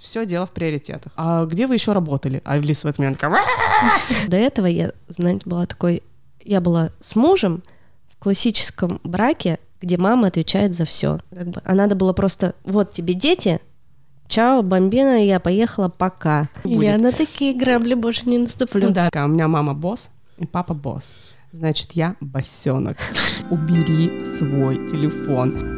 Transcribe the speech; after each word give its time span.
Все 0.00 0.26
дело 0.26 0.46
в 0.46 0.50
приоритетах. 0.50 1.12
А 1.16 1.44
где 1.44 1.66
вы 1.66 1.74
еще 1.74 1.92
работали? 1.92 2.40
А 2.44 2.58
Лиса 2.58 2.86
в 2.86 2.90
этот 2.90 2.98
момент. 2.98 3.20
До 4.28 4.36
этого 4.36 4.66
я, 4.66 4.92
знаете, 5.08 5.42
была 5.44 5.66
такой... 5.66 6.02
Я 6.42 6.60
была 6.60 6.90
с 7.00 7.16
мужем 7.16 7.62
в 8.08 8.18
классическом 8.22 9.00
браке, 9.02 9.58
где 9.80 9.96
мама 9.96 10.28
отвечает 10.28 10.74
за 10.74 10.84
все. 10.84 11.18
Как 11.30 11.48
бы, 11.48 11.60
а 11.64 11.74
надо 11.74 11.94
было 11.94 12.12
просто, 12.12 12.54
вот 12.64 12.90
тебе 12.90 13.14
дети, 13.14 13.60
чао, 14.28 14.62
бомбина, 14.62 15.24
я 15.24 15.40
поехала, 15.40 15.88
пока. 15.88 16.48
Будет. 16.62 16.82
Я 16.82 16.98
на 16.98 17.12
такие 17.12 17.54
грабли 17.54 17.94
больше 17.94 18.28
не 18.28 18.38
наступлю. 18.38 18.90
Да, 18.90 19.10
у 19.14 19.28
меня 19.28 19.48
мама 19.48 19.74
босс 19.74 20.10
и 20.38 20.46
папа 20.46 20.74
босс. 20.74 21.04
Значит, 21.52 21.92
я 21.92 22.16
босенок. 22.20 22.96
Убери 23.50 24.24
свой 24.24 24.88
телефон. 24.88 25.73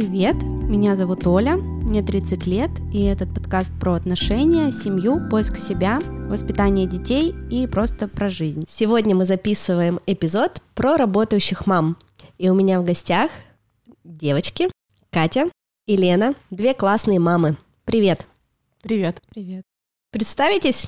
Привет, 0.00 0.36
меня 0.42 0.96
зовут 0.96 1.26
Оля, 1.26 1.56
мне 1.56 2.02
30 2.02 2.46
лет, 2.46 2.70
и 2.90 3.04
этот 3.04 3.34
подкаст 3.34 3.78
про 3.78 3.92
отношения, 3.92 4.70
семью, 4.70 5.20
поиск 5.28 5.58
себя, 5.58 5.98
воспитание 6.26 6.86
детей 6.86 7.34
и 7.50 7.66
просто 7.66 8.08
про 8.08 8.30
жизнь. 8.30 8.64
Сегодня 8.66 9.14
мы 9.14 9.26
записываем 9.26 10.00
эпизод 10.06 10.62
про 10.74 10.96
работающих 10.96 11.66
мам. 11.66 11.98
И 12.38 12.48
у 12.48 12.54
меня 12.54 12.80
в 12.80 12.84
гостях 12.86 13.30
девочки, 14.02 14.70
Катя 15.10 15.50
и 15.86 15.98
Лена, 15.98 16.34
две 16.48 16.72
классные 16.72 17.20
мамы. 17.20 17.58
Привет! 17.84 18.26
Привет. 18.80 19.20
Привет. 19.34 19.64
Представитесь? 20.12 20.86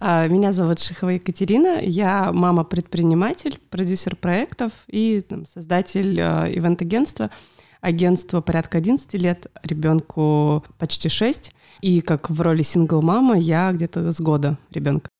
А, 0.00 0.26
Меня 0.26 0.50
зовут 0.50 0.80
Шихова 0.80 1.10
Екатерина. 1.10 1.78
Я 1.80 2.32
мама-предприниматель, 2.32 3.60
продюсер 3.70 4.16
проектов 4.16 4.72
и 4.88 5.20
там, 5.20 5.46
создатель 5.46 6.18
э, 6.20 6.52
Агентство 7.84 8.40
порядка 8.40 8.78
11 8.78 9.12
лет, 9.20 9.46
ребенку 9.62 10.64
почти 10.78 11.10
6. 11.10 11.52
И 11.82 12.00
как 12.00 12.30
в 12.30 12.40
роли 12.40 12.62
сингл-мама 12.62 13.38
я 13.38 13.70
где-то 13.72 14.10
с 14.10 14.20
года 14.22 14.56
ребенка. 14.70 15.10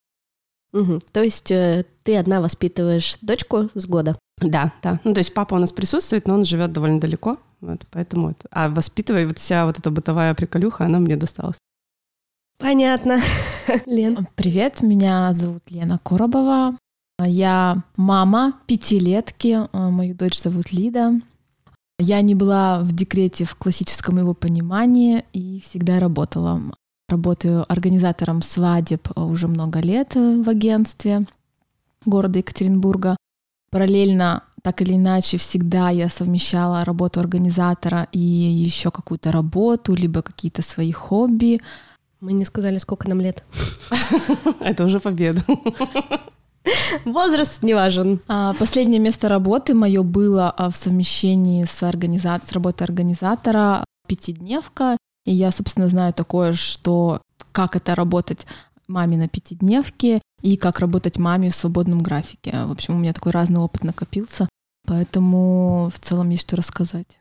Мгм. 0.73 1.03
То 1.13 1.23
есть 1.23 1.51
э, 1.51 1.85
ты 2.05 2.17
одна 2.17 2.41
воспитываешь 2.41 3.19
дочку 3.21 3.69
с 3.75 3.87
года? 3.87 4.19
Да, 4.39 4.73
да. 4.83 4.99
Ну, 5.05 5.13
то 5.13 5.19
есть 5.19 5.35
папа 5.35 5.57
у 5.57 5.59
нас 5.59 5.73
присутствует, 5.73 6.27
но 6.27 6.37
он 6.37 6.47
живет 6.47 6.73
довольно 6.73 7.01
далеко. 7.01 7.37
Вот, 7.61 7.85
поэтому 7.91 8.31
это. 8.31 8.49
А 8.51 8.71
воспитывая 8.71 9.27
вот 9.27 9.39
вся 9.39 9.67
вот 9.67 9.79
эта 9.79 9.91
бытовая 9.91 10.33
приколюха, 10.35 10.87
она 10.87 11.01
мне 11.01 11.17
досталась. 11.17 11.59
Понятно. 12.57 13.21
Лен. 13.85 14.27
Привет, 14.37 14.81
меня 14.81 15.35
зовут 15.35 15.65
Лена 15.69 16.01
Коробова. 16.03 16.79
Я 17.21 17.85
мама 17.97 18.55
пятилетки, 18.67 19.69
а, 19.71 19.91
мою 19.91 20.15
дочь 20.15 20.41
зовут 20.41 20.73
Лида. 20.73 21.21
Я 21.99 22.21
не 22.23 22.35
была 22.35 22.81
в 22.81 22.93
декрете 22.93 23.45
в 23.45 23.55
классическом 23.55 24.19
его 24.19 24.35
понимании 24.35 25.25
и 25.33 25.61
всегда 25.61 26.01
работала. 26.01 26.61
Работаю 27.09 27.71
организатором 27.71 28.43
свадеб 28.43 29.09
а, 29.15 29.25
уже 29.25 29.47
много 29.47 29.81
лет 29.81 30.17
э, 30.17 30.43
в 30.43 30.49
агентстве 30.49 31.27
города 32.05 32.39
Екатеринбурга. 32.39 33.17
Параллельно, 33.71 34.43
так 34.63 34.83
или 34.83 34.95
иначе, 34.95 35.37
всегда 35.37 35.91
я 35.91 36.09
совмещала 36.09 36.85
работу 36.85 37.21
организатора 37.21 38.09
и 38.11 38.19
еще 38.19 38.91
какую-то 38.91 39.31
работу, 39.31 39.95
либо 39.95 40.23
какие-то 40.23 40.63
свои 40.63 40.93
хобби. 40.93 41.61
Мы 42.21 42.33
не 42.33 42.45
сказали, 42.45 42.79
сколько 42.79 43.09
нам 43.09 43.21
лет. 43.21 43.45
Это 44.61 44.85
уже 44.85 44.99
победа. 44.99 45.45
Возраст 47.05 47.63
не 47.63 47.75
важен. 47.75 48.21
А, 48.29 48.55
Последнее 48.55 49.01
место 49.01 49.29
работы 49.29 49.75
мое 49.75 50.03
было 50.03 50.51
а, 50.51 50.71
в 50.71 50.77
совмещении 50.77 51.65
с, 51.65 51.83
организа... 51.83 52.41
с 52.47 52.53
работой 52.53 52.85
организатора 52.85 53.85
пятидневка. 54.09 54.97
И 55.27 55.33
я, 55.33 55.53
собственно, 55.53 55.89
знаю 55.89 56.13
такое, 56.13 56.53
что 56.53 57.21
как 57.53 57.77
это 57.77 57.95
работать 57.95 58.47
маме 58.87 59.17
на 59.17 59.29
пятидневке 59.29 60.21
и 60.43 60.57
как 60.57 60.81
работать 60.81 61.19
маме 61.19 61.51
в 61.51 61.55
свободном 61.55 62.03
графике. 62.03 62.53
В 62.67 62.73
общем, 62.73 62.95
у 62.95 62.99
меня 62.99 63.13
такой 63.13 63.33
разный 63.33 63.61
опыт 63.61 63.85
накопился, 63.85 64.49
поэтому 64.87 65.91
в 65.95 65.99
целом 66.01 66.29
есть 66.31 66.43
что 66.43 66.57
рассказать. 66.57 67.19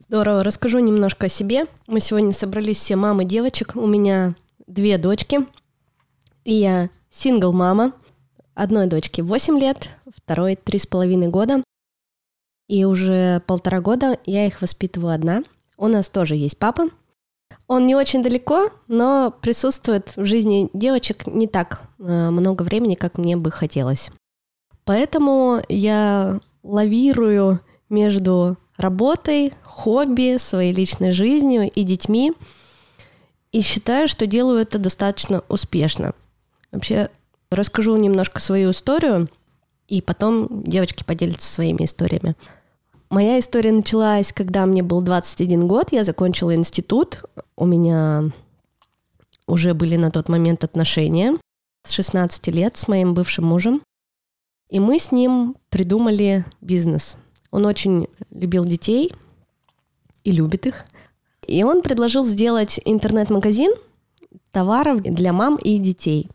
Здорово, 0.00 0.42
расскажу 0.42 0.80
немножко 0.80 1.26
о 1.26 1.28
себе. 1.28 1.66
Мы 1.86 2.00
сегодня 2.00 2.32
собрались 2.32 2.78
все 2.78 2.96
мамы 2.96 3.24
девочек. 3.24 3.72
У 3.74 3.86
меня 3.86 4.34
две 4.66 4.98
дочки. 4.98 5.46
И 6.44 6.54
я 6.54 6.90
сингл-мама. 7.10 7.92
Одной 8.54 8.86
дочке 8.86 9.22
8 9.22 9.58
лет, 9.58 9.88
второй 10.06 10.54
три 10.54 10.78
с 10.78 10.86
половиной 10.86 11.26
года. 11.26 11.64
И 12.68 12.84
уже 12.84 13.42
полтора 13.46 13.80
года 13.80 14.18
я 14.26 14.46
их 14.46 14.62
воспитываю 14.62 15.12
одна. 15.12 15.42
У 15.76 15.88
нас 15.88 16.08
тоже 16.08 16.36
есть 16.36 16.58
папа. 16.58 16.84
Он 17.66 17.86
не 17.86 17.96
очень 17.96 18.22
далеко, 18.22 18.70
но 18.86 19.34
присутствует 19.42 20.16
в 20.16 20.24
жизни 20.24 20.70
девочек 20.72 21.26
не 21.26 21.48
так 21.48 21.82
э, 21.98 22.30
много 22.30 22.62
времени, 22.62 22.94
как 22.94 23.18
мне 23.18 23.36
бы 23.36 23.50
хотелось. 23.50 24.10
Поэтому 24.84 25.60
я 25.68 26.38
лавирую 26.62 27.60
между 27.88 28.56
работой, 28.76 29.52
хобби, 29.62 30.36
своей 30.38 30.72
личной 30.72 31.10
жизнью 31.10 31.70
и 31.70 31.82
детьми. 31.82 32.32
И 33.50 33.62
считаю, 33.62 34.06
что 34.06 34.26
делаю 34.26 34.60
это 34.60 34.78
достаточно 34.78 35.42
успешно. 35.48 36.14
Вообще, 36.70 37.08
расскажу 37.54 37.96
немножко 37.96 38.40
свою 38.40 38.70
историю, 38.70 39.28
и 39.88 40.00
потом 40.00 40.62
девочки 40.64 41.04
поделятся 41.04 41.52
своими 41.52 41.84
историями. 41.84 42.36
Моя 43.10 43.38
история 43.38 43.72
началась, 43.72 44.32
когда 44.32 44.66
мне 44.66 44.82
был 44.82 45.02
21 45.02 45.68
год, 45.68 45.92
я 45.92 46.04
закончила 46.04 46.54
институт, 46.54 47.22
у 47.56 47.66
меня 47.66 48.30
уже 49.46 49.74
были 49.74 49.96
на 49.96 50.10
тот 50.10 50.28
момент 50.28 50.64
отношения 50.64 51.36
с 51.84 51.92
16 51.92 52.46
лет 52.48 52.76
с 52.76 52.88
моим 52.88 53.14
бывшим 53.14 53.44
мужем, 53.44 53.82
и 54.70 54.80
мы 54.80 54.98
с 54.98 55.12
ним 55.12 55.56
придумали 55.68 56.44
бизнес. 56.60 57.16
Он 57.50 57.66
очень 57.66 58.08
любил 58.30 58.64
детей 58.64 59.12
и 60.24 60.32
любит 60.32 60.66
их. 60.66 60.84
И 61.46 61.62
он 61.62 61.82
предложил 61.82 62.24
сделать 62.24 62.80
интернет-магазин 62.84 63.72
товаров 64.50 65.02
для 65.02 65.32
мам 65.32 65.56
и 65.56 65.78
детей. 65.78 66.30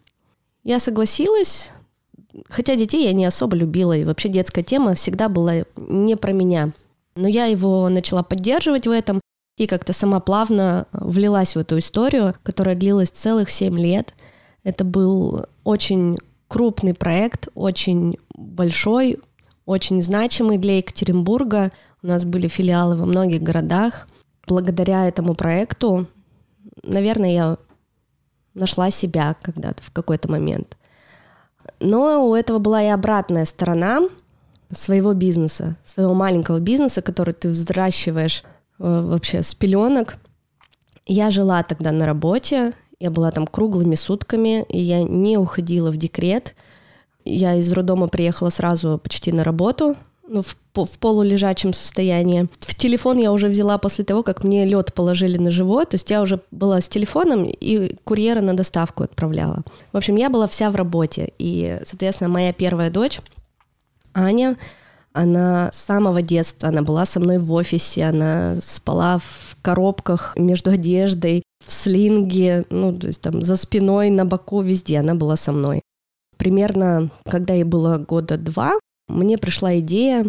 Я 0.63 0.79
согласилась, 0.79 1.69
хотя 2.47 2.75
детей 2.75 3.05
я 3.05 3.13
не 3.13 3.25
особо 3.25 3.55
любила, 3.55 3.95
и 3.95 4.03
вообще 4.03 4.29
детская 4.29 4.63
тема 4.63 4.95
всегда 4.95 5.29
была 5.29 5.63
не 5.77 6.15
про 6.15 6.31
меня. 6.31 6.71
Но 7.15 7.27
я 7.27 7.45
его 7.45 7.89
начала 7.89 8.23
поддерживать 8.23 8.87
в 8.87 8.91
этом, 8.91 9.21
и 9.57 9.67
как-то 9.67 9.91
сама 9.91 10.19
плавно 10.19 10.87
влилась 10.93 11.55
в 11.55 11.59
эту 11.59 11.79
историю, 11.79 12.33
которая 12.43 12.75
длилась 12.75 13.09
целых 13.09 13.49
7 13.49 13.77
лет. 13.77 14.13
Это 14.63 14.83
был 14.83 15.45
очень 15.63 16.17
крупный 16.47 16.93
проект, 16.93 17.49
очень 17.55 18.17
большой, 18.33 19.19
очень 19.65 20.01
значимый 20.01 20.57
для 20.57 20.77
Екатеринбурга. 20.77 21.71
У 22.01 22.07
нас 22.07 22.25
были 22.25 22.47
филиалы 22.47 22.95
во 22.95 23.05
многих 23.05 23.43
городах. 23.43 24.07
Благодаря 24.47 25.07
этому 25.07 25.35
проекту, 25.35 26.07
наверное, 26.81 27.31
я 27.31 27.57
нашла 28.53 28.89
себя 28.91 29.35
когда-то 29.41 29.83
в 29.83 29.91
какой-то 29.91 30.29
момент. 30.29 30.77
Но 31.79 32.27
у 32.27 32.35
этого 32.35 32.59
была 32.59 32.83
и 32.83 32.87
обратная 32.87 33.45
сторона 33.45 34.01
своего 34.71 35.13
бизнеса, 35.13 35.77
своего 35.83 36.13
маленького 36.13 36.59
бизнеса, 36.59 37.01
который 37.01 37.33
ты 37.33 37.49
взращиваешь 37.49 38.43
э, 38.79 39.01
вообще 39.01 39.43
с 39.43 39.53
пеленок. 39.55 40.17
Я 41.05 41.31
жила 41.31 41.63
тогда 41.63 41.91
на 41.91 42.05
работе, 42.05 42.73
я 42.99 43.09
была 43.09 43.31
там 43.31 43.47
круглыми 43.47 43.95
сутками, 43.95 44.63
и 44.69 44.79
я 44.79 45.03
не 45.03 45.37
уходила 45.37 45.89
в 45.89 45.97
декрет. 45.97 46.55
Я 47.25 47.55
из 47.55 47.71
роддома 47.71 48.07
приехала 48.07 48.49
сразу 48.49 48.99
почти 49.01 49.31
на 49.31 49.43
работу, 49.43 49.95
ну, 50.27 50.41
в, 50.41 50.55
в 50.85 50.99
полулежачем 50.99 51.73
состоянии. 51.73 52.47
В 52.59 52.75
телефон 52.75 53.17
я 53.17 53.31
уже 53.31 53.47
взяла 53.47 53.77
после 53.77 54.05
того, 54.05 54.23
как 54.23 54.43
мне 54.43 54.65
лед 54.65 54.93
положили 54.93 55.37
на 55.37 55.51
живот. 55.51 55.89
То 55.89 55.95
есть 55.95 56.09
я 56.09 56.21
уже 56.21 56.39
была 56.51 56.81
с 56.81 56.89
телефоном 56.89 57.45
и 57.45 57.95
курьера 58.03 58.41
на 58.41 58.55
доставку 58.55 59.03
отправляла. 59.03 59.63
В 59.91 59.97
общем, 59.97 60.15
я 60.15 60.29
была 60.29 60.47
вся 60.47 60.71
в 60.71 60.75
работе. 60.75 61.33
И, 61.39 61.79
соответственно, 61.85 62.29
моя 62.29 62.53
первая 62.53 62.89
дочь, 62.89 63.19
Аня, 64.13 64.57
она 65.13 65.71
с 65.73 65.77
самого 65.77 66.21
детства, 66.21 66.69
она 66.69 66.81
была 66.81 67.05
со 67.05 67.19
мной 67.19 67.39
в 67.39 67.51
офисе, 67.51 68.05
она 68.05 68.57
спала 68.61 69.17
в 69.17 69.57
коробках 69.61 70.33
между 70.37 70.71
одеждой, 70.71 71.43
в 71.65 71.71
слинге, 71.71 72.65
ну, 72.69 72.97
то 72.97 73.07
есть 73.07 73.21
там 73.21 73.41
за 73.41 73.55
спиной, 73.55 74.09
на 74.09 74.25
боку, 74.25 74.61
везде 74.61 74.99
она 74.99 75.15
была 75.15 75.35
со 75.35 75.51
мной. 75.51 75.81
Примерно, 76.37 77.09
когда 77.25 77.53
ей 77.53 77.63
было 77.63 77.97
года 77.97 78.37
два, 78.37 78.73
мне 79.07 79.37
пришла 79.37 79.77
идея 79.79 80.25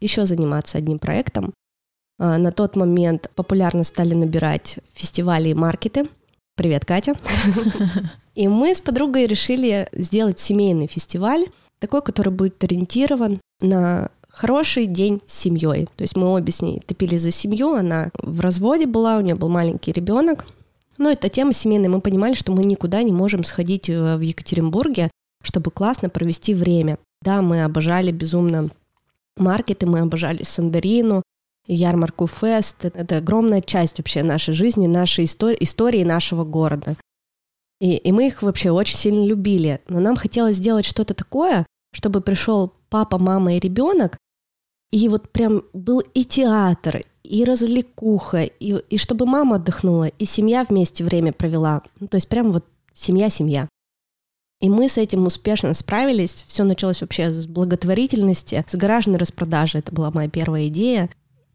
еще 0.00 0.26
заниматься 0.26 0.78
одним 0.78 0.98
проектом. 0.98 1.52
А, 2.18 2.38
На 2.38 2.52
тот 2.52 2.76
момент 2.76 3.30
популярно 3.34 3.84
стали 3.84 4.14
набирать 4.14 4.78
фестивали 4.92 5.48
и 5.50 5.54
маркеты. 5.54 6.06
Привет, 6.56 6.84
Катя. 6.84 7.14
И 8.34 8.48
мы 8.48 8.74
с 8.74 8.80
подругой 8.80 9.26
решили 9.26 9.88
сделать 9.92 10.40
семейный 10.40 10.86
фестиваль, 10.86 11.46
такой, 11.78 12.02
который 12.02 12.32
будет 12.32 12.62
ориентирован 12.64 13.40
на 13.60 14.10
хороший 14.28 14.86
день 14.86 15.20
с 15.26 15.34
семьей. 15.38 15.86
То 15.96 16.02
есть 16.02 16.16
мы 16.16 16.28
обе 16.28 16.52
с 16.52 16.60
ней 16.60 16.80
топили 16.86 17.16
за 17.16 17.30
семью, 17.30 17.74
она 17.74 18.10
в 18.22 18.40
разводе 18.40 18.86
была, 18.86 19.16
у 19.16 19.22
нее 19.22 19.34
был 19.34 19.48
маленький 19.48 19.92
ребенок. 19.92 20.46
Но 20.98 21.10
эта 21.10 21.28
тема 21.28 21.52
семейная, 21.52 21.90
мы 21.90 22.00
понимали, 22.00 22.34
что 22.34 22.52
мы 22.52 22.64
никуда 22.64 23.02
не 23.02 23.12
можем 23.12 23.44
сходить 23.44 23.88
э, 23.88 24.16
в 24.16 24.20
Екатеринбурге, 24.20 25.10
чтобы 25.42 25.70
классно 25.70 26.08
провести 26.08 26.54
время. 26.54 26.98
Да, 27.22 27.42
мы 27.42 27.64
обожали 27.64 28.12
безумно 28.12 28.70
маркеты, 29.36 29.86
мы 29.86 30.00
обожали 30.00 30.42
Сандарину, 30.42 31.22
ярмарку 31.66 32.26
Фест. 32.26 32.84
Это 32.84 33.18
огромная 33.18 33.60
часть 33.60 33.98
вообще 33.98 34.22
нашей 34.22 34.54
жизни, 34.54 34.86
нашей 34.86 35.24
истории, 35.24 35.58
истории 35.60 36.04
нашего 36.04 36.44
города. 36.44 36.96
И, 37.80 37.96
и 37.96 38.12
мы 38.12 38.28
их 38.28 38.42
вообще 38.42 38.70
очень 38.70 38.96
сильно 38.96 39.24
любили. 39.24 39.80
Но 39.88 40.00
нам 40.00 40.16
хотелось 40.16 40.56
сделать 40.56 40.86
что-то 40.86 41.14
такое, 41.14 41.66
чтобы 41.92 42.20
пришел 42.20 42.72
папа, 42.88 43.18
мама 43.18 43.54
и 43.54 43.60
ребенок, 43.60 44.16
и 44.90 45.08
вот 45.08 45.30
прям 45.30 45.64
был 45.72 46.00
и 46.14 46.24
театр, 46.24 47.02
и 47.22 47.44
развлекуха, 47.44 48.44
и, 48.44 48.76
и 48.88 48.98
чтобы 48.98 49.26
мама 49.26 49.56
отдохнула, 49.56 50.06
и 50.06 50.24
семья 50.24 50.64
вместе 50.64 51.04
время 51.04 51.32
провела. 51.32 51.82
Ну, 52.00 52.06
то 52.06 52.16
есть 52.16 52.28
прям 52.28 52.52
вот 52.52 52.64
семья-семья. 52.94 53.68
И 54.60 54.70
мы 54.70 54.88
с 54.88 54.96
этим 54.96 55.26
успешно 55.26 55.74
справились. 55.74 56.44
Все 56.46 56.64
началось 56.64 57.02
вообще 57.02 57.30
с 57.30 57.46
благотворительности, 57.46 58.64
с 58.66 58.74
гаражной 58.74 59.18
распродажи. 59.18 59.78
Это 59.78 59.92
была 59.92 60.10
моя 60.10 60.30
первая 60.30 60.68
идея. 60.68 61.10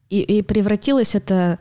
И, 0.10 0.20
и 0.22 0.42
превратилось 0.42 1.16
это 1.16 1.58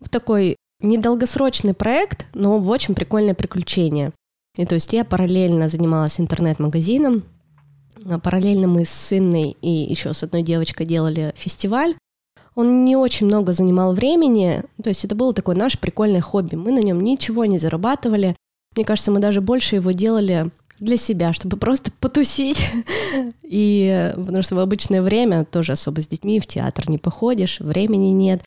в 0.00 0.08
такой 0.08 0.56
недолгосрочный 0.80 1.74
проект, 1.74 2.26
но 2.34 2.58
в 2.58 2.68
очень 2.68 2.94
прикольное 2.94 3.34
приключение. 3.34 4.12
И 4.56 4.66
то 4.66 4.74
есть 4.74 4.92
я 4.92 5.04
параллельно 5.04 5.68
занималась 5.68 6.20
интернет-магазином, 6.20 7.24
а 8.06 8.18
параллельно 8.18 8.68
мы 8.68 8.84
с 8.84 9.12
Инной 9.16 9.56
и 9.60 9.70
еще 9.70 10.12
с 10.12 10.22
одной 10.22 10.42
девочкой 10.42 10.86
делали 10.86 11.32
фестиваль. 11.36 11.94
Он 12.54 12.84
не 12.84 12.96
очень 12.96 13.26
много 13.26 13.52
занимал 13.52 13.94
времени, 13.94 14.62
то 14.82 14.90
есть 14.90 15.04
это 15.04 15.14
было 15.14 15.32
такое 15.32 15.56
наше 15.56 15.78
прикольное 15.78 16.20
хобби. 16.20 16.54
Мы 16.54 16.70
на 16.70 16.80
нем 16.80 17.02
ничего 17.02 17.46
не 17.46 17.58
зарабатывали. 17.58 18.36
Мне 18.76 18.84
кажется, 18.84 19.10
мы 19.10 19.20
даже 19.20 19.40
больше 19.40 19.76
его 19.76 19.92
делали 19.92 20.50
для 20.82 20.96
себя, 20.96 21.32
чтобы 21.32 21.56
просто 21.56 21.92
потусить. 22.00 22.66
И 23.42 24.12
потому 24.16 24.42
что 24.42 24.56
в 24.56 24.58
обычное 24.58 25.00
время 25.00 25.44
тоже 25.44 25.72
особо 25.72 26.02
с 26.02 26.08
детьми 26.08 26.40
в 26.40 26.46
театр 26.46 26.90
не 26.90 26.98
походишь, 26.98 27.60
времени 27.60 28.08
нет. 28.08 28.42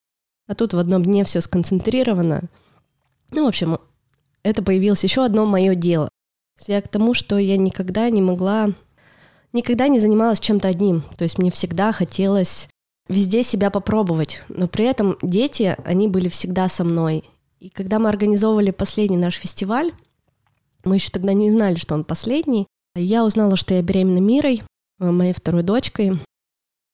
А 0.48 0.54
тут 0.54 0.74
в 0.74 0.78
одном 0.78 1.04
дне 1.04 1.24
все 1.24 1.42
сконцентрировано. 1.42 2.42
Ну, 3.32 3.46
в 3.46 3.48
общем, 3.48 3.80
это 4.44 4.62
появилось 4.62 5.04
еще 5.04 5.24
одно 5.24 5.46
мое 5.46 5.76
дело. 5.76 6.10
Я 6.68 6.82
к 6.82 6.90
тому, 6.90 7.14
что 7.14 7.38
я 7.38 7.58
никогда 7.58 8.10
не 8.10 8.22
могла, 8.22 8.70
никогда 9.54 9.88
не 9.88 10.00
занималась 10.00 10.40
чем-то 10.40 10.68
одним. 10.68 11.04
То 11.18 11.24
есть 11.24 11.38
мне 11.38 11.52
всегда 11.52 11.92
хотелось 11.94 12.68
везде 13.08 13.44
себя 13.44 13.70
попробовать. 13.70 14.44
Но 14.50 14.68
при 14.68 14.86
этом 14.86 15.18
дети, 15.22 15.78
они 15.86 16.10
были 16.10 16.28
всегда 16.28 16.68
со 16.68 16.84
мной. 16.84 17.24
И 17.60 17.70
когда 17.70 17.98
мы 17.98 18.10
организовывали 18.10 18.72
последний 18.72 19.18
наш 19.18 19.36
фестиваль, 19.36 19.92
мы 20.86 20.96
еще 20.96 21.10
тогда 21.10 21.34
не 21.34 21.52
знали, 21.52 21.76
что 21.76 21.96
он 21.96 22.04
последний, 22.04 22.68
я 22.96 23.26
узнала, 23.26 23.58
что 23.58 23.74
я 23.74 23.82
беременна 23.82 24.20
Мирой, 24.20 24.64
э, 25.00 25.12
моей 25.12 25.34
второй 25.34 25.64
дочкой. 25.64 26.20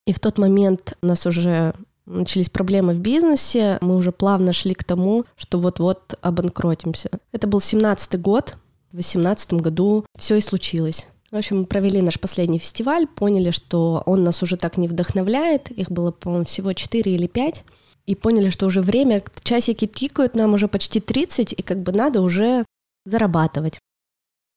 И 0.07 0.13
в 0.13 0.19
тот 0.19 0.37
момент 0.39 0.97
у 1.01 1.05
нас 1.05 1.25
уже 1.27 1.73
начались 2.07 2.49
проблемы 2.49 2.93
в 2.93 2.99
бизнесе, 2.99 3.77
мы 3.81 3.95
уже 3.95 4.11
плавно 4.11 4.51
шли 4.51 4.73
к 4.73 4.83
тому, 4.83 5.25
что 5.35 5.59
вот-вот 5.59 6.15
обанкротимся. 6.21 7.09
Это 7.31 7.47
был 7.47 7.59
17-й 7.59 8.17
год, 8.17 8.57
в 8.91 8.97
18 8.97 9.53
году 9.53 10.05
все 10.17 10.35
и 10.35 10.41
случилось. 10.41 11.07
В 11.31 11.37
общем, 11.37 11.59
мы 11.59 11.65
провели 11.65 12.01
наш 12.01 12.19
последний 12.19 12.59
фестиваль, 12.59 13.07
поняли, 13.07 13.51
что 13.51 14.03
он 14.05 14.23
нас 14.23 14.43
уже 14.43 14.57
так 14.57 14.77
не 14.77 14.89
вдохновляет. 14.89 15.71
Их 15.71 15.89
было, 15.89 16.11
по-моему, 16.11 16.43
всего 16.43 16.73
4 16.73 17.09
или 17.09 17.27
5. 17.27 17.63
И 18.07 18.15
поняли, 18.15 18.49
что 18.49 18.65
уже 18.65 18.81
время, 18.81 19.23
часики 19.43 19.87
тикают, 19.87 20.35
нам 20.35 20.55
уже 20.55 20.67
почти 20.67 20.99
30, 20.99 21.53
и 21.53 21.61
как 21.61 21.81
бы 21.83 21.93
надо 21.93 22.21
уже 22.21 22.65
зарабатывать. 23.05 23.79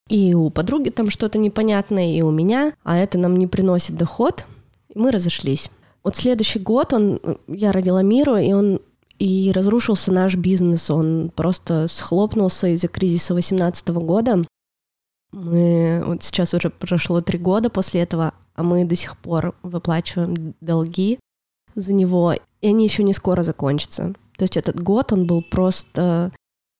И 0.08 0.34
у 0.34 0.50
подруги 0.50 0.90
там 0.90 1.10
что-то 1.10 1.38
непонятное, 1.38 2.12
и 2.12 2.20
у 2.22 2.30
меня, 2.30 2.74
а 2.82 2.96
это 2.96 3.18
нам 3.18 3.38
не 3.38 3.46
приносит 3.46 3.96
доход, 3.96 4.44
и 4.88 4.98
мы 4.98 5.10
разошлись. 5.10 5.70
Вот 6.02 6.16
следующий 6.16 6.58
год 6.58 6.92
он, 6.92 7.20
я 7.48 7.72
родила 7.72 8.02
Миру, 8.02 8.36
и 8.36 8.52
он 8.52 8.80
и 9.18 9.52
разрушился 9.54 10.12
наш 10.12 10.36
бизнес. 10.36 10.90
Он 10.90 11.30
просто 11.34 11.88
схлопнулся 11.88 12.66
из-за 12.68 12.88
кризиса 12.88 13.32
2018 13.32 13.88
года. 13.88 14.44
Мы 15.32 16.02
вот 16.06 16.22
сейчас 16.22 16.54
уже 16.54 16.70
прошло 16.70 17.20
три 17.20 17.38
года 17.38 17.70
после 17.70 18.02
этого, 18.02 18.34
а 18.54 18.62
мы 18.62 18.84
до 18.84 18.94
сих 18.94 19.16
пор 19.16 19.54
выплачиваем 19.62 20.54
долги 20.60 21.18
за 21.74 21.92
него, 21.92 22.34
и 22.60 22.68
они 22.68 22.84
еще 22.84 23.02
не 23.02 23.12
скоро 23.12 23.42
закончатся. 23.42 24.14
То 24.36 24.44
есть 24.44 24.56
этот 24.56 24.82
год 24.82 25.12
он 25.12 25.26
был 25.26 25.42
просто... 25.42 26.32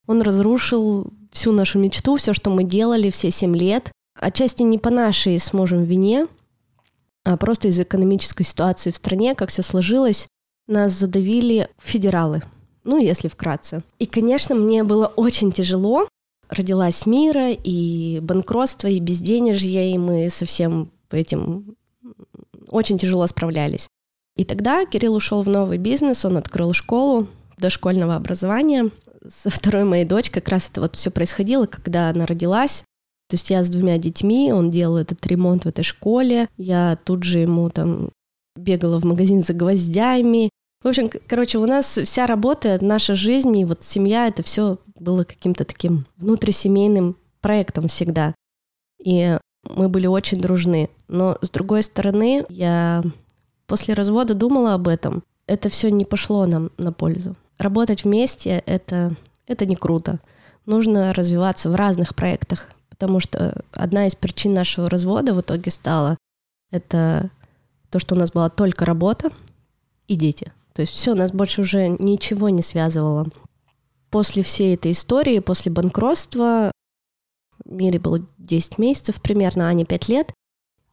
Он 0.06 0.20
разрушил 0.20 1.10
всю 1.34 1.52
нашу 1.52 1.78
мечту, 1.78 2.16
все, 2.16 2.32
что 2.32 2.48
мы 2.50 2.64
делали 2.64 3.10
все 3.10 3.30
семь 3.30 3.54
лет. 3.54 3.90
Отчасти 4.18 4.62
не 4.62 4.78
по 4.78 4.90
нашей 4.90 5.38
с 5.38 5.52
мужем 5.52 5.84
вине, 5.84 6.28
а 7.24 7.36
просто 7.36 7.68
из 7.68 7.78
экономической 7.80 8.44
ситуации 8.44 8.90
в 8.90 8.96
стране, 8.96 9.34
как 9.34 9.50
все 9.50 9.62
сложилось, 9.62 10.28
нас 10.66 10.92
задавили 10.92 11.68
федералы. 11.82 12.42
Ну, 12.84 12.98
если 12.98 13.28
вкратце. 13.28 13.82
И, 13.98 14.06
конечно, 14.06 14.54
мне 14.54 14.84
было 14.84 15.06
очень 15.06 15.52
тяжело. 15.52 16.06
Родилась 16.48 17.06
мира, 17.06 17.50
и 17.50 18.20
банкротство, 18.20 18.88
и 18.88 19.00
безденежье, 19.00 19.92
и 19.92 19.98
мы 19.98 20.28
со 20.30 20.44
всем 20.44 20.90
этим 21.10 21.76
очень 22.68 22.98
тяжело 22.98 23.26
справлялись. 23.26 23.88
И 24.36 24.44
тогда 24.44 24.84
Кирилл 24.84 25.14
ушел 25.14 25.42
в 25.42 25.48
новый 25.48 25.78
бизнес, 25.78 26.24
он 26.24 26.36
открыл 26.36 26.72
школу 26.72 27.28
дошкольного 27.56 28.16
образования. 28.16 28.90
Со 29.28 29.50
второй 29.50 29.84
моей 29.84 30.04
дочкой 30.04 30.42
как 30.42 30.50
раз 30.50 30.68
это 30.70 30.80
вот 30.80 30.96
все 30.96 31.10
происходило, 31.10 31.66
когда 31.66 32.10
она 32.10 32.26
родилась. 32.26 32.84
То 33.28 33.34
есть 33.34 33.50
я 33.50 33.64
с 33.64 33.70
двумя 33.70 33.96
детьми, 33.98 34.52
он 34.52 34.70
делал 34.70 34.98
этот 34.98 35.26
ремонт 35.26 35.64
в 35.64 35.68
этой 35.68 35.82
школе, 35.82 36.48
я 36.56 36.98
тут 37.04 37.22
же 37.22 37.38
ему 37.38 37.70
там 37.70 38.10
бегала 38.54 39.00
в 39.00 39.04
магазин 39.04 39.40
за 39.40 39.54
гвоздями. 39.54 40.50
В 40.82 40.88
общем, 40.88 41.10
короче, 41.26 41.58
у 41.58 41.66
нас 41.66 41.96
вся 41.96 42.26
работа, 42.26 42.78
наша 42.82 43.14
жизнь 43.14 43.56
и 43.58 43.64
вот 43.64 43.82
семья, 43.82 44.28
это 44.28 44.42
все 44.42 44.78
было 44.98 45.24
каким-то 45.24 45.64
таким 45.64 46.04
внутрисемейным 46.18 47.16
проектом 47.40 47.88
всегда. 47.88 48.34
И 49.02 49.38
мы 49.70 49.88
были 49.88 50.06
очень 50.06 50.40
дружны. 50.40 50.90
Но 51.08 51.38
с 51.40 51.48
другой 51.48 51.82
стороны, 51.82 52.44
я 52.50 53.02
после 53.66 53.94
развода 53.94 54.34
думала 54.34 54.74
об 54.74 54.88
этом. 54.88 55.22
Это 55.46 55.68
все 55.68 55.90
не 55.90 56.04
пошло 56.04 56.46
нам 56.46 56.70
на 56.76 56.92
пользу. 56.92 57.36
Работать 57.58 58.04
вместе 58.04 58.62
это, 58.66 59.16
это 59.46 59.66
не 59.66 59.76
круто. 59.76 60.20
Нужно 60.66 61.12
развиваться 61.12 61.70
в 61.70 61.74
разных 61.74 62.14
проектах 62.14 62.68
потому 62.94 63.18
что 63.18 63.60
одна 63.72 64.06
из 64.06 64.14
причин 64.14 64.54
нашего 64.54 64.88
развода 64.88 65.34
в 65.34 65.40
итоге 65.40 65.70
стала 65.70 66.16
это 66.70 67.30
то, 67.90 67.98
что 67.98 68.14
у 68.14 68.18
нас 68.18 68.30
была 68.32 68.48
только 68.48 68.84
работа 68.84 69.30
и 70.06 70.14
дети. 70.14 70.52
То 70.72 70.82
есть 70.82 70.92
все, 70.92 71.14
нас 71.14 71.32
больше 71.32 71.62
уже 71.62 71.88
ничего 71.88 72.48
не 72.48 72.62
связывало. 72.62 73.26
После 74.10 74.42
всей 74.44 74.74
этой 74.74 74.92
истории, 74.92 75.40
после 75.40 75.72
банкротства, 75.72 76.70
Мире 77.64 77.98
было 77.98 78.20
10 78.38 78.78
месяцев 78.78 79.20
примерно, 79.20 79.68
а 79.68 79.72
не 79.72 79.84
5 79.84 80.08
лет, 80.08 80.32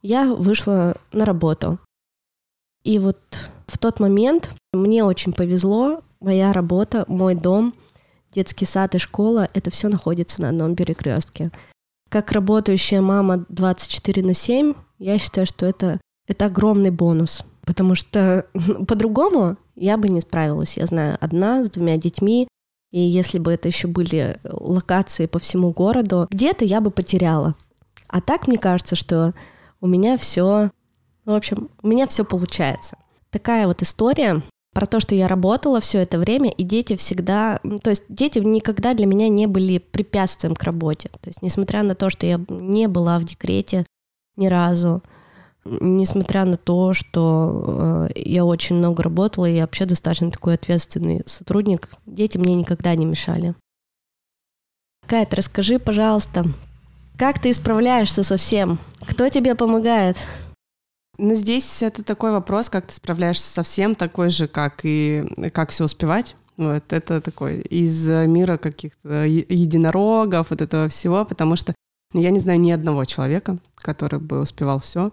я 0.00 0.26
вышла 0.34 0.96
на 1.12 1.24
работу. 1.24 1.78
И 2.82 2.98
вот 2.98 3.20
в 3.68 3.78
тот 3.78 4.00
момент 4.00 4.50
мне 4.72 5.04
очень 5.04 5.32
повезло, 5.32 6.02
моя 6.22 6.52
работа, 6.52 7.04
мой 7.08 7.34
дом, 7.34 7.74
детский 8.34 8.64
сад 8.64 8.94
и 8.94 8.98
школа, 8.98 9.46
это 9.54 9.70
все 9.70 9.88
находится 9.88 10.42
на 10.42 10.48
одном 10.50 10.74
перекрестке 10.76 11.50
как 12.12 12.30
работающая 12.32 13.00
мама 13.00 13.46
24 13.48 14.22
на 14.22 14.34
7, 14.34 14.74
я 14.98 15.18
считаю, 15.18 15.46
что 15.46 15.64
это, 15.64 15.98
это 16.28 16.44
огромный 16.44 16.90
бонус. 16.90 17.42
Потому 17.64 17.94
что 17.94 18.46
по-другому 18.86 19.56
я 19.76 19.96
бы 19.96 20.10
не 20.10 20.20
справилась. 20.20 20.76
Я 20.76 20.84
знаю, 20.84 21.16
одна 21.22 21.64
с 21.64 21.70
двумя 21.70 21.96
детьми, 21.96 22.48
и 22.90 23.00
если 23.00 23.38
бы 23.38 23.50
это 23.50 23.68
еще 23.68 23.88
были 23.88 24.38
локации 24.44 25.24
по 25.24 25.38
всему 25.38 25.72
городу, 25.72 26.28
где-то 26.30 26.66
я 26.66 26.82
бы 26.82 26.90
потеряла. 26.90 27.54
А 28.08 28.20
так 28.20 28.46
мне 28.46 28.58
кажется, 28.58 28.94
что 28.94 29.32
у 29.80 29.86
меня 29.86 30.18
все, 30.18 30.70
в 31.24 31.30
общем, 31.30 31.70
у 31.82 31.88
меня 31.88 32.06
все 32.06 32.26
получается. 32.26 32.98
Такая 33.30 33.66
вот 33.66 33.80
история 33.80 34.42
про 34.72 34.86
то, 34.86 35.00
что 35.00 35.14
я 35.14 35.28
работала 35.28 35.80
все 35.80 35.98
это 35.98 36.18
время, 36.18 36.50
и 36.50 36.62
дети 36.62 36.96
всегда, 36.96 37.60
то 37.82 37.90
есть 37.90 38.04
дети 38.08 38.38
никогда 38.38 38.94
для 38.94 39.06
меня 39.06 39.28
не 39.28 39.46
были 39.46 39.78
препятствием 39.78 40.54
к 40.54 40.62
работе. 40.62 41.10
То 41.20 41.28
есть 41.28 41.42
несмотря 41.42 41.82
на 41.82 41.94
то, 41.94 42.10
что 42.10 42.26
я 42.26 42.40
не 42.48 42.88
была 42.88 43.18
в 43.18 43.24
декрете 43.24 43.86
ни 44.36 44.46
разу, 44.46 45.02
несмотря 45.64 46.44
на 46.44 46.56
то, 46.56 46.92
что 46.94 48.08
э, 48.14 48.20
я 48.20 48.44
очень 48.44 48.76
много 48.76 49.02
работала, 49.02 49.48
и 49.48 49.54
я 49.54 49.62
вообще 49.62 49.84
достаточно 49.84 50.30
такой 50.30 50.54
ответственный 50.54 51.22
сотрудник, 51.26 51.90
дети 52.06 52.38
мне 52.38 52.54
никогда 52.54 52.94
не 52.94 53.04
мешали. 53.04 53.54
Кайт, 55.06 55.34
расскажи, 55.34 55.78
пожалуйста, 55.78 56.44
как 57.18 57.40
ты 57.40 57.52
справляешься 57.52 58.22
со 58.22 58.36
всем? 58.36 58.78
Кто 59.06 59.28
тебе 59.28 59.54
помогает? 59.54 60.16
Ну, 61.18 61.34
здесь 61.34 61.82
это 61.82 62.02
такой 62.02 62.32
вопрос, 62.32 62.70
как 62.70 62.86
ты 62.86 62.94
справляешься 62.94 63.52
со 63.52 63.62
всем, 63.62 63.94
такой 63.94 64.30
же, 64.30 64.48
как 64.48 64.80
и 64.84 65.24
как 65.52 65.70
все 65.70 65.84
успевать. 65.84 66.36
Вот, 66.56 66.92
это 66.92 67.20
такой 67.20 67.60
из 67.60 68.08
мира 68.08 68.56
каких-то 68.56 69.24
единорогов, 69.24 70.50
вот 70.50 70.60
этого 70.60 70.88
всего, 70.88 71.24
потому 71.24 71.56
что 71.56 71.74
я 72.14 72.30
не 72.30 72.40
знаю 72.40 72.60
ни 72.60 72.70
одного 72.70 73.04
человека, 73.04 73.58
который 73.76 74.20
бы 74.20 74.40
успевал 74.40 74.78
все, 74.80 75.12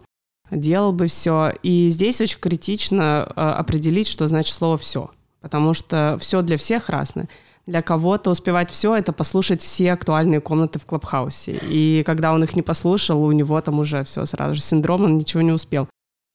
делал 0.51 0.91
бы 0.91 1.07
все. 1.07 1.53
И 1.63 1.89
здесь 1.89 2.19
очень 2.21 2.39
критично 2.39 3.23
а, 3.35 3.55
определить, 3.55 4.07
что 4.07 4.27
значит 4.27 4.53
слово 4.53 4.77
все, 4.77 5.11
потому 5.41 5.73
что 5.73 6.17
все 6.19 6.41
для 6.41 6.57
всех 6.57 6.89
разное. 6.89 7.29
Для 7.69 7.83
кого-то 7.83 8.31
успевать 8.31 8.71
все 8.71 8.95
это 8.95 9.13
послушать 9.13 9.61
все 9.61 9.93
актуальные 9.93 10.41
комнаты 10.41 10.79
в 10.79 10.87
Клабхаусе. 10.87 11.59
И 11.69 12.01
когда 12.03 12.33
он 12.33 12.43
их 12.43 12.55
не 12.55 12.63
послушал, 12.63 13.23
у 13.23 13.31
него 13.31 13.61
там 13.61 13.77
уже 13.77 14.03
все 14.05 14.25
сразу 14.25 14.55
же 14.55 14.61
синдром, 14.61 15.03
он 15.03 15.19
ничего 15.19 15.43
не 15.43 15.51
успел. 15.51 15.87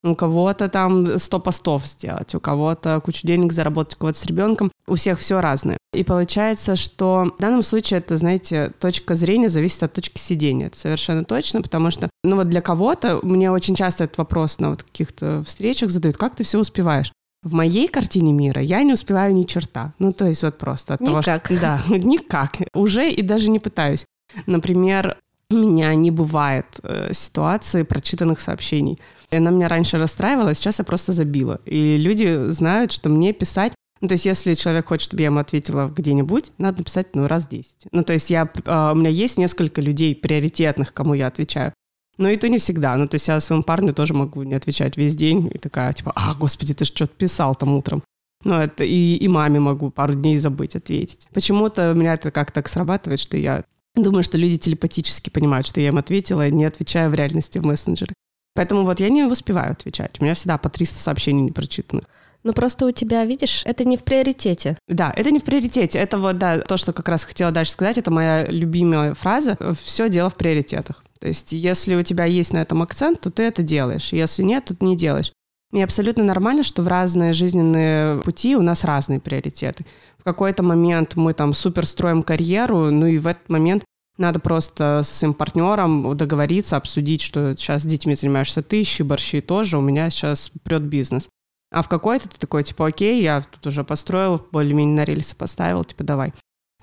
У 0.04 0.14
кого-то 0.14 0.68
там 0.68 1.18
100 1.18 1.40
постов 1.40 1.86
сделать, 1.86 2.36
у 2.36 2.40
кого-то 2.40 3.00
кучу 3.00 3.26
денег 3.26 3.52
заработать, 3.52 3.96
у 3.96 3.98
кого-то 3.98 4.18
с 4.20 4.26
ребенком. 4.26 4.70
У 4.86 4.94
всех 4.94 5.18
все 5.18 5.40
разное. 5.40 5.76
И 5.92 6.04
получается, 6.04 6.76
что 6.76 7.32
в 7.36 7.42
данном 7.42 7.64
случае 7.64 7.98
это, 7.98 8.16
знаете, 8.16 8.72
точка 8.78 9.16
зрения 9.16 9.48
зависит 9.48 9.82
от 9.82 9.92
точки 9.92 10.18
сидения. 10.18 10.68
Это 10.68 10.78
совершенно 10.78 11.24
точно, 11.24 11.62
потому 11.62 11.90
что, 11.90 12.10
ну 12.22 12.36
вот 12.36 12.48
для 12.48 12.60
кого-то, 12.60 13.18
мне 13.24 13.50
очень 13.50 13.74
часто 13.74 14.04
этот 14.04 14.18
вопрос 14.18 14.60
на 14.60 14.70
вот 14.70 14.84
каких-то 14.84 15.42
встречах 15.44 15.90
задают, 15.90 16.16
как 16.16 16.36
ты 16.36 16.44
все 16.44 16.60
успеваешь? 16.60 17.10
В 17.44 17.52
моей 17.52 17.88
картине 17.88 18.32
мира 18.32 18.60
я 18.60 18.82
не 18.82 18.94
успеваю 18.94 19.34
ни 19.34 19.42
черта. 19.42 19.92
Ну, 19.98 20.12
то 20.12 20.26
есть 20.26 20.42
вот 20.42 20.58
просто 20.58 20.94
от 20.94 21.00
никак. 21.00 21.46
того, 21.48 21.58
что... 21.58 21.60
Да, 21.60 21.80
никак. 21.88 22.56
Уже 22.74 23.10
и 23.10 23.22
даже 23.22 23.50
не 23.50 23.58
пытаюсь. 23.58 24.06
Например, 24.46 25.18
у 25.50 25.54
меня 25.54 25.94
не 25.94 26.10
бывает 26.10 26.66
э, 26.82 27.12
ситуации 27.12 27.82
прочитанных 27.82 28.40
сообщений. 28.40 28.98
И 29.30 29.36
она 29.36 29.50
меня 29.50 29.68
раньше 29.68 29.98
расстраивала, 29.98 30.50
а 30.50 30.54
сейчас 30.54 30.78
я 30.78 30.84
просто 30.84 31.12
забила. 31.12 31.60
И 31.66 31.98
люди 31.98 32.48
знают, 32.48 32.92
что 32.92 33.10
мне 33.10 33.32
писать 33.32 33.72
ну, 34.00 34.08
то 34.08 34.14
есть, 34.14 34.26
если 34.26 34.52
человек 34.52 34.88
хочет, 34.88 35.06
чтобы 35.06 35.22
я 35.22 35.28
ему 35.28 35.38
ответила 35.38 35.88
где-нибудь, 35.88 36.52
надо 36.58 36.78
написать, 36.78 37.14
ну, 37.14 37.26
раз 37.26 37.46
10. 37.46 37.86
Ну, 37.90 38.02
то 38.02 38.12
есть, 38.12 38.28
я, 38.28 38.42
э, 38.42 38.90
у 38.92 38.94
меня 38.94 39.08
есть 39.08 39.38
несколько 39.38 39.80
людей 39.80 40.14
приоритетных, 40.14 40.92
кому 40.92 41.14
я 41.14 41.26
отвечаю. 41.26 41.72
Но 42.16 42.28
и 42.28 42.36
то 42.36 42.48
не 42.48 42.58
всегда. 42.58 42.96
Ну, 42.96 43.08
то 43.08 43.16
есть, 43.16 43.28
я 43.28 43.40
своему 43.40 43.62
парню 43.64 43.92
тоже 43.92 44.14
могу 44.14 44.42
не 44.42 44.54
отвечать 44.54 44.96
весь 44.96 45.16
день. 45.16 45.50
И 45.52 45.58
такая, 45.58 45.92
типа, 45.92 46.12
а, 46.14 46.34
господи, 46.34 46.74
ты 46.74 46.84
же 46.84 46.90
что-то 46.92 47.14
писал 47.14 47.54
там 47.54 47.74
утром. 47.74 48.02
Ну, 48.44 48.54
это 48.54 48.84
и, 48.84 49.16
и 49.16 49.28
маме 49.28 49.58
могу 49.58 49.90
пару 49.90 50.14
дней 50.14 50.36
забыть 50.36 50.76
ответить. 50.76 51.28
Почему-то 51.32 51.92
у 51.92 51.94
меня 51.94 52.14
это 52.14 52.30
как-то 52.30 52.54
так 52.54 52.68
срабатывает, 52.68 53.18
что 53.18 53.36
я 53.36 53.64
думаю, 53.96 54.22
что 54.22 54.38
люди 54.38 54.58
телепатически 54.58 55.30
понимают, 55.30 55.66
что 55.66 55.80
я 55.80 55.88
им 55.88 55.96
ответила, 55.96 56.48
не 56.50 56.64
отвечая 56.64 57.08
в 57.08 57.14
реальности 57.14 57.58
в 57.58 57.66
мессенджеры. 57.66 58.12
Поэтому 58.54 58.84
вот 58.84 59.00
я 59.00 59.08
не 59.08 59.24
успеваю 59.24 59.72
отвечать. 59.72 60.20
У 60.20 60.24
меня 60.24 60.34
всегда 60.34 60.58
по 60.58 60.68
300 60.68 61.00
сообщений 61.00 61.42
непрочитанных. 61.42 62.04
Ну 62.44 62.52
просто 62.52 62.84
у 62.84 62.90
тебя, 62.90 63.24
видишь, 63.24 63.62
это 63.64 63.84
не 63.84 63.96
в 63.96 64.04
приоритете. 64.04 64.76
Да, 64.86 65.12
это 65.16 65.30
не 65.30 65.38
в 65.38 65.44
приоритете. 65.44 65.98
Это 65.98 66.18
вот, 66.18 66.36
да, 66.36 66.60
то, 66.60 66.76
что 66.76 66.92
как 66.92 67.08
раз 67.08 67.24
хотела 67.24 67.50
дальше 67.50 67.72
сказать, 67.72 67.96
это 67.96 68.10
моя 68.10 68.44
любимая 68.46 69.14
фраза. 69.14 69.56
Все 69.82 70.10
дело 70.10 70.28
в 70.28 70.34
приоритетах. 70.34 71.02
То 71.18 71.28
есть 71.28 71.52
если 71.52 71.94
у 71.94 72.02
тебя 72.02 72.26
есть 72.26 72.52
на 72.52 72.58
этом 72.58 72.82
акцент, 72.82 73.22
то 73.22 73.30
ты 73.30 73.44
это 73.44 73.62
делаешь. 73.62 74.12
Если 74.12 74.42
нет, 74.42 74.66
то 74.66 74.76
ты 74.76 74.84
не 74.84 74.94
делаешь. 74.94 75.32
И 75.72 75.80
абсолютно 75.80 76.22
нормально, 76.22 76.62
что 76.62 76.82
в 76.82 76.88
разные 76.88 77.32
жизненные 77.32 78.20
пути 78.20 78.56
у 78.56 78.62
нас 78.62 78.84
разные 78.84 79.20
приоритеты. 79.20 79.86
В 80.18 80.22
какой-то 80.22 80.62
момент 80.62 81.16
мы 81.16 81.32
там 81.32 81.54
супер 81.54 81.86
строим 81.86 82.22
карьеру, 82.22 82.90
ну 82.90 83.06
и 83.06 83.18
в 83.18 83.26
этот 83.26 83.48
момент 83.48 83.84
надо 84.16 84.38
просто 84.38 85.00
со 85.02 85.14
своим 85.14 85.34
партнером 85.34 86.16
договориться, 86.16 86.76
обсудить, 86.76 87.22
что 87.22 87.56
сейчас 87.56 87.82
с 87.82 87.86
детьми 87.86 88.14
занимаешься 88.14 88.62
ты, 88.62 88.82
ищи 88.82 89.02
борщи 89.02 89.40
тоже, 89.40 89.78
у 89.78 89.80
меня 89.80 90.10
сейчас 90.10 90.52
прет 90.62 90.82
бизнес. 90.82 91.26
А 91.74 91.82
в 91.82 91.88
какой-то 91.88 92.28
ты 92.28 92.38
такой, 92.38 92.62
типа, 92.62 92.86
окей, 92.86 93.20
я 93.20 93.40
тут 93.42 93.66
уже 93.66 93.82
построил, 93.82 94.46
более-менее 94.52 94.96
на 94.96 95.04
рельсы 95.04 95.34
поставил, 95.34 95.82
типа, 95.82 96.04
давай. 96.04 96.32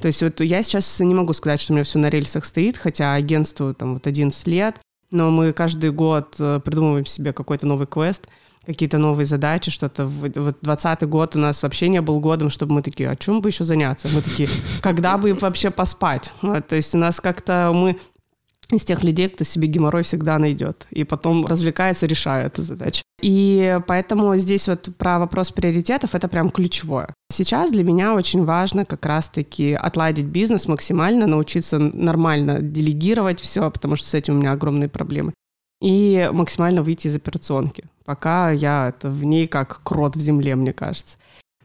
То 0.01 0.07
есть 0.07 0.21
вот 0.21 0.41
я 0.41 0.61
сейчас 0.63 0.99
не 0.99 1.15
могу 1.15 1.31
сказать, 1.31 1.61
что 1.61 1.71
у 1.71 1.75
меня 1.75 1.85
все 1.85 1.97
на 1.97 2.07
рельсах 2.07 2.43
стоит, 2.43 2.75
хотя 2.75 3.13
агентству 3.13 3.73
там 3.73 3.93
вот 3.93 4.05
11 4.05 4.47
лет, 4.47 4.81
но 5.11 5.31
мы 5.31 5.53
каждый 5.53 5.91
год 5.91 6.35
э, 6.39 6.59
придумываем 6.63 7.05
себе 7.05 7.31
какой-то 7.31 7.67
новый 7.67 7.87
квест– 7.87 8.27
какие-то 8.65 8.97
новые 8.97 9.25
задачи, 9.25 9.71
что-то. 9.71 10.05
Вот 10.05 10.57
20 10.61 11.03
год 11.07 11.35
у 11.35 11.39
нас 11.39 11.63
вообще 11.63 11.87
не 11.87 12.01
был 12.01 12.19
годом, 12.19 12.49
чтобы 12.49 12.75
мы 12.75 12.81
такие, 12.81 13.09
«А 13.09 13.15
чем 13.15 13.41
бы 13.41 13.49
еще 13.49 13.63
заняться? 13.63 14.07
Мы 14.13 14.21
такие, 14.21 14.47
когда 14.81 15.17
бы 15.17 15.33
вообще 15.33 15.71
поспать? 15.71 16.31
Вот, 16.41 16.67
то 16.67 16.75
есть 16.75 16.93
у 16.93 16.97
нас 16.97 17.19
как-то 17.19 17.71
мы 17.73 17.99
из 18.77 18.83
тех 18.83 19.03
людей, 19.03 19.29
кто 19.29 19.43
себе 19.43 19.67
геморрой 19.67 20.03
всегда 20.03 20.39
найдет, 20.39 20.87
и 20.91 21.03
потом 21.03 21.45
развлекается, 21.45 22.05
решает 22.05 22.53
эту 22.53 22.61
задачу. 22.61 23.03
И 23.21 23.79
поэтому 23.87 24.35
здесь 24.37 24.67
вот 24.67 24.89
про 24.97 25.19
вопрос 25.19 25.51
приоритетов 25.51 26.15
это 26.15 26.27
прям 26.27 26.49
ключевое. 26.49 27.13
Сейчас 27.31 27.71
для 27.71 27.83
меня 27.83 28.15
очень 28.15 28.43
важно 28.43 28.85
как 28.85 29.05
раз-таки 29.05 29.73
отладить 29.73 30.25
бизнес 30.25 30.67
максимально, 30.67 31.27
научиться 31.27 31.77
нормально 31.77 32.61
делегировать 32.61 33.39
все, 33.39 33.69
потому 33.69 33.95
что 33.95 34.07
с 34.07 34.13
этим 34.13 34.35
у 34.35 34.39
меня 34.39 34.51
огромные 34.51 34.89
проблемы 34.89 35.33
и 35.81 36.29
максимально 36.31 36.83
выйти 36.83 37.07
из 37.07 37.15
операционки, 37.15 37.85
пока 38.05 38.51
я 38.51 38.89
это 38.89 39.09
в 39.09 39.23
ней 39.23 39.47
как 39.47 39.81
крот 39.83 40.15
в 40.15 40.21
земле, 40.21 40.55
мне 40.55 40.73
кажется. 40.73 41.17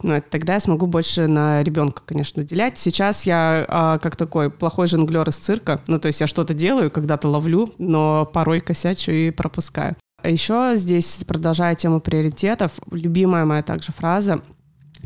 Но 0.03 0.21
тогда 0.21 0.55
я 0.55 0.61
смогу 0.61 0.87
больше 0.87 1.27
на 1.27 1.63
ребенка, 1.63 2.03
конечно, 2.05 2.43
уделять. 2.43 2.77
Сейчас 2.79 3.25
я 3.25 3.65
а, 3.69 3.99
как 3.99 4.17
такой 4.17 4.51
плохой 4.51 4.87
жонглер 4.87 5.29
из 5.29 5.37
цирка. 5.37 5.81
Ну, 5.87 5.99
то 5.99 6.07
есть 6.09 6.21
я 6.21 6.27
что-то 6.27 6.55
делаю, 6.55 6.91
когда-то 6.91 7.29
ловлю, 7.29 7.71
но 7.79 8.29
порой 8.33 8.61
косячу 8.61 9.11
и 9.11 9.31
пропускаю. 9.31 9.97
А 10.23 10.29
еще 10.29 10.73
здесь, 10.75 11.25
продолжая 11.27 11.75
тему 11.75 12.01
приоритетов, 12.01 12.73
любимая 12.91 13.45
моя 13.45 13.63
также 13.63 13.93
фраза, 13.93 14.41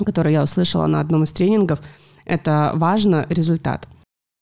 которую 0.05 0.33
я 0.33 0.43
услышала 0.43 0.87
на 0.87 1.01
одном 1.01 1.25
из 1.25 1.33
тренингов, 1.33 1.81
это 2.25 2.73
«важно 2.75 3.27
результат». 3.29 3.87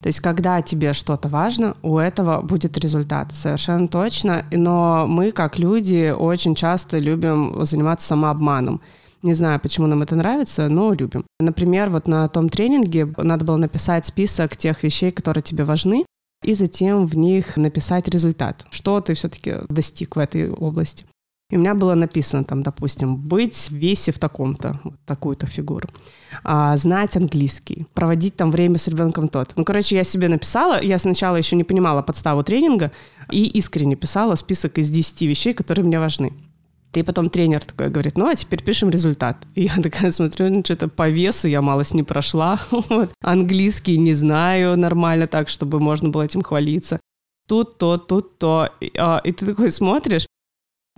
То 0.01 0.07
есть, 0.07 0.21
когда 0.21 0.61
тебе 0.61 0.93
что-то 0.93 1.27
важно, 1.27 1.75
у 1.81 1.97
этого 1.97 2.41
будет 2.41 2.77
результат, 2.77 3.33
совершенно 3.33 3.89
точно. 3.89 4.45
Но 4.49 5.05
мы, 5.05 5.31
как 5.31 5.59
люди, 5.59 6.13
очень 6.17 6.55
часто 6.55 6.99
любим 6.99 7.65
заниматься 7.65 8.07
самообманом. 8.07 8.81
Не 9.21 9.33
знаю, 9.33 9.59
почему 9.59 9.87
нам 9.87 10.01
это 10.01 10.15
нравится, 10.15 10.69
но 10.69 10.93
любим. 10.93 11.25
Например, 11.39 11.89
вот 11.89 12.07
на 12.07 12.27
том 12.29 12.47
тренинге 12.47 13.13
надо 13.17 13.43
было 13.43 13.57
написать 13.57 14.05
список 14.05 14.55
тех 14.55 14.81
вещей, 14.83 15.11
которые 15.11 15.43
тебе 15.43 15.65
важны, 15.65 16.05
и 16.43 16.53
затем 16.53 17.05
в 17.05 17.17
них 17.17 17.57
написать 17.57 18.07
результат, 18.07 18.65
что 18.69 19.01
ты 19.01 19.13
все-таки 19.13 19.55
достиг 19.67 20.15
в 20.15 20.19
этой 20.19 20.49
области. 20.49 21.05
И 21.51 21.57
у 21.57 21.59
меня 21.59 21.73
было 21.73 21.95
написано 21.95 22.43
там, 22.43 22.61
допустим, 22.61 23.17
быть 23.17 23.55
в 23.55 23.71
весе 23.71 24.11
в 24.11 24.19
таком-то, 24.19 24.79
вот 24.83 24.93
такую-то 25.05 25.47
фигуру, 25.47 25.89
а, 26.43 26.77
знать 26.77 27.17
английский, 27.17 27.87
проводить 27.95 28.35
там 28.35 28.51
время 28.51 28.77
с 28.77 28.87
ребенком 28.87 29.27
тот. 29.27 29.53
Ну, 29.55 29.65
короче, 29.65 29.95
я 29.95 30.03
себе 30.03 30.27
написала, 30.27 30.79
я 30.79 30.99
сначала 30.99 31.37
еще 31.37 31.55
не 31.55 31.63
понимала 31.63 32.03
подставу 32.03 32.43
тренинга 32.43 32.91
и 33.31 33.47
искренне 33.47 33.95
писала 33.95 34.35
список 34.35 34.77
из 34.77 34.91
10 34.91 35.21
вещей, 35.23 35.55
которые 35.55 35.85
мне 35.85 35.99
важны. 35.99 36.33
И 36.93 37.03
потом 37.03 37.29
тренер 37.29 37.63
такой 37.63 37.89
говорит, 37.89 38.17
ну, 38.17 38.27
а 38.27 38.35
теперь 38.35 38.63
пишем 38.63 38.89
результат. 38.89 39.37
И 39.55 39.63
я 39.63 39.75
такая 39.83 40.11
смотрю, 40.11 40.49
ну, 40.49 40.61
что-то 40.63 40.87
по 40.87 41.09
весу 41.09 41.47
я 41.47 41.61
малость 41.61 41.93
не 41.93 42.03
прошла. 42.03 42.59
вот. 42.71 43.11
Английский 43.21 43.97
не 43.97 44.13
знаю 44.13 44.77
нормально 44.77 45.27
так, 45.27 45.49
чтобы 45.49 45.79
можно 45.79 46.09
было 46.09 46.23
этим 46.23 46.41
хвалиться. 46.41 46.99
Тут 47.47 47.77
то, 47.77 47.97
тут 47.97 48.37
то. 48.37 48.69
И, 48.79 48.91
а, 48.97 49.21
и 49.23 49.31
ты 49.31 49.45
такой 49.45 49.71
смотришь, 49.71 50.27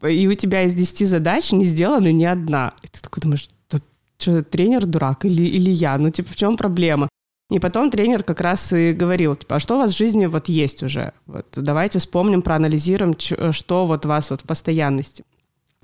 и 0.02 0.28
у 0.28 0.34
тебя 0.34 0.64
из 0.64 0.76
10 0.76 1.08
задач 1.08 1.52
не 1.52 1.64
сделана 1.64 2.12
ни 2.12 2.26
одна. 2.26 2.74
И 2.84 2.88
ты 2.88 3.02
такой 3.02 3.22
думаешь, 3.22 3.50
да, 3.70 3.80
что, 4.18 4.44
тренер 4.44 4.86
дурак 4.86 5.26
или, 5.26 5.44
или 5.44 5.72
я? 5.72 5.98
Ну, 5.98 6.10
типа, 6.10 6.32
в 6.32 6.36
чем 6.36 6.58
проблема? 6.58 7.10
И 7.50 7.60
потом 7.60 7.92
тренер 7.92 8.24
как 8.24 8.40
раз 8.40 8.72
и 8.72 8.94
говорил, 8.94 9.36
типа, 9.36 9.58
а 9.58 9.60
что 9.60 9.76
у 9.76 9.80
вас 9.80 9.92
в 9.92 9.98
жизни 9.98 10.26
вот 10.26 10.48
есть 10.48 10.84
уже? 10.84 11.12
Вот 11.26 11.48
давайте 11.54 12.00
вспомним, 12.00 12.42
проанализируем, 12.42 13.14
что 13.52 13.86
вот 13.86 14.06
у 14.06 14.10
вас 14.10 14.30
вот 14.30 14.42
в 14.42 14.46
постоянности. 14.46 15.26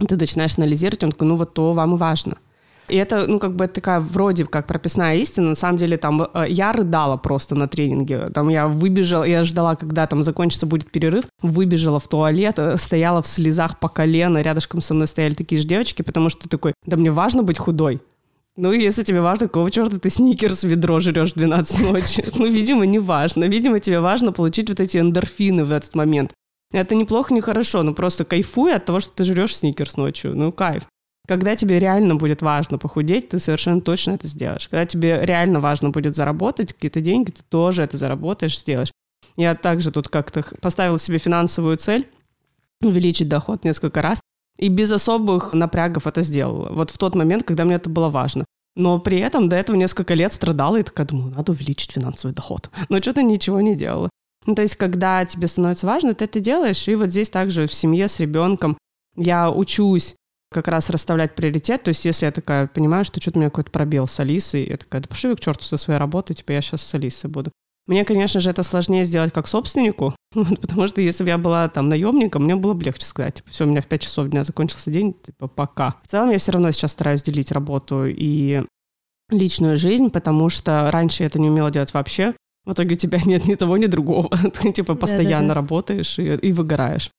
Ты 0.06 0.16
начинаешь 0.16 0.58
анализировать, 0.58 1.04
он 1.04 1.12
такой, 1.12 1.28
ну 1.28 1.36
вот 1.36 1.54
то 1.54 1.74
вам 1.74 1.96
и 1.96 1.98
важно. 1.98 2.38
И 2.88 2.96
это, 2.96 3.28
ну, 3.28 3.40
как 3.40 3.56
бы 3.56 3.68
такая 3.68 4.00
вроде 4.00 4.46
как 4.46 4.66
прописная 4.68 5.18
истина. 5.18 5.50
На 5.50 5.56
самом 5.56 5.78
деле, 5.78 5.98
там, 5.98 6.22
э, 6.22 6.46
я 6.48 6.72
рыдала 6.72 7.18
просто 7.18 7.56
на 7.56 7.68
тренинге. 7.68 8.28
Там 8.28 8.48
я 8.48 8.68
выбежала, 8.68 9.26
я 9.26 9.44
ждала, 9.44 9.76
когда 9.76 10.08
там 10.08 10.24
закончится 10.24 10.66
будет 10.66 10.90
перерыв, 10.90 11.26
выбежала 11.42 12.00
в 12.00 12.08
туалет, 12.08 12.60
э, 12.60 12.78
стояла 12.78 13.22
в 13.22 13.28
слезах 13.28 13.80
по 13.80 13.90
колено, 13.90 14.42
рядышком 14.42 14.80
со 14.80 14.94
мной 14.94 15.08
стояли 15.08 15.34
такие 15.34 15.62
же 15.62 15.68
девочки, 15.68 16.02
потому 16.02 16.30
что 16.30 16.48
такой, 16.48 16.74
да 16.86 16.96
мне 16.96 17.12
важно 17.12 17.44
быть 17.44 17.58
худой. 17.58 18.00
Ну, 18.56 18.72
если 18.72 19.04
тебе 19.04 19.22
важно, 19.22 19.48
какого 19.48 19.70
черта 19.70 20.00
ты 20.00 20.10
сникерс 20.10 20.64
ведро 20.64 21.00
жрешь 21.00 21.34
в 21.34 21.36
12 21.36 21.82
ночи? 21.92 22.26
Ну, 22.36 22.48
видимо, 22.48 22.86
не 22.86 23.00
важно. 23.00 23.44
Видимо, 23.44 23.80
тебе 23.80 24.00
важно 24.00 24.32
получить 24.32 24.70
вот 24.70 24.80
эти 24.80 24.98
эндорфины 24.98 25.66
в 25.66 25.72
этот 25.72 25.94
момент. 25.94 26.32
Это 26.72 26.96
неплохо, 26.96 27.34
не 27.34 27.42
хорошо, 27.42 27.84
но 27.84 27.94
просто 27.94 28.26
кайфуй 28.26 28.74
от 28.74 28.86
того, 28.86 29.00
что 29.00 29.14
ты 29.14 29.24
жрешь 29.24 29.56
сникерс 29.56 29.98
ночью. 29.98 30.36
Ну, 30.36 30.52
кайф. 30.52 30.88
Когда 31.28 31.56
тебе 31.56 31.80
реально 31.80 32.16
будет 32.16 32.42
важно 32.42 32.78
похудеть, 32.78 33.30
ты 33.30 33.40
совершенно 33.40 33.82
точно 33.82 34.12
это 34.12 34.28
сделаешь. 34.28 34.68
Когда 34.70 34.86
тебе 34.86 35.20
реально 35.26 35.60
важно 35.60 35.90
будет 35.90 36.16
заработать 36.16 36.74
какие-то 36.74 37.02
деньги, 37.02 37.32
ты 37.32 37.42
тоже 37.50 37.84
это 37.84 37.98
заработаешь, 37.98 38.60
сделаешь. 38.60 38.92
Я 39.36 39.56
также 39.56 39.92
тут 39.92 40.08
как-то 40.08 40.44
поставила 40.62 40.98
себе 40.98 41.18
финансовую 41.18 41.78
цель 41.78 42.08
увеличить 42.82 43.28
доход 43.28 43.64
несколько 43.64 44.02
раз. 44.02 44.22
И 44.58 44.70
без 44.70 44.92
особых 44.92 45.54
напрягов 45.54 46.08
это 46.08 46.22
сделала. 46.22 46.70
Вот 46.72 46.92
в 46.92 46.98
тот 46.98 47.14
момент, 47.14 47.44
когда 47.44 47.64
мне 47.66 47.76
это 47.76 47.90
было 47.90 48.10
важно. 48.10 48.46
Но 48.76 49.00
при 49.00 49.20
этом 49.20 49.50
до 49.50 49.56
этого 49.56 49.76
несколько 49.76 50.14
лет 50.14 50.34
страдала 50.34 50.78
и 50.78 50.84
такая 50.84 51.08
думаю, 51.08 51.34
надо 51.36 51.52
увеличить 51.52 51.92
финансовый 51.92 52.34
доход. 52.34 52.70
Но 52.90 53.00
что-то 53.00 53.22
ничего 53.22 53.62
не 53.62 53.76
делала. 53.76 54.10
Ну, 54.48 54.56
то 54.56 54.62
есть, 54.62 54.78
когда 54.78 55.26
тебе 55.26 55.48
становится 55.48 55.86
важно, 55.86 56.16
ты 56.16 56.26
это 56.26 56.40
делаешь. 56.40 56.88
И 56.88 56.96
вот 56.96 57.10
здесь 57.10 57.30
также 57.30 57.68
в 57.68 57.74
семье 57.74 58.08
с 58.08 58.20
ребенком 58.20 58.78
я 59.18 59.52
учусь 59.52 60.16
как 60.50 60.70
раз 60.70 60.90
расставлять 60.90 61.36
приоритет. 61.36 61.84
То 61.84 61.90
есть, 61.90 62.06
если 62.06 62.26
я 62.26 62.32
такая 62.32 62.68
понимаю, 62.68 63.04
что 63.04 63.22
что-то 63.22 63.38
у 63.38 63.42
меня 63.42 63.50
какой-то 63.50 63.72
пробел 63.72 64.08
с 64.08 64.20
Алисой, 64.22 64.66
я 64.66 64.78
такая, 64.78 65.02
да 65.02 65.10
пошли 65.10 65.36
к 65.36 65.42
черту 65.42 65.64
со 65.64 65.76
своей 65.76 66.00
работы, 66.00 66.34
типа 66.34 66.54
я 66.54 66.62
сейчас 66.62 66.82
с 66.82 66.96
Алисой 66.96 67.30
буду. 67.30 67.52
Мне, 67.88 68.04
конечно 68.06 68.40
же, 68.40 68.50
это 68.50 68.64
сложнее 68.64 69.04
сделать 69.04 69.34
как 69.34 69.48
собственнику, 69.48 70.14
потому 70.34 70.88
что 70.88 71.02
если 71.02 71.24
бы 71.24 71.30
я 71.30 71.38
была 71.38 71.68
там 71.70 71.90
наемником, 71.90 72.44
мне 72.44 72.56
было 72.56 72.74
бы 72.74 72.84
легче 72.84 73.06
сказать, 73.06 73.36
типа, 73.36 73.50
все, 73.50 73.66
у 73.66 73.68
меня 73.68 73.82
в 73.82 73.88
5 73.88 74.02
часов 74.02 74.30
дня 74.30 74.44
закончился 74.44 74.92
день, 74.92 75.14
типа, 75.14 75.48
пока. 75.48 75.96
В 76.04 76.08
целом 76.08 76.32
я 76.32 76.38
все 76.38 76.54
равно 76.54 76.72
сейчас 76.72 76.94
стараюсь 76.94 77.24
делить 77.24 77.52
работу 77.52 78.06
и 78.06 78.64
личную 79.30 79.78
жизнь, 79.78 80.10
потому 80.10 80.50
что 80.50 80.90
раньше 80.92 81.24
я 81.24 81.28
это 81.28 81.40
не 81.40 81.50
умела 81.50 81.72
делать 81.72 81.94
вообще. 81.94 82.34
В 82.68 82.74
итоге 82.74 82.94
у 82.94 82.98
тебя 82.98 83.20
нет 83.26 83.46
ни 83.46 83.56
того, 83.56 83.78
ни 83.78 83.88
другого. 83.88 84.30
Ты, 84.62 84.72
типа, 84.72 84.94
постоянно 84.94 85.48
Да-да-да. 85.48 85.54
работаешь 85.56 86.20
и, 86.20 86.34
и 86.34 86.52
выгораешь. 86.52 87.10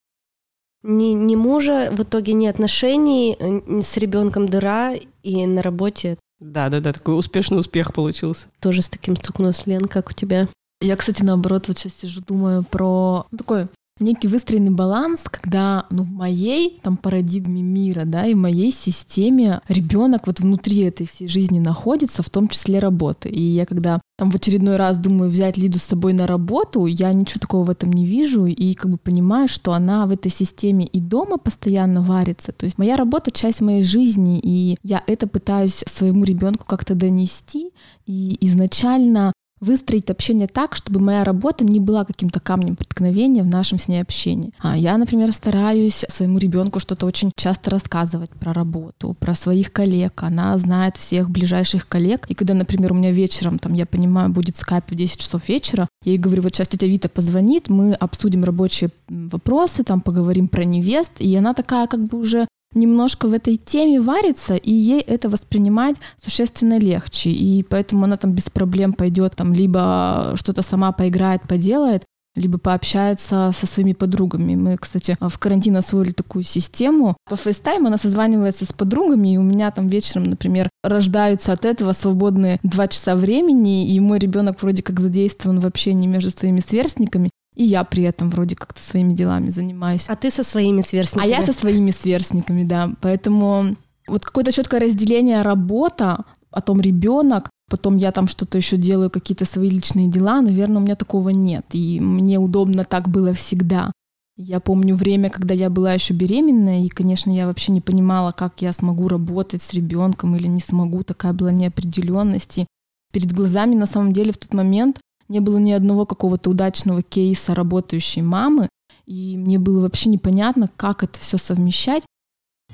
Ни, 0.85 1.07
ни 1.07 1.35
мужа, 1.35 1.91
в 1.91 2.03
итоге 2.03 2.35
ни 2.35 2.47
отношений, 2.47 3.37
ни 3.41 3.81
с 3.81 3.97
ребенком 3.97 4.49
дыра, 4.49 4.95
и 5.25 5.47
на 5.47 5.61
работе 5.61 6.19
да, 6.41 6.69
да, 6.69 6.81
да, 6.81 6.93
такой 6.93 7.19
успешный 7.19 7.59
успех 7.59 7.93
получился. 7.93 8.47
Тоже 8.61 8.83
с 8.83 8.89
таким 8.89 9.17
столкнулась, 9.17 9.67
Лен, 9.67 9.87
как 9.87 10.11
у 10.11 10.13
тебя? 10.13 10.47
Я, 10.81 10.95
кстати, 10.97 11.25
наоборот, 11.25 11.67
вот 11.67 11.79
сейчас 11.79 11.95
сижу, 11.95 12.21
думаю 12.21 12.63
про 12.63 13.27
ну, 13.33 13.39
такой 13.39 13.67
некий 14.01 14.29
выстроенный 14.29 14.71
баланс, 14.71 15.21
когда 15.25 15.87
ну, 15.91 16.03
в 16.03 16.11
моей 16.11 16.79
там 16.83 16.97
парадигме 16.97 17.63
мира, 17.63 18.03
да, 18.05 18.27
и 18.27 18.35
в 18.35 18.39
моей 18.39 18.73
системе 18.73 19.61
ребенок 19.69 20.27
вот 20.27 20.41
внутри 20.41 20.81
этой 20.83 21.07
всей 21.07 21.29
жизни 21.29 21.59
находится, 21.59 22.23
в 22.23 22.31
том 22.31 22.49
числе 22.49 22.79
работы. 22.79 23.29
И 23.29 23.43
я 23.43 23.67
когда 23.67 24.01
там 24.17 24.31
в 24.31 24.35
очередной 24.35 24.77
раз 24.77 24.99
думаю 24.99 25.31
взять 25.31 25.57
Лиду 25.57 25.79
с 25.79 25.85
собой 25.85 26.13
на 26.13 26.27
работу, 26.27 26.87
я 26.87 27.13
ничего 27.13 27.41
такого 27.41 27.65
в 27.65 27.71
этом 27.71 27.93
не 27.93 28.05
вижу 28.05 28.47
и 28.47 28.75
как 28.75 28.91
бы 28.91 28.99
понимаю, 28.99 29.47
что 29.47 29.73
она 29.73 30.07
в 30.07 30.11
этой 30.11 30.31
системе 30.31 30.87
и 30.87 31.01
дома 31.01 31.39
постоянно 31.39 32.03
варится. 32.03 32.53
То 32.53 32.67
есть 32.67 32.79
моя 32.79 32.97
работа— 32.97 33.31
часть 33.33 33.61
моей 33.61 33.83
жизни, 33.83 34.41
и 34.43 34.77
я 34.83 35.03
это 35.07 35.29
пытаюсь 35.29 35.85
своему 35.87 36.25
ребенку 36.25 36.65
как-то 36.67 36.95
донести. 36.95 37.71
И 38.07 38.37
изначально 38.41 39.33
выстроить 39.61 40.11
общение 40.11 40.49
так, 40.49 40.75
чтобы 40.77 41.01
моя 41.01 41.25
работа 41.25 41.65
не 41.65 41.81
была 41.81 42.05
каким-то 42.05 42.41
камнем 42.41 42.77
преткновения 42.77 43.43
в 43.43 43.47
нашем 43.47 43.79
с 43.79 43.89
ней 43.89 44.01
общении. 44.01 44.53
А 44.59 44.77
я, 44.77 44.97
например, 44.99 45.33
стараюсь 45.33 46.05
своему 46.09 46.39
ребенку 46.39 46.81
что-то 46.81 47.07
очень 47.07 47.33
часто 47.37 47.71
рассказывать 47.71 48.31
про 48.31 48.53
работу, 48.53 49.17
про 49.19 49.35
своих 49.35 49.73
коллег. 49.73 50.23
Она 50.23 50.57
знает 50.59 50.97
всех 50.97 51.31
ближайших 51.31 51.89
коллег. 51.89 52.27
И 52.29 52.35
когда, 52.35 52.55
например, 52.55 52.93
у 52.93 52.95
меня 52.95 53.13
вечером, 53.13 53.59
там, 53.59 53.75
я 53.75 53.87
понимаю, 53.87 54.31
будет 54.31 54.57
скайп 54.57 54.91
в 54.91 54.95
10 54.95 55.19
часов 55.19 55.49
вечера, 55.49 55.89
я 56.05 56.13
ей 56.13 56.19
говорю, 56.19 56.43
вот 56.43 56.55
сейчас 56.55 56.69
тетя 56.69 56.87
Вита 56.87 57.09
позвонит, 57.09 57.69
мы 57.69 57.95
обсудим 57.95 58.45
рабочие 58.45 58.91
вопросы, 59.09 59.85
там, 59.85 60.01
поговорим 60.01 60.49
про 60.49 60.65
невест. 60.65 61.13
И 61.19 61.35
она 61.37 61.55
такая 61.55 61.87
как 61.87 62.05
бы 62.05 62.19
уже 62.19 62.47
немножко 62.75 63.29
в 63.29 63.33
этой 63.33 63.57
теме 63.57 64.01
варится, 64.01 64.57
и 64.57 64.73
ей 64.73 65.01
это 65.01 65.29
воспринимать 65.29 65.97
существенно 66.23 66.79
легче. 66.79 67.31
И 67.31 67.63
поэтому 67.63 68.05
она 68.05 68.17
там 68.17 68.33
без 68.33 68.51
проблем 68.51 68.93
пойдет 68.93 69.37
там 69.37 69.53
либо 69.53 70.33
что-то 70.35 70.63
сама 70.63 70.93
поиграет, 70.93 71.43
поделает, 71.43 72.05
либо 72.39 72.59
пообщается 72.59 73.53
со 73.57 73.67
своими 73.67 73.93
подругами. 73.93 74.55
Мы, 74.55 74.77
кстати, 74.77 75.17
в 75.21 75.39
карантин 75.39 75.77
освоили 75.77 76.13
такую 76.13 76.45
систему. 76.45 77.17
По 77.29 77.35
FaceTime 77.35 77.87
она 77.87 77.99
созванивается 77.99 78.65
с 78.65 78.73
подругами, 78.73 79.35
и 79.35 79.37
у 79.39 79.43
меня 79.43 79.71
там 79.71 79.89
вечером, 79.89 80.25
например, 80.25 80.69
рождаются 80.83 81.53
от 81.53 81.65
этого 81.65 81.93
свободные 81.93 82.61
два 82.63 82.89
часа 82.89 83.17
времени, 83.17 83.93
и 83.93 84.01
мой 84.01 84.19
ребенок 84.19 84.63
вроде 84.63 84.83
как 84.83 85.01
задействован 85.01 85.61
в 85.61 85.67
общении 85.67 86.07
между 86.07 86.31
своими 86.31 86.61
сверстниками, 86.61 87.31
и 87.59 87.65
я 87.65 87.83
при 87.83 88.05
этом 88.05 88.31
вроде 88.31 88.55
как-то 88.55 88.81
своими 88.81 89.15
делами 89.15 89.51
занимаюсь. 89.51 90.07
А 90.09 90.15
ты 90.15 90.31
со 90.31 90.45
своими 90.45 90.81
сверстниками? 90.81 91.27
А 91.27 91.37
я 91.37 91.43
со 91.43 91.53
своими 91.53 91.91
сверстниками, 91.91 92.63
да. 92.63 92.93
Поэтому 93.01 93.77
вот 94.07 94.25
какое-то 94.25 94.53
четкое 94.53 94.81
разделение 94.81 95.43
работа, 95.43 96.25
потом 96.51 96.81
ребенок, 96.81 97.51
потом 97.69 97.97
я 97.97 98.13
там 98.13 98.29
что-то 98.29 98.59
еще 98.59 98.77
делаю, 98.77 99.11
какие-то 99.11 99.45
свои 99.45 99.71
личные 99.71 100.07
дела, 100.07 100.41
наверное, 100.41 100.77
у 100.77 100.85
меня 100.85 100.95
такого 100.95 101.31
нет. 101.31 101.67
И 101.73 101.99
мне 101.99 102.39
удобно 102.39 102.85
так 102.85 103.09
было 103.09 103.35
всегда. 103.35 103.91
Я 104.37 104.61
помню 104.61 104.95
время, 104.95 105.29
когда 105.29 105.53
я 105.53 105.69
была 105.69 105.95
еще 105.95 106.15
беременная, 106.15 106.85
и, 106.85 106.89
конечно, 106.89 107.33
я 107.35 107.49
вообще 107.49 107.73
не 107.73 107.81
понимала, 107.81 108.31
как 108.31 108.63
я 108.63 108.73
смогу 108.73 109.09
работать 109.09 109.63
с 109.63 109.75
ребенком 109.75 110.37
или 110.37 110.47
не 110.47 110.61
смогу. 110.61 111.03
Такая 111.03 111.33
была 111.33 111.51
неопределенность. 111.51 112.59
И 112.59 112.67
перед 113.13 113.33
глазами 113.33 113.75
на 113.75 113.87
самом 113.87 114.13
деле 114.13 114.31
в 114.31 114.37
тот 114.37 114.55
момент 114.55 115.01
не 115.29 115.41
было 115.41 115.59
ни 115.59 115.73
одного 115.73 116.07
какого-то 116.07 116.51
удачного 116.51 117.03
кейса 117.03 117.55
работающей 117.55 118.23
мамы, 118.23 118.69
и 119.07 119.37
мне 119.37 119.59
было 119.59 119.81
вообще 119.81 120.11
непонятно, 120.11 120.71
как 120.77 121.03
это 121.03 121.19
все 121.19 121.39
совмещать. 121.39 122.05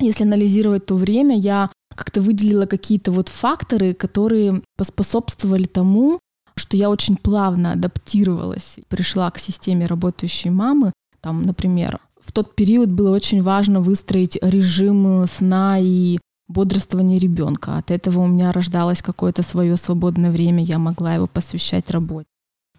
Если 0.00 0.24
анализировать 0.24 0.86
то 0.86 0.96
время, 0.96 1.36
я 1.36 1.70
как-то 1.94 2.20
выделила 2.20 2.66
какие-то 2.66 3.12
вот 3.12 3.28
факторы, 3.28 3.94
которые 3.94 4.62
поспособствовали 4.76 5.64
тому, 5.64 6.18
что 6.56 6.76
я 6.76 6.90
очень 6.90 7.16
плавно 7.16 7.72
адаптировалась, 7.72 8.78
пришла 8.88 9.30
к 9.30 9.38
системе 9.38 9.86
работающей 9.86 10.50
мамы. 10.50 10.92
Там, 11.20 11.46
например, 11.46 12.00
в 12.20 12.32
тот 12.32 12.54
период 12.56 12.90
было 12.90 13.14
очень 13.14 13.42
важно 13.42 13.80
выстроить 13.80 14.36
режим 14.42 15.26
сна 15.28 15.78
и 15.80 16.18
бодрствования 16.48 17.18
ребенка. 17.18 17.78
От 17.78 17.90
этого 17.90 18.20
у 18.20 18.26
меня 18.26 18.52
рождалось 18.52 19.02
какое-то 19.02 19.42
свое 19.42 19.76
свободное 19.76 20.30
время, 20.30 20.62
я 20.62 20.78
могла 20.78 21.14
его 21.14 21.26
посвящать 21.26 21.90
работе. 21.90 22.26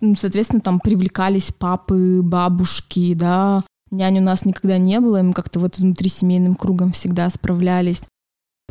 Ну, 0.01 0.15
соответственно, 0.15 0.61
там 0.61 0.79
привлекались 0.79 1.51
папы, 1.51 2.21
бабушки, 2.21 3.13
да. 3.13 3.61
Нянь 3.91 4.19
у 4.19 4.21
нас 4.21 4.45
никогда 4.45 4.77
не 4.77 4.99
было, 4.99 5.19
и 5.19 5.23
мы 5.23 5.33
как-то 5.33 5.59
вот 5.59 5.77
внутри 5.77 6.09
семейным 6.09 6.55
кругом 6.55 6.91
всегда 6.91 7.29
справлялись. 7.29 8.01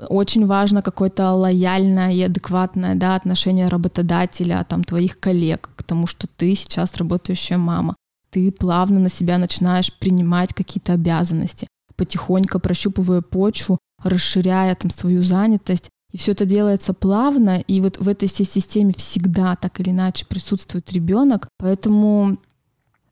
Очень 0.09 0.47
важно 0.47 0.83
какое-то 0.83 1.33
лояльное 1.33 2.13
и 2.13 2.23
адекватное 2.23 2.95
да, 2.97 3.15
отношение 3.15 3.69
работодателя, 3.69 4.67
там, 4.69 4.83
твоих 4.83 5.21
коллег 5.21 5.71
к 5.77 5.83
тому, 5.85 6.07
что 6.07 6.27
ты 6.27 6.55
сейчас 6.55 6.97
работающая 6.97 7.59
мама. 7.59 7.95
Ты 8.31 8.51
плавно 8.51 8.99
на 8.99 9.09
себя 9.09 9.39
начинаешь 9.39 9.97
принимать 9.97 10.53
какие-то 10.53 10.95
обязанности, 10.95 11.69
потихоньку 11.95 12.59
прощупывая 12.59 13.23
почву, 13.23 13.79
расширяя 14.03 14.75
там 14.75 14.91
свою 14.91 15.23
занятость, 15.23 15.89
и 16.15 16.17
все 16.17 16.31
это 16.31 16.45
делается 16.45 16.95
плавно, 16.95 17.61
и 17.61 17.81
вот 17.81 17.99
в 17.99 18.09
этой 18.09 18.29
всей 18.29 18.47
системе 18.47 18.95
всегда 18.97 19.57
так 19.57 19.81
или 19.81 19.91
иначе 19.91 20.25
присутствует 20.27 20.93
ребенок. 20.93 21.49
Поэтому 21.59 22.39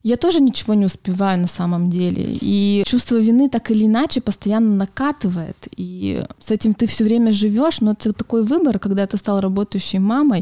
я 0.03 0.15
тоже 0.15 0.39
ничего 0.39 0.73
не 0.73 0.85
успеваю 0.85 1.41
на 1.41 1.47
самом 1.47 1.89
деле. 1.89 2.37
И 2.39 2.81
чувство 2.87 3.17
вины 3.19 3.49
так 3.49 3.69
или 3.71 3.87
иначе 3.87 4.21
постоянно 4.21 4.73
накатывает. 4.75 5.67
И 5.75 6.23
с 6.39 6.49
этим 6.49 6.73
ты 6.73 6.87
все 6.87 7.03
время 7.03 7.33
живешь, 7.33 7.81
но 7.81 7.91
это 7.91 8.13
такой 8.13 8.45
выбор, 8.45 8.79
когда 8.79 9.05
ты 9.05 9.17
стал 9.17 9.41
работающей 9.41 9.99
мамой. 9.99 10.41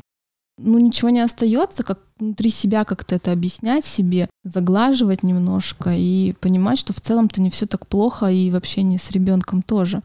Ну, 0.60 0.78
ничего 0.78 1.10
не 1.10 1.21
остается, 1.21 1.82
как 1.82 2.00
внутри 2.19 2.52
себя 2.52 2.84
как-то 2.84 3.15
это 3.15 3.32
объяснять 3.32 3.86
себе, 3.86 4.30
заглаживать 4.43 5.24
немножко 5.24 5.95
и 5.95 6.34
понимать, 6.34 6.78
что 6.78 6.93
в 6.93 7.02
целом-то 7.02 7.41
не 7.41 7.50
все 7.50 7.65
так 7.65 7.88
плохо 7.88 8.28
и 8.28 8.52
вообще 8.52 8.84
не 8.84 9.00
с 9.00 9.10
ребенком 9.10 9.63
тоже. 9.63 10.04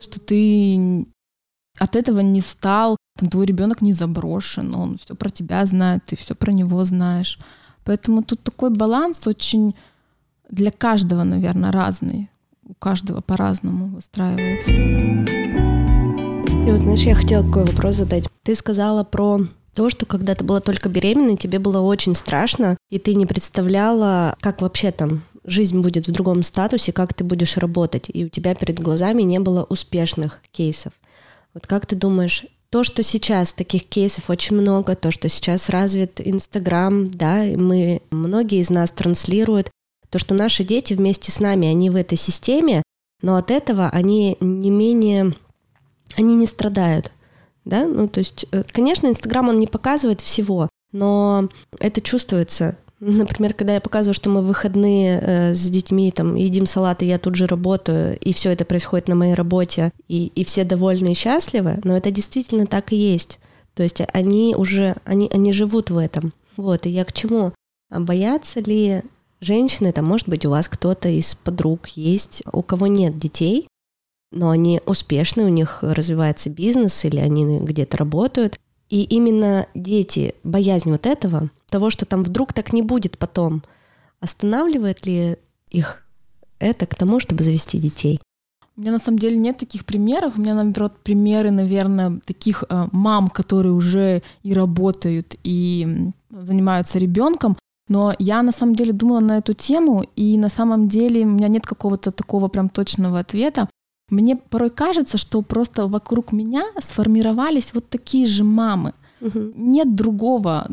Что 0.00 0.18
ты 0.18 1.04
от 1.80 1.96
этого 1.96 2.20
не 2.20 2.42
стал, 2.42 2.98
там 3.18 3.30
твой 3.30 3.46
ребенок 3.46 3.80
не 3.80 3.94
заброшен, 3.94 4.74
он 4.74 4.98
все 4.98 5.16
про 5.16 5.30
тебя 5.30 5.64
знает, 5.64 6.04
ты 6.04 6.14
все 6.14 6.34
про 6.34 6.52
него 6.52 6.84
знаешь. 6.84 7.38
Поэтому 7.84 8.22
тут 8.22 8.42
такой 8.42 8.68
баланс 8.70 9.26
очень 9.26 9.74
для 10.50 10.70
каждого, 10.70 11.24
наверное, 11.24 11.72
разный. 11.72 12.28
У 12.68 12.74
каждого 12.74 13.22
по-разному 13.22 13.86
выстраивается. 13.86 14.70
И 14.70 15.24
вот, 16.70 16.82
знаешь, 16.82 17.00
я 17.00 17.14
хотела 17.14 17.42
такой 17.44 17.64
вопрос 17.64 17.96
задать. 17.96 18.28
Ты 18.42 18.54
сказала 18.54 19.02
про 19.02 19.40
то, 19.74 19.88
что 19.88 20.04
когда 20.04 20.34
ты 20.34 20.44
была 20.44 20.60
только 20.60 20.90
беременной, 20.90 21.38
тебе 21.38 21.58
было 21.58 21.80
очень 21.80 22.14
страшно, 22.14 22.76
и 22.90 22.98
ты 22.98 23.14
не 23.14 23.24
представляла, 23.24 24.36
как 24.40 24.60
вообще 24.60 24.92
там 24.92 25.22
жизнь 25.44 25.80
будет 25.80 26.08
в 26.08 26.12
другом 26.12 26.42
статусе, 26.42 26.92
как 26.92 27.14
ты 27.14 27.24
будешь 27.24 27.56
работать, 27.56 28.10
и 28.12 28.26
у 28.26 28.28
тебя 28.28 28.54
перед 28.54 28.78
глазами 28.78 29.22
не 29.22 29.40
было 29.40 29.64
успешных 29.64 30.40
кейсов. 30.52 30.92
Вот 31.54 31.66
как 31.66 31.86
ты 31.86 31.96
думаешь, 31.96 32.44
то, 32.70 32.84
что 32.84 33.02
сейчас 33.02 33.52
таких 33.52 33.86
кейсов 33.86 34.30
очень 34.30 34.56
много, 34.56 34.94
то, 34.94 35.10
что 35.10 35.28
сейчас 35.28 35.68
развит 35.68 36.20
Инстаграм, 36.24 37.10
да, 37.10 37.44
и 37.44 37.56
мы, 37.56 38.02
многие 38.10 38.60
из 38.60 38.70
нас 38.70 38.92
транслируют, 38.92 39.70
то, 40.08 40.18
что 40.18 40.34
наши 40.34 40.62
дети 40.62 40.94
вместе 40.94 41.32
с 41.32 41.40
нами, 41.40 41.66
они 41.66 41.90
в 41.90 41.96
этой 41.96 42.16
системе, 42.16 42.82
но 43.22 43.36
от 43.36 43.50
этого 43.50 43.88
они 43.90 44.36
не 44.40 44.70
менее 44.70 45.34
они 46.16 46.34
не 46.34 46.46
страдают, 46.46 47.12
да, 47.64 47.86
ну, 47.86 48.08
то 48.08 48.18
есть, 48.18 48.46
э, 48.50 48.62
конечно, 48.64 49.06
Инстаграм, 49.06 49.48
он 49.48 49.58
не 49.58 49.66
показывает 49.66 50.20
всего, 50.20 50.68
но 50.92 51.48
это 51.78 52.00
чувствуется. 52.00 52.78
Например, 53.00 53.54
когда 53.54 53.74
я 53.74 53.80
показываю, 53.80 54.14
что 54.14 54.28
мы 54.28 54.42
выходные 54.42 55.20
э, 55.20 55.54
с 55.54 55.70
детьми 55.70 56.10
там 56.10 56.34
едим 56.34 56.66
салат, 56.66 57.02
и 57.02 57.06
я 57.06 57.18
тут 57.18 57.34
же 57.34 57.46
работаю, 57.46 58.18
и 58.18 58.34
все 58.34 58.50
это 58.50 58.66
происходит 58.66 59.08
на 59.08 59.14
моей 59.14 59.32
работе, 59.34 59.90
и, 60.06 60.26
и 60.26 60.44
все 60.44 60.64
довольны 60.64 61.12
и 61.12 61.14
счастливы, 61.14 61.80
но 61.82 61.96
это 61.96 62.10
действительно 62.10 62.66
так 62.66 62.92
и 62.92 62.96
есть. 62.96 63.38
То 63.74 63.82
есть 63.82 64.02
они 64.12 64.54
уже, 64.54 64.96
они, 65.04 65.30
они 65.32 65.52
живут 65.52 65.88
в 65.88 65.96
этом. 65.96 66.34
Вот, 66.58 66.84
и 66.84 66.90
я 66.90 67.06
к 67.06 67.14
чему? 67.14 67.54
А 67.90 68.00
боятся 68.00 68.60
ли 68.60 69.02
женщины, 69.40 69.92
там, 69.92 70.04
может 70.04 70.28
быть, 70.28 70.44
у 70.44 70.50
вас 70.50 70.68
кто-то 70.68 71.08
из 71.08 71.34
подруг 71.34 71.88
есть, 71.88 72.42
у 72.52 72.62
кого 72.62 72.86
нет 72.86 73.16
детей, 73.18 73.66
но 74.30 74.50
они 74.50 74.82
успешны, 74.84 75.44
у 75.44 75.48
них 75.48 75.78
развивается 75.80 76.50
бизнес 76.50 77.04
или 77.06 77.18
они 77.18 77.60
где-то 77.60 77.96
работают, 77.96 78.60
и 78.90 79.04
именно 79.04 79.66
дети, 79.74 80.34
боязнь 80.42 80.90
вот 80.90 81.06
этого, 81.06 81.48
того, 81.70 81.90
что 81.90 82.04
там 82.04 82.24
вдруг 82.24 82.52
так 82.52 82.72
не 82.72 82.82
будет 82.82 83.16
потом, 83.16 83.62
останавливает 84.20 85.06
ли 85.06 85.36
их 85.70 86.04
это 86.58 86.86
к 86.86 86.94
тому, 86.94 87.20
чтобы 87.20 87.42
завести 87.42 87.78
детей? 87.78 88.20
У 88.76 88.80
меня 88.80 88.92
на 88.92 88.98
самом 88.98 89.18
деле 89.18 89.36
нет 89.36 89.58
таких 89.58 89.84
примеров. 89.84 90.36
У 90.36 90.40
меня, 90.40 90.54
наоборот, 90.54 90.94
примеры, 91.02 91.50
наверное, 91.50 92.20
таких 92.24 92.64
э, 92.68 92.86
мам, 92.92 93.28
которые 93.28 93.72
уже 93.72 94.22
и 94.42 94.54
работают, 94.54 95.36
и 95.44 96.10
занимаются 96.30 96.98
ребенком. 96.98 97.56
Но 97.88 98.14
я 98.18 98.42
на 98.42 98.52
самом 98.52 98.74
деле 98.74 98.92
думала 98.92 99.20
на 99.20 99.38
эту 99.38 99.52
тему, 99.52 100.04
и 100.16 100.38
на 100.38 100.48
самом 100.48 100.88
деле 100.88 101.24
у 101.24 101.28
меня 101.28 101.48
нет 101.48 101.66
какого-то 101.66 102.10
такого 102.10 102.48
прям 102.48 102.68
точного 102.68 103.18
ответа. 103.18 103.68
Мне 104.10 104.36
порой 104.36 104.70
кажется, 104.70 105.18
что 105.18 105.42
просто 105.42 105.86
вокруг 105.86 106.32
меня 106.32 106.64
сформировались 106.80 107.72
вот 107.72 107.88
такие 107.88 108.26
же 108.26 108.44
мамы. 108.44 108.92
Угу. 109.20 109.52
Нет 109.54 109.94
другого 109.94 110.68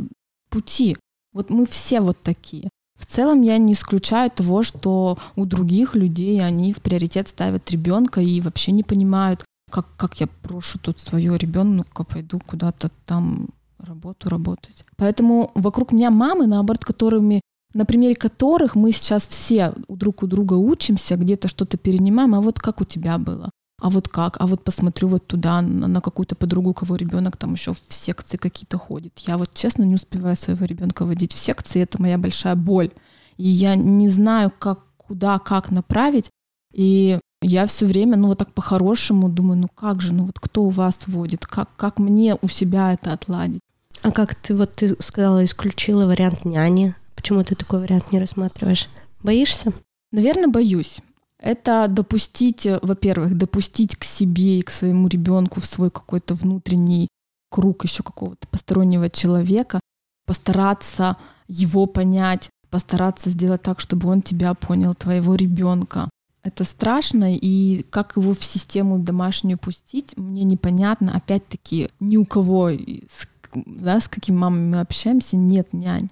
пути. 0.50 0.98
Вот 1.34 1.50
мы 1.50 1.66
все 1.66 2.02
вот 2.02 2.18
такие. 2.24 2.70
В 2.98 3.06
целом 3.06 3.42
я 3.42 3.58
не 3.58 3.74
исключаю 3.74 4.32
того, 4.32 4.64
что 4.64 5.18
у 5.36 5.46
других 5.46 5.96
людей 5.96 6.44
они 6.44 6.74
в 6.74 6.82
приоритет 6.82 7.28
ставят 7.28 7.70
ребенка 7.70 8.22
и 8.22 8.42
вообще 8.42 8.72
не 8.72 8.84
понимают, 8.84 9.44
как, 9.72 9.86
как 9.98 10.20
я 10.20 10.28
прошу 10.28 10.80
тут 10.80 11.00
свое 11.00 11.38
ребенка, 11.38 12.04
пойду 12.04 12.42
куда-то 12.46 12.90
там 13.06 13.50
работу 13.78 14.30
работать. 14.30 14.84
Поэтому 14.96 15.52
вокруг 15.54 15.92
меня 15.92 16.10
мамы, 16.10 16.48
наоборот, 16.48 16.84
которыми 16.84 17.42
на 17.74 17.86
примере 17.86 18.16
которых 18.16 18.76
мы 18.76 18.92
сейчас 18.92 19.28
все 19.28 19.74
друг 19.88 20.24
у 20.24 20.28
друга 20.28 20.54
учимся, 20.54 21.16
где-то 21.16 21.48
что-то 21.48 21.78
перенимаем, 21.78 22.36
а 22.36 22.42
вот 22.42 22.60
как 22.60 22.82
у 22.82 22.86
тебя 22.86 23.18
было? 23.18 23.50
А 23.80 23.90
вот 23.92 24.08
как? 24.08 24.38
А 24.40 24.48
вот 24.48 24.64
посмотрю 24.64 25.08
вот 25.08 25.28
туда, 25.28 25.62
на, 25.62 25.88
на 25.88 26.02
какую-то 26.02 26.36
подругу, 26.36 26.74
кого 26.74 26.96
ребенок 26.96 27.38
там 27.38 27.54
еще 27.54 27.74
в 27.74 27.82
секции 27.90 28.38
какие-то 28.38 28.78
ходит. 28.80 29.20
Я 29.20 29.38
вот 29.38 29.54
честно 29.54 29.84
не 29.84 29.96
успеваю 29.96 30.36
своего 30.36 30.66
ребенка 30.66 31.06
водить 31.06 31.34
в 31.34 31.38
секции, 31.38 31.84
это 31.84 32.02
моя 32.02 32.18
большая 32.18 32.56
боль. 32.56 32.90
И 33.38 33.48
я 33.48 33.76
не 33.76 34.10
знаю, 34.10 34.52
как, 34.58 34.80
куда, 34.98 35.38
как 35.38 35.70
направить. 35.70 36.32
И 36.74 37.20
я 37.44 37.68
все 37.68 37.86
время, 37.86 38.18
ну 38.18 38.30
вот 38.30 38.40
так 38.40 38.52
по-хорошему 38.52 39.30
думаю, 39.30 39.60
ну 39.60 39.68
как 39.68 40.02
же, 40.02 40.14
ну 40.14 40.26
вот 40.26 40.40
кто 40.40 40.64
у 40.64 40.70
вас 40.70 41.02
водит, 41.06 41.46
как, 41.46 41.70
как 41.76 42.00
мне 42.00 42.36
у 42.42 42.48
себя 42.48 42.94
это 42.94 43.14
отладить? 43.14 43.62
А 44.02 44.12
как 44.12 44.34
ты, 44.34 44.56
вот 44.56 44.74
ты 44.74 44.96
сказала, 45.02 45.46
исключила 45.46 46.08
вариант 46.08 46.46
няни, 46.46 46.96
Почему 47.28 47.44
ты 47.44 47.56
такой 47.56 47.82
вариант 47.82 48.14
не 48.14 48.20
рассматриваешь? 48.20 48.88
Боишься? 49.22 49.74
Наверное, 50.14 50.48
боюсь. 50.48 51.00
Это 51.40 51.88
допустить, 51.90 52.66
э, 52.66 52.80
во-первых, 52.82 53.36
допустить 53.36 53.98
к 53.98 54.06
себе 54.06 54.60
и 54.60 54.62
к 54.62 54.70
своему 54.70 55.10
ребенку 55.10 55.60
в 55.60 55.66
свой 55.66 55.92
какой-то 55.92 56.36
внутренний 56.36 57.10
круг 57.52 57.84
еще 57.84 58.02
какого-то 58.02 58.48
постороннего 58.48 59.10
человека, 59.10 59.82
постараться 60.26 61.18
его 61.50 61.86
понять, 61.86 62.50
постараться 62.70 63.30
сделать 63.30 63.62
так, 63.62 63.82
чтобы 63.82 64.08
он 64.08 64.22
тебя 64.22 64.54
понял, 64.54 64.96
твоего 64.96 65.36
ребенка. 65.36 66.10
Это 66.44 66.64
страшно, 66.64 67.36
и 67.36 67.84
как 67.90 68.16
его 68.16 68.34
в 68.34 68.42
систему 68.46 69.00
домашнюю 69.00 69.58
пустить, 69.58 70.16
мне 70.16 70.46
непонятно. 70.46 71.12
Опять-таки, 71.14 71.90
ни 72.00 72.16
у 72.16 72.24
кого, 72.24 72.70
с, 72.70 73.28
да, 73.54 74.00
с 74.00 74.08
какими 74.08 74.38
мамами 74.38 74.76
мы 74.76 74.80
общаемся, 74.80 75.36
нет 75.36 75.74
нянь. 75.74 76.08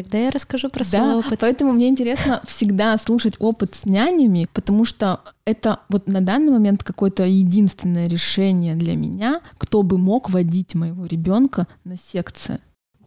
Тогда 0.00 0.16
я 0.16 0.30
расскажу 0.30 0.70
про 0.70 0.82
свой 0.82 1.02
да, 1.02 1.18
опыт. 1.18 1.40
Поэтому 1.40 1.72
мне 1.72 1.88
интересно 1.90 2.40
всегда 2.46 2.96
слушать 2.96 3.34
опыт 3.38 3.74
с 3.74 3.84
нянями, 3.84 4.48
потому 4.54 4.86
что 4.86 5.20
это 5.44 5.80
вот 5.90 6.06
на 6.06 6.22
данный 6.22 6.52
момент 6.52 6.82
какое-то 6.82 7.24
единственное 7.24 8.08
решение 8.08 8.76
для 8.76 8.96
меня, 8.96 9.42
кто 9.58 9.82
бы 9.82 9.98
мог 9.98 10.30
водить 10.30 10.74
моего 10.74 11.04
ребенка 11.04 11.66
на 11.84 11.96
секции. 11.98 12.60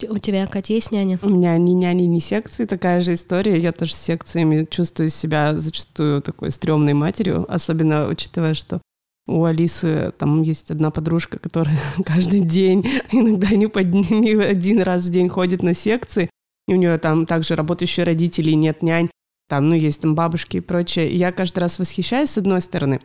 У 0.07 0.19
тебя, 0.19 0.45
Катя, 0.45 0.73
есть 0.73 0.91
няня? 0.91 1.17
У 1.23 1.29
меня 1.29 1.57
ни 1.57 1.71
няни, 1.71 2.03
ни 2.03 2.19
секции, 2.19 2.65
такая 2.65 3.01
же 3.01 3.13
история. 3.13 3.59
Я 3.59 3.71
тоже 3.71 3.95
с 3.95 3.97
секциями 3.97 4.67
чувствую 4.69 5.09
себя 5.09 5.57
зачастую 5.57 6.21
такой 6.21 6.51
стрёмной 6.51 6.93
матерью, 6.93 7.51
особенно 7.51 8.07
учитывая, 8.07 8.53
что 8.53 8.81
у 9.25 9.45
Алисы 9.45 10.13
там 10.19 10.43
есть 10.43 10.69
одна 10.69 10.91
подружка, 10.91 11.39
которая 11.39 11.79
каждый 12.05 12.41
день, 12.41 12.87
иногда 13.11 13.47
не, 13.55 13.65
под, 13.65 13.87
не 13.87 14.33
один 14.33 14.83
раз 14.83 15.05
в 15.07 15.09
день 15.09 15.29
ходит 15.29 15.63
на 15.63 15.73
секции, 15.73 16.29
и 16.67 16.73
у 16.73 16.77
нее 16.77 16.97
там 16.97 17.25
также 17.25 17.55
работающие 17.55 18.05
родители, 18.05 18.51
нет 18.51 18.81
нянь, 18.81 19.09
там, 19.49 19.69
ну, 19.69 19.75
есть 19.75 20.01
там 20.01 20.15
бабушки 20.15 20.57
и 20.57 20.61
прочее. 20.61 21.13
Я 21.15 21.31
каждый 21.31 21.59
раз 21.59 21.77
восхищаюсь 21.79 22.29
с 22.29 22.37
одной 22.37 22.61
стороны, 22.61 22.99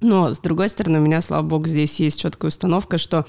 но 0.00 0.32
с 0.32 0.38
другой 0.38 0.68
стороны 0.68 1.00
у 1.00 1.02
меня, 1.02 1.20
слава 1.20 1.42
богу, 1.42 1.66
здесь 1.66 1.98
есть 2.00 2.20
четкая 2.20 2.48
установка, 2.48 2.98
что, 2.98 3.26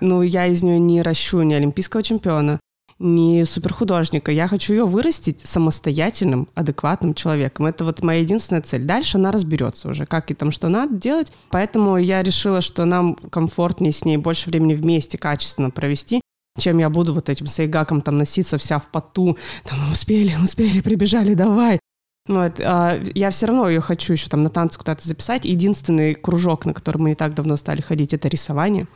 ну, 0.00 0.22
я 0.22 0.46
из 0.46 0.62
нее 0.62 0.78
не 0.78 1.02
ращу 1.02 1.42
ни 1.42 1.54
олимпийского 1.54 2.02
чемпиона, 2.02 2.60
ни 2.98 3.42
суперхудожника. 3.44 4.30
Я 4.30 4.46
хочу 4.46 4.74
ее 4.74 4.84
вырастить 4.84 5.40
самостоятельным, 5.40 6.48
адекватным 6.54 7.14
человеком. 7.14 7.64
Это 7.66 7.84
вот 7.84 8.02
моя 8.02 8.20
единственная 8.20 8.60
цель. 8.60 8.84
Дальше 8.84 9.16
она 9.16 9.32
разберется 9.32 9.88
уже, 9.88 10.04
как 10.04 10.30
и 10.30 10.34
там 10.34 10.50
что 10.50 10.68
надо 10.68 10.94
делать. 10.94 11.32
Поэтому 11.48 11.96
я 11.96 12.22
решила, 12.22 12.60
что 12.60 12.84
нам 12.84 13.14
комфортнее 13.14 13.92
с 13.92 14.04
ней 14.04 14.18
больше 14.18 14.50
времени 14.50 14.74
вместе 14.74 15.16
качественно 15.16 15.70
провести, 15.70 16.20
чем 16.58 16.78
я 16.78 16.90
буду 16.90 17.12
вот 17.12 17.28
этим 17.28 17.46
сайгаком 17.46 18.00
там 18.00 18.18
носиться 18.18 18.58
вся 18.58 18.78
в 18.78 18.90
поту, 18.90 19.38
там, 19.64 19.92
успели, 19.92 20.34
успели, 20.42 20.80
прибежали, 20.80 21.34
давай. 21.34 21.78
Вот, 22.28 22.60
а 22.60 23.00
я 23.14 23.30
все 23.30 23.46
равно 23.46 23.68
ее 23.68 23.80
хочу 23.80 24.12
еще 24.12 24.28
там 24.28 24.42
на 24.42 24.50
танцы 24.50 24.78
куда-то 24.78 25.06
записать. 25.06 25.44
Единственный 25.44 26.14
кружок, 26.14 26.66
на 26.66 26.74
который 26.74 26.98
мы 26.98 27.08
не 27.10 27.14
так 27.14 27.34
давно 27.34 27.56
стали 27.56 27.80
ходить, 27.80 28.14
это 28.14 28.28
рисование. 28.28 28.86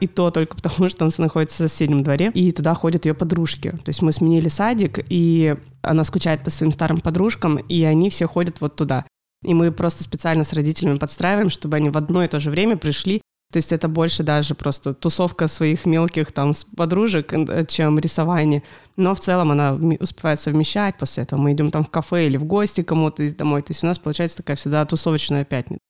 И 0.00 0.06
то 0.06 0.30
только 0.30 0.56
потому, 0.60 0.88
что 0.88 1.04
он 1.04 1.10
находится 1.18 1.64
в 1.64 1.70
соседнем 1.70 2.02
дворе, 2.02 2.30
и 2.34 2.50
туда 2.52 2.74
ходят 2.74 3.04
ее 3.04 3.14
подружки. 3.14 3.70
То 3.70 3.88
есть 3.88 4.02
мы 4.02 4.12
сменили 4.12 4.48
садик, 4.48 5.04
и 5.08 5.56
она 5.82 6.04
скучает 6.04 6.42
по 6.42 6.50
своим 6.50 6.72
старым 6.72 7.00
подружкам, 7.00 7.56
и 7.58 7.82
они 7.82 8.10
все 8.10 8.26
ходят 8.26 8.60
вот 8.60 8.76
туда. 8.76 9.04
И 9.44 9.54
мы 9.54 9.72
просто 9.72 10.02
специально 10.02 10.44
с 10.44 10.52
родителями 10.52 10.98
подстраиваем, 10.98 11.50
чтобы 11.50 11.76
они 11.76 11.90
в 11.90 11.96
одно 11.96 12.24
и 12.24 12.28
то 12.28 12.38
же 12.38 12.50
время 12.50 12.76
пришли 12.76 13.22
то 13.50 13.56
есть 13.56 13.72
это 13.72 13.88
больше 13.88 14.22
даже 14.22 14.54
просто 14.54 14.94
тусовка 14.94 15.48
своих 15.48 15.84
мелких 15.84 16.30
там 16.30 16.52
подружек, 16.76 17.32
э, 17.32 17.64
чем 17.66 17.98
рисование. 17.98 18.62
Но 18.96 19.12
в 19.14 19.20
целом 19.20 19.50
она 19.50 19.74
успевает 19.98 20.38
совмещать. 20.38 20.96
После 20.98 21.24
этого 21.24 21.40
мы 21.40 21.52
идем 21.52 21.72
там 21.72 21.82
в 21.82 21.90
кафе 21.90 22.28
или 22.28 22.36
в 22.36 22.44
гости 22.44 22.82
кому-то 22.82 23.28
домой. 23.34 23.62
То 23.62 23.72
есть 23.72 23.82
у 23.82 23.88
нас 23.88 23.98
получается 23.98 24.36
такая 24.36 24.56
всегда 24.56 24.84
тусовочная 24.84 25.44
пятница. 25.44 25.80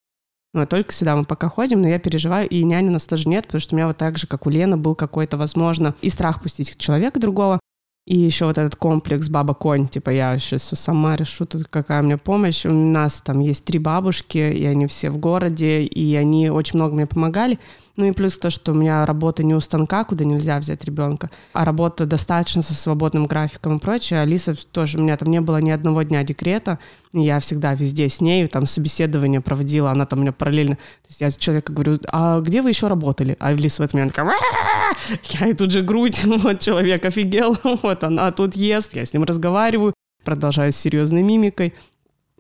Но 0.55 0.67
только 0.67 0.93
сюда 0.93 1.15
мы 1.15 1.25
пока 1.25 1.49
ходим, 1.49 1.81
но 1.81 1.89
я 1.89 2.01
переживаю, 2.01 2.49
и 2.49 2.65
няни 2.65 2.89
у 2.89 2.93
нас 2.93 3.07
тоже 3.07 3.29
нет, 3.29 3.47
потому 3.47 3.61
что 3.61 3.75
у 3.75 3.77
меня 3.77 3.87
вот 3.87 3.99
так 3.99 4.19
же, 4.19 4.27
как 4.27 4.47
у 4.47 4.51
Лены, 4.51 4.77
был 4.77 4.97
какой-то, 4.97 5.37
возможно, 5.37 5.95
и 6.01 6.09
страх 6.09 6.43
пустить 6.43 6.77
человека 6.77 7.21
другого, 7.21 7.60
и 8.11 8.17
еще 8.17 8.47
вот 8.47 8.59
этот 8.59 8.75
комплекс 8.75 9.29
баба-конь, 9.29 9.87
типа 9.87 10.11
я 10.11 10.37
сейчас 10.37 10.63
все 10.63 10.75
сама 10.75 11.15
решу, 11.15 11.47
тут 11.47 11.69
какая 11.71 12.03
мне 12.03 12.19
помощь. 12.19 12.67
У 12.67 12.73
нас 12.73 13.23
там 13.23 13.39
есть 13.39 13.65
три 13.65 13.79
бабушки, 13.79 14.39
и 14.39 14.67
они 14.67 14.89
все 14.89 15.11
в 15.11 15.19
городе, 15.19 15.85
и 15.85 16.17
они 16.17 16.51
очень 16.51 16.81
много 16.81 16.97
мне 16.97 17.07
помогали. 17.07 17.61
Ну 17.95 18.07
и 18.07 18.11
плюс 18.11 18.37
то, 18.37 18.51
что 18.51 18.73
у 18.73 18.75
меня 18.75 19.07
работа 19.07 19.45
не 19.45 19.55
у 19.55 19.61
станка, 19.61 20.03
куда 20.03 20.25
нельзя 20.25 20.59
взять 20.59 20.85
ребенка, 20.85 21.31
а 21.53 21.65
работа 21.65 22.05
достаточно 22.05 22.63
со 22.63 22.75
свободным 22.75 23.27
графиком 23.27 23.77
и 23.77 23.79
прочее. 23.79 24.23
Алиса 24.23 24.57
тоже, 24.73 24.99
у 24.99 25.03
меня 25.03 25.17
там 25.17 25.31
не 25.31 25.41
было 25.41 25.59
ни 25.59 25.71
одного 25.71 26.03
дня 26.03 26.25
декрета, 26.25 26.81
я 27.13 27.41
всегда 27.41 27.75
везде 27.75 28.09
с 28.09 28.21
ней, 28.21 28.47
там 28.47 28.67
собеседование 28.67 29.41
проводила, 29.41 29.91
она 29.91 30.07
там 30.07 30.21
у 30.21 30.23
меня 30.23 30.33
параллельно. 30.33 30.77
То 30.77 31.09
есть 31.09 31.21
я 31.21 31.31
человеку 31.31 31.73
говорю, 31.73 31.99
а 32.09 32.41
где 32.41 32.63
вы 32.63 32.71
еще 32.71 32.87
работали? 32.87 33.37
А 33.41 33.49
Алиса 33.49 33.83
в 33.83 33.85
этот 33.85 33.95
момент 33.95 34.15
такая, 34.15 34.39
я 35.41 35.49
и 35.49 35.53
тут 35.53 35.73
же 35.73 35.83
грудь, 35.83 36.25
вот 36.25 36.61
человек 36.61 37.05
офигел, 37.05 37.57
вот 37.83 38.05
она 38.05 38.31
тут 38.33 38.55
ест, 38.55 38.95
я 38.95 39.05
с 39.05 39.13
ним 39.13 39.25
разговариваю, 39.25 39.95
продолжаю 40.25 40.73
с 40.73 40.77
серьезной 40.77 41.23
мимикой. 41.23 41.75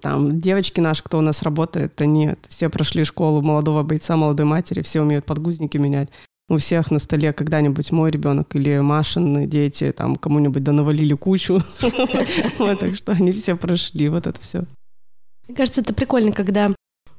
Там 0.00 0.40
девочки 0.40 0.80
наши, 0.80 1.02
кто 1.02 1.18
у 1.18 1.20
нас 1.20 1.42
работает, 1.42 2.00
они 2.00 2.34
все 2.48 2.70
прошли 2.70 3.04
школу 3.04 3.42
молодого 3.42 3.82
бойца, 3.82 4.16
молодой 4.16 4.46
матери, 4.46 4.82
все 4.82 5.02
умеют 5.02 5.26
подгузники 5.26 5.76
менять. 5.76 6.08
У 6.50 6.56
всех 6.56 6.90
на 6.90 6.98
столе 6.98 7.32
когда-нибудь 7.32 7.92
мой 7.92 8.10
ребенок 8.10 8.56
или 8.56 8.80
Машин 8.80 9.48
дети 9.48 9.92
там 9.96 10.16
кому-нибудь 10.16 10.64
да 10.64 10.72
навалили 10.72 11.14
кучу. 11.14 11.62
Так 12.80 12.96
что 12.96 13.12
они 13.12 13.30
все 13.32 13.56
прошли 13.56 14.08
вот 14.08 14.26
это 14.26 14.40
все. 14.40 14.64
Мне 15.46 15.56
кажется, 15.56 15.80
это 15.80 15.94
прикольно, 15.94 16.32
когда 16.32 16.74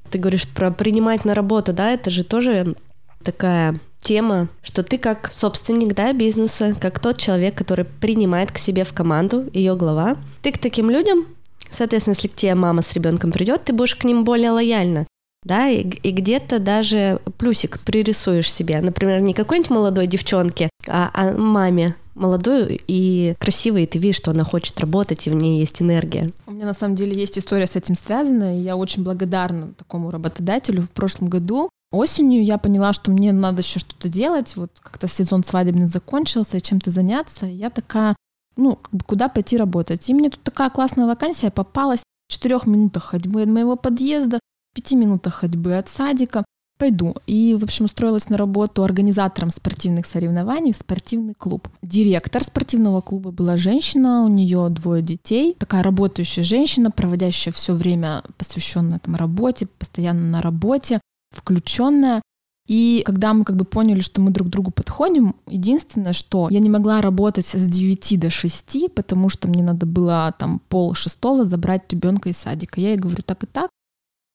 ты 0.10 0.20
говоришь 0.20 0.48
про 0.50 0.70
принимать 0.70 1.24
на 1.24 1.34
работу, 1.34 1.72
да, 1.72 1.91
это 1.91 2.10
же 2.10 2.26
тоже 2.26 2.76
такая 3.24 3.80
тема, 4.02 4.50
что 4.62 4.84
ты 4.84 4.98
как 4.98 5.32
собственник 5.32 5.96
да, 5.96 6.12
бизнеса, 6.12 6.76
как 6.80 7.00
тот 7.00 7.17
человек, 7.17 7.56
который 7.56 7.86
принимает 7.86 8.52
к 8.52 8.58
себе 8.58 8.84
в 8.84 8.91
команду, 8.91 9.50
ее 9.54 9.78
глава, 9.78 10.17
ты 10.41 10.52
к 10.52 10.58
таким 10.58 10.89
людям, 10.89 11.26
соответственно, 11.70 12.15
если 12.15 12.28
к 12.28 12.36
тебе 12.36 12.56
мама 12.56 12.82
с 12.82 12.91
ребенком 12.91 13.32
придет, 13.32 13.63
ты 13.63 13.72
будешь 13.72 13.96
к 13.96 14.04
ним 14.04 14.26
более 14.26 14.52
лояльна. 14.52 15.08
Да, 15.43 15.69
и, 15.69 15.82
и 15.82 16.12
где-то 16.12 16.60
даже 16.60 17.19
плюсик 17.38 17.80
пририсуешь 17.80 18.51
себе. 18.51 18.80
Например, 18.82 19.19
не 19.21 19.34
какой-нибудь 19.34 19.71
молодой 19.71 20.08
девчонке, 20.08 20.69
а, 20.88 21.10
а 21.13 21.34
маме 21.34 21.95
молодой 22.13 22.80
и 22.88 23.36
красивой, 23.39 23.84
и 23.84 23.88
ты 23.88 23.97
видишь, 23.97 24.17
что 24.17 24.32
она 24.32 24.43
хочет 24.43 24.80
работать, 24.80 25.25
и 25.25 25.30
в 25.30 25.34
ней 25.34 25.60
есть 25.60 25.82
энергия. 25.82 26.30
У 26.45 26.51
меня 26.51 26.65
на 26.65 26.73
самом 26.73 26.95
деле 26.95 27.19
есть 27.19 27.39
история 27.39 27.65
с 27.65 27.75
этим 27.75 27.95
связана, 27.95 28.58
и 28.58 28.62
я 28.62 28.75
очень 28.75 29.04
благодарна 29.04 29.73
такому 29.73 30.12
работодателю. 30.12 30.84
В 30.84 30.89
прошлом 30.89 31.30
году 31.30 31.69
Осенью 31.91 32.41
я 32.43 32.58
поняла, 32.58 32.93
что 32.93 33.12
мне 33.12 33.34
надо 33.34 33.62
еще 33.62 33.80
что-то 33.80 34.08
делать. 34.08 34.56
Вот 34.56 34.71
как-то 34.80 35.10
сезон 35.10 35.43
свадебный 35.43 35.88
закончился, 35.88 36.62
чем-то 36.62 36.89
заняться. 36.89 37.45
И 37.45 37.54
я 37.54 37.69
такая, 37.69 38.15
ну, 38.56 38.77
как 38.77 38.93
бы 38.93 39.04
куда 39.04 39.27
пойти 39.27 39.58
работать. 39.58 40.10
И 40.10 40.13
мне 40.13 40.30
тут 40.30 40.41
такая 40.41 40.69
классная 40.69 41.06
вакансия 41.06 41.51
попалась 41.51 42.01
в 42.30 42.32
четырех 42.32 42.65
минутах 42.65 43.04
ходьбы 43.04 43.41
от 43.41 43.49
моего 43.49 43.75
подъезда, 43.75 44.39
пяти 44.73 44.95
минутах 44.95 45.36
ходьбы 45.36 45.77
от 45.77 45.89
садика. 45.89 46.43
Пойду. 46.77 47.15
И, 47.27 47.55
в 47.60 47.63
общем, 47.63 47.86
устроилась 47.86 48.29
на 48.29 48.38
работу 48.38 48.84
организатором 48.84 49.51
спортивных 49.51 50.07
соревнований 50.07 50.73
в 50.73 50.77
спортивный 50.77 51.36
клуб. 51.36 51.67
Директор 51.84 52.43
спортивного 52.43 53.01
клуба 53.01 53.31
была 53.31 53.55
женщина, 53.55 54.23
у 54.23 54.27
нее 54.27 54.67
двое 54.69 55.03
детей. 55.03 55.55
Такая 55.60 55.84
работающая 55.84 56.43
женщина, 56.43 56.89
проводящая 56.89 57.53
все 57.53 57.73
время 57.73 58.23
посвященное 58.38 58.97
там 58.97 59.15
работе, 59.15 59.67
постоянно 59.67 60.21
на 60.21 60.41
работе 60.41 60.99
включенная. 61.31 62.21
И 62.67 63.03
когда 63.05 63.34
мы 63.34 63.43
как 63.43 63.57
бы 63.57 63.65
поняли, 63.65 64.01
что 64.01 64.21
мы 64.21 64.31
друг 64.31 64.49
другу 64.49 64.71
подходим, 64.71 65.36
единственное, 65.47 66.13
что 66.13 66.47
я 66.49 66.60
не 66.60 66.69
могла 66.69 67.01
работать 67.01 67.47
с 67.47 67.67
9 67.67 68.19
до 68.19 68.29
6, 68.29 68.93
потому 68.95 69.29
что 69.29 69.47
мне 69.47 69.63
надо 69.63 69.86
было 69.86 70.34
там 70.38 70.62
пол 70.69 70.93
шестого 70.93 71.43
забрать 71.43 71.91
ребенка 71.91 72.29
из 72.29 72.38
садика. 72.38 72.79
Я 72.79 72.89
ей 72.89 72.97
говорю, 72.97 73.23
так 73.23 73.43
и 73.43 73.47
так, 73.47 73.69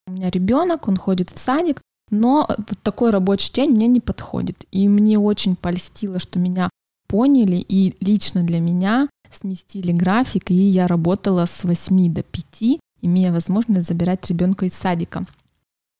у 0.06 0.12
меня 0.12 0.30
ребенок, 0.30 0.88
он 0.88 0.96
ходит 0.96 1.30
в 1.30 1.38
садик, 1.38 1.80
но 2.10 2.46
вот 2.48 2.78
такой 2.82 3.10
рабочий 3.10 3.52
день 3.52 3.72
мне 3.72 3.86
не 3.86 4.00
подходит. 4.00 4.64
И 4.70 4.88
мне 4.88 5.18
очень 5.18 5.56
польстило, 5.56 6.18
что 6.18 6.38
меня 6.38 6.70
поняли, 7.08 7.56
и 7.56 7.96
лично 8.00 8.42
для 8.42 8.60
меня 8.60 9.08
сместили 9.32 9.92
график, 9.92 10.50
и 10.50 10.54
я 10.54 10.86
работала 10.86 11.46
с 11.46 11.64
8 11.64 12.14
до 12.14 12.22
5, 12.22 12.78
имея 13.02 13.32
возможность 13.32 13.88
забирать 13.88 14.28
ребенка 14.28 14.66
из 14.66 14.74
садика. 14.74 15.26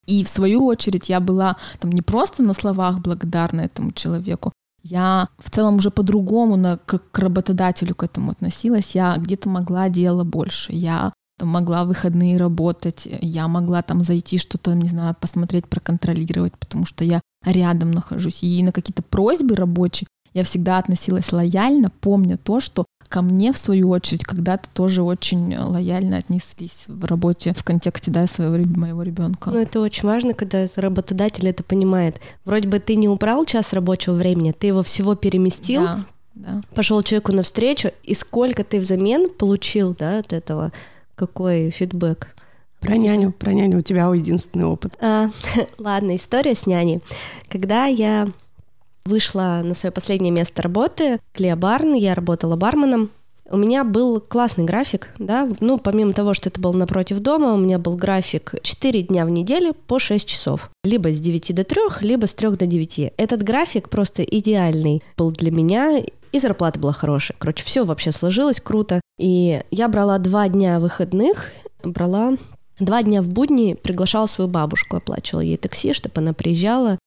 И 0.05 0.23
в 0.23 0.29
свою 0.29 0.65
очередь 0.65 1.09
я 1.09 1.19
была 1.19 1.57
там 1.79 1.91
не 1.91 2.01
просто 2.01 2.41
на 2.41 2.53
словах 2.53 2.99
благодарна 2.99 3.61
этому 3.61 3.91
человеку, 3.91 4.53
я 4.83 5.27
в 5.37 5.49
целом 5.49 5.77
уже 5.77 5.91
по-другому 5.91 6.79
к, 6.85 7.01
работодателю 7.19 7.93
к 7.93 8.03
этому 8.03 8.31
относилась. 8.31 8.91
Я 8.95 9.15
где-то 9.17 9.49
могла 9.49 9.89
делать 9.89 10.27
больше. 10.27 10.71
Я 10.71 11.11
могла 11.39 11.85
выходные 11.85 12.37
работать, 12.37 13.07
я 13.21 13.47
могла 13.47 13.81
там 13.81 14.01
зайти 14.01 14.37
что-то, 14.37 14.73
не 14.73 14.87
знаю, 14.87 15.15
посмотреть, 15.19 15.67
проконтролировать, 15.67 16.57
потому 16.57 16.85
что 16.85 17.03
я 17.03 17.21
рядом 17.45 17.91
нахожусь. 17.91 18.43
И 18.43 18.63
на 18.63 18.71
какие-то 18.71 19.03
просьбы 19.03 19.55
рабочие 19.55 20.07
я 20.33 20.43
всегда 20.43 20.77
относилась 20.77 21.31
лояльно, 21.31 21.91
помня 22.01 22.37
то, 22.37 22.59
что 22.59 22.85
ко 23.07 23.21
мне, 23.21 23.53
в 23.53 23.57
свою 23.57 23.89
очередь, 23.89 24.25
когда-то 24.25 24.69
тоже 24.69 25.01
очень 25.01 25.55
лояльно 25.57 26.17
отнеслись 26.17 26.85
в 26.87 27.05
работе 27.05 27.53
в 27.53 27.63
контексте 27.63 28.11
да, 28.11 28.27
своего 28.27 28.57
моего 28.77 29.01
ребенка. 29.03 29.49
Ну, 29.49 29.57
это 29.57 29.79
очень 29.79 30.07
важно, 30.07 30.33
когда 30.33 30.65
работодатель 30.75 31.47
это 31.47 31.63
понимает. 31.63 32.19
Вроде 32.43 32.67
бы 32.67 32.79
ты 32.79 32.95
не 32.95 33.07
убрал 33.07 33.45
час 33.45 33.73
рабочего 33.73 34.13
времени, 34.13 34.51
ты 34.51 34.67
его 34.67 34.83
всего 34.83 35.15
переместил, 35.15 35.83
да, 35.83 36.05
да. 36.35 36.61
пошел 36.75 37.01
человеку 37.01 37.31
навстречу, 37.31 37.91
и 38.03 38.13
сколько 38.13 38.63
ты 38.63 38.79
взамен 38.79 39.29
получил 39.29 39.95
да, 39.97 40.19
от 40.19 40.33
этого, 40.33 40.71
какой 41.17 41.71
фидбэк. 41.71 42.35
Про 42.79 42.95
няню, 42.95 43.31
про 43.31 43.51
няню 43.53 43.79
у 43.79 43.81
тебя 43.81 44.05
единственный 44.13 44.65
опыт. 44.65 44.93
А, 45.01 45.29
ладно, 45.79 46.15
история 46.15 46.55
с 46.55 46.67
няней. 46.67 47.01
Когда 47.49 47.85
я 47.85 48.29
вышла 49.03 49.61
на 49.63 49.73
свое 49.73 49.91
последнее 49.91 50.31
место 50.31 50.61
работы, 50.61 51.19
Клея 51.33 51.55
Барн, 51.55 51.93
я 51.93 52.13
работала 52.13 52.55
барменом. 52.55 53.09
У 53.49 53.55
меня 53.55 53.85
был 53.85 54.19
классный 54.19 54.65
график, 54.65 55.13
да, 55.19 55.49
ну, 55.61 55.77
помимо 55.77 56.11
того, 56.11 56.33
что 56.33 56.49
это 56.49 56.59
был 56.59 56.73
напротив 56.73 57.19
дома, 57.19 57.53
у 57.53 57.57
меня 57.57 57.79
был 57.79 57.95
график 57.95 58.55
4 58.61 59.03
дня 59.03 59.25
в 59.25 59.29
неделю 59.29 59.73
по 59.73 59.99
6 59.99 60.27
часов. 60.27 60.69
Либо 60.83 61.13
с 61.13 61.19
9 61.19 61.55
до 61.55 61.63
3, 61.63 61.81
либо 62.01 62.25
с 62.25 62.33
3 62.35 62.57
до 62.57 62.65
9. 62.65 63.13
Этот 63.15 63.43
график 63.43 63.89
просто 63.89 64.23
идеальный 64.23 65.01
был 65.15 65.31
для 65.31 65.51
меня, 65.51 66.03
и 66.31 66.39
зарплата 66.39 66.79
была 66.79 66.93
хорошая. 66.93 67.37
Короче, 67.39 67.63
все 67.63 67.85
вообще 67.85 68.11
сложилось 68.11 68.59
круто. 68.59 69.01
И 69.17 69.61
я 69.71 69.87
брала 69.87 70.17
два 70.17 70.47
дня 70.47 70.79
выходных, 70.79 71.51
брала 71.83 72.37
два 72.79 73.03
дня 73.03 73.21
в 73.21 73.29
будни, 73.29 73.73
приглашала 73.73 74.27
свою 74.27 74.49
бабушку, 74.49 74.97
оплачивала 74.97 75.41
ей 75.41 75.57
такси, 75.57 75.93
чтобы 75.93 76.13
она 76.17 76.33
приезжала, 76.33 76.97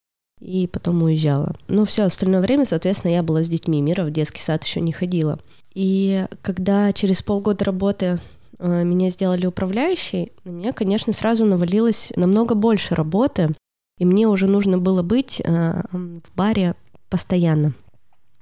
и 0.41 0.67
потом 0.67 1.03
уезжала. 1.03 1.55
Но 1.69 1.85
все 1.85 2.05
остальное 2.05 2.41
время, 2.41 2.65
соответственно, 2.65 3.13
я 3.13 3.23
была 3.23 3.43
с 3.43 3.49
детьми. 3.49 3.81
Мира 3.81 4.05
в 4.05 4.11
детский 4.11 4.41
сад 4.41 4.65
еще 4.65 4.81
не 4.81 4.93
ходила. 4.93 5.39
И 5.75 6.27
когда 6.43 6.93
через 6.93 7.23
полгода 7.23 7.65
работы 7.65 8.19
э, 8.59 8.85
меня 8.85 9.11
сделали 9.11 9.47
управляющей, 9.47 10.33
на 10.45 10.51
меня, 10.51 10.73
конечно, 10.73 11.13
сразу 11.13 11.45
навалилось 11.45 12.13
намного 12.17 12.55
больше 12.55 12.95
работы, 12.95 13.51
и 13.99 14.05
мне 14.05 14.27
уже 14.27 14.47
нужно 14.47 14.79
было 14.79 15.03
быть 15.03 15.41
э, 15.45 15.83
в 15.93 16.35
баре 16.35 16.75
постоянно. 17.11 17.75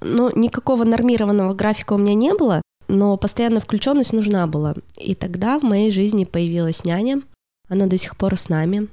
Но 0.01 0.31
никакого 0.31 0.83
нормированного 0.83 1.53
графика 1.53 1.93
у 1.93 1.97
меня 1.97 2.13
не 2.13 2.33
было, 2.33 2.61
но 2.87 3.17
постоянная 3.17 3.61
включенность 3.61 4.13
нужна 4.13 4.47
была. 4.47 4.75
И 4.97 5.15
тогда 5.15 5.59
в 5.59 5.63
моей 5.63 5.91
жизни 5.91 6.25
появилась 6.25 6.85
няня. 6.85 7.21
Она 7.67 7.85
до 7.85 7.97
сих 7.97 8.17
пор 8.17 8.37
с 8.37 8.49
нами. 8.49 8.87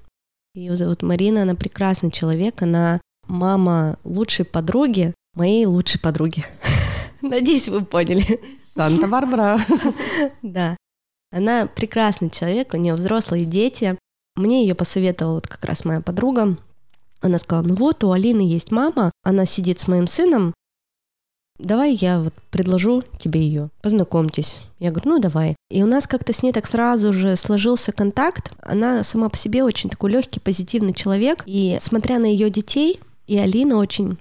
Ее 0.54 0.76
зовут 0.76 1.02
Марина, 1.02 1.42
она 1.42 1.54
прекрасный 1.54 2.10
человек, 2.10 2.62
она 2.62 3.00
мама 3.26 3.98
лучшей 4.04 4.44
подруги, 4.44 5.14
моей 5.34 5.66
лучшей 5.66 6.00
подруги. 6.00 6.44
Надеюсь, 7.22 7.68
вы 7.68 7.84
поняли. 7.84 8.40
Санта-Барбара. 8.74 9.58
Да. 10.42 10.76
Она 11.32 11.66
прекрасный 11.66 12.30
человек, 12.30 12.74
у 12.74 12.76
нее 12.76 12.94
взрослые 12.94 13.44
дети. 13.44 13.98
Мне 14.36 14.62
ее 14.62 14.74
посоветовала 14.74 15.36
вот 15.36 15.48
как 15.48 15.64
раз 15.64 15.84
моя 15.84 16.00
подруга. 16.00 16.56
Она 17.20 17.38
сказала, 17.38 17.64
ну 17.64 17.74
вот, 17.74 18.04
у 18.04 18.12
Алины 18.12 18.42
есть 18.42 18.70
мама, 18.70 19.10
она 19.24 19.46
сидит 19.46 19.80
с 19.80 19.88
моим 19.88 20.06
сыном, 20.06 20.54
давай 21.58 21.94
я 21.94 22.20
вот 22.20 22.34
предложу 22.50 23.02
тебе 23.18 23.40
ее, 23.40 23.70
познакомьтесь. 23.82 24.58
Я 24.78 24.90
говорю, 24.90 25.10
ну 25.10 25.18
давай. 25.18 25.56
И 25.70 25.82
у 25.82 25.86
нас 25.86 26.06
как-то 26.06 26.32
с 26.32 26.42
ней 26.42 26.52
так 26.52 26.66
сразу 26.66 27.12
же 27.12 27.36
сложился 27.36 27.92
контакт. 27.92 28.52
Она 28.60 29.02
сама 29.02 29.28
по 29.28 29.36
себе 29.36 29.62
очень 29.64 29.90
такой 29.90 30.10
легкий, 30.10 30.40
позитивный 30.40 30.92
человек. 30.92 31.42
И 31.46 31.78
смотря 31.80 32.18
на 32.18 32.26
ее 32.26 32.50
детей, 32.50 33.00
и 33.26 33.38
Алина 33.38 33.76
очень 33.76 34.18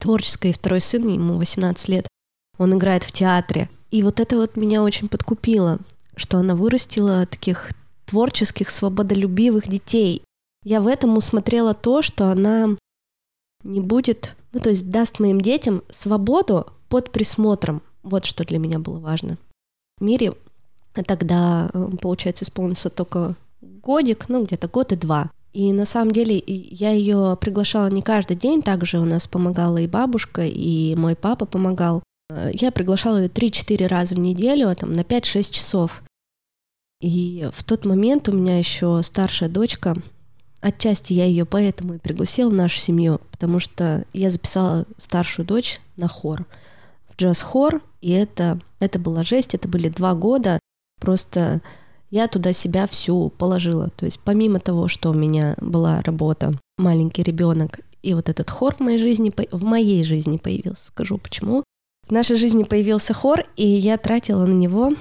творческая, 0.00 0.50
и 0.50 0.54
второй 0.54 0.80
сын, 0.80 1.06
ему 1.06 1.38
18 1.38 1.88
лет, 1.88 2.08
он 2.58 2.74
играет 2.74 3.04
в 3.04 3.12
театре. 3.12 3.68
И 3.90 4.02
вот 4.02 4.20
это 4.20 4.36
вот 4.36 4.56
меня 4.56 4.82
очень 4.82 5.08
подкупило, 5.08 5.78
что 6.16 6.38
она 6.38 6.54
вырастила 6.54 7.26
таких 7.26 7.70
творческих, 8.06 8.70
свободолюбивых 8.70 9.68
детей. 9.68 10.22
Я 10.64 10.80
в 10.80 10.86
этом 10.86 11.16
усмотрела 11.16 11.74
то, 11.74 12.02
что 12.02 12.28
она 12.28 12.76
не 13.64 13.80
будет 13.80 14.36
ну, 14.52 14.60
то 14.60 14.70
есть 14.70 14.90
даст 14.90 15.18
моим 15.18 15.40
детям 15.40 15.82
свободу 15.90 16.66
под 16.88 17.10
присмотром. 17.10 17.82
Вот 18.02 18.24
что 18.24 18.44
для 18.44 18.58
меня 18.58 18.78
было 18.78 18.98
важно. 18.98 19.38
В 19.98 20.04
мире 20.04 20.34
тогда, 20.92 21.70
э, 21.72 21.88
получается, 22.00 22.44
исполнился 22.44 22.90
только 22.90 23.34
годик, 23.60 24.28
ну, 24.28 24.44
где-то 24.44 24.68
год 24.68 24.92
и 24.92 24.96
два. 24.96 25.30
И 25.52 25.72
на 25.72 25.84
самом 25.84 26.12
деле 26.12 26.42
я 26.46 26.90
ее 26.90 27.36
приглашала 27.40 27.88
не 27.88 28.02
каждый 28.02 28.36
день, 28.36 28.62
также 28.62 28.98
у 28.98 29.04
нас 29.04 29.26
помогала 29.26 29.78
и 29.78 29.86
бабушка, 29.86 30.42
и 30.46 30.94
мой 30.96 31.14
папа 31.14 31.46
помогал. 31.46 32.02
Э, 32.30 32.50
я 32.52 32.72
приглашала 32.72 33.22
ее 33.22 33.28
3-4 33.28 33.86
раза 33.86 34.14
в 34.16 34.18
неделю, 34.18 34.74
там, 34.76 34.92
на 34.92 35.00
5-6 35.00 35.50
часов. 35.50 36.02
И 37.00 37.48
в 37.52 37.64
тот 37.64 37.84
момент 37.86 38.28
у 38.28 38.32
меня 38.32 38.58
еще 38.58 39.00
старшая 39.02 39.48
дочка, 39.48 39.96
Отчасти 40.62 41.12
я 41.12 41.24
ее 41.24 41.44
поэтому 41.44 41.94
и 41.94 41.98
пригласила 41.98 42.48
в 42.48 42.54
нашу 42.54 42.78
семью, 42.78 43.20
потому 43.32 43.58
что 43.58 44.04
я 44.12 44.30
записала 44.30 44.86
старшую 44.96 45.44
дочь 45.44 45.80
на 45.96 46.06
хор, 46.06 46.46
в 47.08 47.20
джаз-хор, 47.20 47.82
и 48.00 48.12
это, 48.12 48.60
это 48.78 49.00
была 49.00 49.24
жесть, 49.24 49.56
это 49.56 49.66
были 49.66 49.88
два 49.88 50.14
года, 50.14 50.60
просто 51.00 51.60
я 52.10 52.28
туда 52.28 52.52
себя 52.52 52.86
всю 52.86 53.30
положила. 53.30 53.90
То 53.90 54.04
есть 54.04 54.20
помимо 54.20 54.60
того, 54.60 54.86
что 54.86 55.10
у 55.10 55.14
меня 55.14 55.56
была 55.60 56.00
работа, 56.02 56.56
маленький 56.78 57.24
ребенок, 57.24 57.80
и 58.04 58.14
вот 58.14 58.28
этот 58.28 58.48
хор 58.48 58.76
в 58.76 58.80
моей 58.80 58.98
жизни, 58.98 59.32
в 59.50 59.64
моей 59.64 60.04
жизни 60.04 60.36
появился, 60.36 60.86
скажу 60.86 61.18
почему. 61.18 61.64
В 62.06 62.12
нашей 62.12 62.36
жизни 62.36 62.62
появился 62.62 63.14
хор, 63.14 63.46
и 63.56 63.66
я 63.66 63.98
тратила 63.98 64.46
на 64.46 64.52
него 64.52 64.92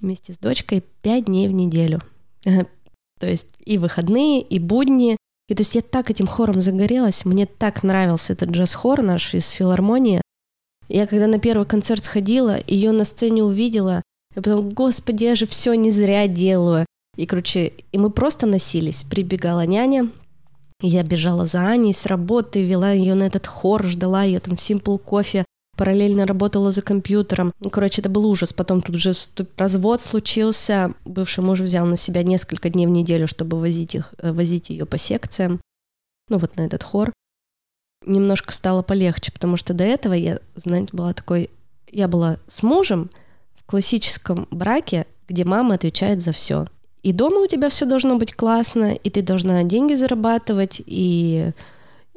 вместе 0.00 0.32
с 0.32 0.38
дочкой 0.38 0.82
пять 1.02 1.26
дней 1.26 1.46
в 1.46 1.52
неделю. 1.52 2.00
То 3.20 3.28
есть 3.28 3.46
и 3.64 3.78
выходные, 3.78 4.40
и 4.40 4.58
будни. 4.58 5.16
И 5.48 5.54
то 5.54 5.60
есть 5.60 5.74
я 5.74 5.82
так 5.82 6.10
этим 6.10 6.26
хором 6.26 6.60
загорелась, 6.60 7.24
мне 7.24 7.46
так 7.46 7.82
нравился 7.82 8.32
этот 8.32 8.50
джаз-хор 8.50 9.02
наш 9.02 9.34
из 9.34 9.48
филармонии. 9.50 10.22
Я 10.88 11.06
когда 11.06 11.26
на 11.26 11.38
первый 11.38 11.66
концерт 11.66 12.02
сходила, 12.04 12.58
ее 12.66 12.92
на 12.92 13.04
сцене 13.04 13.44
увидела, 13.44 14.02
я 14.34 14.42
потом, 14.42 14.70
господи, 14.70 15.24
я 15.24 15.34
же 15.34 15.46
все 15.46 15.74
не 15.74 15.90
зря 15.90 16.26
делаю. 16.26 16.86
И, 17.16 17.26
короче, 17.26 17.72
и 17.92 17.98
мы 17.98 18.10
просто 18.10 18.46
носились. 18.46 19.04
Прибегала 19.04 19.66
няня, 19.66 20.10
я 20.80 21.02
бежала 21.02 21.46
за 21.46 21.68
Аней 21.68 21.92
с 21.92 22.06
работы, 22.06 22.64
вела 22.64 22.92
ее 22.92 23.14
на 23.14 23.24
этот 23.24 23.46
хор, 23.46 23.84
ждала 23.84 24.22
ее 24.22 24.40
там 24.40 24.56
в 24.56 24.60
Simple 24.60 24.98
кофе, 24.98 25.44
параллельно 25.80 26.26
работала 26.26 26.72
за 26.72 26.82
компьютером. 26.82 27.54
Ну, 27.58 27.70
короче, 27.70 28.02
это 28.02 28.10
был 28.10 28.26
ужас. 28.26 28.52
Потом 28.52 28.82
тут 28.82 28.96
же 28.96 29.14
развод 29.56 30.02
случился. 30.02 30.92
Бывший 31.06 31.42
муж 31.42 31.60
взял 31.60 31.86
на 31.86 31.96
себя 31.96 32.22
несколько 32.22 32.68
дней 32.68 32.86
в 32.86 32.90
неделю, 32.90 33.26
чтобы 33.26 33.58
возить, 33.58 33.94
их, 33.94 34.12
э, 34.18 34.30
возить 34.30 34.68
ее 34.68 34.84
по 34.84 34.98
секциям. 34.98 35.58
Ну, 36.28 36.36
вот 36.36 36.54
на 36.56 36.66
этот 36.66 36.82
хор. 36.82 37.14
Немножко 38.04 38.52
стало 38.52 38.82
полегче, 38.82 39.32
потому 39.32 39.56
что 39.56 39.72
до 39.72 39.84
этого 39.84 40.12
я, 40.12 40.40
знаете, 40.54 40.90
была 40.92 41.14
такой... 41.14 41.48
Я 41.90 42.08
была 42.08 42.36
с 42.46 42.62
мужем 42.62 43.08
в 43.54 43.64
классическом 43.64 44.48
браке, 44.50 45.06
где 45.28 45.46
мама 45.46 45.76
отвечает 45.76 46.20
за 46.20 46.32
все. 46.32 46.66
И 47.02 47.14
дома 47.14 47.38
у 47.38 47.46
тебя 47.46 47.70
все 47.70 47.86
должно 47.86 48.18
быть 48.18 48.34
классно, 48.34 48.92
и 48.92 49.08
ты 49.08 49.22
должна 49.22 49.62
деньги 49.62 49.94
зарабатывать, 49.94 50.82
и... 50.84 51.52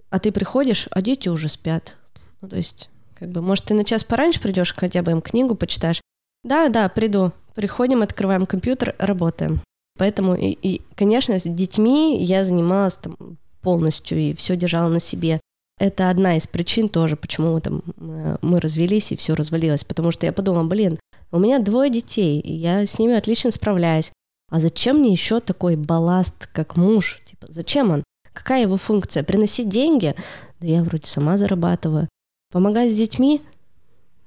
а 0.10 0.20
ты 0.20 0.34
приходишь, 0.34 0.90
а 0.92 1.02
дети 1.02 1.30
уже 1.30 1.48
спят. 1.48 1.96
Ну, 2.42 2.50
то 2.50 2.58
есть, 2.58 2.90
как 3.24 3.32
бы, 3.32 3.42
может, 3.42 3.64
ты 3.64 3.74
на 3.74 3.86
час 3.86 4.04
пораньше 4.04 4.42
придешь, 4.42 4.74
хотя 4.76 5.02
бы 5.02 5.12
им 5.12 5.22
книгу 5.22 5.56
почитаешь. 5.56 6.02
Да, 6.44 6.68
да, 6.68 6.90
приду. 6.90 7.32
Приходим, 7.56 8.02
открываем 8.02 8.46
компьютер, 8.46 8.96
работаем. 9.00 9.62
Поэтому, 9.98 10.36
и, 10.36 10.48
и, 10.62 10.82
конечно, 10.96 11.40
с 11.40 11.44
детьми 11.44 12.22
я 12.22 12.44
занималась 12.44 12.98
там 12.98 13.16
полностью 13.62 14.20
и 14.20 14.34
все 14.34 14.58
держала 14.58 14.90
на 14.90 15.00
себе. 15.00 15.40
Это 15.80 16.10
одна 16.10 16.36
из 16.36 16.48
причин 16.48 16.90
тоже, 16.90 17.16
почему 17.16 17.54
мы, 17.54 17.62
там, 17.62 17.82
мы 18.42 18.60
развелись 18.60 19.14
и 19.14 19.16
все 19.16 19.36
развалилось. 19.36 19.86
Потому 19.86 20.12
что 20.12 20.26
я 20.26 20.34
подумала, 20.34 20.66
блин, 20.66 20.98
у 21.32 21.40
меня 21.40 21.60
двое 21.60 21.90
детей, 21.90 22.42
и 22.42 22.52
я 22.52 22.86
с 22.86 23.00
ними 23.00 23.16
отлично 23.16 23.52
справляюсь. 23.52 24.12
А 24.52 24.60
зачем 24.60 24.98
мне 24.98 25.14
еще 25.14 25.40
такой 25.40 25.78
балласт, 25.78 26.48
как 26.52 26.76
муж? 26.76 27.22
Типа, 27.26 27.48
зачем 27.48 27.90
он? 27.90 28.04
Какая 28.34 28.64
его 28.64 28.76
функция? 28.76 29.24
Приносить 29.24 29.70
деньги? 29.70 30.14
Да 30.60 30.68
я 30.68 30.84
вроде 30.84 31.08
сама 31.08 31.38
зарабатываю. 31.38 32.10
Помогать 32.54 32.92
с 32.92 32.96
детьми? 32.96 33.42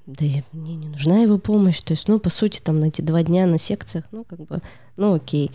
Да 0.06 0.24
я, 0.24 0.42
мне 0.52 0.74
не 0.74 0.88
нужна 0.88 1.20
его 1.20 1.38
помощь. 1.38 1.80
То 1.80 1.92
есть, 1.92 2.08
ну, 2.08 2.18
по 2.18 2.28
сути, 2.28 2.60
там 2.60 2.80
на 2.80 2.86
эти 2.86 3.00
два 3.00 3.22
дня 3.22 3.46
на 3.46 3.56
секциях, 3.56 4.04
ну, 4.10 4.24
как 4.24 4.40
бы, 4.40 4.60
ну, 4.96 5.14
окей. 5.14 5.52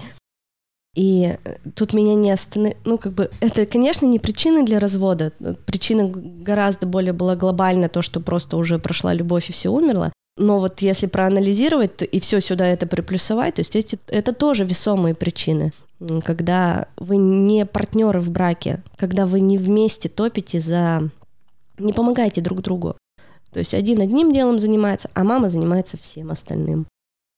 И 0.95 1.37
э, 1.43 1.55
тут 1.75 1.93
меня 1.93 2.15
не 2.15 2.31
остановило, 2.31 2.77
ну, 2.85 2.97
как 2.97 3.11
бы, 3.11 3.29
это, 3.41 3.65
конечно, 3.65 4.05
не 4.05 4.19
причина 4.19 4.65
для 4.65 4.79
развода. 4.79 5.33
Причина 5.65 6.07
гораздо 6.07 6.87
более 6.87 7.11
была 7.11 7.35
глобальная, 7.35 7.89
то, 7.89 8.01
что 8.01 8.21
просто 8.21 8.55
уже 8.55 8.79
прошла 8.79 9.13
любовь 9.13 9.49
и 9.49 9.53
все 9.53 9.69
умерло. 9.69 10.13
Но 10.37 10.59
вот 10.59 10.81
если 10.81 11.07
проанализировать 11.07 11.97
то, 11.97 12.05
и 12.05 12.21
все 12.21 12.39
сюда 12.39 12.67
это 12.67 12.87
приплюсовать, 12.87 13.55
то 13.55 13.59
есть 13.59 13.75
эти, 13.75 13.99
это 14.07 14.31
тоже 14.31 14.63
весомые 14.63 15.13
причины. 15.13 15.73
Когда 16.23 16.87
вы 16.95 17.17
не 17.17 17.65
партнеры 17.65 18.21
в 18.21 18.31
браке, 18.31 18.81
когда 18.95 19.25
вы 19.25 19.41
не 19.41 19.57
вместе 19.57 20.07
топите 20.07 20.61
за... 20.61 21.09
не 21.81 21.93
помогаете 21.93 22.41
друг 22.41 22.61
другу. 22.61 22.95
То 23.51 23.59
есть 23.59 23.73
один 23.73 24.01
одним 24.01 24.31
делом 24.31 24.59
занимается, 24.59 25.09
а 25.13 25.23
мама 25.23 25.49
занимается 25.49 25.97
всем 25.97 26.31
остальным. 26.31 26.87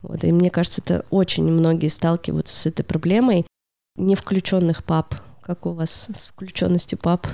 Вот, 0.01 0.23
и 0.23 0.31
мне 0.31 0.49
кажется, 0.49 0.81
это 0.81 1.05
очень 1.09 1.45
многие 1.45 1.87
сталкиваются 1.87 2.55
с 2.55 2.65
этой 2.65 2.83
проблемой 2.83 3.47
не 3.95 4.15
включенных 4.15 4.83
пап. 4.83 5.15
Как 5.41 5.65
у 5.65 5.71
вас 5.71 6.09
с 6.13 6.27
включенностью 6.27 6.97
пап? 6.97 7.27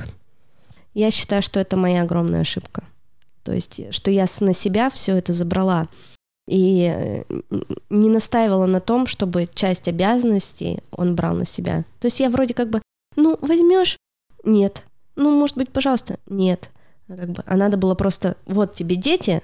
Я 0.93 1.11
считаю, 1.11 1.41
что 1.41 1.59
это 1.59 1.77
моя 1.77 2.03
огромная 2.03 2.41
ошибка. 2.41 2.83
То 3.43 3.53
есть, 3.53 3.93
что 3.93 4.11
я 4.11 4.25
на 4.41 4.53
себя 4.53 4.89
все 4.89 5.15
это 5.15 5.33
забрала. 5.33 5.87
И 6.47 6.91
э, 6.91 7.23
не 7.89 8.09
настаивала 8.09 8.65
на 8.65 8.79
том, 8.79 9.05
чтобы 9.05 9.47
часть 9.53 9.87
обязанностей 9.87 10.79
он 10.91 11.15
брал 11.15 11.35
на 11.35 11.45
себя. 11.45 11.85
То 11.99 12.07
есть 12.07 12.19
я 12.19 12.29
вроде 12.29 12.53
как 12.53 12.69
бы, 12.69 12.81
ну, 13.15 13.37
возьмешь? 13.41 13.97
Нет. 14.43 14.83
Ну, 15.15 15.37
может 15.37 15.57
быть, 15.57 15.71
пожалуйста? 15.71 16.19
Нет. 16.27 16.71
Как 17.09 17.29
бы, 17.31 17.43
а 17.45 17.55
надо 17.57 17.75
было 17.77 17.95
просто, 17.95 18.37
вот 18.45 18.75
тебе 18.75 18.95
дети, 18.95 19.41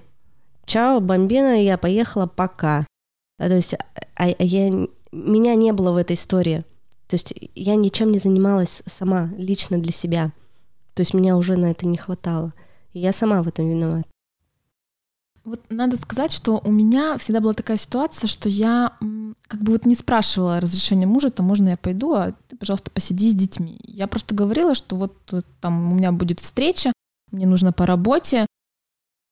чао, 0.66 1.00
бомбина, 1.00 1.62
я 1.62 1.80
поехала, 1.80 2.28
пока. 2.28 2.86
А, 3.40 3.50
то 3.50 3.56
есть 3.56 3.74
а, 3.74 3.80
а 4.16 4.44
я, 4.44 4.88
меня 5.12 5.56
не 5.56 5.74
было 5.74 5.92
в 5.92 5.98
этой 5.98 6.14
истории. 6.14 6.64
То 7.08 7.16
есть 7.16 7.34
я 7.56 7.76
ничем 7.76 8.12
не 8.12 8.20
занималась 8.20 8.84
сама, 8.86 9.32
лично 9.38 9.80
для 9.80 9.92
себя. 9.92 10.32
То 10.94 11.02
есть 11.02 11.16
меня 11.16 11.38
уже 11.38 11.58
на 11.58 11.72
это 11.72 11.88
не 11.88 11.98
хватало. 11.98 12.54
И 12.94 13.00
я 13.00 13.12
сама 13.12 13.42
в 13.42 13.48
этом 13.48 13.68
виновата. 13.68 14.08
Вот 15.44 15.62
надо 15.70 15.98
сказать, 15.98 16.32
что 16.32 16.62
у 16.64 16.72
меня 16.72 17.18
всегда 17.18 17.40
была 17.40 17.54
такая 17.54 17.78
ситуация, 17.78 18.28
что 18.28 18.48
я 18.48 18.98
как 19.48 19.62
бы 19.62 19.74
вот 19.74 19.86
не 19.86 19.96
спрашивала 19.96 20.60
разрешения 20.60 21.06
мужа, 21.06 21.30
то 21.30 21.44
можно 21.44 21.70
я 21.70 21.78
пойду, 21.78 22.14
а 22.14 22.34
ты, 22.48 22.58
пожалуйста, 22.58 22.90
посиди 22.90 23.30
с 23.30 23.36
детьми. 23.36 23.80
Я 23.84 24.08
просто 24.08 24.34
говорила, 24.34 24.74
что 24.74 24.96
вот 24.96 25.16
э, 25.34 25.42
там 25.62 25.92
у 25.92 25.96
меня 25.96 26.12
будет 26.12 26.40
встреча, 26.40 26.92
мне 27.36 27.46
нужно 27.46 27.72
по 27.74 27.86
работе, 27.86 28.46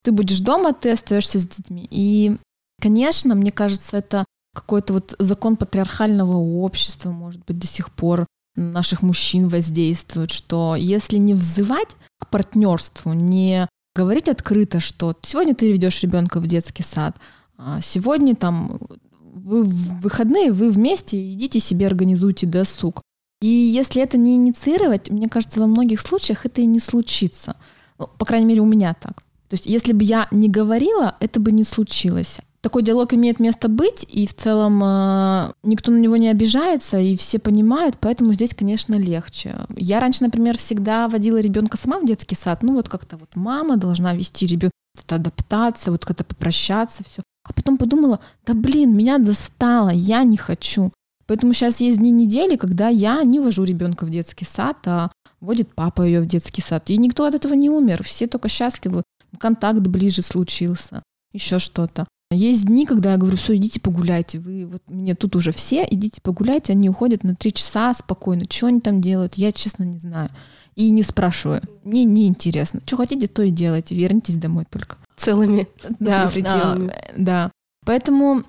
ты 0.03 0.11
будешь 0.11 0.39
дома, 0.39 0.73
ты 0.73 0.91
остаешься 0.91 1.39
с 1.39 1.47
детьми. 1.47 1.87
И, 1.89 2.37
конечно, 2.81 3.35
мне 3.35 3.51
кажется, 3.51 3.97
это 3.97 4.25
какой-то 4.53 4.93
вот 4.93 5.15
закон 5.17 5.55
патриархального 5.55 6.37
общества, 6.37 7.11
может 7.11 7.43
быть, 7.45 7.57
до 7.57 7.67
сих 7.67 7.91
пор 7.91 8.25
наших 8.55 9.01
мужчин 9.01 9.47
воздействует, 9.47 10.31
что 10.31 10.75
если 10.75 11.17
не 11.17 11.33
взывать 11.33 11.95
к 12.19 12.29
партнерству, 12.29 13.13
не 13.13 13.67
говорить 13.95 14.27
открыто, 14.27 14.79
что 14.79 15.15
сегодня 15.23 15.55
ты 15.55 15.71
ведешь 15.71 16.03
ребенка 16.03 16.39
в 16.39 16.47
детский 16.47 16.83
сад, 16.83 17.17
а 17.57 17.81
сегодня 17.81 18.35
там 18.35 18.79
вы 19.19 19.63
в 19.63 20.01
выходные, 20.01 20.51
вы 20.51 20.69
вместе 20.69 21.33
идите 21.33 21.59
себе 21.59 21.87
организуйте 21.87 22.45
досуг. 22.45 23.01
И 23.41 23.47
если 23.47 24.01
это 24.01 24.17
не 24.17 24.35
инициировать, 24.35 25.09
мне 25.09 25.27
кажется, 25.27 25.59
во 25.59 25.67
многих 25.67 25.99
случаях 25.99 26.45
это 26.45 26.61
и 26.61 26.65
не 26.65 26.79
случится. 26.79 27.57
Ну, 27.99 28.07
по 28.17 28.25
крайней 28.25 28.45
мере, 28.45 28.61
у 28.61 28.65
меня 28.65 28.93
так. 28.93 29.23
То 29.49 29.55
есть, 29.55 29.65
если 29.65 29.93
бы 29.93 30.03
я 30.03 30.27
не 30.31 30.49
говорила, 30.49 31.15
это 31.19 31.39
бы 31.39 31.51
не 31.51 31.63
случилось 31.63 32.39
такой 32.63 32.81
диалог 32.81 33.13
имеет 33.13 33.39
место 33.39 33.67
быть, 33.67 34.05
и 34.09 34.25
в 34.25 34.33
целом 34.33 34.81
э, 34.81 35.51
никто 35.63 35.91
на 35.91 35.97
него 35.97 36.15
не 36.15 36.29
обижается, 36.29 36.97
и 36.97 37.17
все 37.17 37.37
понимают, 37.37 37.97
поэтому 37.99 38.31
здесь, 38.31 38.55
конечно, 38.55 38.95
легче. 38.95 39.57
Я 39.75 39.99
раньше, 39.99 40.23
например, 40.23 40.57
всегда 40.57 41.09
водила 41.09 41.41
ребенка 41.41 41.77
сама 41.77 41.99
в 41.99 42.05
детский 42.05 42.35
сад, 42.35 42.63
ну 42.63 42.75
вот 42.75 42.87
как-то 42.87 43.17
вот 43.17 43.35
мама 43.35 43.75
должна 43.75 44.15
вести 44.15 44.47
ребенка, 44.47 44.71
адаптация, 45.09 45.91
вот 45.91 46.05
как-то 46.05 46.23
попрощаться, 46.23 47.03
все. 47.03 47.21
А 47.43 47.51
потом 47.51 47.77
подумала, 47.77 48.21
да 48.45 48.53
блин, 48.53 48.95
меня 48.95 49.17
достало, 49.17 49.89
я 49.89 50.23
не 50.23 50.37
хочу. 50.37 50.93
Поэтому 51.27 51.53
сейчас 51.53 51.81
есть 51.81 51.97
дни 51.97 52.11
недели, 52.11 52.55
когда 52.55 52.87
я 52.87 53.23
не 53.23 53.41
вожу 53.41 53.65
ребенка 53.65 54.05
в 54.05 54.09
детский 54.09 54.45
сад, 54.45 54.77
а 54.85 55.11
водит 55.43 55.75
папа 55.75 56.01
ее 56.01 56.21
в 56.21 56.25
детский 56.25 56.61
сад. 56.61 56.89
И 56.89 56.97
никто 56.97 57.25
от 57.25 57.35
этого 57.35 57.53
не 57.53 57.69
умер, 57.69 58.03
все 58.03 58.27
только 58.27 58.49
счастливы. 58.49 59.03
Контакт 59.37 59.81
ближе 59.81 60.21
случился, 60.21 61.03
еще 61.33 61.59
что-то. 61.59 62.07
Есть 62.31 62.65
дни, 62.65 62.85
когда 62.85 63.11
я 63.11 63.17
говорю, 63.17 63.37
все, 63.37 63.55
идите 63.55 63.79
погуляйте. 63.79 64.39
Вы 64.39 64.65
вот 64.65 64.81
мне 64.87 65.13
тут 65.13 65.35
уже 65.35 65.51
все, 65.51 65.85
идите 65.89 66.19
погуляйте. 66.21 66.73
Они 66.73 66.89
уходят 66.89 67.23
на 67.23 67.35
три 67.35 67.53
часа 67.53 67.93
спокойно. 67.93 68.45
Что 68.49 68.67
они 68.67 68.79
там 68.79 69.01
делают, 69.01 69.35
я 69.35 69.51
честно 69.51 69.83
не 69.83 69.99
знаю. 69.99 70.29
И 70.75 70.89
не 70.89 71.03
спрашиваю. 71.03 71.61
Мне 71.83 72.05
не 72.05 72.27
интересно. 72.27 72.79
Что 72.85 72.97
хотите, 72.97 73.27
то 73.27 73.43
и 73.43 73.51
делайте. 73.51 73.93
Вернитесь 73.93 74.37
домой 74.37 74.65
только. 74.67 74.97
Целыми. 75.15 75.67
Да, 75.99 76.31
да, 76.41 76.77
да. 77.15 77.51
Поэтому 77.85 78.43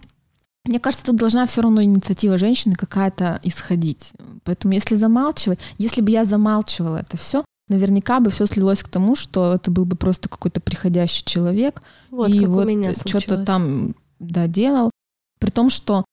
мне 0.65 0.81
кажется, 0.81 1.07
тут 1.07 1.17
должна 1.17 1.47
все 1.47 1.61
равно 1.61 1.83
инициатива 1.83 2.39
женщины 2.39 2.75
какая-то 2.75 3.39
исходить. 3.43 4.13
Поэтому 4.45 4.75
если 4.75 4.97
замалчивать, 4.97 5.61
если 5.79 6.01
бы 6.01 6.11
я 6.11 6.25
замалчивала 6.25 6.99
это 6.99 7.17
все, 7.17 7.45
наверняка 7.69 8.21
бы 8.21 8.31
все 8.31 8.47
слилось 8.47 8.83
к 8.83 8.89
тому, 8.89 9.15
что 9.15 9.55
это 9.55 9.71
был 9.71 9.85
бы 9.85 9.97
просто 9.97 10.29
какой-то 10.29 10.61
приходящий 10.61 11.25
человек, 11.25 11.83
вот, 12.11 12.31
и 12.31 12.47
вот 12.47 12.69
что-то 13.07 13.45
там 13.45 13.95
да, 14.19 14.47
делал. 14.47 14.91
При 15.39 15.51
том, 15.51 15.69
что 15.69 16.05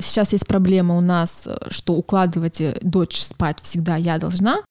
сейчас 0.00 0.32
есть 0.32 0.46
проблема 0.46 0.96
у 0.96 1.00
нас, 1.00 1.46
что 1.70 1.94
укладывать 1.94 2.60
э, 2.60 2.78
дочь 2.82 3.20
спать 3.20 3.58
всегда 3.60 3.96
я 3.96 4.18
должна, 4.18 4.62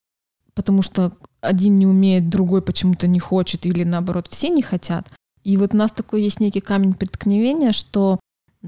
потому 0.53 0.81
что 0.81 1.11
один 1.41 1.77
не 1.77 1.85
умеет, 1.85 2.29
другой 2.29 2.61
почему-то 2.61 3.07
не 3.07 3.19
хочет, 3.19 3.65
или 3.65 3.83
наоборот, 3.83 4.27
все 4.29 4.49
не 4.49 4.61
хотят. 4.61 5.07
И 5.43 5.57
вот 5.57 5.73
у 5.73 5.77
нас 5.77 5.91
такой 5.91 6.23
есть 6.23 6.39
некий 6.39 6.61
камень 6.61 6.93
преткновения, 6.93 7.71
что 7.71 8.19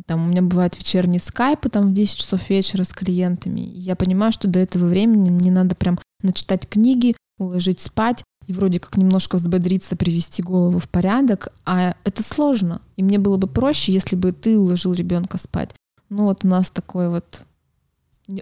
там 0.05 0.25
у 0.25 0.27
меня 0.29 0.41
бывают 0.41 0.77
вечерние 0.77 1.19
скайпы 1.19 1.69
там 1.69 1.89
в 1.89 1.93
10 1.93 2.17
часов 2.17 2.49
вечера 2.49 2.83
с 2.83 2.89
клиентами. 2.89 3.61
И 3.61 3.79
я 3.79 3.95
понимаю, 3.95 4.31
что 4.31 4.47
до 4.47 4.59
этого 4.59 4.85
времени 4.85 5.29
мне 5.29 5.51
надо 5.51 5.75
прям 5.75 5.99
начитать 6.21 6.67
книги, 6.67 7.15
уложить 7.37 7.79
спать 7.79 8.23
и 8.47 8.53
вроде 8.53 8.79
как 8.79 8.97
немножко 8.97 9.35
взбодриться, 9.35 9.95
привести 9.95 10.41
голову 10.41 10.79
в 10.79 10.89
порядок, 10.89 11.49
а 11.65 11.95
это 12.03 12.23
сложно. 12.23 12.81
И 12.97 13.03
мне 13.03 13.19
было 13.19 13.37
бы 13.37 13.47
проще, 13.47 13.93
если 13.93 14.15
бы 14.15 14.31
ты 14.31 14.57
уложил 14.57 14.93
ребенка 14.93 15.37
спать. 15.37 15.73
Ну 16.09 16.25
вот 16.25 16.43
у 16.43 16.47
нас 16.47 16.71
такое 16.71 17.09
вот 17.09 17.41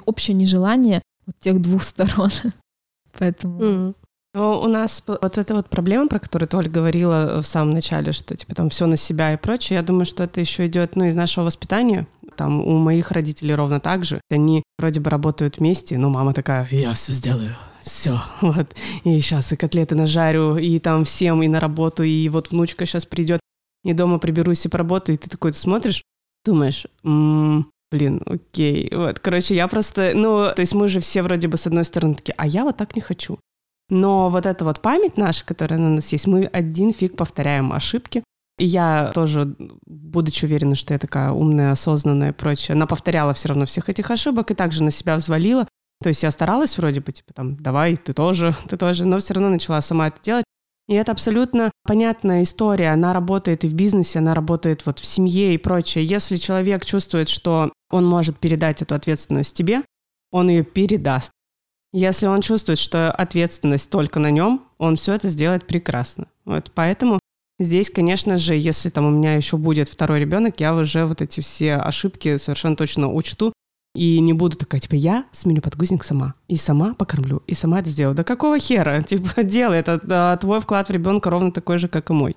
общее 0.06 0.36
нежелание 0.36 1.02
вот 1.26 1.36
тех 1.40 1.62
двух 1.62 1.84
сторон. 1.84 2.32
Поэтому... 3.18 3.60
Mm. 3.62 3.96
Но 4.38 4.62
у 4.62 4.68
нас 4.68 5.04
вот 5.08 5.38
эта 5.40 5.56
вот 5.56 5.68
проблема, 5.68 6.08
про 6.08 6.20
которую 6.20 6.48
ты, 6.48 6.58
Оль, 6.58 6.70
говорила 6.70 7.42
в 7.42 7.48
самом 7.48 7.74
начале, 7.74 8.12
что 8.12 8.38
типа 8.38 8.54
там 8.54 8.70
все 8.70 8.86
на 8.86 8.96
себя 8.96 9.34
и 9.34 9.38
прочее, 9.38 9.78
я 9.78 9.82
думаю, 9.82 10.06
что 10.06 10.24
это 10.24 10.40
еще 10.40 10.68
идет 10.68 10.96
ну, 10.96 11.06
из 11.06 11.16
нашего 11.16 11.46
воспитания. 11.46 12.06
Там 12.36 12.62
у 12.62 12.78
моих 12.78 13.10
родителей 13.10 13.56
ровно 13.56 13.80
так 13.80 14.06
же. 14.06 14.22
Они 14.30 14.62
вроде 14.78 15.00
бы 15.00 15.10
работают 15.10 15.58
вместе, 15.58 15.98
но 15.98 16.12
мама 16.12 16.34
такая, 16.34 16.68
я 16.70 16.94
все 16.94 17.14
сделаю, 17.14 17.56
все, 17.82 18.22
вот. 18.42 18.76
И 19.04 19.20
сейчас 19.20 19.52
и 19.54 19.56
котлеты 19.56 19.96
нажарю, 19.96 20.58
и 20.58 20.78
там 20.78 21.04
всем, 21.04 21.42
и 21.42 21.48
на 21.48 21.60
работу, 21.60 22.04
и 22.04 22.30
вот 22.30 22.52
внучка 22.52 22.86
сейчас 22.86 23.08
придет, 23.08 23.40
и 23.84 23.94
дома 23.94 24.20
приберусь 24.20 24.68
и 24.68 24.70
поработаю, 24.70 25.16
и 25.16 25.20
ты 25.20 25.32
такой 25.32 25.52
ты 25.54 25.58
смотришь, 25.58 26.04
думаешь, 26.46 26.86
м-м, 27.04 27.72
блин, 27.92 28.22
окей. 28.28 28.88
Вот, 28.94 29.18
короче, 29.18 29.56
я 29.56 29.68
просто, 29.68 30.12
ну, 30.14 30.52
то 30.56 30.60
есть 30.60 30.76
мы 30.76 30.90
же 30.90 31.00
все 31.00 31.24
вроде 31.24 31.48
бы 31.48 31.58
с 31.58 31.66
одной 31.66 31.86
стороны 31.86 32.14
такие, 32.14 32.36
а 32.38 32.46
я 32.46 32.66
вот 32.66 32.78
так 32.78 32.96
не 32.96 33.02
хочу. 33.02 33.40
Но 33.90 34.30
вот 34.30 34.46
эта 34.46 34.66
вот 34.66 34.82
память 34.82 35.18
наша, 35.18 35.46
которая 35.46 35.80
на 35.80 35.90
нас 35.90 36.12
есть, 36.12 36.28
мы 36.28 36.46
один 36.46 36.94
фиг 36.94 37.16
повторяем 37.16 37.72
ошибки. 37.72 38.24
И 38.58 38.66
я 38.66 39.12
тоже, 39.14 39.56
будучи 39.86 40.46
уверена, 40.46 40.76
что 40.76 40.94
я 40.94 41.00
такая 41.00 41.32
умная, 41.32 41.72
осознанная 41.72 42.30
и 42.30 42.34
прочее, 42.34 42.74
она 42.74 42.88
повторяла 42.88 43.34
все 43.34 43.50
равно 43.50 43.66
всех 43.66 43.88
этих 43.88 44.10
ошибок 44.10 44.50
и 44.52 44.56
также 44.56 44.84
на 44.84 44.92
себя 44.92 45.16
взвалила. 45.16 45.68
То 46.02 46.10
есть 46.10 46.24
я 46.24 46.32
старалась 46.32 46.78
вроде 46.78 47.02
бы, 47.02 47.12
типа, 47.12 47.34
там, 47.34 47.56
давай, 47.58 47.96
ты 47.96 48.14
тоже, 48.14 48.56
ты 48.68 48.78
тоже, 48.78 49.06
но 49.06 49.20
все 49.20 49.36
равно 49.36 49.50
начала 49.50 49.82
сама 49.82 50.08
это 50.08 50.22
делать. 50.22 50.46
И 50.88 50.94
это 50.94 51.12
абсолютно 51.12 51.72
понятная 51.84 52.44
история. 52.44 52.92
Она 52.92 53.14
работает 53.14 53.64
и 53.64 53.68
в 53.68 53.74
бизнесе, 53.74 54.20
она 54.20 54.34
работает 54.34 54.86
вот 54.86 55.00
в 55.00 55.06
семье 55.06 55.54
и 55.54 55.58
прочее. 55.58 56.06
Если 56.06 56.38
человек 56.38 56.86
чувствует, 56.86 57.30
что 57.30 57.72
он 57.92 58.06
может 58.06 58.40
передать 58.40 58.82
эту 58.82 58.96
ответственность 58.96 59.56
тебе, 59.56 59.82
он 60.32 60.50
ее 60.50 60.64
передаст. 60.64 61.32
Если 61.94 62.28
он 62.28 62.42
чувствует, 62.42 62.80
что 62.80 63.12
ответственность 63.12 63.90
только 63.90 64.20
на 64.20 64.30
нем, 64.30 64.64
он 64.78 64.96
все 64.96 65.14
это 65.14 65.30
сделает 65.30 65.66
прекрасно. 65.66 66.28
Вот, 66.46 66.72
поэтому 66.74 67.20
здесь, 67.60 67.90
конечно 67.90 68.38
же, 68.38 68.56
если 68.56 68.90
там 68.90 69.06
у 69.06 69.12
меня 69.12 69.36
еще 69.36 69.58
будет 69.58 69.90
второй 69.90 70.20
ребенок, 70.20 70.60
я 70.60 70.76
уже 70.76 71.06
вот 71.06 71.22
эти 71.22 71.42
все 71.42 71.76
ошибки 71.76 72.38
совершенно 72.38 72.76
точно 72.76 73.12
учту 73.12 73.54
и 73.98 74.20
не 74.20 74.34
буду 74.34 74.56
такая, 74.58 74.80
типа, 74.80 74.94
я 74.94 75.26
сменю 75.32 75.62
подгузник 75.62 76.04
сама. 76.04 76.36
И 76.48 76.56
сама 76.56 76.94
покормлю, 76.94 77.42
и 77.48 77.56
сама 77.56 77.80
это 77.80 77.90
сделаю. 77.90 78.16
Да 78.16 78.24
какого 78.24 78.60
хера? 78.60 79.02
Типа, 79.08 79.44
делай, 79.44 79.80
это 79.80 80.00
да, 80.04 80.38
твой 80.38 80.62
вклад 80.62 80.88
в 80.88 80.92
ребенка 80.92 81.32
ровно 81.32 81.52
такой 81.52 81.80
же, 81.80 81.88
как 81.88 82.12
и 82.12 82.14
мой. 82.14 82.36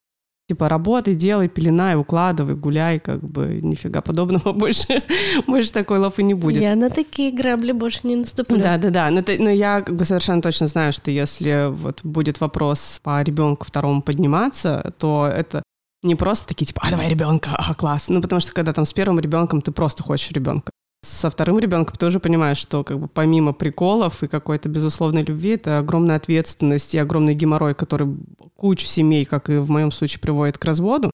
Типа, 0.50 0.68
работай, 0.68 1.14
делай, 1.14 1.48
пеленай, 1.48 1.94
укладывай, 1.94 2.56
гуляй, 2.56 2.98
как 2.98 3.22
бы 3.22 3.60
нифига 3.62 4.00
подобного 4.00 4.52
больше, 4.58 5.04
больше 5.46 5.72
такой 5.72 5.98
лафы 5.98 6.24
не 6.24 6.34
будет. 6.34 6.60
Я 6.60 6.74
на 6.74 6.90
такие 6.90 7.30
грабли 7.30 7.70
больше 7.70 8.00
не 8.02 8.16
наступлю. 8.16 8.58
Да, 8.58 8.76
да, 8.76 8.90
да. 8.90 9.10
Но, 9.10 9.22
но 9.38 9.48
я 9.48 9.80
как 9.80 9.94
бы 9.94 10.04
совершенно 10.04 10.42
точно 10.42 10.66
знаю, 10.66 10.92
что 10.92 11.12
если 11.12 11.70
вот 11.70 12.00
будет 12.02 12.40
вопрос 12.40 12.98
по 13.04 13.22
ребенку 13.22 13.64
второму 13.64 14.02
подниматься, 14.02 14.92
то 14.98 15.30
это 15.32 15.62
не 16.02 16.16
просто 16.16 16.48
такие, 16.48 16.66
типа, 16.66 16.82
а 16.84 16.90
давай 16.90 17.08
ребенка, 17.08 17.50
а 17.56 17.72
класс. 17.74 18.08
Ну, 18.08 18.20
потому 18.20 18.40
что 18.40 18.52
когда 18.52 18.72
там 18.72 18.86
с 18.86 18.92
первым 18.92 19.20
ребенком 19.20 19.62
ты 19.62 19.70
просто 19.70 20.02
хочешь 20.02 20.32
ребенка. 20.32 20.69
Со 21.02 21.30
вторым 21.30 21.58
ребенком 21.58 21.96
ты 21.96 22.06
уже 22.06 22.20
понимаешь, 22.20 22.58
что 22.58 22.84
как 22.84 22.98
бы 23.00 23.08
помимо 23.08 23.54
приколов 23.54 24.22
и 24.22 24.28
какой-то 24.28 24.68
безусловной 24.68 25.22
любви, 25.22 25.52
это 25.52 25.78
огромная 25.78 26.16
ответственность 26.16 26.94
и 26.94 26.98
огромный 26.98 27.34
геморрой, 27.34 27.74
который 27.74 28.16
кучу 28.54 28.86
семей, 28.86 29.24
как 29.24 29.48
и 29.48 29.56
в 29.56 29.70
моем 29.70 29.92
случае, 29.92 30.20
приводит 30.20 30.58
к 30.58 30.64
разводу, 30.66 31.10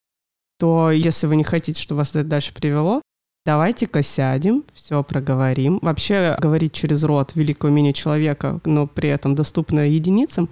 то 0.59 0.91
если 0.91 1.28
вы 1.28 1.37
не 1.37 1.45
хотите, 1.45 1.80
чтобы 1.80 1.99
вас 1.99 2.11
это 2.11 2.24
дальше 2.24 2.53
привело, 2.53 3.01
давайте-ка 3.45 4.03
сядем, 4.03 4.64
все 4.74 5.05
проговорим. 5.05 5.78
Вообще 5.82 6.37
говорить 6.41 6.72
через 6.72 7.05
рот 7.05 7.37
великое 7.37 7.70
умение 7.70 7.93
человека, 7.93 8.61
но 8.64 8.89
при 8.89 9.09
этом 9.09 9.37
доступно 9.37 9.89
единицам. 9.89 10.49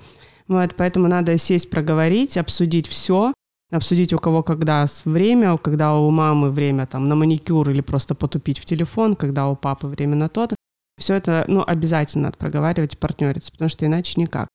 Вот, 0.46 0.74
поэтому 0.76 1.08
надо 1.08 1.36
сесть, 1.38 1.70
проговорить, 1.70 2.36
обсудить 2.36 2.86
все, 2.86 3.32
обсудить 3.74 4.12
у 4.12 4.18
кого 4.18 4.42
когда 4.42 4.86
время, 5.04 5.56
когда 5.58 5.94
у 5.94 6.10
мамы 6.10 6.50
время 6.50 6.86
там 6.86 7.08
на 7.08 7.14
маникюр 7.14 7.70
или 7.70 7.80
просто 7.80 8.14
потупить 8.14 8.58
в 8.58 8.64
телефон, 8.64 9.16
когда 9.16 9.48
у 9.48 9.56
папы 9.56 9.86
время 9.86 10.16
на 10.16 10.28
то-то. 10.28 10.56
Все 10.98 11.14
это, 11.14 11.44
ну, 11.48 11.64
обязательно 11.66 12.24
надо 12.24 12.36
проговаривать 12.38 12.94
и 12.94 12.96
партнериться, 12.96 13.50
потому 13.50 13.68
что 13.68 13.84
иначе 13.84 14.20
никак. 14.20 14.48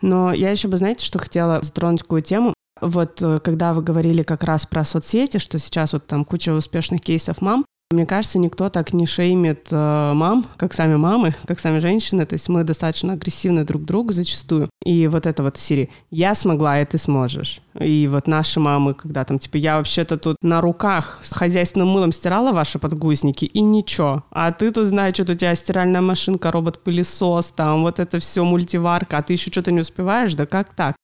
Но 0.00 0.32
я 0.32 0.50
еще 0.50 0.68
бы, 0.68 0.76
знаете, 0.76 1.04
что 1.04 1.18
хотела 1.18 1.60
затронуть 1.62 2.00
такую 2.00 2.22
тему. 2.22 2.54
Вот 2.80 3.22
э, 3.22 3.38
когда 3.38 3.72
вы 3.72 3.82
говорили 3.82 4.22
как 4.22 4.44
раз 4.44 4.66
про 4.66 4.84
соцсети, 4.84 5.38
что 5.38 5.58
сейчас 5.58 5.92
вот 5.92 6.06
там 6.06 6.24
куча 6.24 6.52
успешных 6.52 7.00
кейсов 7.00 7.40
мам, 7.40 7.64
мне 7.94 8.06
кажется, 8.06 8.38
никто 8.38 8.68
так 8.68 8.92
не 8.92 9.06
шеймит 9.06 9.68
э, 9.70 10.12
мам, 10.14 10.46
как 10.56 10.74
сами 10.74 10.96
мамы, 10.96 11.34
как 11.46 11.60
сами 11.60 11.78
женщины. 11.78 12.26
То 12.26 12.34
есть 12.34 12.48
мы 12.48 12.64
достаточно 12.64 13.14
агрессивны 13.14 13.64
друг 13.64 13.82
к 13.82 13.84
другу 13.86 14.12
зачастую. 14.12 14.68
И 14.84 15.06
вот 15.06 15.26
это 15.26 15.42
вот 15.42 15.56
серии 15.56 15.90
«я 16.10 16.34
смогла, 16.34 16.80
и 16.80 16.84
ты 16.84 16.98
сможешь». 16.98 17.60
И 17.80 18.08
вот 18.10 18.26
наши 18.26 18.60
мамы, 18.60 18.94
когда 18.94 19.24
там, 19.24 19.38
типа, 19.38 19.56
я 19.56 19.78
вообще-то 19.78 20.16
тут 20.16 20.36
на 20.42 20.60
руках 20.60 21.20
с 21.22 21.32
хозяйственным 21.32 21.88
мылом 21.88 22.12
стирала 22.12 22.52
ваши 22.52 22.78
подгузники, 22.78 23.44
и 23.44 23.60
ничего. 23.60 24.24
А 24.30 24.52
ты 24.52 24.70
тут, 24.70 24.86
знаешь, 24.86 25.14
что 25.14 25.32
у 25.32 25.34
тебя 25.34 25.54
стиральная 25.54 26.00
машинка, 26.00 26.52
робот-пылесос, 26.52 27.52
там 27.52 27.82
вот 27.82 27.98
это 27.98 28.18
все 28.18 28.44
мультиварка, 28.44 29.18
а 29.18 29.22
ты 29.22 29.32
еще 29.32 29.50
что-то 29.50 29.72
не 29.72 29.80
успеваешь? 29.80 30.34
Да 30.34 30.46
как 30.46 30.74
так? 30.74 30.96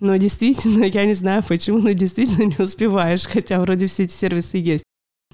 Но 0.00 0.16
действительно, 0.16 0.84
я 0.92 1.04
не 1.04 1.14
знаю 1.14 1.42
почему, 1.46 1.78
но 1.78 1.92
действительно 1.92 2.44
не 2.44 2.62
успеваешь, 2.62 3.26
хотя 3.26 3.60
вроде 3.60 3.86
все 3.86 4.04
эти 4.04 4.12
сервисы 4.12 4.58
есть. 4.58 4.84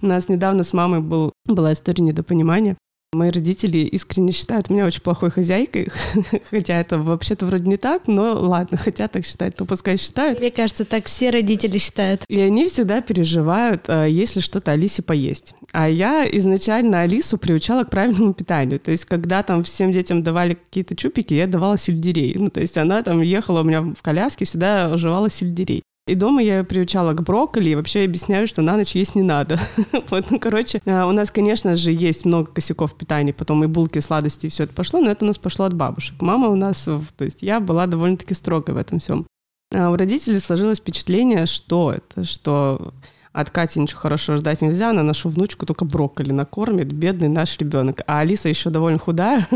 У 0.03 0.07
нас 0.07 0.29
недавно 0.29 0.65
с 0.65 0.73
мамой 0.73 1.01
был, 1.01 1.33
была 1.45 1.73
история 1.73 2.03
недопонимания. 2.03 2.77
Мои 3.13 3.31
родители 3.31 3.79
искренне 3.79 4.31
считают 4.31 4.71
меня 4.71 4.87
очень 4.87 5.03
плохой 5.03 5.31
хозяйкой, 5.31 5.89
хотя 6.51 6.81
это 6.81 6.99
вообще-то 6.99 7.45
вроде 7.45 7.65
не 7.65 7.77
так, 7.77 8.07
но 8.07 8.35
ладно, 8.35 8.79
хотят 8.79 9.11
так 9.11 9.27
считать, 9.27 9.57
то 9.57 9.65
пускай 9.65 9.97
считают. 9.97 10.39
Мне 10.39 10.53
кажется, 10.53 10.85
так 10.85 11.07
все 11.07 11.31
родители 11.31 11.79
считают. 11.79 12.23
И 12.29 12.41
они 12.41 12.67
всегда 12.67 13.01
переживают, 13.01 13.87
а, 13.89 14.05
если 14.05 14.39
что-то 14.39 14.71
Алисе 14.71 15.03
поесть. 15.03 15.55
А 15.73 15.89
я 15.89 16.25
изначально 16.39 17.01
Алису 17.01 17.37
приучала 17.37 17.83
к 17.83 17.91
правильному 17.91 18.33
питанию. 18.33 18.79
То 18.79 18.93
есть, 18.93 19.07
когда 19.07 19.43
там 19.43 19.65
всем 19.65 19.91
детям 19.91 20.23
давали 20.23 20.55
какие-то 20.55 20.95
чупики, 20.95 21.35
я 21.35 21.49
давала 21.49 21.77
сельдерей. 21.77 22.37
Ну, 22.39 22.49
то 22.49 22.61
есть, 22.61 22.79
она 22.79 23.03
там 23.03 23.23
ехала 23.23 23.63
у 23.63 23.65
меня 23.65 23.83
в 23.83 24.03
коляске, 24.03 24.45
всегда 24.45 24.97
жевала 24.97 25.29
сельдерей. 25.29 25.83
И 26.11 26.17
дома 26.17 26.43
я 26.43 26.65
приучала 26.65 27.13
к 27.13 27.23
брокколи 27.23 27.71
и 27.71 27.75
вообще 27.77 28.03
объясняю, 28.03 28.49
что 28.49 28.63
на 28.63 28.77
ночь 28.77 28.97
есть 28.97 29.15
не 29.15 29.23
надо. 29.23 29.61
вот, 30.11 30.29
ну, 30.31 30.41
короче, 30.41 30.83
а, 30.85 31.07
у 31.07 31.13
нас, 31.13 31.31
конечно 31.31 31.77
же, 31.77 31.93
есть 31.93 32.25
много 32.25 32.51
косяков 32.51 32.97
питания, 32.97 33.33
потом 33.33 33.63
и 33.63 33.69
булки, 33.69 34.01
сладости, 34.01 34.47
и 34.47 34.49
все 34.49 34.65
это 34.65 34.75
пошло, 34.75 34.99
но 34.99 35.13
это 35.13 35.25
у 35.25 35.29
нас 35.29 35.39
пошло 35.39 35.67
от 35.67 35.75
бабушек. 35.75 36.21
Мама 36.21 36.49
у 36.49 36.57
нас, 36.57 36.83
то 36.83 37.25
есть 37.25 37.43
я 37.43 37.61
была 37.61 37.87
довольно-таки 37.87 38.35
строгой 38.35 38.75
в 38.75 38.79
этом 38.79 38.99
всем. 38.99 39.25
А 39.73 39.89
у 39.91 39.97
родителей 39.97 40.41
сложилось 40.41 40.79
впечатление, 40.79 41.47
что 41.47 41.93
это, 41.93 42.25
что 42.25 42.93
от 43.33 43.51
Кати 43.51 43.79
ничего 43.79 44.01
хорошего 44.01 44.37
ждать 44.37 44.63
нельзя, 44.63 44.91
она 44.91 45.05
нашу 45.05 45.29
внучку 45.29 45.65
только 45.65 45.85
брокколи 45.85 46.33
накормит, 46.33 46.93
бедный 46.93 47.29
наш 47.29 47.57
ребенок. 47.59 48.03
А 48.09 48.19
Алиса 48.19 48.49
еще 48.49 48.71
довольно 48.71 48.99
худая, 48.99 49.47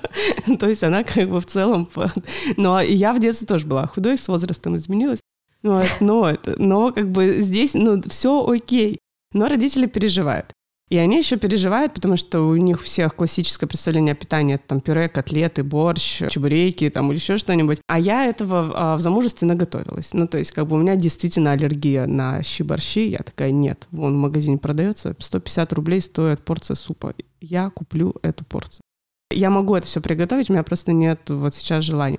то 0.58 0.68
есть 0.68 0.82
она 0.82 1.04
как 1.04 1.30
бы 1.30 1.38
в 1.38 1.46
целом... 1.46 1.88
Но 2.56 2.80
и 2.80 2.92
я 2.92 3.12
в 3.12 3.20
детстве 3.20 3.46
тоже 3.46 3.64
была 3.64 3.86
худой, 3.86 4.18
с 4.18 4.26
возрастом 4.26 4.74
изменилась. 4.74 5.20
Вот, 5.62 5.88
но, 6.00 6.32
но 6.56 6.92
как 6.92 7.10
бы 7.10 7.40
здесь, 7.40 7.74
ну, 7.74 8.00
все 8.08 8.46
окей. 8.46 8.98
Но 9.32 9.46
родители 9.46 9.86
переживают. 9.86 10.52
И 10.90 10.96
они 10.96 11.18
еще 11.18 11.36
переживают, 11.36 11.94
потому 11.94 12.16
что 12.16 12.40
у 12.40 12.56
них 12.56 12.82
всех 12.82 13.14
классическое 13.14 13.68
представление 13.68 14.12
о 14.12 14.16
питании, 14.16 14.56
это 14.56 14.64
там 14.66 14.80
пюре, 14.80 15.08
котлеты, 15.08 15.62
борщ, 15.62 16.22
чебуреки 16.28 16.90
там 16.90 17.10
или 17.10 17.18
еще 17.18 17.36
что-нибудь. 17.36 17.78
А 17.86 17.96
я 17.96 18.26
этого 18.26 18.72
а, 18.74 18.96
в 18.96 19.00
замужестве 19.00 19.46
наготовилась. 19.46 20.12
Ну, 20.14 20.26
то 20.26 20.36
есть, 20.36 20.50
как 20.50 20.66
бы 20.66 20.74
у 20.74 20.80
меня 20.80 20.96
действительно 20.96 21.52
аллергия 21.52 22.06
на 22.06 22.42
щи-борщи. 22.42 23.06
Я 23.08 23.18
такая, 23.18 23.52
нет, 23.52 23.86
вон 23.92 24.16
в 24.16 24.18
магазине 24.18 24.58
продается, 24.58 25.14
150 25.16 25.72
рублей 25.74 26.00
стоит 26.00 26.44
порция 26.44 26.74
супа. 26.74 27.14
Я 27.40 27.70
куплю 27.70 28.16
эту 28.22 28.44
порцию. 28.44 28.82
Я 29.30 29.50
могу 29.50 29.76
это 29.76 29.86
все 29.86 30.00
приготовить, 30.00 30.50
у 30.50 30.54
меня 30.54 30.64
просто 30.64 30.90
нет 30.90 31.20
вот 31.28 31.54
сейчас 31.54 31.84
желания 31.84 32.18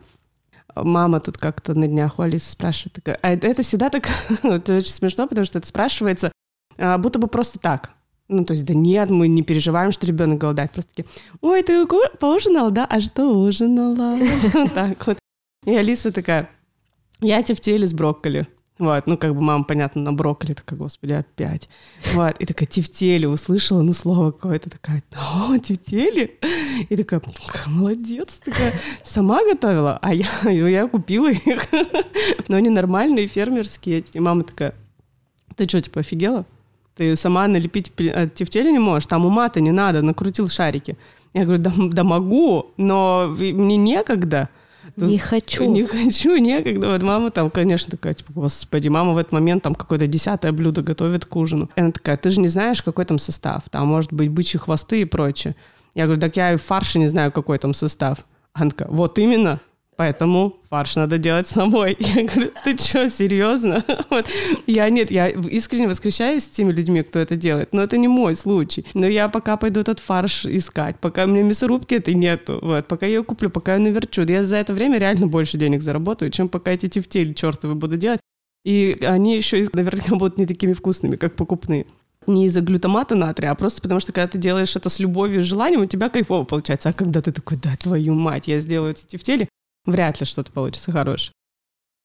мама 0.75 1.19
тут 1.19 1.37
как-то 1.37 1.73
на 1.73 1.87
днях 1.87 2.19
у 2.19 2.21
Алисы 2.21 2.49
спрашивает, 2.51 2.93
такая, 2.93 3.19
а 3.21 3.31
это 3.31 3.63
всегда 3.63 3.89
так, 3.89 4.09
это 4.43 4.77
очень 4.77 4.91
смешно, 4.91 5.27
потому 5.27 5.45
что 5.45 5.59
это 5.59 5.67
спрашивается 5.67 6.31
а, 6.77 6.97
будто 6.97 7.19
бы 7.19 7.27
просто 7.27 7.59
так. 7.59 7.91
Ну, 8.27 8.45
то 8.45 8.53
есть, 8.53 8.65
да 8.65 8.73
нет, 8.73 9.09
мы 9.09 9.27
не 9.27 9.43
переживаем, 9.43 9.91
что 9.91 10.07
ребенок 10.07 10.39
голодает. 10.39 10.71
Просто 10.71 10.95
такие, 10.95 11.09
ой, 11.41 11.63
ты 11.63 11.85
поужинал, 12.19 12.71
да? 12.71 12.85
А 12.85 13.01
что 13.01 13.25
ужинала? 13.25 14.17
Так 14.73 15.05
вот. 15.05 15.19
И 15.65 15.75
Алиса 15.75 16.11
такая, 16.11 16.49
я 17.19 17.43
тефтели 17.43 17.85
с 17.85 17.93
брокколи. 17.93 18.47
Вот, 18.81 19.05
ну, 19.05 19.15
как 19.15 19.35
бы 19.35 19.41
мама, 19.41 19.63
понятно, 19.63 20.01
на 20.01 20.11
брокколи, 20.11 20.53
такая, 20.53 20.75
господи, 20.75 21.11
опять. 21.11 21.69
Вот, 22.15 22.35
и 22.39 22.45
такая, 22.47 22.67
тефтели, 22.67 23.27
услышала, 23.27 23.83
ну, 23.83 23.93
слово 23.93 24.31
какое-то, 24.31 24.71
такая, 24.71 25.03
о, 25.11 25.55
тефтели? 25.59 26.39
И 26.89 26.95
такая, 26.95 27.21
молодец, 27.67 28.39
такая, 28.43 28.73
сама 29.03 29.43
готовила, 29.43 29.99
а 30.01 30.15
я, 30.15 30.25
я 30.49 30.87
купила 30.87 31.29
их. 31.29 31.67
Но 32.47 32.57
они 32.57 32.71
нормальные, 32.71 33.27
фермерские. 33.27 34.03
И 34.13 34.19
мама 34.19 34.41
такая, 34.41 34.73
ты 35.55 35.67
что, 35.67 35.79
типа, 35.79 35.99
офигела? 35.99 36.47
Ты 36.95 37.15
сама 37.15 37.47
налепить 37.47 37.91
э, 37.99 38.29
тефтели 38.33 38.71
не 38.71 38.79
можешь, 38.79 39.05
там 39.05 39.27
ума-то 39.27 39.61
не 39.61 39.71
надо, 39.71 40.01
накрутил 40.01 40.49
шарики. 40.49 40.97
Я 41.35 41.43
говорю, 41.43 41.61
да, 41.61 41.71
да 41.77 42.03
могу, 42.03 42.71
но 42.77 43.27
мне 43.37 43.77
некогда. 43.77 44.49
Не 45.07 45.17
хочу. 45.17 45.65
Не 45.65 45.85
хочу, 45.85 46.35
некогда. 46.37 46.89
Вот 46.89 47.01
мама 47.01 47.31
там, 47.31 47.49
конечно, 47.49 47.91
такая, 47.91 48.13
типа, 48.13 48.31
господи, 48.33 48.87
мама 48.87 49.13
в 49.13 49.17
этот 49.17 49.33
момент 49.33 49.63
там 49.63 49.75
какое-то 49.75 50.07
десятое 50.07 50.51
блюдо 50.51 50.81
готовит 50.81 51.25
к 51.25 51.35
ужину. 51.35 51.69
И 51.75 51.81
она 51.81 51.91
такая, 51.91 52.17
ты 52.17 52.29
же 52.29 52.39
не 52.39 52.47
знаешь, 52.47 52.81
какой 52.81 53.05
там 53.05 53.19
состав. 53.19 53.63
Там 53.69 53.87
может 53.87 54.13
быть 54.13 54.29
бычьи 54.29 54.59
хвосты 54.59 55.01
и 55.01 55.05
прочее. 55.05 55.55
Я 55.93 56.05
говорю, 56.05 56.21
так 56.21 56.37
я 56.37 56.53
и 56.53 56.57
в 56.57 56.63
фарше 56.63 56.99
не 56.99 57.07
знаю, 57.07 57.31
какой 57.31 57.57
там 57.57 57.73
состав. 57.73 58.19
Она 58.53 58.69
такая, 58.71 58.89
вот 58.89 59.19
именно, 59.19 59.59
поэтому 60.01 60.55
фарш 60.71 60.95
надо 60.95 61.19
делать 61.19 61.47
самой. 61.47 61.95
Я 61.99 62.23
говорю, 62.23 62.51
ты 62.63 62.75
что, 62.75 63.07
серьезно? 63.07 63.85
Вот. 64.09 64.25
Я 64.67 64.89
нет, 64.89 65.11
я 65.11 65.29
искренне 65.29 65.87
восхищаюсь 65.87 66.49
теми 66.49 66.71
людьми, 66.71 67.03
кто 67.03 67.19
это 67.19 67.35
делает, 67.35 67.71
но 67.71 67.83
это 67.83 67.97
не 67.97 68.07
мой 68.07 68.35
случай. 68.35 68.83
Но 68.95 69.07
я 69.07 69.29
пока 69.29 69.57
пойду 69.57 69.79
этот 69.79 69.99
фарш 69.99 70.45
искать, 70.45 70.95
пока 70.99 71.25
у 71.25 71.27
меня 71.27 71.43
мясорубки 71.43 71.93
этой 71.93 72.15
нету, 72.15 72.59
вот, 72.61 72.87
пока 72.87 73.05
я 73.05 73.17
ее 73.17 73.23
куплю, 73.23 73.51
пока 73.51 73.73
я 73.73 73.79
наверчу. 73.79 74.23
Я 74.23 74.43
за 74.43 74.57
это 74.57 74.73
время 74.73 74.97
реально 74.97 75.27
больше 75.27 75.57
денег 75.57 75.81
заработаю, 75.83 76.31
чем 76.31 76.49
пока 76.49 76.71
эти 76.71 76.89
тефтели 76.89 77.33
чертовы 77.33 77.75
буду 77.75 77.97
делать. 77.97 78.19
И 78.65 78.97
они 79.01 79.35
еще 79.35 79.69
наверняка 79.73 80.15
будут 80.15 80.39
не 80.39 80.47
такими 80.47 80.73
вкусными, 80.73 81.15
как 81.15 81.35
покупные 81.35 81.85
не 82.27 82.45
из-за 82.47 82.61
глютамата 82.61 83.15
натрия, 83.15 83.51
а 83.51 83.55
просто 83.55 83.81
потому 83.81 83.99
что 83.99 84.11
когда 84.11 84.27
ты 84.27 84.37
делаешь 84.37 84.75
это 84.75 84.89
с 84.89 84.99
любовью 84.99 85.39
и 85.39 85.43
желанием, 85.43 85.81
у 85.81 85.85
тебя 85.85 86.09
кайфово 86.09 86.43
получается. 86.43 86.89
А 86.89 86.93
когда 86.93 87.21
ты 87.21 87.31
такой, 87.31 87.57
да, 87.57 87.75
твою 87.75 88.13
мать, 88.13 88.47
я 88.47 88.59
сделаю 88.59 88.91
эти 88.91 89.05
тефтели, 89.05 89.47
вряд 89.85 90.19
ли 90.19 90.25
что-то 90.25 90.51
получится 90.51 90.91
хорошее. 90.91 91.33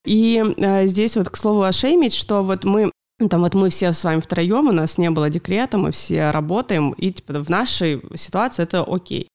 И 0.05 0.43
э, 0.57 0.87
здесь 0.87 1.17
вот, 1.17 1.29
к 1.29 1.37
слову, 1.37 1.63
о 1.63 1.73
шеймить, 1.73 2.15
что 2.15 2.43
вот 2.43 2.65
мы 2.65 2.91
ну, 3.19 3.29
там 3.29 3.41
вот 3.41 3.55
мы 3.55 3.71
все 3.71 3.93
с 3.93 4.05
вами 4.05 4.21
втроем, 4.21 4.69
у 4.69 4.73
нас 4.73 4.99
не 4.99 5.11
было 5.11 5.31
декрета, 5.31 5.79
мы 5.79 5.91
все 5.91 6.31
работаем, 6.31 6.93
и 6.93 7.11
типа 7.11 7.43
в 7.43 7.49
нашей 7.49 8.03
ситуации 8.15 8.63
это 8.63 8.85
окей. 8.87 9.29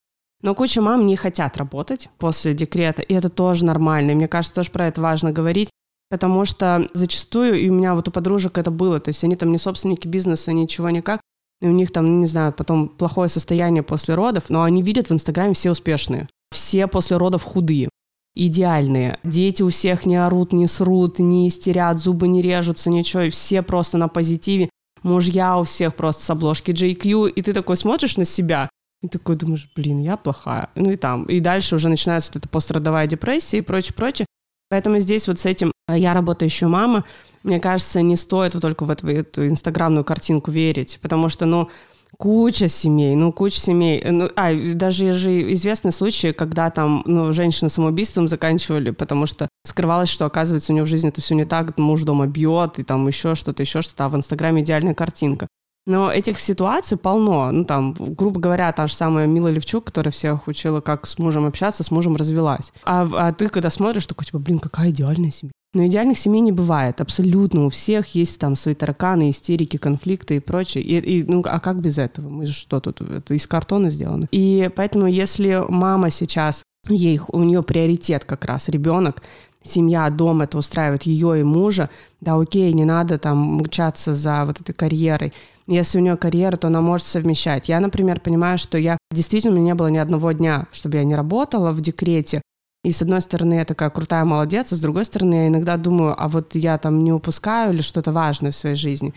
Но 0.44 0.56
куча 0.56 0.82
мам 0.82 1.06
не 1.06 1.16
хотят 1.16 1.58
работать 1.58 2.10
после 2.18 2.54
декрета, 2.54 3.02
и 3.02 3.14
это 3.14 3.30
тоже 3.30 3.66
нормально. 3.66 4.12
И 4.12 4.16
мне 4.16 4.28
кажется, 4.28 4.56
тоже 4.56 4.72
про 4.72 4.88
это 4.88 5.02
важно 5.02 5.32
говорить, 5.32 5.70
потому 6.10 6.46
что 6.46 6.88
зачастую, 6.94 7.60
и 7.60 7.70
у 7.70 7.74
меня 7.74 7.96
вот 7.96 8.08
у 8.08 8.12
подружек 8.12 8.58
это 8.58 8.72
было, 8.72 9.00
то 9.00 9.10
есть 9.10 9.24
они 9.24 9.36
там 9.36 9.52
не 9.52 9.58
собственники 9.58 10.08
бизнеса, 10.08 10.52
ничего 10.52 10.90
никак, 10.90 11.22
и 11.62 11.68
у 11.68 11.72
них 11.72 11.92
там, 11.92 12.20
не 12.20 12.26
знаю, 12.26 12.54
потом 12.54 12.88
плохое 12.88 13.30
состояние 13.30 13.84
после 13.84 14.16
родов, 14.16 14.50
но 14.50 14.64
они 14.64 14.82
видят 14.82 15.10
в 15.10 15.14
Инстаграме 15.14 15.54
все 15.54 15.72
успешные. 15.72 16.28
Все 16.52 16.88
после 16.88 17.18
родов 17.18 17.44
худые 17.44 17.90
идеальные. 18.36 19.18
Дети 19.24 19.62
у 19.64 19.70
всех 19.70 20.06
не 20.06 20.16
орут, 20.16 20.54
не 20.54 20.68
срут, 20.68 21.20
не 21.20 21.48
истерят, 21.48 22.00
зубы 22.00 22.28
не 22.28 22.42
режутся, 22.42 22.90
ничего, 22.90 23.24
и 23.24 23.30
все 23.30 23.62
просто 23.62 23.98
на 23.98 24.08
позитиве. 24.08 24.70
Мужья 25.04 25.58
у 25.58 25.64
всех 25.64 25.96
просто 25.96 26.24
с 26.24 26.30
обложки 26.30 26.72
JQ, 26.72 27.30
и 27.30 27.42
ты 27.42 27.54
такой 27.54 27.76
смотришь 27.76 28.18
на 28.18 28.26
себя, 28.26 28.70
и 29.02 29.08
такой 29.08 29.36
думаешь, 29.36 29.70
блин, 29.76 30.00
я 30.00 30.16
плохая. 30.16 30.70
Ну 30.76 30.92
и 30.92 30.96
там, 30.96 31.26
и 31.26 31.40
дальше 31.40 31.76
уже 31.76 31.90
начинается 31.90 32.32
вот 32.34 32.44
эта 32.44 32.50
пострадовая 32.50 33.08
депрессия 33.08 33.58
и 33.58 33.62
прочее, 33.62 33.96
прочее. 33.96 34.26
Поэтому 34.70 35.00
здесь 35.00 35.28
вот 35.28 35.40
с 35.40 35.46
этим 35.46 35.72
а, 35.88 35.98
я 35.98 36.14
работающая 36.14 36.68
мама, 36.68 37.04
мне 37.44 37.60
кажется, 37.60 38.02
не 38.02 38.16
стоит 38.16 38.54
вот 38.54 38.62
только 38.62 38.86
в 38.86 38.92
эту, 38.92 39.08
эту 39.08 39.48
инстаграмную 39.48 40.06
картинку 40.06 40.52
верить, 40.52 41.00
потому 41.02 41.28
что, 41.28 41.46
ну, 41.46 41.70
Куча 42.22 42.68
семей, 42.68 43.16
ну, 43.16 43.34
куча 43.34 43.60
семей. 43.60 44.00
Ну, 44.06 44.30
а, 44.36 44.54
даже 44.76 45.14
же 45.14 45.54
известны 45.54 45.92
случаи, 45.92 46.34
когда 46.34 46.70
там, 46.70 47.02
ну, 47.08 47.34
женщины 47.34 47.68
самоубийством 47.68 48.28
заканчивали, 48.28 48.92
потому 48.92 49.26
что 49.26 49.50
скрывалось, 49.66 50.10
что, 50.10 50.26
оказывается, 50.26 50.72
у 50.72 50.76
нее 50.76 50.84
в 50.84 50.88
жизни 50.88 51.10
это 51.10 51.20
все 51.20 51.34
не 51.34 51.46
так, 51.46 51.80
муж 51.80 52.04
дома 52.04 52.28
бьет, 52.28 52.78
и 52.78 52.84
там 52.84 53.08
еще 53.08 53.34
что-то, 53.34 53.64
еще 53.64 53.82
что-то, 53.82 54.06
а 54.06 54.10
в 54.10 54.16
Инстаграме 54.16 54.62
идеальная 54.62 54.94
картинка. 54.94 55.48
Но 55.88 56.12
этих 56.12 56.40
ситуаций 56.40 56.98
полно. 56.98 57.52
Ну, 57.52 57.66
там, 57.66 57.94
грубо 57.94 58.40
говоря, 58.40 58.72
та 58.72 58.88
же 58.88 58.94
самая 58.94 59.26
Мила 59.26 59.48
Левчук, 59.48 59.86
которая 59.86 60.12
всех 60.12 60.48
учила, 60.48 60.80
как 60.80 61.08
с 61.08 61.18
мужем 61.18 61.46
общаться, 61.46 61.84
с 61.84 61.90
мужем 61.90 62.16
развелась. 62.16 62.72
А, 62.84 63.10
а 63.14 63.34
ты, 63.34 63.48
когда 63.50 63.70
смотришь, 63.70 64.06
такой, 64.06 64.26
типа, 64.26 64.40
блин, 64.40 64.60
какая 64.60 64.92
идеальная 64.92 65.32
семья. 65.32 65.52
Но 65.74 65.88
идеальных 65.88 66.18
семей 66.18 66.42
не 66.42 66.52
бывает, 66.52 67.00
абсолютно. 67.00 67.66
У 67.66 67.70
всех 67.70 68.14
есть 68.14 68.40
там 68.40 68.56
свои 68.56 68.76
тараканы, 68.76 69.30
истерики, 69.30 69.78
конфликты 69.78 70.36
и 70.36 70.40
прочее. 70.40 70.84
И, 70.84 70.98
и, 71.00 71.24
ну, 71.24 71.42
а 71.46 71.60
как 71.60 71.80
без 71.80 71.98
этого? 71.98 72.30
Мы 72.30 72.46
же 72.46 72.54
что 72.54 72.80
тут? 72.82 73.02
Это 73.02 73.34
из 73.34 73.48
картона 73.48 73.90
сделано. 73.90 74.28
И 74.32 74.70
поэтому, 74.76 75.08
если 75.08 75.64
мама 75.68 76.10
сейчас, 76.10 76.64
ей, 76.90 77.22
у 77.30 77.40
нее 77.40 77.64
приоритет 77.64 78.26
как 78.26 78.44
раз 78.46 78.68
ребенок, 78.68 79.24
семья, 79.64 80.10
дом, 80.10 80.42
это 80.42 80.58
устраивает 80.58 81.04
ее 81.04 81.40
и 81.40 81.44
мужа, 81.44 81.90
да, 82.20 82.36
окей, 82.36 82.74
не 82.74 82.86
надо 82.86 83.18
там 83.18 83.58
мчаться 83.58 84.14
за 84.14 84.46
вот 84.46 84.62
этой 84.62 84.74
карьерой. 84.74 85.34
Если 85.68 86.00
у 86.00 86.02
нее 86.02 86.18
карьера, 86.18 86.58
то 86.58 86.68
она 86.68 86.82
может 86.82 87.08
совмещать. 87.08 87.70
Я, 87.70 87.80
например, 87.80 88.20
понимаю, 88.20 88.58
что 88.58 88.78
я 88.78 88.98
действительно, 89.12 89.54
у 89.54 89.56
меня 89.58 89.68
не 89.68 89.76
было 89.76 89.88
ни 89.88 89.98
одного 89.98 90.32
дня, 90.32 90.68
чтобы 90.72 90.98
я 90.98 91.04
не 91.04 91.16
работала 91.16 91.72
в 91.72 91.82
декрете, 91.82 92.42
и 92.84 92.92
с 92.92 93.02
одной 93.04 93.22
стороны, 93.22 93.56
я 93.56 93.66
такая 93.66 93.92
крутая 93.92 94.26
молодец, 94.26 94.74
а 94.74 94.76
с 94.76 94.82
другой 94.82 95.06
стороны, 95.06 95.36
я 95.36 95.48
иногда 95.48 95.78
думаю, 95.78 96.16
а 96.18 96.28
вот 96.28 96.56
я 96.56 96.80
там 96.80 97.04
не 97.04 97.14
упускаю 97.14 97.74
или 97.74 97.84
что-то 97.84 98.12
важное 98.12 98.52
в 98.52 98.56
своей 98.56 98.76
жизни. 98.76 99.14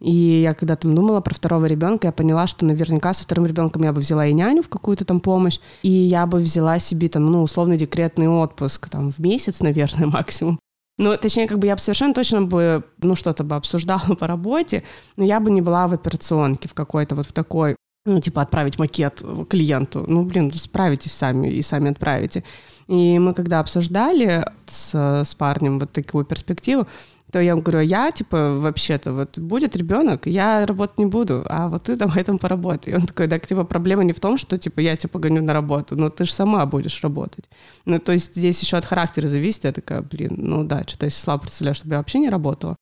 И 0.00 0.12
я 0.12 0.54
когда 0.54 0.76
там 0.76 0.94
думала 0.94 1.20
про 1.20 1.34
второго 1.34 1.66
ребенка, 1.66 2.08
я 2.08 2.12
поняла, 2.12 2.46
что 2.46 2.64
наверняка 2.64 3.12
со 3.12 3.24
вторым 3.24 3.46
ребенком 3.46 3.82
я 3.82 3.92
бы 3.92 4.00
взяла 4.00 4.26
и 4.26 4.32
няню 4.32 4.62
в 4.62 4.68
какую-то 4.68 5.04
там 5.04 5.20
помощь, 5.20 5.58
и 5.82 5.90
я 5.90 6.26
бы 6.26 6.38
взяла 6.38 6.78
себе 6.78 7.08
там, 7.08 7.26
ну, 7.26 7.42
условно 7.42 7.76
декретный 7.76 8.28
отпуск 8.28 8.88
там 8.88 9.10
в 9.10 9.18
месяц, 9.18 9.60
наверное, 9.60 10.06
максимум. 10.06 10.58
Ну, 10.98 11.16
точнее, 11.16 11.46
как 11.46 11.60
бы 11.60 11.66
я 11.66 11.76
бы 11.76 11.80
совершенно 11.80 12.12
точно 12.12 12.42
бы, 12.42 12.84
ну, 12.98 13.14
что-то 13.14 13.44
бы 13.44 13.54
обсуждала 13.54 14.14
по 14.18 14.26
работе, 14.26 14.82
но 15.16 15.24
я 15.24 15.38
бы 15.38 15.50
не 15.50 15.62
была 15.62 15.86
в 15.86 15.94
операционке 15.94 16.68
в 16.68 16.74
какой-то 16.74 17.14
вот 17.14 17.26
в 17.26 17.32
такой, 17.32 17.76
ну, 18.04 18.20
типа 18.20 18.42
отправить 18.42 18.78
макет 18.78 19.22
клиенту. 19.48 20.04
Ну, 20.08 20.24
блин, 20.24 20.52
справитесь 20.52 21.12
сами 21.12 21.48
и 21.48 21.62
сами 21.62 21.92
отправите. 21.92 22.42
И 22.88 23.18
мы 23.18 23.32
когда 23.32 23.60
обсуждали 23.60 24.44
с, 24.66 25.22
с 25.24 25.34
парнем 25.36 25.78
вот 25.78 25.92
такую 25.92 26.24
перспективу, 26.24 26.88
то 27.30 27.40
я 27.40 27.56
говорю, 27.56 27.80
я, 27.80 28.10
типа, 28.10 28.58
вообще-то, 28.58 29.12
вот 29.12 29.38
будет 29.38 29.76
ребенок, 29.76 30.26
я 30.26 30.64
работать 30.66 30.98
не 30.98 31.06
буду, 31.06 31.44
а 31.46 31.68
вот 31.68 31.84
ты 31.84 31.96
давай 31.96 32.24
там 32.24 32.38
поработай. 32.38 32.92
И 32.92 32.96
он 32.96 33.06
такой, 33.06 33.28
так, 33.28 33.46
типа, 33.46 33.64
проблема 33.64 34.04
не 34.04 34.12
в 34.12 34.20
том, 34.20 34.38
что, 34.38 34.56
типа, 34.56 34.80
я 34.80 34.96
тебя 34.96 35.10
погоню 35.10 35.42
на 35.42 35.52
работу, 35.52 35.96
но 35.96 36.08
ты 36.08 36.24
же 36.24 36.32
сама 36.32 36.64
будешь 36.66 37.02
работать. 37.02 37.44
Ну, 37.84 37.98
то 37.98 38.12
есть 38.12 38.34
здесь 38.34 38.62
еще 38.62 38.76
от 38.76 38.84
характера 38.84 39.26
зависит, 39.26 39.64
я 39.64 39.72
такая, 39.72 40.02
блин, 40.02 40.34
ну 40.38 40.64
да, 40.64 40.82
что-то 40.86 41.06
я 41.06 41.10
слабо 41.10 41.42
представляю, 41.42 41.74
чтобы 41.74 41.94
я 41.94 41.98
вообще 41.98 42.18
не 42.18 42.30
работала. 42.30 42.76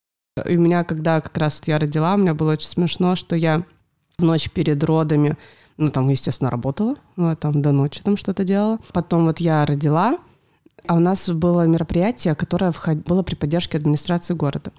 И 0.48 0.56
у 0.56 0.60
меня, 0.60 0.84
когда 0.84 1.20
как 1.20 1.36
раз 1.38 1.62
я 1.66 1.78
родила, 1.78 2.14
у 2.14 2.18
меня 2.18 2.34
было 2.34 2.52
очень 2.52 2.68
смешно, 2.68 3.16
что 3.16 3.34
я 3.34 3.64
в 4.18 4.22
ночь 4.22 4.50
перед 4.50 4.82
родами 4.84 5.36
ну, 5.78 5.90
там, 5.90 6.08
естественно, 6.08 6.50
работала, 6.50 6.96
ну, 7.16 7.34
там 7.36 7.60
до 7.62 7.72
ночи 7.72 8.02
там 8.02 8.16
что-то 8.16 8.44
делала. 8.44 8.78
Потом 8.92 9.26
вот 9.26 9.40
я 9.40 9.66
родила, 9.66 10.18
а 10.86 10.94
у 10.94 11.00
нас 11.00 11.28
было 11.28 11.66
мероприятие, 11.66 12.34
которое 12.34 12.72
было 13.06 13.22
при 13.22 13.34
поддержке 13.34 13.78
администрации 13.78 14.34
города. 14.34 14.72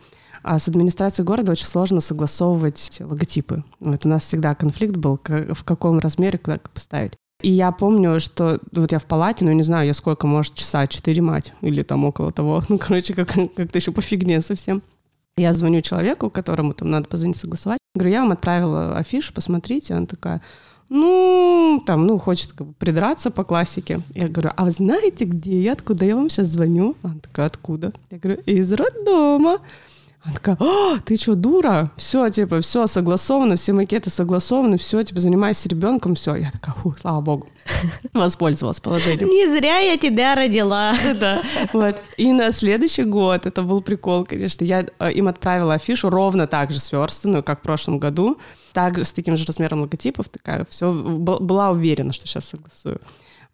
А 0.44 0.60
с 0.60 0.68
администрацией 0.68 1.26
города 1.26 1.52
очень 1.52 1.66
сложно 1.66 2.00
согласовывать 2.00 3.02
логотипы. 3.02 3.64
Вот 3.80 4.06
у 4.06 4.10
нас 4.10 4.24
всегда 4.24 4.56
конфликт 4.56 4.96
был, 4.96 5.20
в 5.26 5.64
каком 5.64 6.00
размере 6.00 6.38
куда 6.38 6.60
поставить. 6.74 7.14
И 7.42 7.52
я 7.52 7.72
помню, 7.72 8.20
что 8.20 8.60
вот 8.72 8.92
я 8.92 9.00
в 9.00 9.06
палате, 9.06 9.46
ну, 9.46 9.52
не 9.52 9.64
знаю, 9.64 9.86
я 9.88 9.94
сколько, 9.94 10.26
может, 10.26 10.56
часа, 10.56 10.88
четыре 10.88 11.22
мать, 11.22 11.54
или 11.62 11.84
там 11.84 12.04
около 12.06 12.32
того. 12.32 12.64
Ну, 12.70 12.78
короче, 12.78 13.14
как, 13.14 13.28
как-то 13.28 13.78
еще 13.78 13.92
по 13.92 14.02
фигне 14.02 14.42
совсем. 14.42 14.82
Я 15.38 15.54
звоню 15.54 15.82
человеку, 15.82 16.32
которому 16.32 16.74
там 16.74 16.90
надо 16.90 17.08
позвонить, 17.08 17.38
согласовать. 17.38 17.80
Говорю, 17.94 18.12
я 18.12 18.22
вам 18.22 18.32
отправила 18.32 18.98
афишу, 18.98 19.34
посмотрите. 19.34 19.94
Она 19.94 20.08
такая, 20.08 20.42
ну, 20.90 21.84
там, 21.86 22.08
ну, 22.08 22.18
хочет 22.18 22.54
как 22.54 22.68
бы 22.68 22.74
придраться 22.74 23.30
по 23.30 23.44
классике. 23.44 24.02
Я 24.14 24.28
говорю, 24.30 24.52
а 24.56 24.66
вы 24.66 24.72
знаете, 24.72 25.26
где 25.26 25.62
я, 25.62 25.74
откуда 25.74 26.06
я 26.06 26.16
вам 26.16 26.30
сейчас 26.30 26.48
звоню? 26.48 26.96
Она 27.04 27.16
такая, 27.22 27.48
откуда? 27.48 27.92
Я 28.10 28.18
говорю, 28.18 28.42
из 28.46 28.72
роддома. 28.72 29.60
Она 30.28 30.36
такая, 30.36 30.58
а, 30.60 31.00
ты 31.06 31.16
что, 31.16 31.36
дура? 31.36 31.90
Все, 31.96 32.28
типа, 32.28 32.60
все 32.60 32.86
согласовано, 32.86 33.56
все 33.56 33.72
макеты 33.72 34.10
согласованы, 34.10 34.78
все, 34.78 35.02
типа, 35.02 35.22
занимайся 35.22 35.70
ребенком, 35.70 36.16
все. 36.16 36.36
Я 36.36 36.52
такая, 36.52 36.76
фу, 36.76 36.94
слава 37.00 37.22
богу, 37.22 37.48
воспользовалась 38.14 38.82
положением. 38.82 39.30
Не 39.30 39.48
зря 39.48 39.78
я 39.78 39.98
тебя 39.98 40.36
родила. 40.36 40.94
Да, 41.18 41.42
вот. 41.72 41.96
И 42.18 42.32
на 42.34 42.52
следующий 42.52 43.04
год, 43.04 43.46
это 43.46 43.64
был 43.64 43.82
прикол, 43.82 44.26
конечно, 44.26 44.66
я 44.66 44.86
э, 45.00 45.12
им 45.14 45.30
отправила 45.30 45.76
афишу 45.76 46.10
ровно 46.10 46.46
так 46.46 46.72
же 46.72 46.80
сверстанную, 46.80 47.42
как 47.42 47.60
в 47.60 47.64
прошлом 47.64 47.98
году, 47.98 48.38
также 48.74 49.06
с 49.06 49.14
таким 49.14 49.38
же 49.38 49.46
размером 49.46 49.82
логотипов, 49.82 50.28
такая, 50.28 50.68
все, 50.70 50.92
была 50.92 51.72
уверена, 51.72 52.12
что 52.12 52.28
сейчас 52.28 52.46
согласую. 52.46 53.00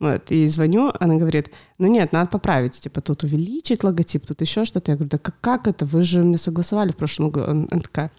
Вот, 0.03 0.31
и 0.31 0.47
звоню, 0.47 0.91
она 0.99 1.15
говорит, 1.15 1.49
ну 1.77 1.87
нет, 1.87 2.11
надо 2.11 2.29
поправить, 2.29 2.73
типа 2.73 2.99
тут 2.99 3.23
увеличить 3.23 3.85
логотип, 3.85 4.25
тут 4.25 4.41
еще 4.41 4.65
что-то. 4.65 4.91
Я 4.91 4.97
говорю, 4.97 5.11
да 5.11 5.17
как, 5.17 5.39
как 5.39 5.65
это, 5.65 5.85
вы 5.85 6.01
же 6.01 6.21
мне 6.21 6.37
согласовали 6.37 6.91
в 6.91 6.97
прошлом 6.97 7.29
году. 7.29 7.51
Она 7.51 7.79
такая, 7.79 8.11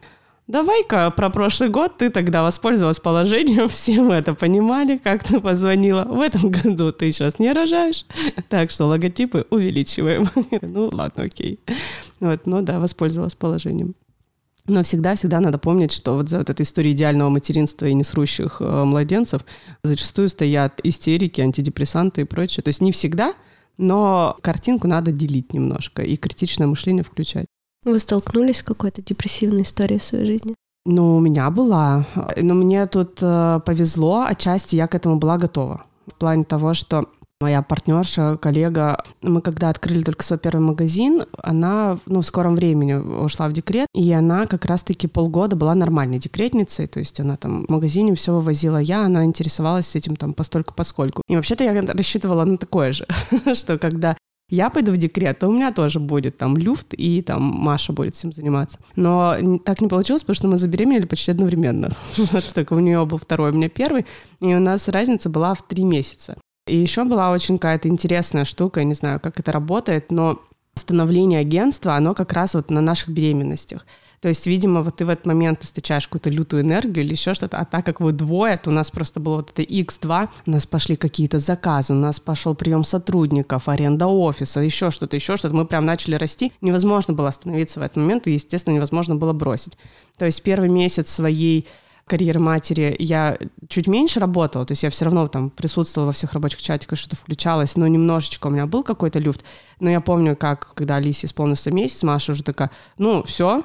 давай-ка 0.46 1.10
про 1.10 1.28
прошлый 1.28 1.68
год 1.68 1.98
ты 1.98 2.08
тогда 2.08 2.42
воспользовалась 2.42 3.00
положением, 3.00 3.68
все 3.68 4.00
мы 4.00 4.14
это 4.14 4.32
понимали, 4.32 4.96
как 4.96 5.24
ты 5.24 5.40
позвонила. 5.40 6.04
В 6.04 6.20
этом 6.20 6.50
году 6.50 6.90
ты 6.90 7.12
сейчас 7.12 7.38
не 7.38 7.52
рожаешь, 7.52 8.06
так 8.48 8.70
что 8.70 8.86
логотипы 8.86 9.46
увеличиваем. 9.50 10.30
Ну 10.62 10.88
ладно, 10.90 11.24
окей. 11.24 11.60
Вот, 12.18 12.46
ну 12.46 12.62
да, 12.62 12.78
воспользовалась 12.78 13.34
положением. 13.34 13.94
Но 14.66 14.82
всегда-всегда 14.82 15.40
надо 15.40 15.58
помнить, 15.58 15.92
что 15.92 16.14
вот 16.14 16.30
за 16.30 16.38
вот 16.38 16.48
этой 16.48 16.62
историей 16.62 16.94
идеального 16.94 17.28
материнства 17.28 17.84
и 17.84 17.92
несрущих 17.92 18.56
э, 18.60 18.84
младенцев 18.84 19.44
зачастую 19.82 20.28
стоят 20.30 20.80
истерики, 20.82 21.42
антидепрессанты 21.42 22.22
и 22.22 22.24
прочее. 22.24 22.62
То 22.62 22.68
есть 22.68 22.80
не 22.80 22.90
всегда, 22.90 23.34
но 23.76 24.38
картинку 24.40 24.88
надо 24.88 25.12
делить 25.12 25.52
немножко 25.52 26.02
и 26.02 26.16
критичное 26.16 26.66
мышление 26.66 27.04
включать. 27.04 27.46
Вы 27.84 27.98
столкнулись 27.98 28.58
с 28.58 28.62
какой-то 28.62 29.02
депрессивной 29.02 29.62
историей 29.62 29.98
в 29.98 30.02
своей 30.02 30.24
жизни? 30.24 30.54
Ну, 30.86 31.16
у 31.16 31.20
меня 31.20 31.50
была. 31.50 32.06
Но 32.36 32.54
мне 32.54 32.86
тут 32.86 33.18
э, 33.20 33.60
повезло, 33.66 34.24
отчасти 34.26 34.76
я 34.76 34.86
к 34.86 34.94
этому 34.94 35.16
была 35.16 35.36
готова. 35.36 35.84
В 36.06 36.14
плане 36.14 36.44
того, 36.44 36.72
что 36.72 37.08
моя 37.44 37.60
партнерша, 37.60 38.38
коллега, 38.38 39.04
мы 39.20 39.42
когда 39.42 39.68
открыли 39.68 40.02
только 40.02 40.24
свой 40.24 40.38
первый 40.38 40.60
магазин, 40.60 41.24
она 41.42 41.98
ну, 42.06 42.22
в 42.22 42.26
скором 42.26 42.56
времени 42.56 42.94
ушла 42.94 43.48
в 43.48 43.52
декрет, 43.52 43.86
и 43.94 44.10
она 44.12 44.46
как 44.46 44.64
раз-таки 44.64 45.08
полгода 45.08 45.54
была 45.54 45.74
нормальной 45.74 46.18
декретницей, 46.18 46.86
то 46.86 47.00
есть 47.00 47.20
она 47.20 47.36
там 47.36 47.66
в 47.66 47.70
магазине 47.70 48.14
все 48.14 48.32
вывозила 48.32 48.78
я, 48.78 49.04
она 49.04 49.26
интересовалась 49.26 49.94
этим 49.94 50.16
там 50.16 50.32
постольку 50.32 50.72
поскольку. 50.74 51.20
И 51.28 51.36
вообще-то 51.36 51.64
я 51.64 51.82
рассчитывала 51.82 52.44
на 52.44 52.56
такое 52.56 52.92
же, 52.92 53.06
что 53.54 53.76
когда 53.76 54.16
я 54.50 54.70
пойду 54.70 54.92
в 54.92 54.96
декрет, 54.96 55.38
то 55.38 55.48
у 55.48 55.52
меня 55.52 55.72
тоже 55.72 56.00
будет 56.00 56.38
там 56.38 56.56
люфт, 56.56 56.94
и 56.94 57.22
там 57.22 57.42
Маша 57.42 57.92
будет 57.92 58.14
всем 58.14 58.32
заниматься. 58.32 58.78
Но 58.96 59.36
так 59.64 59.80
не 59.80 59.88
получилось, 59.88 60.22
потому 60.22 60.34
что 60.34 60.48
мы 60.48 60.58
забеременели 60.58 61.06
почти 61.06 61.30
одновременно. 61.30 61.90
Только 62.54 62.74
у 62.74 62.78
нее 62.78 63.04
был 63.04 63.18
второй, 63.18 63.50
у 63.50 63.54
меня 63.54 63.68
первый, 63.68 64.06
и 64.40 64.54
у 64.54 64.60
нас 64.60 64.88
разница 64.88 65.28
была 65.30 65.54
в 65.54 65.62
три 65.62 65.84
месяца. 65.84 66.36
И 66.66 66.76
еще 66.76 67.04
была 67.04 67.30
очень 67.30 67.58
какая-то 67.58 67.88
интересная 67.88 68.44
штука, 68.44 68.80
я 68.80 68.84
не 68.84 68.94
знаю, 68.94 69.20
как 69.20 69.38
это 69.38 69.52
работает, 69.52 70.10
но 70.10 70.40
становление 70.74 71.40
агентства, 71.40 71.94
оно 71.94 72.14
как 72.14 72.32
раз 72.32 72.54
вот 72.54 72.70
на 72.70 72.80
наших 72.80 73.10
беременностях. 73.10 73.86
То 74.20 74.28
есть, 74.28 74.46
видимо, 74.46 74.82
вот 74.82 74.96
ты 74.96 75.04
в 75.04 75.10
этот 75.10 75.26
момент 75.26 75.62
источаешь 75.62 76.08
какую-то 76.08 76.30
лютую 76.30 76.62
энергию 76.62 77.04
или 77.04 77.12
еще 77.12 77.34
что-то, 77.34 77.58
а 77.58 77.66
так 77.66 77.84
как 77.84 78.00
вы 78.00 78.12
двое, 78.12 78.56
то 78.56 78.70
у 78.70 78.72
нас 78.72 78.90
просто 78.90 79.20
было 79.20 79.36
вот 79.36 79.50
это 79.50 79.60
X2, 79.60 80.28
у 80.46 80.50
нас 80.50 80.64
пошли 80.64 80.96
какие-то 80.96 81.38
заказы, 81.38 81.92
у 81.92 81.96
нас 81.96 82.20
пошел 82.20 82.54
прием 82.54 82.84
сотрудников, 82.84 83.68
аренда 83.68 84.06
офиса, 84.06 84.60
еще 84.60 84.90
что-то, 84.90 85.16
еще 85.16 85.36
что-то. 85.36 85.54
Мы 85.54 85.66
прям 85.66 85.84
начали 85.84 86.14
расти. 86.14 86.54
Невозможно 86.62 87.12
было 87.12 87.28
остановиться 87.28 87.80
в 87.80 87.82
этот 87.82 87.98
момент, 87.98 88.26
и, 88.26 88.32
естественно, 88.32 88.74
невозможно 88.74 89.14
было 89.14 89.34
бросить. 89.34 89.76
То 90.16 90.24
есть 90.24 90.42
первый 90.42 90.70
месяц 90.70 91.10
своей 91.10 91.68
карьеры 92.06 92.40
матери 92.40 92.94
я 92.98 93.38
чуть 93.68 93.86
меньше 93.86 94.20
работала, 94.20 94.66
то 94.66 94.72
есть 94.72 94.82
я 94.82 94.90
все 94.90 95.06
равно 95.06 95.26
там 95.28 95.50
присутствовала 95.50 96.08
во 96.08 96.12
всех 96.12 96.32
рабочих 96.32 96.60
чатиках, 96.60 96.98
что-то 96.98 97.16
включалось, 97.16 97.76
но 97.76 97.86
немножечко 97.86 98.48
у 98.48 98.50
меня 98.50 98.66
был 98.66 98.82
какой-то 98.82 99.18
люфт. 99.18 99.44
Но 99.80 99.90
я 99.90 100.00
помню, 100.00 100.36
как, 100.36 100.74
когда 100.74 100.96
Алисе 100.96 101.26
исполнился 101.26 101.70
месяц, 101.70 102.02
Маша 102.02 102.32
уже 102.32 102.42
такая, 102.42 102.70
ну, 102.98 103.22
все, 103.24 103.64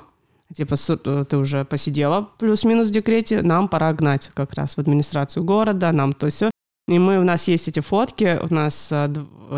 типа, 0.53 0.75
э, 0.87 1.25
ты 1.29 1.37
уже 1.37 1.65
посидела 1.65 2.29
плюс-минус 2.39 2.87
в 2.87 2.91
декрете, 2.91 3.41
нам 3.41 3.67
пора 3.67 3.91
гнать 3.93 4.31
как 4.33 4.53
раз 4.53 4.75
в 4.75 4.79
администрацию 4.79 5.43
города, 5.43 5.91
нам 5.91 6.13
то 6.13 6.29
все. 6.29 6.49
И 6.87 6.97
мы, 6.97 7.19
у 7.19 7.23
нас 7.23 7.47
есть 7.47 7.67
эти 7.67 7.81
фотки, 7.81 8.39
у 8.41 8.53
нас 8.53 8.89
э, 8.91 9.13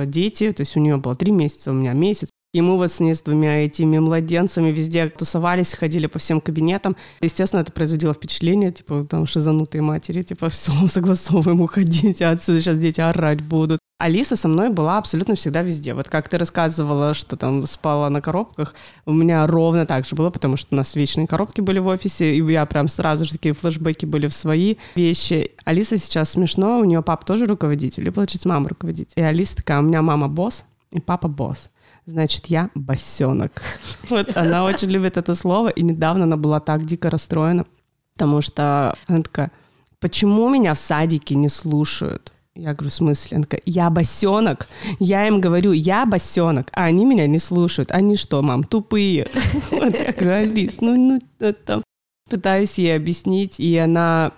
дети, 0.06 0.52
то 0.52 0.62
есть 0.62 0.76
у 0.76 0.80
нее 0.80 0.98
было 0.98 1.16
три 1.16 1.32
месяца, 1.32 1.72
у 1.72 1.74
меня 1.74 1.94
месяц. 1.94 2.31
И 2.54 2.60
мы 2.60 2.76
вот 2.76 2.92
с 2.92 3.00
ней 3.00 3.16
с 3.16 3.22
двумя 3.22 3.64
этими 3.64 3.98
младенцами 3.98 4.72
везде 4.72 5.08
тусовались, 5.08 5.74
ходили 5.74 6.08
по 6.08 6.20
всем 6.20 6.42
кабинетам. 6.42 6.98
Естественно, 7.22 7.62
это 7.62 7.72
производило 7.72 8.14
впечатление, 8.14 8.74
типа, 8.74 9.06
там, 9.06 9.26
шизанутые 9.26 9.82
матери, 9.82 10.22
типа, 10.22 10.50
все, 10.50 10.74
согласовываем, 10.88 11.62
уходите 11.62 12.26
отсюда, 12.26 12.62
сейчас 12.62 12.78
дети 12.78 13.00
орать 13.00 13.42
будут. 13.42 13.80
Алиса 14.00 14.36
со 14.36 14.50
мной 14.50 14.70
была 14.70 14.98
абсолютно 14.98 15.36
всегда 15.36 15.62
везде. 15.62 15.94
Вот 15.94 16.10
как 16.10 16.28
ты 16.28 16.38
рассказывала, 16.38 17.14
что 17.14 17.38
там 17.38 17.66
спала 17.66 18.10
на 18.10 18.20
коробках, 18.20 18.76
у 19.06 19.14
меня 19.14 19.48
ровно 19.48 19.86
так 19.86 20.06
же 20.06 20.18
было, 20.18 20.30
потому 20.30 20.58
что 20.58 20.70
у 20.72 20.76
нас 20.76 20.94
вечные 20.94 21.28
коробки 21.28 21.62
были 21.62 21.80
в 21.80 21.88
офисе, 21.88 22.36
и 22.36 22.44
я 22.52 22.66
прям 22.66 22.90
сразу 22.90 23.24
же 23.24 23.32
такие 23.32 23.54
флешбеки 23.54 24.06
были 24.06 24.28
в 24.28 24.34
свои 24.34 24.76
вещи. 24.96 25.52
Алиса 25.64 25.98
сейчас 25.98 26.32
смешно, 26.32 26.80
у 26.80 26.84
нее 26.84 27.02
папа 27.02 27.26
тоже 27.26 27.46
руководитель, 27.46 28.06
и, 28.06 28.12
получается, 28.12 28.50
мама 28.50 28.68
руководитель. 28.68 29.14
И 29.16 29.22
Алиса 29.22 29.56
такая, 29.56 29.80
у 29.80 29.84
меня 29.84 30.02
мама 30.02 30.28
босс, 30.28 30.66
и 30.92 31.00
папа 31.00 31.30
босс 31.30 31.70
значит, 32.06 32.48
я 32.48 32.70
босенок. 32.76 33.62
Вот 34.10 34.36
она 34.36 34.64
очень 34.66 34.90
любит 34.90 35.18
это 35.18 35.36
слово, 35.36 35.70
и 35.70 35.82
недавно 35.82 36.24
она 36.24 36.38
была 36.38 36.60
так 36.60 36.86
дико 36.86 37.10
расстроена, 37.10 37.66
потому 38.14 38.42
что 38.42 38.96
она 39.08 39.22
такая, 39.22 39.52
почему 40.00 40.50
меня 40.50 40.74
в 40.74 40.80
садике 40.80 41.36
не 41.36 41.50
слушают? 41.50 42.32
Я 42.54 42.74
говорю, 42.74 42.90
в 42.90 42.94
смысле? 42.94 43.38
Она 43.38 43.44
такая, 43.44 43.62
я 43.66 43.90
босенок. 43.90 44.68
Я 45.00 45.26
им 45.28 45.40
говорю, 45.40 45.72
я 45.72 46.06
босенок, 46.06 46.68
а 46.74 46.84
они 46.84 47.06
меня 47.06 47.26
не 47.26 47.40
слушают. 47.40 47.92
Они 47.92 48.18
что, 48.18 48.42
мам, 48.42 48.64
тупые? 48.64 49.30
Вот 49.72 49.96
я 49.98 50.12
говорю, 50.12 50.36
Алис, 50.36 50.82
ну, 50.82 50.96
ну, 50.96 51.22
это... 51.40 51.82
Пытаюсь 52.30 52.78
ей 52.78 52.96
объяснить, 52.96 53.60
и 53.60 53.78
она 53.78 54.32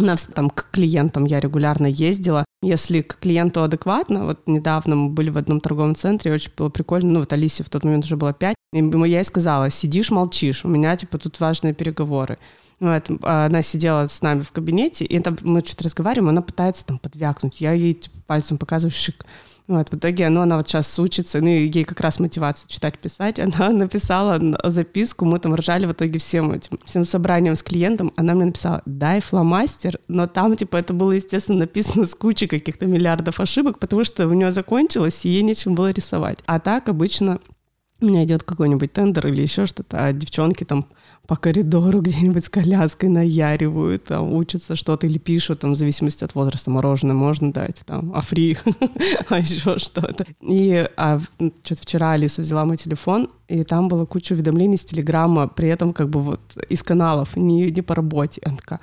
у 0.00 0.16
там 0.32 0.50
к 0.50 0.70
клиентам 0.70 1.24
я 1.24 1.40
регулярно 1.40 1.86
ездила. 1.86 2.44
Если 2.62 3.00
к 3.00 3.18
клиенту 3.18 3.62
адекватно, 3.62 4.26
вот 4.26 4.40
недавно 4.46 4.96
мы 4.96 5.10
были 5.10 5.30
в 5.30 5.38
одном 5.38 5.60
торговом 5.60 5.94
центре, 5.94 6.32
очень 6.32 6.52
было 6.56 6.68
прикольно, 6.68 7.12
ну 7.12 7.18
вот 7.20 7.32
Алисе 7.32 7.64
в 7.64 7.70
тот 7.70 7.84
момент 7.84 8.04
уже 8.04 8.16
было 8.16 8.32
пять, 8.32 8.56
и 8.72 8.78
я 8.78 9.18
ей 9.18 9.24
сказала, 9.24 9.70
сидишь, 9.70 10.10
молчишь, 10.10 10.64
у 10.64 10.68
меня 10.68 10.96
типа 10.96 11.18
тут 11.18 11.40
важные 11.40 11.74
переговоры. 11.74 12.38
Вот, 12.80 13.10
а 13.22 13.46
она 13.46 13.60
сидела 13.60 14.06
с 14.06 14.22
нами 14.22 14.40
в 14.40 14.52
кабинете, 14.52 15.04
и 15.04 15.20
там 15.20 15.36
мы 15.42 15.60
что-то 15.60 15.84
разговариваем, 15.84 16.30
она 16.30 16.40
пытается 16.40 16.84
там 16.86 16.98
подвякнуть. 16.98 17.60
Я 17.60 17.72
ей 17.72 17.92
типа, 17.92 18.16
пальцем 18.26 18.56
показываю 18.56 18.92
шик. 18.92 19.26
Вот, 19.70 19.88
в 19.88 19.96
итоге 19.96 20.28
ну, 20.30 20.40
она 20.40 20.56
вот 20.56 20.66
сейчас 20.66 20.98
учится, 20.98 21.40
ну, 21.40 21.46
ей 21.46 21.84
как 21.84 22.00
раз 22.00 22.18
мотивация 22.18 22.66
читать, 22.66 22.98
писать. 22.98 23.38
Она 23.60 23.70
написала 23.70 24.40
записку, 24.64 25.24
мы 25.24 25.38
там 25.38 25.54
ржали 25.54 25.86
в 25.86 25.92
итоге 25.92 26.18
всем 26.18 26.50
этим, 26.50 26.76
всем 26.84 27.04
собранием 27.04 27.54
с 27.54 27.62
клиентом. 27.62 28.12
Она 28.16 28.34
мне 28.34 28.46
написала, 28.46 28.82
дай 28.84 29.20
фломастер, 29.20 30.00
но 30.08 30.26
там, 30.26 30.56
типа, 30.56 30.76
это 30.76 30.92
было, 30.92 31.12
естественно, 31.12 31.60
написано 31.60 32.04
с 32.04 32.16
кучей 32.16 32.48
каких-то 32.48 32.86
миллиардов 32.86 33.38
ошибок, 33.38 33.78
потому 33.78 34.02
что 34.02 34.26
у 34.26 34.32
нее 34.32 34.50
закончилось, 34.50 35.24
и 35.24 35.28
ей 35.28 35.42
нечем 35.42 35.76
было 35.76 35.90
рисовать. 35.90 36.38
А 36.46 36.58
так 36.58 36.88
обычно 36.88 37.38
у 38.00 38.06
меня 38.06 38.24
идет 38.24 38.42
какой-нибудь 38.42 38.92
тендер 38.92 39.28
или 39.28 39.42
еще 39.42 39.66
что-то, 39.66 40.04
а 40.04 40.12
девчонки 40.12 40.64
там 40.64 40.84
по 41.30 41.36
коридору 41.36 42.00
где-нибудь 42.02 42.44
с 42.44 42.48
коляской 42.48 43.08
наяривают, 43.08 44.02
там, 44.02 44.32
учатся 44.32 44.74
что-то 44.74 45.06
или 45.06 45.18
пишут, 45.18 45.60
там, 45.60 45.74
в 45.74 45.76
зависимости 45.76 46.24
от 46.24 46.34
возраста, 46.34 46.72
мороженое 46.72 47.14
можно 47.14 47.52
дать, 47.52 47.82
там, 47.86 48.10
а 48.16 48.20
фри, 48.20 48.58
а 49.28 49.38
еще 49.38 49.78
что-то. 49.78 50.26
И 50.40 50.88
а, 50.96 51.20
что-то 51.62 51.82
вчера 51.82 52.12
Алиса 52.14 52.42
взяла 52.42 52.64
мой 52.64 52.76
телефон, 52.76 53.30
и 53.46 53.62
там 53.62 53.86
было 53.86 54.06
куча 54.06 54.32
уведомлений 54.32 54.76
с 54.76 54.84
Телеграма, 54.84 55.46
при 55.46 55.68
этом 55.68 55.92
как 55.92 56.08
бы 56.08 56.20
вот 56.20 56.40
из 56.68 56.82
каналов, 56.82 57.36
не, 57.36 57.70
не 57.70 57.82
по 57.82 57.94
работе. 57.94 58.40
Она 58.44 58.56
такая, 58.56 58.80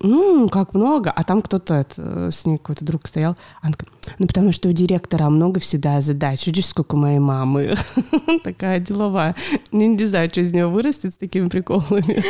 ну, 0.00 0.48
как 0.48 0.74
много, 0.74 1.10
а 1.10 1.24
там 1.24 1.42
кто-то 1.42 1.74
это, 1.74 2.30
с 2.30 2.46
ней 2.46 2.58
какой-то 2.58 2.84
друг 2.84 3.06
стоял, 3.06 3.36
она 3.60 3.72
такая, 3.72 3.90
ну, 4.18 4.26
потому 4.26 4.52
что 4.52 4.68
у 4.68 4.72
директора 4.72 5.28
много 5.28 5.60
всегда 5.60 6.00
задач, 6.00 6.46
видишь, 6.46 6.66
сколько 6.66 6.94
у 6.94 6.98
моей 6.98 7.18
мамы, 7.18 7.74
такая 8.44 8.80
деловая, 8.80 9.34
не, 9.72 9.88
не 9.88 10.04
знаю, 10.04 10.30
что 10.30 10.40
из 10.40 10.52
нее 10.52 10.68
вырастет 10.68 11.14
с 11.14 11.16
такими 11.16 11.48
приколами. 11.48 12.22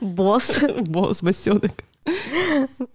Босс. 0.00 0.58
Босс, 0.86 1.22
босенок. 1.22 1.72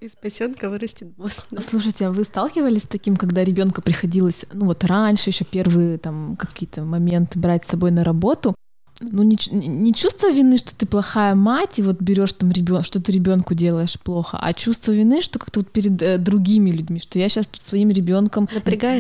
Из 0.02 0.16
пасенка 0.16 0.70
вырастет 0.70 1.08
босс. 1.16 1.46
Слушайте, 1.62 2.08
а 2.08 2.12
вы 2.12 2.26
сталкивались 2.26 2.84
с 2.84 2.88
таким, 2.88 3.16
когда 3.16 3.44
ребенка 3.44 3.82
приходилось, 3.82 4.46
ну 4.52 4.66
вот 4.66 4.84
раньше 4.84 5.30
еще 5.30 5.46
первые 5.46 5.98
там 5.98 6.36
какие-то 6.36 6.84
моменты 6.84 7.40
брать 7.40 7.66
с 7.66 7.70
собой 7.70 7.92
на 7.92 8.04
работу, 8.04 8.56
ну, 9.00 9.24
не, 9.24 9.38
не 9.52 9.93
чувство 9.93 10.32
вины, 10.32 10.58
что 10.58 10.76
ты 10.76 10.86
плохая 10.86 11.36
мать, 11.36 11.78
и 11.80 11.84
вот 11.84 12.02
берешь 12.02 12.34
там 12.34 12.52
ребенка, 12.52 12.84
что 12.84 13.02
ты 13.02 13.12
ребенку 13.12 13.54
делаешь 13.54 14.00
плохо, 14.00 14.39
а 14.41 14.54
чувство 14.54 14.91
вины, 14.91 15.22
что 15.22 15.39
как-то 15.39 15.60
вот 15.60 15.70
перед 15.70 16.02
э, 16.02 16.18
другими 16.18 16.72
людьми, 16.72 17.00
что 17.00 17.20
я 17.20 17.30
сейчас 17.30 17.48
тут 17.48 17.62
своим 17.62 17.89
ребенком 17.89 18.50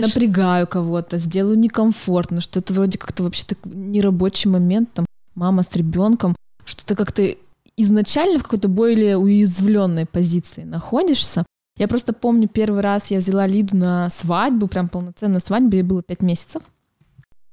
напрягаю 0.01 0.67
кого-то, 0.67 1.17
сделаю 1.17 1.57
некомфортно, 1.57 2.41
что 2.41 2.59
это 2.59 2.73
вроде 2.73 2.97
как-то 2.97 3.23
вообще 3.23 3.45
такой 3.47 3.73
нерабочий 3.73 4.49
момент, 4.49 4.93
там, 4.93 5.05
мама 5.35 5.63
с 5.63 5.75
ребенком, 5.75 6.35
что 6.63 6.85
ты 6.85 6.95
как-то 6.95 7.35
изначально 7.75 8.39
в 8.39 8.43
какой-то 8.43 8.67
более 8.67 9.17
уязвленной 9.17 10.05
позиции 10.05 10.63
находишься. 10.63 11.45
Я 11.77 11.87
просто 11.87 12.13
помню, 12.13 12.47
первый 12.47 12.81
раз 12.81 13.11
я 13.11 13.19
взяла 13.19 13.45
Лиду 13.45 13.77
на 13.77 14.09
свадьбу, 14.09 14.67
прям 14.67 14.89
полноценную 14.89 15.41
свадьбу, 15.41 15.75
ей 15.75 15.83
было 15.83 16.01
пять 16.01 16.21
месяцев. 16.21 16.63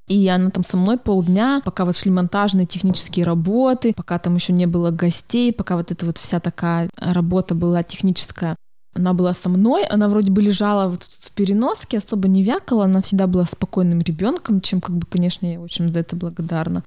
И 0.07 0.29
она 0.29 0.51
там 0.51 0.65
со 0.65 0.77
мной 0.77 0.99
полдня, 0.99 1.63
пока 1.65 1.85
вот 1.85 1.97
шли 1.97 2.11
монтажные 2.11 2.67
технические 2.67 3.25
работы, 3.25 3.95
пока 3.97 4.19
там 4.19 4.35
еще 4.35 4.53
не 4.53 4.67
было 4.67 4.91
гостей, 4.91 5.53
пока 5.53 5.77
вот 5.77 5.91
эта 5.91 6.05
вот 6.05 6.19
вся 6.19 6.41
такая 6.41 6.91
работа 6.97 7.55
была 7.55 7.83
техническая. 7.83 8.57
Она 8.95 9.13
была 9.13 9.33
со 9.33 9.49
мной, 9.49 9.85
она 9.85 10.09
вроде 10.09 10.31
бы 10.31 10.43
лежала 10.43 10.89
вот 10.89 11.03
в 11.03 11.33
переноске, 11.33 11.99
особо 11.99 12.29
не 12.29 12.43
вякала, 12.43 12.85
она 12.85 13.01
всегда 13.01 13.27
была 13.27 13.45
спокойным 13.45 14.01
ребенком, 14.01 14.61
чем, 14.61 14.81
как 14.81 14.97
бы, 14.97 15.07
конечно, 15.07 15.47
я 15.47 15.61
очень 15.61 15.93
за 15.93 16.01
это 16.01 16.17
благодарна. 16.17 16.85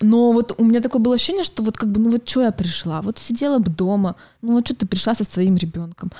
Но 0.00 0.32
вот 0.32 0.54
у 0.56 0.64
меня 0.64 0.80
такое 0.80 1.02
было 1.02 1.16
ощущение, 1.16 1.44
что 1.44 1.62
вот 1.62 1.76
как 1.76 1.90
бы, 1.90 2.00
ну 2.00 2.10
вот 2.10 2.26
что 2.26 2.40
я 2.40 2.52
пришла? 2.52 3.02
Вот 3.02 3.18
сидела 3.18 3.58
бы 3.58 3.68
дома, 3.68 4.16
ну 4.40 4.54
вот 4.54 4.66
что 4.66 4.74
ты 4.74 4.86
пришла 4.86 5.14
со 5.14 5.24
своим 5.24 5.56
ребенком? 5.56 6.10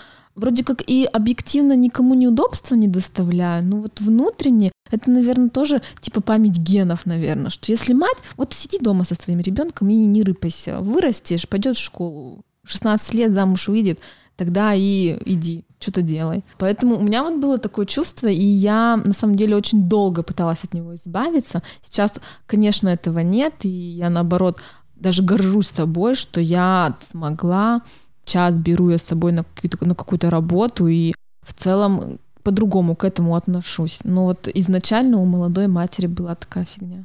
Вроде 0.40 0.64
как 0.64 0.82
и 0.86 1.04
объективно 1.04 1.76
никому 1.76 2.14
неудобства 2.14 2.74
не 2.74 2.88
доставляю, 2.88 3.62
но 3.62 3.76
вот 3.76 4.00
внутренне 4.00 4.72
это, 4.90 5.10
наверное, 5.10 5.50
тоже 5.50 5.82
типа 6.00 6.22
память 6.22 6.56
генов, 6.56 7.04
наверное, 7.04 7.50
что 7.50 7.70
если 7.70 7.92
мать, 7.92 8.16
вот 8.38 8.54
сиди 8.54 8.78
дома 8.78 9.04
со 9.04 9.14
своим 9.16 9.40
ребенком 9.40 9.90
и 9.90 10.06
не 10.06 10.22
рыпайся, 10.22 10.80
вырастешь, 10.80 11.46
пойдешь 11.46 11.76
в 11.76 11.84
школу, 11.84 12.40
16 12.64 13.12
лет 13.12 13.34
замуж 13.34 13.68
выйдет, 13.68 14.00
тогда 14.36 14.72
и 14.72 15.18
иди, 15.26 15.66
что-то 15.78 16.00
делай. 16.00 16.42
Поэтому 16.56 16.96
у 16.96 17.02
меня 17.02 17.22
вот 17.22 17.38
было 17.38 17.58
такое 17.58 17.84
чувство, 17.84 18.28
и 18.28 18.42
я 18.42 18.98
на 19.04 19.12
самом 19.12 19.36
деле 19.36 19.56
очень 19.56 19.90
долго 19.90 20.22
пыталась 20.22 20.64
от 20.64 20.72
него 20.72 20.94
избавиться. 20.94 21.62
Сейчас, 21.82 22.14
конечно, 22.46 22.88
этого 22.88 23.18
нет, 23.18 23.66
и 23.66 23.68
я 23.68 24.08
наоборот 24.08 24.58
даже 24.96 25.22
горжусь 25.22 25.68
собой, 25.68 26.14
что 26.14 26.40
я 26.40 26.96
смогла, 27.00 27.82
час 28.30 28.56
беру 28.56 28.90
я 28.90 28.98
с 28.98 29.02
собой 29.02 29.32
на, 29.32 29.44
на 29.80 29.94
какую-то 29.94 30.30
работу, 30.30 30.88
и 30.88 31.12
в 31.42 31.52
целом 31.54 32.18
по-другому 32.42 32.96
к 32.96 33.04
этому 33.04 33.34
отношусь. 33.34 34.00
Но 34.04 34.24
вот 34.24 34.48
изначально 34.54 35.18
у 35.18 35.24
молодой 35.24 35.66
матери 35.66 36.06
была 36.06 36.34
такая 36.34 36.64
фигня. 36.64 37.04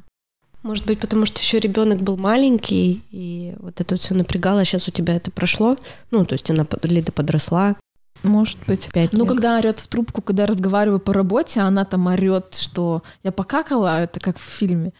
Может 0.62 0.86
быть, 0.86 0.98
потому 0.98 1.26
что 1.26 1.38
еще 1.40 1.60
ребенок 1.60 2.02
был 2.02 2.16
маленький, 2.16 3.02
и 3.10 3.54
вот 3.60 3.80
это 3.80 3.96
все 3.96 4.14
напрягало, 4.14 4.64
сейчас 4.64 4.88
у 4.88 4.90
тебя 4.90 5.14
это 5.14 5.30
прошло. 5.30 5.76
Ну, 6.10 6.24
то 6.24 6.32
есть 6.32 6.50
она 6.50 6.66
Лида 6.82 7.12
подросла. 7.12 7.76
Может 8.22 8.58
быть. 8.66 8.88
Пять 8.92 9.12
ну, 9.12 9.26
когда 9.26 9.58
орет 9.58 9.78
в 9.80 9.86
трубку, 9.86 10.22
когда 10.22 10.42
я 10.42 10.46
разговариваю 10.48 10.98
по 10.98 11.12
работе, 11.12 11.60
она 11.60 11.84
там 11.84 12.06
орет, 12.06 12.54
что 12.54 13.02
я 13.22 13.30
покакала, 13.30 14.02
это 14.02 14.18
как 14.20 14.38
в 14.38 14.42
фильме 14.42 14.92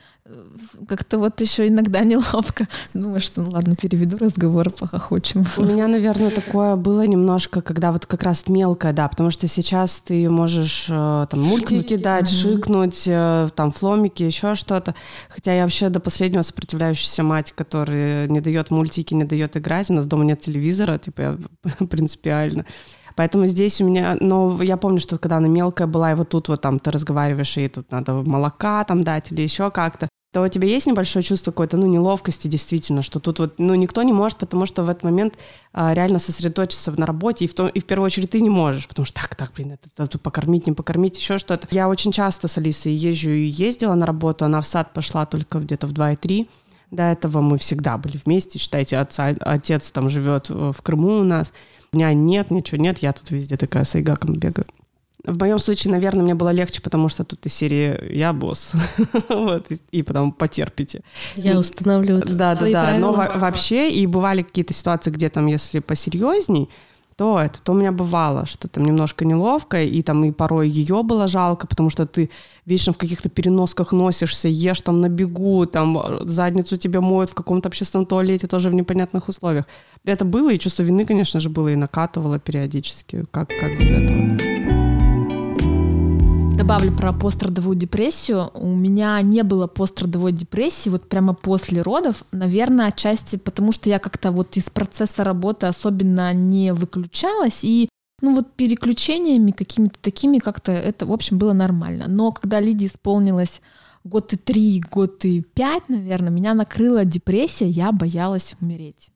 как-то 0.89 1.19
вот 1.19 1.41
еще 1.41 1.69
иногда 1.69 2.01
неловко. 2.01 2.69
Думаю, 2.95 3.21
что 3.21 3.43
ну 3.43 3.51
ладно, 3.51 3.77
переведу 3.77 4.19
разговор, 4.19 4.71
похохочем. 4.71 5.45
У 5.57 5.65
меня, 5.65 5.89
наверное, 5.89 6.31
такое 6.31 6.77
было 6.77 7.07
немножко, 7.07 7.61
когда 7.61 7.93
вот 7.93 8.07
как 8.07 8.23
раз 8.23 8.49
мелкое, 8.49 8.93
да, 8.93 9.09
потому 9.09 9.31
что 9.31 9.47
сейчас 9.47 10.01
ты 10.01 10.29
можешь 10.29 10.87
э, 10.89 11.27
там 11.31 11.41
мультики 11.41 11.97
шикнуть, 12.27 13.05
э, 13.07 13.49
там 13.55 13.73
фломики, 13.73 14.23
еще 14.23 14.55
что-то. 14.55 14.95
Хотя 15.29 15.55
я 15.55 15.63
вообще 15.63 15.89
до 15.89 16.01
последнего 16.01 16.43
сопротивляющаяся 16.43 17.23
мать, 17.23 17.53
которая 17.53 18.29
не 18.29 18.41
дает 18.41 18.71
мультики, 18.71 19.15
не 19.15 19.25
дает 19.25 19.57
играть. 19.57 19.91
У 19.91 19.95
нас 19.95 20.07
дома 20.07 20.25
нет 20.25 20.41
телевизора, 20.41 20.99
типа 20.99 21.21
я 21.21 21.39
принципиально. 21.87 22.67
Поэтому 23.17 23.47
здесь 23.47 23.81
у 23.81 23.87
меня, 23.87 24.17
но 24.21 24.63
я 24.63 24.77
помню, 24.77 25.01
что 25.01 25.19
когда 25.19 25.39
она 25.39 25.49
мелкая 25.49 25.87
была, 25.87 26.13
и 26.13 26.15
вот 26.15 26.29
тут 26.29 26.49
вот 26.49 26.61
там 26.61 26.79
ты 26.79 26.91
разговариваешь, 26.91 27.57
и 27.57 27.67
тут 27.69 27.91
надо 27.91 28.13
молока 28.13 28.85
там 28.85 29.05
дать 29.05 29.33
или 29.33 29.41
еще 29.41 29.71
как-то, 29.71 30.07
то 30.33 30.43
у 30.43 30.49
тебя 30.49 30.69
есть 30.69 30.87
небольшое 30.87 31.23
чувство 31.23 31.51
какой-то, 31.51 31.77
ну, 31.77 31.87
неловкости 31.87 32.49
действительно, 32.49 33.03
что 33.03 33.21
тут 33.21 33.39
вот, 33.39 33.55
ну, 33.59 33.75
никто 33.75 34.03
не 34.03 34.13
может, 34.13 34.39
потому 34.39 34.67
что 34.67 34.83
в 34.83 34.91
этот 34.91 35.05
момент 35.05 35.39
а, 35.73 35.95
реально 35.95 36.19
сосредоточиться 36.19 36.93
на 36.93 37.07
работе, 37.07 37.45
и 37.45 37.49
в, 37.49 37.55
том, 37.55 37.69
и 37.69 37.81
в 37.81 37.85
первую 37.85 38.07
очередь 38.07 38.31
ты 38.31 38.41
не 38.41 38.51
можешь, 38.51 38.87
потому 38.87 39.07
что 39.07 39.23
так, 39.23 39.35
так, 39.35 39.53
блин, 39.55 39.73
это, 39.73 39.89
это, 39.93 40.03
это 40.03 40.19
покормить, 40.19 40.67
не 40.67 40.73
покормить, 40.73 41.17
еще 41.17 41.39
что-то. 41.39 41.67
Я 41.71 41.89
очень 41.89 42.13
часто 42.13 42.49
с 42.49 42.59
Алисой 42.59 42.93
езжу 42.93 43.31
и 43.31 43.47
ездила 43.47 43.95
на 43.95 44.05
работу, 44.05 44.45
она 44.45 44.61
в 44.61 44.67
сад 44.67 44.93
пошла 44.93 45.27
только 45.27 45.59
где-то 45.59 45.87
в 45.87 45.93
2,3, 45.93 46.49
до 46.91 47.05
этого 47.05 47.41
мы 47.41 47.59
всегда 47.59 47.97
были 47.97 48.19
вместе, 48.23 48.59
считайте, 48.59 48.99
отца, 48.99 49.35
отец 49.41 49.91
там 49.91 50.11
живет 50.11 50.51
в 50.51 50.77
Крыму 50.83 51.19
у 51.21 51.25
нас, 51.25 51.53
у 51.93 51.97
меня 51.97 52.13
нет, 52.13 52.51
ничего 52.51 52.81
нет, 52.81 52.99
я 52.99 53.13
тут 53.13 53.31
везде 53.31 53.57
такая 53.57 53.85
с 53.85 53.95
Айгаком 53.95 54.35
бегаю. 54.35 54.67
В 55.27 55.39
моем 55.39 55.59
случае, 55.59 55.93
наверное, 55.93 56.23
мне 56.23 56.35
было 56.35 56.51
легче, 56.51 56.81
потому 56.81 57.09
что 57.09 57.25
тут 57.25 57.45
из 57.47 57.55
серии 57.55 58.15
«я 58.15 58.33
босс», 58.33 58.73
вот, 59.29 59.67
и 59.91 60.03
потом 60.03 60.33
потерпите. 60.33 61.01
Я 61.37 61.59
установлю 61.59 62.21
Да, 62.25 62.55
да, 62.55 62.71
да, 62.71 62.99
но 62.99 63.13
вообще, 63.13 63.91
и 63.91 64.07
бывали 64.07 64.43
какие-то 64.43 64.73
ситуации, 64.73 65.11
где 65.11 65.29
там, 65.29 65.47
если 65.47 65.81
посерьезней, 65.81 66.69
то 67.17 67.41
это, 67.41 67.63
то 67.63 67.73
у 67.73 67.75
меня 67.75 67.93
бывало, 67.93 68.45
что 68.45 68.69
там 68.69 68.85
немножко 68.85 69.25
неловко, 69.25 69.83
и 69.83 70.03
там 70.03 70.23
и 70.25 70.33
порой 70.33 70.69
ее 70.69 71.03
было 71.03 71.29
жалко, 71.29 71.67
потому 71.67 71.89
что 71.89 72.07
ты 72.07 72.31
вечно 72.67 72.93
в 72.93 72.99
каких-то 72.99 73.31
переносках 73.31 73.93
носишься, 73.93 74.49
ешь 74.49 74.83
там 74.83 75.01
на 75.01 75.09
бегу, 75.09 75.65
там 75.65 75.99
задницу 76.29 76.77
тебе 76.77 77.01
моют 77.01 77.31
в 77.31 77.35
каком-то 77.35 77.69
общественном 77.69 78.05
туалете, 78.05 78.47
тоже 78.49 78.69
в 78.69 78.75
непонятных 78.75 79.29
условиях. 79.29 79.65
Это 80.05 80.27
было, 80.27 80.53
и 80.53 80.59
чувство 80.59 80.83
вины, 80.83 81.07
конечно 81.07 81.41
же, 81.41 81.49
было, 81.49 81.69
и 81.69 81.77
накатывало 81.77 82.39
периодически, 82.39 83.25
как, 83.31 83.49
как 83.49 83.79
без 83.79 83.93
этого. 83.93 84.66
Добавлю 86.67 86.91
про 86.91 87.13
пострадовую 87.13 87.77
депрессию. 87.77 88.51
У 88.55 88.67
меня 88.67 89.23
не 89.23 89.45
было 89.45 89.69
пострадовой 89.69 90.33
депрессии 90.33 90.89
вот 90.89 91.09
прямо 91.09 91.33
после 91.33 91.81
родов. 91.81 92.25
Наверное, 92.33 92.89
отчасти 92.89 93.37
потому, 93.37 93.71
что 93.71 93.89
я 93.89 94.01
как-то 94.01 94.33
вот 94.33 94.57
из 94.57 94.65
процесса 94.69 95.23
работы 95.23 95.67
особенно 95.67 96.35
не 96.35 96.75
выключалась. 96.75 97.61
И 97.63 97.89
ну 98.21 98.35
вот 98.35 98.55
переключениями 98.55 99.53
какими-то 99.53 100.01
такими 100.01 100.39
как-то 100.39 100.73
это, 100.73 101.07
в 101.07 101.13
общем, 101.13 101.39
было 101.39 101.53
нормально. 101.53 102.07
Но 102.09 102.33
когда 102.33 102.59
Лидии 102.59 102.89
исполнилось 102.89 103.61
год 104.03 104.33
и 104.33 104.37
три, 104.37 104.83
год 104.91 105.25
и 105.25 105.43
пять, 105.43 105.89
наверное, 105.89 106.31
меня 106.31 106.53
накрыла 106.53 107.05
депрессия, 107.05 107.69
я 107.69 107.93
боялась 107.93 108.57
умереть. 108.61 109.11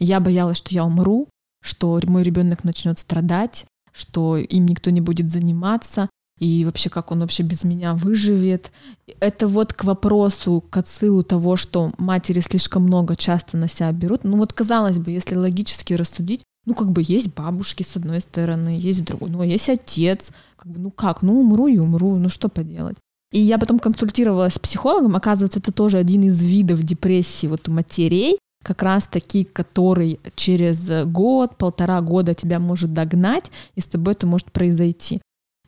Я 0.00 0.20
боялась, 0.20 0.58
что 0.58 0.74
я 0.74 0.84
умру, 0.84 1.28
что 1.62 1.98
мой 2.06 2.24
ребенок 2.24 2.62
начнет 2.62 2.98
страдать, 2.98 3.64
что 3.90 4.36
им 4.36 4.66
никто 4.66 4.90
не 4.90 5.00
будет 5.00 5.32
заниматься, 5.32 6.10
и 6.40 6.64
вообще 6.64 6.88
как 6.88 7.12
он 7.12 7.20
вообще 7.20 7.42
без 7.42 7.64
меня 7.64 7.94
выживет. 7.94 8.72
Это 9.20 9.46
вот 9.46 9.74
к 9.74 9.84
вопросу, 9.84 10.64
к 10.68 10.76
отсылу 10.76 11.22
того, 11.22 11.56
что 11.56 11.92
матери 11.98 12.40
слишком 12.40 12.84
много 12.84 13.14
часто 13.14 13.56
на 13.56 13.68
себя 13.68 13.92
берут. 13.92 14.24
Ну 14.24 14.38
вот 14.38 14.52
казалось 14.52 14.98
бы, 14.98 15.10
если 15.10 15.36
логически 15.36 15.92
рассудить, 15.92 16.42
ну 16.66 16.74
как 16.74 16.90
бы 16.90 17.02
есть 17.06 17.32
бабушки 17.34 17.82
с 17.82 17.94
одной 17.96 18.22
стороны, 18.22 18.70
есть 18.70 19.04
друг, 19.04 19.28
ну 19.28 19.42
есть 19.42 19.68
отец, 19.68 20.30
как 20.56 20.72
бы 20.72 20.80
ну 20.80 20.90
как, 20.90 21.22
ну 21.22 21.38
умру 21.40 21.66
и 21.66 21.78
умру, 21.78 22.16
ну 22.16 22.28
что 22.30 22.48
поделать. 22.48 22.96
И 23.32 23.40
я 23.40 23.58
потом 23.58 23.78
консультировалась 23.78 24.54
с 24.54 24.58
психологом, 24.58 25.14
оказывается, 25.14 25.60
это 25.60 25.72
тоже 25.72 25.98
один 25.98 26.24
из 26.24 26.42
видов 26.42 26.82
депрессии 26.82 27.46
вот 27.46 27.68
у 27.68 27.72
матерей, 27.72 28.38
как 28.64 28.82
раз 28.82 29.06
таки, 29.06 29.44
который 29.44 30.20
через 30.34 31.06
год, 31.06 31.56
полтора 31.56 32.00
года 32.00 32.34
тебя 32.34 32.58
может 32.58 32.92
догнать, 32.92 33.52
и 33.74 33.80
с 33.80 33.86
тобой 33.86 34.14
это 34.14 34.26
может 34.26 34.50
произойти. 34.52 35.20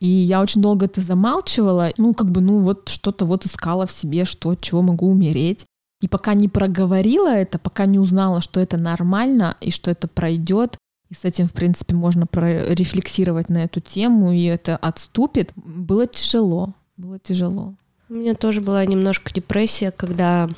И 0.03 0.09
я 0.09 0.41
очень 0.41 0.61
долго 0.61 0.87
это 0.87 1.01
замалчивала, 1.01 1.91
ну, 1.97 2.13
как 2.13 2.29
бы, 2.29 2.41
ну, 2.41 2.59
вот 2.59 2.89
что-то 2.89 3.23
вот 3.23 3.45
искала 3.45 3.87
в 3.87 3.91
себе, 3.93 4.25
что, 4.25 4.53
чего 4.55 4.81
могу 4.81 5.09
умереть. 5.09 5.65
И 6.01 6.09
пока 6.09 6.33
не 6.33 6.49
проговорила 6.49 7.29
это, 7.29 7.57
пока 7.57 7.85
не 7.85 7.99
узнала, 7.99 8.41
что 8.41 8.59
это 8.59 8.75
нормально 8.75 9.55
и 9.61 9.71
что 9.71 9.89
это 9.89 10.09
пройдет, 10.09 10.75
и 11.09 11.13
с 11.13 11.23
этим, 11.23 11.47
в 11.47 11.53
принципе, 11.53 11.95
можно 11.95 12.27
рефлексировать 12.33 13.47
на 13.47 13.59
эту 13.59 13.79
тему, 13.79 14.33
и 14.33 14.43
это 14.43 14.75
отступит, 14.75 15.53
было 15.55 16.05
тяжело, 16.05 16.73
было 16.97 17.17
тяжело. 17.17 17.73
У 18.09 18.15
меня 18.15 18.33
тоже 18.33 18.59
была 18.59 18.85
немножко 18.85 19.33
депрессия, 19.33 19.91
когда 19.91 20.49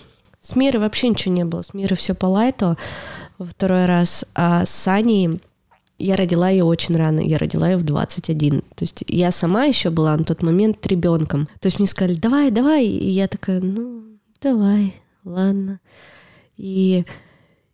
с 0.42 0.56
Мирой 0.56 0.82
вообще 0.82 1.10
ничего 1.10 1.36
не 1.36 1.46
было, 1.46 1.62
с 1.62 1.76
Мирой 1.76 1.98
все 1.98 2.16
по 2.16 2.26
лайту 2.26 2.78
во 3.38 3.46
второй 3.46 3.86
раз, 3.86 4.26
а 4.34 4.66
с 4.66 4.88
Аней 4.88 5.40
я 5.98 6.16
родила 6.16 6.50
ее 6.50 6.64
очень 6.64 6.96
рано, 6.96 7.20
я 7.20 7.38
родила 7.38 7.70
ее 7.70 7.78
в 7.78 7.84
21. 7.84 8.62
То 8.62 8.84
есть 8.84 9.04
я 9.08 9.32
сама 9.32 9.66
еще 9.66 9.90
была 9.90 10.16
на 10.18 10.24
тот 10.24 10.44
момент 10.44 10.86
ребенком. 10.88 11.48
То 11.60 11.68
есть 11.68 11.80
мне 11.80 11.88
сказали, 11.88 12.16
давай, 12.16 12.52
давай. 12.52 12.86
И 12.86 13.10
я 13.10 13.28
такая, 13.28 13.62
ну, 13.62 14.04
давай, 14.42 14.94
ладно. 15.24 15.80
И, 16.58 17.06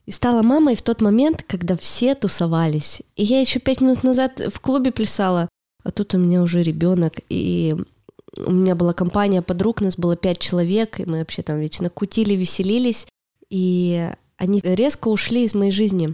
и 0.06 0.12
стала 0.12 0.44
мамой 0.44 0.76
в 0.76 0.82
тот 0.82 1.02
момент, 1.02 1.44
когда 1.48 1.76
все 1.76 2.14
тусовались. 2.16 3.02
И 3.16 3.24
я 3.24 3.42
еще 3.42 3.60
пять 3.60 3.82
минут 3.82 4.04
назад 4.04 4.42
в 4.54 4.60
клубе 4.60 4.92
плясала, 4.92 5.50
а 5.84 5.92
тут 5.92 6.14
у 6.14 6.18
меня 6.18 6.44
уже 6.44 6.62
ребенок. 6.62 7.22
И 7.30 7.76
у 8.38 8.52
меня 8.52 8.76
была 8.76 8.94
компания 8.94 9.42
подруг, 9.42 9.82
нас 9.82 9.98
было 9.98 10.16
пять 10.16 10.40
человек, 10.40 11.00
и 11.00 11.06
мы 11.06 11.20
вообще 11.20 11.42
там 11.42 11.60
вечно 11.60 11.90
кутили, 11.90 12.34
веселились. 12.34 13.08
И 13.50 14.10
они 14.38 14.62
резко 14.64 15.08
ушли 15.08 15.44
из 15.44 15.56
моей 15.56 15.72
жизни. 15.72 16.14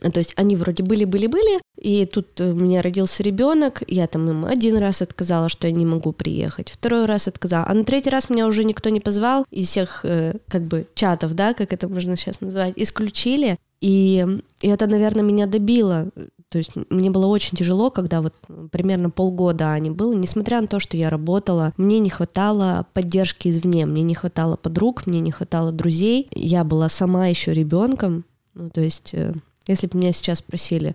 То 0.00 0.18
есть 0.18 0.32
они 0.36 0.56
вроде 0.56 0.82
были-были-были, 0.82 1.60
и 1.80 2.06
тут 2.06 2.40
у 2.40 2.54
меня 2.54 2.82
родился 2.82 3.22
ребенок, 3.22 3.82
я 3.86 4.06
там 4.06 4.28
им 4.28 4.44
один 4.44 4.76
раз 4.76 5.02
отказала, 5.02 5.48
что 5.48 5.66
я 5.66 5.72
не 5.72 5.86
могу 5.86 6.12
приехать, 6.12 6.70
второй 6.70 7.06
раз 7.06 7.28
отказала, 7.28 7.66
а 7.66 7.74
на 7.74 7.84
третий 7.84 8.10
раз 8.10 8.28
меня 8.28 8.46
уже 8.46 8.64
никто 8.64 8.88
не 8.90 9.00
позвал 9.00 9.46
из 9.50 9.68
всех 9.68 10.00
э, 10.04 10.34
как 10.48 10.62
бы 10.62 10.86
чатов, 10.94 11.34
да, 11.34 11.54
как 11.54 11.72
это 11.72 11.88
можно 11.88 12.16
сейчас 12.16 12.40
назвать, 12.40 12.74
исключили, 12.76 13.56
и, 13.80 14.26
и 14.62 14.68
это, 14.68 14.86
наверное, 14.86 15.22
меня 15.22 15.46
добило. 15.46 16.10
То 16.48 16.58
есть 16.58 16.70
мне 16.90 17.10
было 17.10 17.26
очень 17.26 17.58
тяжело, 17.58 17.90
когда 17.90 18.22
вот 18.22 18.34
примерно 18.70 19.10
полгода 19.10 19.72
они 19.72 19.90
было, 19.90 20.14
несмотря 20.14 20.60
на 20.60 20.68
то, 20.68 20.78
что 20.78 20.96
я 20.96 21.10
работала, 21.10 21.74
мне 21.76 21.98
не 21.98 22.08
хватало 22.08 22.86
поддержки 22.94 23.48
извне, 23.48 23.84
мне 23.84 24.02
не 24.02 24.14
хватало 24.14 24.56
подруг, 24.56 25.06
мне 25.06 25.20
не 25.20 25.32
хватало 25.32 25.72
друзей, 25.72 26.28
я 26.30 26.62
была 26.64 26.88
сама 26.88 27.26
еще 27.26 27.52
ребенком, 27.52 28.24
ну 28.54 28.70
то 28.70 28.80
есть 28.80 29.10
э, 29.12 29.34
если 29.66 29.86
бы 29.86 29.98
меня 29.98 30.12
сейчас 30.12 30.38
спросили, 30.38 30.94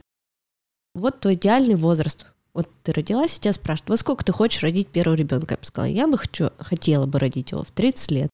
вот 0.93 1.19
твой 1.19 1.36
идеальный 1.36 1.76
возраст, 1.76 2.26
вот 2.53 2.69
ты 2.84 2.91
родилась, 2.91 3.38
и 3.38 3.39
тебя 3.39 3.53
спрашивают, 3.53 3.89
во 3.89 3.97
сколько 3.97 4.26
ты 4.26 4.32
хочешь 4.32 4.63
родить 4.63 4.88
первого 4.88 5.15
ребенка? 5.15 5.53
Я 5.53 5.57
бы 5.57 5.65
сказала, 5.65 5.91
я 5.91 6.07
бы 6.07 6.17
хочу, 6.17 6.49
хотела 6.59 7.05
бы 7.05 7.19
родить 7.19 7.51
его 7.51 7.63
в 7.63 7.72
30 7.72 8.11
лет. 8.11 8.30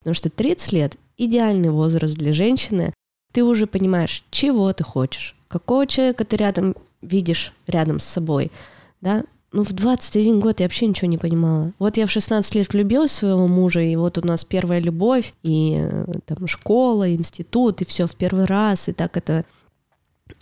Потому 0.00 0.14
что 0.14 0.30
30 0.30 0.72
лет– 0.72 0.96
идеальный 1.16 1.70
возраст 1.70 2.14
для 2.14 2.32
женщины. 2.32 2.94
Ты 3.32 3.42
уже 3.42 3.66
понимаешь, 3.66 4.24
чего 4.30 4.72
ты 4.72 4.84
хочешь, 4.84 5.34
какого 5.48 5.86
человека 5.86 6.24
ты 6.24 6.36
рядом 6.36 6.76
видишь 7.02 7.52
рядом 7.66 7.98
с 7.98 8.04
собой. 8.04 8.52
Да? 9.00 9.24
Ну, 9.52 9.64
в 9.64 9.72
21 9.72 10.40
год 10.40 10.60
я 10.60 10.66
вообще 10.66 10.86
ничего 10.86 11.08
не 11.08 11.18
понимала. 11.18 11.72
Вот 11.78 11.96
я 11.96 12.06
в 12.06 12.10
16 12.10 12.54
лет 12.54 12.72
влюбилась 12.72 13.10
в 13.10 13.14
своего 13.14 13.46
мужа, 13.46 13.80
и 13.80 13.96
вот 13.96 14.18
у 14.18 14.26
нас 14.26 14.44
первая 14.44 14.80
любовь, 14.80 15.34
и 15.42 15.78
э, 15.78 16.04
там 16.26 16.46
школа, 16.46 17.12
институт, 17.12 17.82
и 17.82 17.84
все 17.84 18.06
в 18.06 18.14
первый 18.16 18.44
раз, 18.44 18.88
и 18.88 18.92
так 18.92 19.16
это 19.16 19.44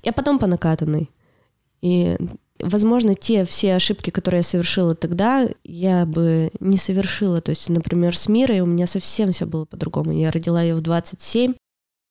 я 0.03 0.13
потом 0.13 0.39
по 0.39 0.47
накатанной. 0.47 1.11
И, 1.81 2.17
возможно, 2.61 3.15
те 3.15 3.45
все 3.45 3.75
ошибки, 3.75 4.11
которые 4.11 4.39
я 4.39 4.45
совершила 4.45 4.95
тогда, 4.95 5.49
я 5.65 6.07
бы 6.07 6.51
не 6.61 6.77
совершила. 6.77 7.41
То 7.41 7.51
есть, 7.51 7.69
например, 7.69 8.17
с 8.17 8.29
Мирой 8.29 8.61
у 8.61 8.67
меня 8.67 8.87
совсем 8.87 9.33
все 9.33 9.47
было 9.47 9.65
по-другому. 9.65 10.13
Я 10.13 10.31
родила 10.31 10.63
ее 10.63 10.75
в 10.75 10.81
27, 10.81 11.55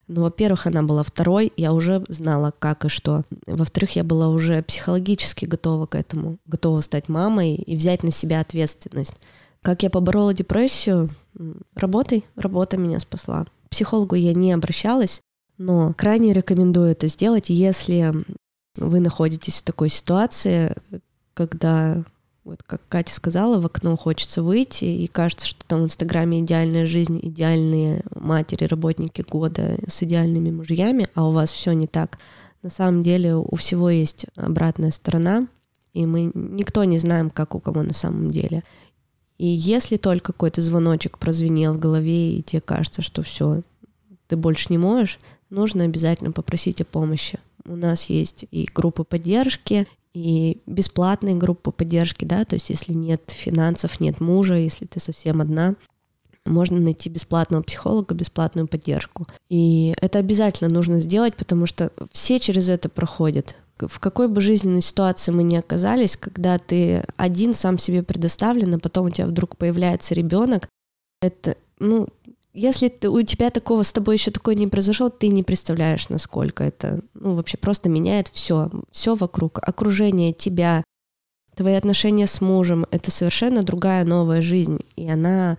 ну, 0.06 0.22
во-первых, 0.22 0.66
она 0.66 0.82
была 0.82 1.02
второй, 1.02 1.52
я 1.56 1.72
уже 1.72 2.04
знала, 2.08 2.52
как 2.58 2.84
и 2.84 2.88
что. 2.88 3.24
Во-вторых, 3.46 3.96
я 3.96 4.04
была 4.04 4.28
уже 4.28 4.62
психологически 4.62 5.46
готова 5.46 5.86
к 5.86 5.94
этому, 5.94 6.38
готова 6.46 6.80
стать 6.82 7.08
мамой 7.08 7.54
и 7.54 7.76
взять 7.76 8.02
на 8.02 8.10
себя 8.10 8.40
ответственность. 8.40 9.14
Как 9.62 9.82
я 9.82 9.88
поборола 9.88 10.34
депрессию? 10.34 11.10
Работой. 11.74 12.24
Работа 12.36 12.76
меня 12.76 13.00
спасла. 13.00 13.46
К 13.66 13.70
психологу 13.70 14.14
я 14.14 14.34
не 14.34 14.52
обращалась, 14.52 15.22
но 15.58 15.94
крайне 15.96 16.32
рекомендую 16.32 16.88
это 16.88 17.08
сделать, 17.08 17.50
если 17.50 18.12
вы 18.76 19.00
находитесь 19.00 19.58
в 19.58 19.64
такой 19.64 19.88
ситуации, 19.88 20.74
когда 21.34 22.04
вот 22.44 22.62
как 22.62 22.86
Катя 22.88 23.14
сказала, 23.14 23.58
в 23.58 23.64
окно 23.64 23.96
хочется 23.96 24.42
выйти, 24.42 24.84
и 24.84 25.06
кажется, 25.06 25.46
что 25.46 25.64
там 25.66 25.80
в 25.80 25.84
Инстаграме 25.84 26.40
идеальная 26.40 26.86
жизнь, 26.86 27.18
идеальные 27.22 28.02
матери, 28.14 28.64
работники 28.64 29.22
года 29.22 29.78
с 29.88 30.02
идеальными 30.02 30.50
мужьями, 30.50 31.08
а 31.14 31.26
у 31.26 31.32
вас 31.32 31.50
все 31.50 31.72
не 31.72 31.86
так. 31.86 32.18
На 32.62 32.70
самом 32.70 33.02
деле 33.02 33.34
у 33.34 33.56
всего 33.56 33.88
есть 33.88 34.26
обратная 34.36 34.90
сторона, 34.90 35.48
и 35.94 36.04
мы 36.04 36.30
никто 36.34 36.84
не 36.84 36.98
знаем, 36.98 37.30
как 37.30 37.54
у 37.54 37.60
кого 37.60 37.82
на 37.82 37.94
самом 37.94 38.30
деле. 38.30 38.62
И 39.38 39.46
если 39.46 39.96
только 39.96 40.32
какой-то 40.32 40.60
звоночек 40.60 41.18
прозвенел 41.18 41.74
в 41.74 41.78
голове, 41.78 42.38
и 42.38 42.42
тебе 42.42 42.60
кажется, 42.60 43.00
что 43.00 43.22
все, 43.22 43.62
ты 44.28 44.36
больше 44.36 44.66
не 44.70 44.78
можешь, 44.78 45.18
нужно 45.54 45.84
обязательно 45.84 46.32
попросить 46.32 46.80
о 46.80 46.84
помощи. 46.84 47.38
У 47.66 47.76
нас 47.76 48.10
есть 48.10 48.46
и 48.50 48.68
группы 48.74 49.04
поддержки, 49.04 49.86
и 50.12 50.58
бесплатные 50.66 51.34
группы 51.34 51.72
поддержки, 51.72 52.24
да, 52.24 52.44
то 52.44 52.54
есть 52.54 52.70
если 52.70 52.92
нет 52.92 53.22
финансов, 53.30 54.00
нет 54.00 54.20
мужа, 54.20 54.54
если 54.54 54.84
ты 54.86 55.00
совсем 55.00 55.40
одна, 55.40 55.74
можно 56.46 56.78
найти 56.78 57.08
бесплатного 57.08 57.62
психолога, 57.62 58.14
бесплатную 58.14 58.68
поддержку. 58.68 59.26
И 59.48 59.94
это 60.00 60.18
обязательно 60.18 60.70
нужно 60.70 61.00
сделать, 61.00 61.34
потому 61.36 61.66
что 61.66 61.90
все 62.12 62.38
через 62.38 62.68
это 62.68 62.88
проходят. 62.88 63.56
В 63.78 63.98
какой 63.98 64.28
бы 64.28 64.40
жизненной 64.40 64.82
ситуации 64.82 65.32
мы 65.32 65.42
ни 65.42 65.56
оказались, 65.56 66.16
когда 66.16 66.58
ты 66.58 67.04
один 67.16 67.54
сам 67.54 67.78
себе 67.78 68.02
предоставлен, 68.02 68.74
а 68.74 68.78
потом 68.78 69.06
у 69.06 69.10
тебя 69.10 69.26
вдруг 69.26 69.56
появляется 69.56 70.14
ребенок, 70.14 70.68
это, 71.20 71.56
ну, 71.80 72.08
если 72.54 72.88
ты, 72.88 73.10
у 73.10 73.20
тебя 73.22 73.50
такого 73.50 73.82
с 73.82 73.92
тобой 73.92 74.14
еще 74.14 74.30
такое 74.30 74.54
не 74.54 74.68
произошло, 74.68 75.10
ты 75.10 75.28
не 75.28 75.42
представляешь, 75.42 76.08
насколько 76.08 76.62
это, 76.62 77.00
ну, 77.14 77.34
вообще 77.34 77.58
просто 77.58 77.88
меняет 77.88 78.28
все, 78.28 78.70
все 78.92 79.16
вокруг, 79.16 79.58
окружение 79.60 80.32
тебя, 80.32 80.84
твои 81.56 81.74
отношения 81.74 82.28
с 82.28 82.40
мужем, 82.40 82.86
это 82.92 83.10
совершенно 83.10 83.64
другая 83.64 84.04
новая 84.04 84.40
жизнь, 84.40 84.78
и 84.94 85.10
она, 85.10 85.58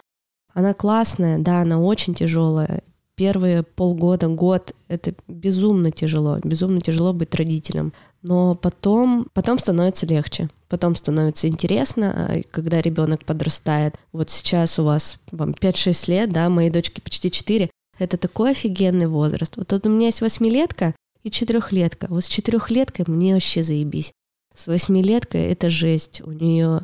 она 0.54 0.74
классная, 0.74 1.38
да, 1.38 1.62
она 1.62 1.80
очень 1.80 2.16
тяжелая. 2.16 2.82
Первые 3.16 3.64
полгода, 3.64 4.28
год— 4.28 4.74
это 4.90 5.14
безумно 5.28 5.92
тяжело, 5.92 6.40
безумно 6.44 6.82
тяжело 6.82 7.14
быть 7.14 7.34
родителем. 7.36 7.94
Но 8.22 8.56
потом, 8.56 9.28
потом 9.34 9.58
становится 9.58 10.06
легче, 10.06 10.50
потом 10.76 10.94
становится 10.96 11.48
интересно, 11.48 12.12
а 12.12 12.42
когда 12.52 12.82
ребенок 12.82 13.24
подрастает. 13.24 13.96
Вот 14.12 14.30
сейчас 14.30 14.78
у 14.78 14.84
вас 14.84 15.18
вам 15.32 15.52
5-6 15.52 16.12
лет, 16.12 16.34
да, 16.34 16.50
моей 16.50 16.70
дочке 16.70 17.02
почти 17.02 17.32
4. 17.32 17.70
Это 17.98 18.18
такой 18.18 18.52
офигенный 18.52 19.08
возраст. 19.08 19.56
Вот 19.56 19.70
тут 19.70 19.86
у 19.86 19.90
меня 19.90 20.08
есть 20.08 20.20
восьмилетка 20.20 20.94
и 21.24 21.32
четырехлетка. 21.32 22.08
Вот 22.10 22.26
с 22.26 22.28
четырехлеткой 22.28 23.06
мне 23.08 23.36
вообще 23.36 23.64
заебись. 23.64 24.12
С 24.54 24.68
восьмилеткой 24.68 25.46
это 25.46 25.70
жесть. 25.70 26.20
У 26.26 26.34
нее, 26.34 26.82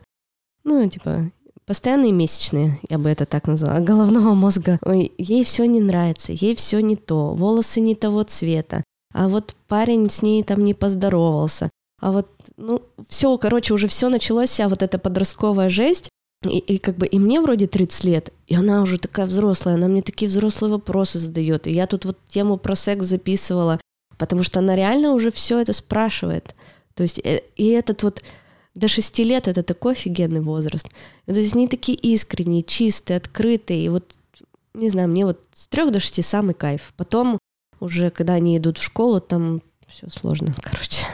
ну, 0.64 0.88
типа, 0.88 1.30
постоянные 1.66 2.14
месячные, 2.14 2.80
я 2.90 2.98
бы 2.98 3.10
это 3.10 3.26
так 3.26 3.46
назвала, 3.48 3.80
головного 3.82 4.34
мозга. 4.36 4.80
Ой, 4.86 5.12
ей 5.18 5.44
все 5.44 5.66
не 5.66 5.82
нравится, 5.82 6.32
ей 6.32 6.56
все 6.56 6.80
не 6.80 6.96
то, 6.96 7.34
волосы 7.34 7.82
не 7.82 7.96
того 7.96 8.24
цвета, 8.24 8.86
а 9.14 9.28
вот 9.28 9.54
парень 9.68 10.10
с 10.10 10.22
ней 10.22 10.44
там 10.44 10.64
не 10.64 10.74
поздоровался, 10.74 11.70
а 12.02 12.12
вот, 12.12 12.28
ну, 12.58 12.82
все, 13.08 13.38
короче, 13.38 13.74
уже 13.74 13.88
все 13.88 14.10
началось, 14.10 14.50
вся 14.50 14.68
вот 14.68 14.82
эта 14.82 14.98
подростковая 14.98 15.70
жесть, 15.70 16.10
и, 16.44 16.58
и 16.58 16.80
как 16.80 16.98
бы 16.98 17.06
и 17.06 17.20
мне 17.20 17.40
вроде 17.40 17.68
30 17.68 18.04
лет, 18.04 18.34
и 18.48 18.56
она 18.56 18.82
уже 18.82 18.98
такая 18.98 19.28
взрослая, 19.28 19.76
она 19.76 19.88
мне 19.88 20.02
такие 20.02 20.28
взрослые 20.28 20.72
вопросы 20.72 21.20
задает. 21.20 21.68
И 21.68 21.72
я 21.72 21.86
тут 21.86 22.06
вот 22.06 22.18
тему 22.28 22.58
про 22.58 22.76
секс 22.76 23.06
записывала, 23.06 23.80
потому 24.18 24.42
что 24.42 24.60
она 24.60 24.76
реально 24.76 25.14
уже 25.14 25.30
все 25.30 25.60
это 25.60 25.74
спрашивает. 25.74 26.56
То 26.96 27.04
есть 27.04 27.20
э, 27.24 27.44
и 27.56 27.68
этот 27.68 28.02
вот 28.02 28.24
до 28.74 28.88
6 28.88 29.20
лет 29.20 29.48
это 29.48 29.62
такой 29.62 29.94
офигенный 29.94 30.42
возраст. 30.42 30.88
И, 31.28 31.34
то 31.34 31.40
есть 31.40 31.54
они 31.54 31.68
такие 31.68 31.96
искренние, 31.96 32.64
чистые, 32.64 33.18
открытые. 33.18 33.86
И 33.86 33.90
вот, 33.90 34.16
не 34.74 34.90
знаю, 34.90 35.08
мне 35.08 35.28
вот 35.28 35.40
с 35.54 35.68
3 35.68 35.92
до 35.92 36.00
6 36.00 36.26
самый 36.26 36.56
кайф. 36.56 36.94
Потом 36.98 37.38
уже, 37.80 38.10
когда 38.10 38.34
они 38.34 38.58
идут 38.58 38.80
в 38.80 38.84
школу, 38.84 39.22
там 39.22 39.62
все 39.88 40.10
сложно, 40.10 40.56
короче. 40.64 41.06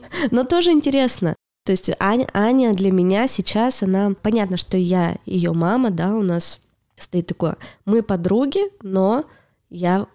Но 0.30 0.44
тоже 0.44 0.72
интересно. 0.72 1.34
То 1.64 1.72
есть 1.72 1.90
Аня, 1.98 2.28
Аня 2.32 2.72
для 2.72 2.92
меня 2.92 3.26
сейчас, 3.26 3.82
она... 3.82 4.12
Понятно, 4.22 4.56
что 4.56 4.76
я 4.76 5.16
ее 5.26 5.52
мама, 5.52 5.90
да, 5.90 6.14
у 6.14 6.22
нас 6.22 6.60
стоит 6.96 7.26
такое. 7.26 7.56
Мы 7.84 8.02
подруги, 8.02 8.60
но 8.82 9.24
я 9.68 10.06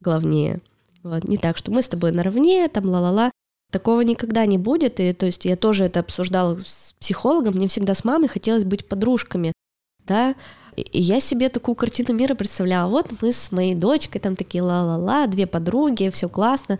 главнее. 0.00 0.60
Вот. 1.02 1.24
Не 1.24 1.38
так, 1.38 1.56
что 1.56 1.70
мы 1.70 1.82
с 1.82 1.88
тобой 1.88 2.12
наравне, 2.12 2.68
там 2.68 2.86
ла-ла-ла. 2.86 3.30
Такого 3.72 4.02
никогда 4.02 4.46
не 4.46 4.58
будет. 4.58 5.00
И 5.00 5.12
то 5.12 5.26
есть 5.26 5.44
я 5.44 5.56
тоже 5.56 5.84
это 5.84 6.00
обсуждала 6.00 6.58
с 6.58 6.94
психологом. 7.00 7.54
Мне 7.54 7.68
всегда 7.68 7.94
с 7.94 8.04
мамой 8.04 8.28
хотелось 8.28 8.64
быть 8.64 8.86
подружками. 8.86 9.52
Да, 10.06 10.34
и 10.76 11.00
я 11.00 11.20
себе 11.20 11.48
такую 11.48 11.74
картину 11.74 12.14
мира 12.14 12.34
представляла. 12.34 12.90
Вот 12.90 13.10
мы 13.20 13.32
с 13.32 13.52
моей 13.52 13.74
дочкой 13.74 14.20
там 14.20 14.36
такие 14.36 14.62
ла-ла-ла, 14.62 15.26
две 15.26 15.46
подруги, 15.46 16.10
все 16.10 16.28
классно. 16.28 16.78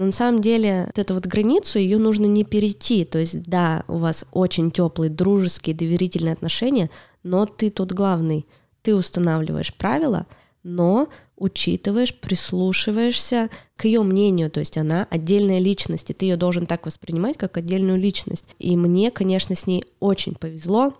Но 0.00 0.06
на 0.06 0.12
самом 0.12 0.40
деле 0.40 0.84
вот 0.86 0.98
эту 0.98 1.12
вот 1.12 1.26
границу 1.26 1.78
ее 1.78 1.98
нужно 1.98 2.24
не 2.24 2.42
перейти. 2.42 3.04
То 3.04 3.18
есть, 3.18 3.42
да, 3.42 3.84
у 3.86 3.98
вас 3.98 4.24
очень 4.32 4.70
теплые, 4.70 5.10
дружеские, 5.10 5.76
доверительные 5.76 6.32
отношения, 6.32 6.88
но 7.22 7.44
ты 7.44 7.68
тут 7.68 7.92
главный. 7.92 8.46
Ты 8.80 8.96
устанавливаешь 8.96 9.74
правила, 9.74 10.26
но 10.62 11.10
учитываешь, 11.36 12.14
прислушиваешься 12.14 13.50
к 13.76 13.84
ее 13.84 14.02
мнению, 14.02 14.50
то 14.50 14.60
есть 14.60 14.78
она 14.78 15.06
отдельная 15.10 15.58
личность, 15.58 16.08
и 16.08 16.14
ты 16.14 16.24
ее 16.24 16.36
должен 16.36 16.64
так 16.64 16.86
воспринимать, 16.86 17.36
как 17.36 17.58
отдельную 17.58 17.98
личность. 17.98 18.46
И 18.58 18.78
мне, 18.78 19.10
конечно, 19.10 19.54
с 19.54 19.66
ней 19.66 19.84
очень 20.00 20.34
повезло, 20.34 20.94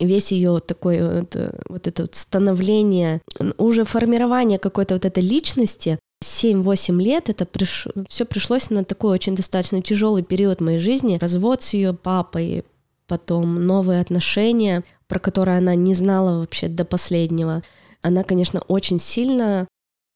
весь 0.00 0.32
ее 0.32 0.60
такой 0.60 0.96
это, 0.96 1.60
вот 1.68 1.86
это 1.86 2.04
вот 2.04 2.14
становление, 2.14 3.20
уже 3.58 3.84
формирование 3.84 4.58
какой-то 4.58 4.94
вот 4.94 5.04
этой 5.04 5.22
личности, 5.22 5.98
7-8 6.26 7.00
лет 7.00 7.30
это 7.30 7.46
приш... 7.46 7.86
все 8.08 8.24
пришлось 8.24 8.70
на 8.70 8.84
такой 8.84 9.12
очень 9.12 9.36
достаточно 9.36 9.80
тяжелый 9.80 10.22
период 10.22 10.60
моей 10.60 10.78
жизни. 10.78 11.18
Развод 11.18 11.62
с 11.62 11.72
ее 11.74 11.94
папой, 11.94 12.64
потом 13.06 13.66
новые 13.66 14.00
отношения, 14.00 14.82
про 15.06 15.18
которые 15.18 15.58
она 15.58 15.74
не 15.74 15.94
знала 15.94 16.40
вообще 16.40 16.68
до 16.68 16.84
последнего. 16.84 17.62
Она, 18.02 18.24
конечно, 18.24 18.60
очень 18.68 18.98
сильно 18.98 19.68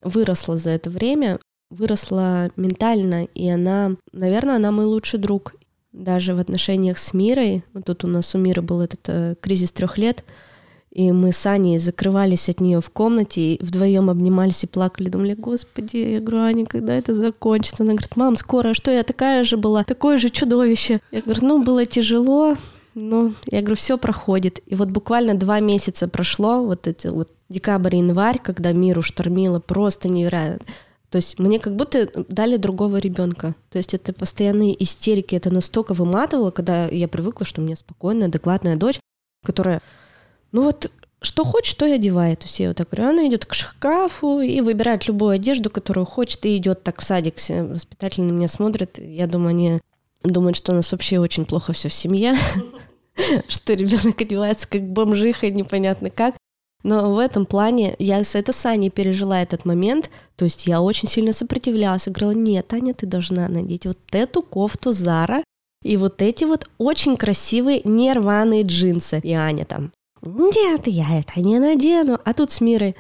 выросла 0.03 0.59
за 0.59 0.71
это 0.71 0.91
время, 0.91 1.39
выросла 1.71 2.51
ментально, 2.57 3.25
и 3.25 3.49
она, 3.49 3.97
наверное, 4.13 4.57
она 4.57 4.73
мой 4.73 4.87
лучший 4.87 5.21
друг 5.21 5.55
даже 5.93 6.35
в 6.35 6.39
отношениях 6.39 6.99
с 6.99 7.15
Мирой. 7.15 7.65
Вот 7.73 7.85
тут 7.85 8.05
у 8.05 8.09
нас 8.09 8.35
у 8.35 8.39
Миры 8.39 8.63
был 8.63 8.81
этот 8.81 9.01
э, 9.09 9.35
кризис 9.41 9.73
трех 9.73 9.99
лет, 9.99 10.25
и 10.91 11.13
мы 11.13 11.33
с 11.33 11.47
Аней 11.47 11.79
закрывались 11.79 12.49
от 12.49 12.61
нее 12.61 12.81
в 12.81 12.91
комнате, 12.91 13.55
и 13.55 13.65
вдвоем 13.65 14.11
обнимались 14.11 14.65
и 14.65 14.67
плакали, 14.67 15.09
думали, 15.09 15.35
господи, 15.35 15.97
я 15.97 16.21
говорю, 16.21 16.39
Аня, 16.39 16.67
когда 16.67 16.95
это 16.95 17.15
закончится? 17.15 17.83
Она 17.83 17.93
говорит, 17.93 18.17
мам, 18.17 18.37
скоро, 18.37 18.71
а 18.71 18.75
что 18.75 18.91
я 18.91 19.03
такая 19.03 19.45
же 19.45 19.57
была, 19.57 19.85
такое 19.85 20.19
же 20.19 20.31
чудовище. 20.31 21.01
Я 21.13 21.23
говорю, 21.23 21.47
ну, 21.47 21.63
было 21.63 21.87
тяжело, 21.87 22.57
но 22.95 23.33
я 23.51 23.61
говорю, 23.61 23.77
все 23.77 23.99
проходит. 23.99 24.61
И 24.67 24.75
вот 24.75 24.89
буквально 24.89 25.35
два 25.35 25.61
месяца 25.61 26.09
прошло, 26.09 26.65
вот 26.65 26.87
эти 26.87 27.07
вот 27.07 27.29
декабрь, 27.49 27.97
январь, 27.97 28.41
когда 28.43 28.73
миру 28.73 29.03
штормило, 29.03 29.61
просто 29.61 30.09
невероятно 30.09 30.67
то 31.11 31.17
есть 31.17 31.39
мне 31.39 31.59
как 31.59 31.75
будто 31.75 32.09
дали 32.29 32.57
другого 32.57 32.99
ребенка. 32.99 33.55
То 33.71 33.79
есть 33.79 33.95
это 33.95 34.13
постоянные 34.13 34.81
истерики, 34.81 35.35
это 35.35 35.53
настолько 35.53 35.93
выматывало, 35.93 36.53
когда 36.53 36.87
я 36.87 37.09
привыкла, 37.09 37.45
что 37.45 37.61
у 37.61 37.65
меня 37.65 37.77
спокойная, 37.77 38.29
адекватная 38.29 38.77
дочь, 38.77 39.01
которая, 39.45 39.83
ну 40.53 40.63
вот, 40.63 40.91
что 41.23 41.45
хочет, 41.45 41.77
то 41.77 41.87
и 41.87 41.93
одевает. 41.93 42.41
То 42.41 42.47
есть 42.47 42.61
я 42.61 42.69
вот 42.69 42.77
так 42.77 42.89
говорю, 42.91 43.11
она 43.11 43.29
идет 43.29 43.47
к 43.47 43.55
шкафу 43.55 44.41
и 44.41 44.61
выбирает 44.61 45.07
любую 45.07 45.33
одежду, 45.33 45.71
которую 45.71 46.07
хочет, 46.07 46.45
и 46.47 46.57
идет 46.57 46.83
так 46.83 47.01
в 47.01 47.05
садик. 47.05 47.37
Воспитатели 47.49 48.25
на 48.25 48.33
меня 48.33 48.49
смотрят. 48.49 48.99
Я 48.99 49.27
думаю, 49.27 49.51
они 49.51 49.81
думают, 50.23 50.57
что 50.57 50.73
у 50.73 50.75
нас 50.75 50.91
вообще 50.93 51.19
очень 51.19 51.45
плохо 51.45 51.73
все 51.73 51.89
в 51.89 51.95
семье, 51.95 52.35
что 53.49 53.75
ребенок 53.75 54.21
одевается 54.21 54.69
как 54.69 54.83
бомжиха, 54.83 55.51
непонятно 55.51 56.11
как. 56.11 56.35
Но 56.83 57.13
в 57.15 57.19
этом 57.19 57.45
плане 57.45 57.95
я 57.99 58.25
с 58.25 58.35
этой 58.35 58.55
Саней 58.55 58.89
пережила 58.89 59.43
этот 59.43 59.67
момент, 59.67 60.11
то 60.37 60.47
есть 60.47 60.67
я 60.67 60.81
очень 60.81 61.09
сильно 61.09 61.35
сопротивлялась, 61.35 62.07
и 62.07 62.11
говорила, 62.11 62.41
нет, 62.41 62.69
Таня, 62.69 62.95
ты 62.95 63.05
должна 63.07 63.49
надеть 63.49 63.85
вот 63.85 63.99
эту 64.13 64.43
кофту 64.43 64.91
Зара, 64.93 65.45
И 65.83 65.97
вот 65.99 66.23
эти 66.23 66.45
вот 66.45 66.71
очень 66.79 67.17
красивые 67.17 67.83
нерваные 67.85 68.63
джинсы. 68.63 69.21
И 69.23 69.33
Аня 69.33 69.67
там, 69.67 69.93
нет, 70.23 70.87
я 70.87 71.19
это 71.21 71.41
не 71.41 71.59
надену. 71.59 72.19
А 72.25 72.35
тут 72.35 72.51
с 72.51 72.61
Мирой, 72.61 72.97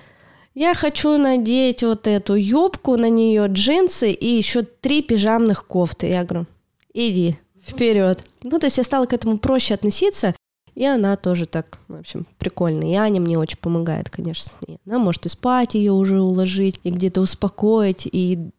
я 0.54 0.74
хочу 0.74 1.16
надеть 1.16 1.82
вот 1.82 2.06
эту 2.06 2.34
юбку, 2.34 2.96
на 2.96 3.08
нее 3.08 3.46
джинсы 3.48 4.10
и 4.12 4.26
еще 4.26 4.62
три 4.62 5.02
пижамных 5.02 5.66
кофты. 5.66 6.08
Я 6.08 6.24
говорю, 6.24 6.46
иди 6.92 7.36
вперед. 7.62 8.24
Ну, 8.42 8.58
то 8.58 8.66
есть 8.66 8.78
я 8.78 8.84
стала 8.84 9.06
к 9.06 9.12
этому 9.12 9.38
проще 9.38 9.74
относиться, 9.74 10.34
и 10.74 10.84
она 10.84 11.16
тоже 11.16 11.46
так, 11.46 11.78
в 11.88 11.94
общем, 11.94 12.26
прикольно. 12.38 12.90
И 12.90 12.94
Аня 12.94 13.20
мне 13.20 13.38
очень 13.38 13.58
помогает, 13.58 14.10
конечно, 14.10 14.52
ней. 14.66 14.78
Она 14.86 14.98
может 14.98 15.26
и 15.26 15.28
спать 15.28 15.74
ее 15.74 15.92
уже 15.92 16.20
уложить, 16.20 16.80
и 16.84 16.90
где-то 16.90 17.20
успокоить, 17.20 18.08
и 18.10 18.50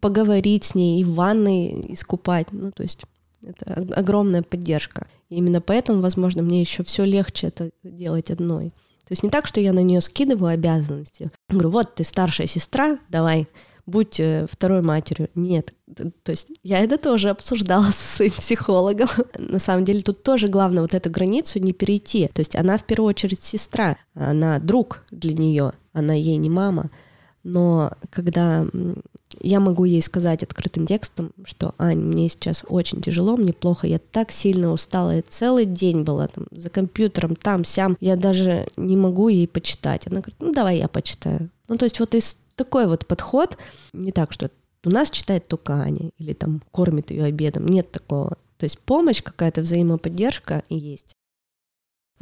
поговорить 0.00 0.64
с 0.64 0.74
ней, 0.74 1.00
и 1.00 1.04
в 1.04 1.14
ванной 1.14 1.92
искупать. 1.92 2.48
Ну, 2.52 2.70
то 2.70 2.82
есть 2.82 3.00
это 3.44 3.86
огромная 3.94 4.42
поддержка. 4.42 5.06
И 5.28 5.36
именно 5.36 5.60
поэтому, 5.60 6.00
возможно, 6.00 6.42
мне 6.42 6.60
еще 6.60 6.82
все 6.82 7.04
легче 7.04 7.48
это 7.48 7.70
делать 7.82 8.30
одной. 8.30 8.70
То 9.06 9.12
есть 9.12 9.22
не 9.22 9.30
так, 9.30 9.46
что 9.46 9.60
я 9.60 9.72
на 9.72 9.82
нее 9.82 10.00
скидываю 10.00 10.52
обязанности. 10.52 11.30
Говорю, 11.48 11.70
вот 11.70 11.96
ты 11.96 12.04
старшая 12.04 12.46
сестра, 12.46 12.98
давай, 13.08 13.48
будь 13.86 14.20
э, 14.20 14.46
второй 14.50 14.82
матерью. 14.82 15.28
Нет. 15.34 15.72
То 16.22 16.30
есть 16.30 16.48
я 16.62 16.78
это 16.78 16.98
тоже 16.98 17.30
обсуждала 17.30 17.86
со 17.86 18.16
своим 18.16 18.32
психологом. 18.32 19.08
На 19.38 19.58
самом 19.58 19.84
деле 19.84 20.02
тут 20.02 20.22
тоже 20.22 20.48
главное 20.48 20.82
вот 20.82 20.94
эту 20.94 21.10
границу 21.10 21.58
не 21.58 21.72
перейти. 21.72 22.28
То 22.28 22.40
есть 22.40 22.56
она 22.56 22.78
в 22.78 22.84
первую 22.84 23.08
очередь 23.08 23.42
сестра, 23.42 23.96
она 24.14 24.58
друг 24.58 25.04
для 25.10 25.34
нее, 25.34 25.72
она 25.92 26.14
ей 26.14 26.36
не 26.36 26.50
мама. 26.50 26.90
Но 27.42 27.92
когда 28.10 28.66
я 29.42 29.60
могу 29.60 29.84
ей 29.84 30.00
сказать 30.00 30.42
открытым 30.42 30.86
текстом, 30.86 31.32
что 31.44 31.74
Ань, 31.78 31.98
мне 31.98 32.28
сейчас 32.28 32.64
очень 32.68 33.02
тяжело, 33.02 33.36
мне 33.36 33.52
плохо, 33.52 33.86
я 33.86 33.98
так 33.98 34.30
сильно 34.30 34.72
устала, 34.72 35.16
я 35.16 35.22
целый 35.28 35.64
день 35.64 36.02
была 36.02 36.28
там 36.28 36.46
за 36.50 36.70
компьютером, 36.70 37.36
там, 37.36 37.64
сям, 37.64 37.96
я 38.00 38.16
даже 38.16 38.68
не 38.76 38.96
могу 38.96 39.28
ей 39.28 39.48
почитать. 39.48 40.06
Она 40.06 40.20
говорит, 40.20 40.36
ну 40.40 40.52
давай 40.52 40.78
я 40.78 40.88
почитаю. 40.88 41.50
Ну 41.68 41.76
то 41.76 41.84
есть 41.84 41.98
вот 42.00 42.14
из 42.14 42.38
такой 42.56 42.86
вот 42.86 43.06
подход, 43.06 43.58
не 43.92 44.12
так, 44.12 44.32
что 44.32 44.50
у 44.84 44.90
нас 44.90 45.10
читает 45.10 45.46
только 45.46 45.74
Аня 45.74 46.10
или 46.18 46.32
там 46.32 46.62
кормит 46.70 47.10
ее 47.10 47.24
обедом, 47.24 47.66
нет 47.66 47.90
такого. 47.90 48.36
То 48.58 48.64
есть 48.64 48.78
помощь 48.78 49.22
какая-то, 49.22 49.62
взаимоподдержка 49.62 50.62
есть. 50.68 51.16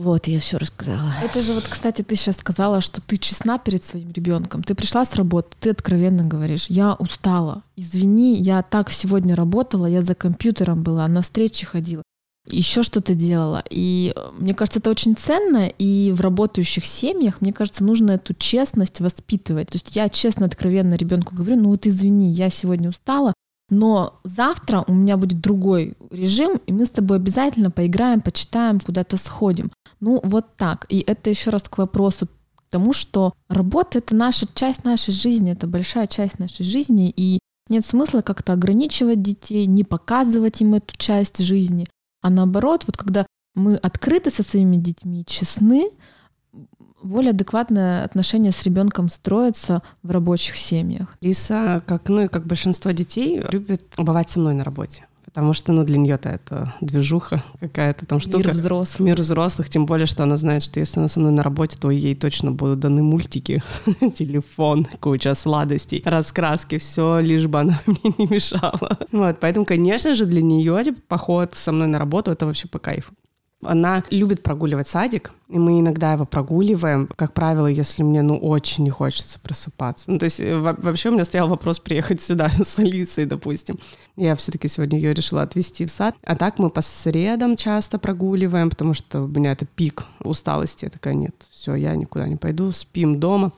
Вот, 0.01 0.29
я 0.29 0.41
все 0.41 0.57
рассказала. 0.57 1.13
Это 1.23 1.43
же 1.43 1.53
вот, 1.53 1.65
кстати, 1.69 2.01
ты 2.01 2.17
сейчас 2.17 2.39
сказала, 2.39 2.81
что 2.81 3.03
ты 3.03 3.19
честна 3.19 3.59
перед 3.59 3.85
своим 3.85 4.11
ребенком. 4.13 4.63
Ты 4.63 4.75
пришла 4.75 5.05
с 5.05 5.15
работы, 5.15 5.49
ты 5.61 5.71
откровенно 5.71 6.25
говоришь, 6.25 6.71
я 6.71 6.95
устала. 6.95 7.65
Извини, 7.77 8.35
я 8.37 8.63
так 8.63 8.91
сегодня 8.91 9.37
работала, 9.37 9.85
я 9.85 10.01
за 10.01 10.15
компьютером 10.15 10.83
была, 10.83 11.07
на 11.07 11.21
встречи 11.21 11.67
ходила 11.67 12.03
еще 12.47 12.83
что-то 12.83 13.15
делала. 13.15 13.63
И 13.69 14.15
э, 14.17 14.21
мне 14.39 14.55
кажется, 14.55 14.79
это 14.79 14.91
очень 14.91 15.15
ценно, 15.15 15.69
и 15.69 16.11
в 16.13 16.23
работающих 16.23 16.87
семьях, 16.87 17.43
мне 17.43 17.53
кажется, 17.53 17.85
нужно 17.85 18.13
эту 18.13 18.33
честность 18.33 19.01
воспитывать. 19.01 19.69
То 19.69 19.77
есть 19.77 19.95
я 19.95 20.09
честно, 20.09 20.47
откровенно 20.47 20.95
ребенку 20.95 21.35
говорю, 21.35 21.61
ну 21.61 21.69
вот 21.69 21.87
извини, 21.87 22.31
я 22.31 22.49
сегодня 22.49 22.89
устала, 22.89 23.35
но 23.69 24.19
завтра 24.25 24.83
у 24.89 24.95
меня 24.95 25.17
будет 25.17 25.41
другой 25.41 25.97
режим, 26.11 26.59
и 26.67 26.73
мы 26.73 26.87
с 26.87 26.91
тобой 26.91 27.19
обязательно 27.19 27.71
поиграем, 27.71 28.23
почитаем, 28.23 28.81
куда-то 28.81 29.19
сходим. 29.19 29.71
Ну 30.01 30.21
вот 30.25 30.57
так. 30.57 30.87
И 30.89 31.01
это 31.01 31.31
еще 31.31 31.51
раз 31.51 31.65
к 31.65 31.79
вопросу 31.79 32.29
тому, 32.71 32.93
что 32.93 33.35
работа— 33.49 33.99
это 34.01 34.15
наша 34.15 34.47
часть 34.55 34.85
нашей 34.85 35.13
жизни, 35.13 35.53
это 35.53 35.67
большая 35.67 36.07
часть 36.07 36.39
нашей 36.39 36.65
жизни, 36.65 37.13
и 37.15 37.39
нет 37.69 37.85
смысла 37.85 38.23
как-то 38.23 38.53
ограничивать 38.53 39.23
детей, 39.23 39.67
не 39.67 39.85
показывать 39.85 40.61
им 40.61 40.75
эту 40.75 40.97
часть 40.97 41.39
жизни. 41.39 41.87
А 42.23 42.31
наоборот, 42.31 42.85
вот 42.87 42.97
когда 42.97 43.27
мы 43.55 43.77
открыты 43.77 44.31
со 44.31 44.43
своими 44.43 44.77
детьми, 44.77 45.25
честны, 45.27 45.91
более 47.03 47.31
адекватное 47.31 48.05
отношение 48.05 48.53
с 48.53 48.63
ребенком 48.63 49.09
строится 49.09 49.83
в 50.03 50.11
рабочих 50.11 50.57
семьях. 50.57 51.17
Лиса, 51.21 51.83
как, 51.87 52.09
ну 52.09 52.23
и 52.23 52.29
как 52.29 52.47
большинство 52.47 52.91
детей, 52.91 53.41
любит 53.51 53.95
бывать 53.97 54.31
со 54.31 54.41
мной 54.41 54.55
на 54.55 54.65
работе. 54.65 55.07
Потому 55.25 55.53
что, 55.53 55.73
ну, 55.73 55.85
для 55.85 55.97
нее-то 55.97 56.29
это 56.29 56.75
движуха 56.81 57.43
какая-то 57.61 58.05
там 58.05 58.19
штука. 58.21 58.39
Мир 58.39 58.51
взрослых. 58.51 59.01
Мир 59.01 59.21
взрослых, 59.21 59.69
тем 59.69 59.87
более, 59.87 60.07
что 60.07 60.25
она 60.25 60.37
знает, 60.37 60.63
что 60.63 60.81
если 60.81 60.99
она 60.99 61.09
со 61.09 61.21
мной 61.21 61.33
на 61.33 61.43
работе, 61.43 61.77
то 61.79 61.91
ей 61.91 62.17
точно 62.17 62.51
будут 62.51 62.81
даны 62.81 63.03
мультики, 63.03 63.63
телефон, 64.15 64.87
куча 64.99 65.35
сладостей, 65.35 66.03
раскраски, 66.05 66.79
все, 66.79 67.21
лишь 67.21 67.47
бы 67.47 67.61
она 67.61 67.81
мне 67.87 68.15
не 68.19 68.27
мешала. 68.27 68.99
Вот, 69.13 69.39
поэтому, 69.41 69.65
конечно 69.65 70.15
же, 70.15 70.27
для 70.27 70.43
нее 70.43 70.83
типа, 70.83 71.01
поход 71.07 71.55
со 71.55 71.71
мной 71.73 71.87
на 71.87 71.99
работу— 71.99 72.31
это 72.33 72.47
вообще 72.47 72.67
по 72.67 72.79
кайфу. 72.79 73.13
Она 73.63 74.03
любит 74.11 74.43
прогуливать 74.43 74.89
садик, 74.89 75.33
и 75.49 75.59
мы 75.59 75.81
иногда 75.81 76.15
его 76.15 76.25
прогуливаем, 76.25 77.09
как 77.17 77.35
правило, 77.35 77.67
если 77.67 78.03
мне, 78.03 78.23
ну, 78.23 78.39
очень 78.39 78.85
не 78.85 78.91
хочется 78.91 79.39
просыпаться. 79.39 80.11
Ну, 80.11 80.19
то 80.19 80.25
есть 80.25 80.41
э, 80.41 80.57
вообще 80.57 81.11
у 81.11 81.13
меня 81.13 81.25
стоял 81.25 81.47
вопрос 81.47 81.79
приехать 81.79 82.23
сюда 82.23 82.49
с 82.65 82.79
Алисой, 82.79 83.27
допустим. 83.27 83.79
Я 84.17 84.35
все-таки 84.35 84.67
сегодня 84.69 84.99
ее 84.99 85.13
решила 85.13 85.43
отвезти 85.43 85.85
в 85.85 85.91
сад. 85.91 86.15
А 86.25 86.37
так 86.37 86.59
мы 86.59 86.71
по 86.71 86.81
средам 86.81 87.57
часто 87.57 87.99
прогуливаем, 87.99 88.71
потому 88.71 88.95
что 88.95 89.23
у 89.23 89.29
меня 89.29 89.53
это 89.53 89.67
пик 89.67 90.05
усталости. 90.21 90.87
Я 90.87 90.91
такая, 90.91 91.15
нет, 91.15 91.35
все, 91.51 91.75
я 91.75 91.95
никуда 91.97 92.29
не 92.29 92.37
пойду, 92.37 92.73
спим 92.73 93.21
дома 93.21 93.53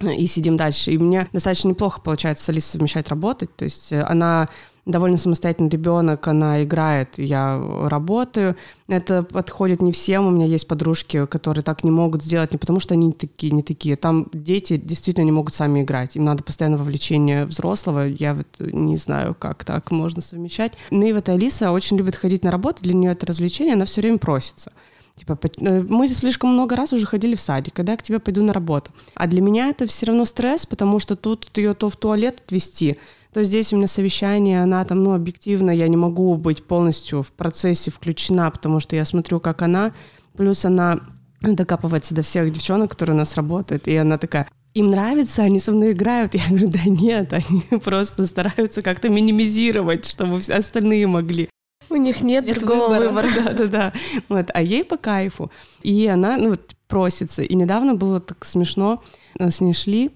и 0.00 0.26
сидим 0.26 0.56
дальше. 0.56 0.92
И 0.92 0.98
меня 0.98 1.26
достаточно 1.32 1.68
неплохо 1.68 2.00
получается 2.00 2.44
с 2.44 2.48
Алисой 2.48 2.72
совмещать 2.72 3.08
работать. 3.08 3.54
То 3.56 3.64
есть 3.64 3.92
э, 3.92 4.02
она 4.02 4.48
довольно 4.90 5.16
самостоятельный 5.16 5.70
ребенок, 5.70 6.26
она 6.28 6.62
играет, 6.62 7.10
я 7.16 7.60
работаю. 7.88 8.56
Это 8.88 9.22
подходит 9.22 9.82
не 9.82 9.92
всем. 9.92 10.26
У 10.26 10.30
меня 10.30 10.46
есть 10.46 10.66
подружки, 10.66 11.26
которые 11.26 11.62
так 11.62 11.84
не 11.84 11.90
могут 11.90 12.22
сделать 12.22 12.52
не 12.52 12.58
потому, 12.58 12.80
что 12.80 12.94
они 12.94 13.12
такие, 13.12 13.52
не 13.52 13.62
такие. 13.62 13.96
Там 13.96 14.28
дети 14.32 14.76
действительно 14.76 15.24
не 15.24 15.32
могут 15.32 15.54
сами 15.54 15.82
играть. 15.82 16.16
Им 16.16 16.24
надо 16.24 16.42
постоянно 16.42 16.76
вовлечение 16.76 17.44
взрослого. 17.46 18.06
Я 18.06 18.34
вот 18.34 18.46
не 18.58 18.96
знаю, 18.96 19.34
как 19.38 19.64
так 19.64 19.90
можно 19.90 20.22
совмещать. 20.22 20.72
Ну 20.90 21.06
и 21.06 21.12
вот 21.12 21.28
Алиса 21.28 21.72
очень 21.72 21.96
любит 21.96 22.16
ходить 22.16 22.44
на 22.44 22.50
работу. 22.50 22.82
Для 22.82 22.94
нее 22.94 23.12
это 23.12 23.26
развлечение, 23.26 23.74
она 23.74 23.84
все 23.84 24.00
время 24.00 24.18
просится. 24.18 24.72
Типа, 25.20 25.38
э, 25.60 25.82
мы 25.82 26.08
слишком 26.08 26.50
много 26.50 26.76
раз 26.76 26.94
уже 26.94 27.06
ходили 27.06 27.34
в 27.34 27.40
садик, 27.40 27.74
когда 27.74 27.92
я 27.92 27.98
к 27.98 28.02
тебе 28.02 28.18
пойду 28.20 28.42
на 28.42 28.54
работу. 28.54 28.90
А 29.14 29.26
для 29.26 29.42
меня 29.42 29.68
это 29.68 29.86
все 29.86 30.06
равно 30.06 30.24
стресс, 30.24 30.64
потому 30.64 30.98
что 30.98 31.14
тут 31.14 31.50
ее 31.56 31.74
то 31.74 31.90
в 31.90 31.96
туалет 31.96 32.40
отвезти, 32.46 32.96
то 33.32 33.42
здесь 33.44 33.72
у 33.72 33.76
меня 33.76 33.86
совещание, 33.86 34.62
она 34.62 34.84
там, 34.84 35.02
ну, 35.04 35.14
объективно, 35.14 35.70
я 35.70 35.88
не 35.88 35.96
могу 35.96 36.34
быть 36.36 36.64
полностью 36.64 37.22
в 37.22 37.32
процессе 37.32 37.90
включена, 37.90 38.50
потому 38.50 38.80
что 38.80 38.96
я 38.96 39.04
смотрю, 39.04 39.40
как 39.40 39.62
она, 39.62 39.92
плюс 40.36 40.64
она 40.64 41.00
докапывается 41.40 42.14
до 42.14 42.22
всех 42.22 42.50
девчонок, 42.50 42.90
которые 42.90 43.14
у 43.14 43.18
нас 43.18 43.36
работают, 43.36 43.88
и 43.88 43.96
она 43.96 44.18
такая, 44.18 44.48
им 44.74 44.90
нравится, 44.90 45.42
они 45.42 45.58
со 45.58 45.72
мной 45.72 45.92
играют. 45.92 46.34
Я 46.34 46.46
говорю, 46.48 46.68
да 46.68 46.80
нет, 46.84 47.32
они 47.32 47.62
просто 47.80 48.26
стараются 48.26 48.82
как-то 48.82 49.08
минимизировать, 49.08 50.06
чтобы 50.06 50.40
все 50.40 50.54
остальные 50.54 51.06
могли. 51.06 51.48
У 51.88 51.96
них 51.96 52.22
нет, 52.22 52.46
нет 52.46 52.58
другого 52.58 52.88
выбора. 52.88 53.28
выбора. 53.28 53.44
Да, 53.44 53.52
да, 53.52 53.66
да. 53.66 53.92
Вот, 54.28 54.46
а 54.54 54.62
ей 54.62 54.84
по 54.84 54.96
кайфу. 54.96 55.50
И 55.82 56.06
она, 56.06 56.36
ну, 56.36 56.50
вот, 56.50 56.74
просится. 56.86 57.42
И 57.42 57.54
недавно 57.56 57.94
было 57.94 58.20
так 58.20 58.44
смешно, 58.44 59.02
с 59.38 59.60
ней 59.60 59.72
шли, 59.72 60.10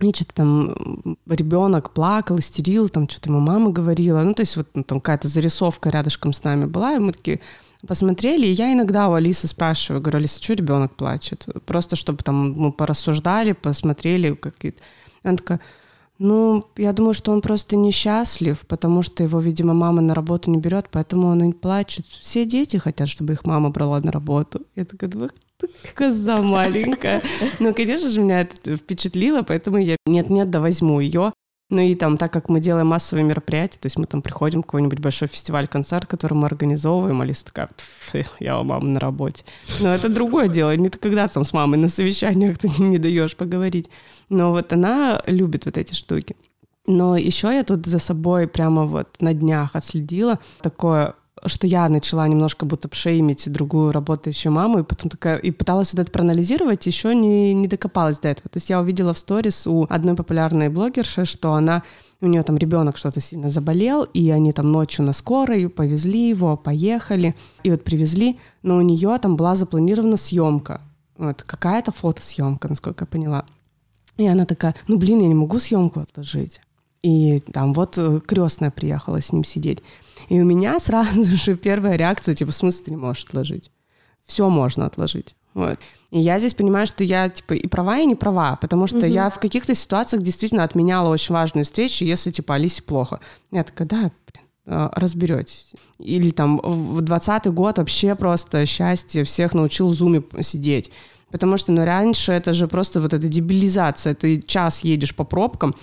и 0.00 0.12
что-то 0.12 0.34
там 0.34 1.16
ребенок 1.26 1.90
плакал, 1.90 2.38
истерил, 2.38 2.88
там 2.88 3.08
что-то 3.08 3.30
ему 3.30 3.40
мама 3.40 3.70
говорила. 3.70 4.22
Ну, 4.22 4.34
то 4.34 4.40
есть 4.40 4.56
вот 4.56 4.68
ну, 4.74 4.82
там 4.82 5.00
какая-то 5.00 5.28
зарисовка 5.28 5.90
рядышком 5.90 6.32
с 6.32 6.42
нами 6.42 6.64
была, 6.64 6.94
и 6.94 6.98
мы 6.98 7.12
такие 7.12 7.40
посмотрели, 7.86 8.46
и 8.46 8.52
я 8.52 8.72
иногда 8.72 9.08
у 9.08 9.12
Алисы 9.12 9.46
спрашиваю, 9.46 10.00
говорю, 10.00 10.18
Алиса, 10.18 10.42
что 10.42 10.54
ребенок 10.54 10.96
плачет? 10.96 11.46
Просто 11.66 11.96
чтобы 11.96 12.24
там 12.24 12.52
мы 12.52 12.72
порассуждали, 12.72 13.52
посмотрели 13.52 14.34
какие-то. 14.34 14.82
Она 15.22 15.36
такая, 15.36 15.60
ну, 16.18 16.64
я 16.76 16.92
думаю, 16.92 17.14
что 17.14 17.32
он 17.32 17.40
просто 17.40 17.76
несчастлив, 17.76 18.66
потому 18.66 19.02
что 19.02 19.22
его, 19.22 19.38
видимо, 19.38 19.74
мама 19.74 20.00
на 20.00 20.14
работу 20.14 20.50
не 20.50 20.58
берет, 20.58 20.86
поэтому 20.90 21.28
он 21.28 21.42
и 21.44 21.52
плачет. 21.52 22.06
Все 22.06 22.44
дети 22.44 22.78
хотят, 22.78 23.08
чтобы 23.08 23.32
их 23.32 23.44
мама 23.44 23.70
брала 23.70 24.00
на 24.00 24.10
работу. 24.12 24.62
Я 24.76 24.84
такая, 24.84 25.10
думаю, 25.10 25.30
коза 25.94 26.42
маленькая. 26.42 27.22
Ну, 27.58 27.74
конечно 27.74 28.08
же, 28.08 28.20
меня 28.20 28.42
это 28.42 28.76
впечатлило, 28.76 29.42
поэтому 29.42 29.78
я 29.78 29.96
нет-нет, 30.06 30.50
да 30.50 30.60
возьму 30.60 31.00
ее. 31.00 31.32
Ну 31.70 31.80
и 31.80 31.94
там, 31.94 32.18
так 32.18 32.32
как 32.32 32.50
мы 32.50 32.60
делаем 32.60 32.88
массовые 32.88 33.24
мероприятия, 33.24 33.78
то 33.80 33.86
есть 33.86 33.96
мы 33.96 34.04
там 34.04 34.20
приходим 34.20 34.62
в 34.62 34.66
какой-нибудь 34.66 35.00
большой 35.00 35.28
фестиваль-концерт, 35.28 36.06
который 36.06 36.34
мы 36.34 36.46
организовываем, 36.46 37.20
Алиса 37.22 37.46
такая, 37.46 37.70
я 38.38 38.60
у 38.60 38.64
мамы 38.64 38.90
на 38.90 39.00
работе. 39.00 39.44
Но 39.80 39.94
это 39.94 40.10
другое 40.10 40.48
дело, 40.48 40.76
не 40.76 40.90
ты 40.90 40.98
когда 40.98 41.26
там 41.26 41.44
с 41.44 41.52
мамой 41.52 41.78
на 41.78 41.88
совещаниях 41.88 42.58
ты 42.58 42.68
не 42.78 42.98
даешь 42.98 43.34
поговорить. 43.34 43.88
Но 44.28 44.50
вот 44.50 44.72
она 44.72 45.22
любит 45.26 45.64
вот 45.64 45.78
эти 45.78 45.94
штуки. 45.94 46.36
Но 46.86 47.16
еще 47.16 47.48
я 47.48 47.64
тут 47.64 47.86
за 47.86 47.98
собой 47.98 48.46
прямо 48.46 48.84
вот 48.84 49.16
на 49.20 49.32
днях 49.32 49.74
отследила 49.74 50.38
такое 50.60 51.14
что 51.46 51.66
я 51.66 51.88
начала 51.88 52.26
немножко 52.26 52.64
будто 52.64 52.88
шеймить 52.92 53.50
другую 53.50 53.92
работающую 53.92 54.52
маму, 54.52 54.78
и 54.78 54.82
потом 54.82 55.10
такая, 55.10 55.36
и 55.36 55.50
пыталась 55.50 55.92
вот 55.92 56.00
это 56.00 56.10
проанализировать, 56.10 56.86
еще 56.86 57.14
не, 57.14 57.52
не 57.54 57.68
докопалась 57.68 58.18
до 58.18 58.28
этого. 58.28 58.48
То 58.48 58.56
есть 58.56 58.70
я 58.70 58.80
увидела 58.80 59.12
в 59.12 59.18
сторис 59.18 59.66
у 59.66 59.86
одной 59.88 60.14
популярной 60.14 60.68
блогерши, 60.68 61.24
что 61.24 61.54
она 61.54 61.82
у 62.20 62.26
нее 62.26 62.42
там 62.42 62.56
ребенок 62.56 62.96
что-то 62.96 63.20
сильно 63.20 63.48
заболел, 63.48 64.04
и 64.04 64.30
они 64.30 64.52
там 64.52 64.72
ночью 64.72 65.04
на 65.04 65.12
скорой 65.12 65.68
повезли 65.68 66.28
его, 66.28 66.56
поехали, 66.56 67.34
и 67.62 67.70
вот 67.70 67.84
привезли, 67.84 68.38
но 68.62 68.76
у 68.76 68.80
нее 68.80 69.16
там 69.20 69.36
была 69.36 69.54
запланирована 69.56 70.16
съемка, 70.16 70.80
вот 71.18 71.42
какая-то 71.42 71.92
фотосъемка, 71.92 72.68
насколько 72.68 73.04
я 73.04 73.06
поняла. 73.06 73.44
И 74.16 74.26
она 74.26 74.46
такая, 74.46 74.74
ну 74.86 74.96
блин, 74.96 75.20
я 75.20 75.28
не 75.28 75.34
могу 75.34 75.58
съемку 75.58 76.00
отложить. 76.00 76.60
И 77.04 77.38
там 77.52 77.74
вот 77.74 77.98
э, 77.98 78.20
крестная 78.26 78.70
приехала 78.70 79.20
с 79.20 79.30
ним 79.30 79.44
сидеть. 79.44 79.80
И 80.30 80.40
у 80.40 80.44
меня 80.44 80.80
сразу 80.80 81.22
же 81.36 81.54
первая 81.54 81.96
реакция, 81.96 82.34
типа, 82.34 82.50
в 82.50 82.54
смысле 82.54 82.84
ты 82.86 82.90
не 82.92 82.96
можешь 82.96 83.26
отложить? 83.26 83.70
Все 84.26 84.48
можно 84.48 84.86
отложить. 84.86 85.36
Вот. 85.52 85.78
И 86.10 86.18
я 86.18 86.38
здесь 86.38 86.54
понимаю, 86.54 86.86
что 86.86 87.04
я 87.04 87.28
типа 87.28 87.52
и 87.52 87.68
права, 87.68 87.98
и 87.98 88.06
не 88.06 88.14
права, 88.14 88.56
потому 88.56 88.86
что 88.86 89.00
угу. 89.00 89.06
я 89.06 89.28
в 89.28 89.38
каких-то 89.38 89.74
ситуациях 89.74 90.22
действительно 90.22 90.64
отменяла 90.64 91.10
очень 91.10 91.34
важные 91.34 91.64
встречи, 91.64 92.04
если 92.04 92.30
типа 92.30 92.54
Алисе 92.54 92.82
плохо. 92.82 93.20
Я 93.52 93.64
такая, 93.64 93.86
да, 93.86 93.98
блин, 93.98 94.46
э, 94.64 94.88
разберетесь. 94.94 95.74
Или 95.98 96.30
там 96.30 96.58
в 96.58 97.02
двадцатый 97.02 97.52
год 97.52 97.76
вообще 97.76 98.14
просто 98.14 98.64
счастье 98.64 99.24
всех 99.24 99.52
научил 99.52 99.88
в 99.90 99.94
зуме 99.94 100.22
сидеть. 100.40 100.90
Потому 101.30 101.56
что 101.56 101.72
ну, 101.72 101.84
раньше 101.84 102.32
это 102.32 102.52
же 102.52 102.66
просто 102.66 103.00
вот 103.00 103.12
эта 103.12 103.28
дебилизация. 103.28 104.14
Ты 104.14 104.40
час 104.40 104.84
едешь 104.84 105.14
по 105.14 105.24
пробкам, 105.24 105.74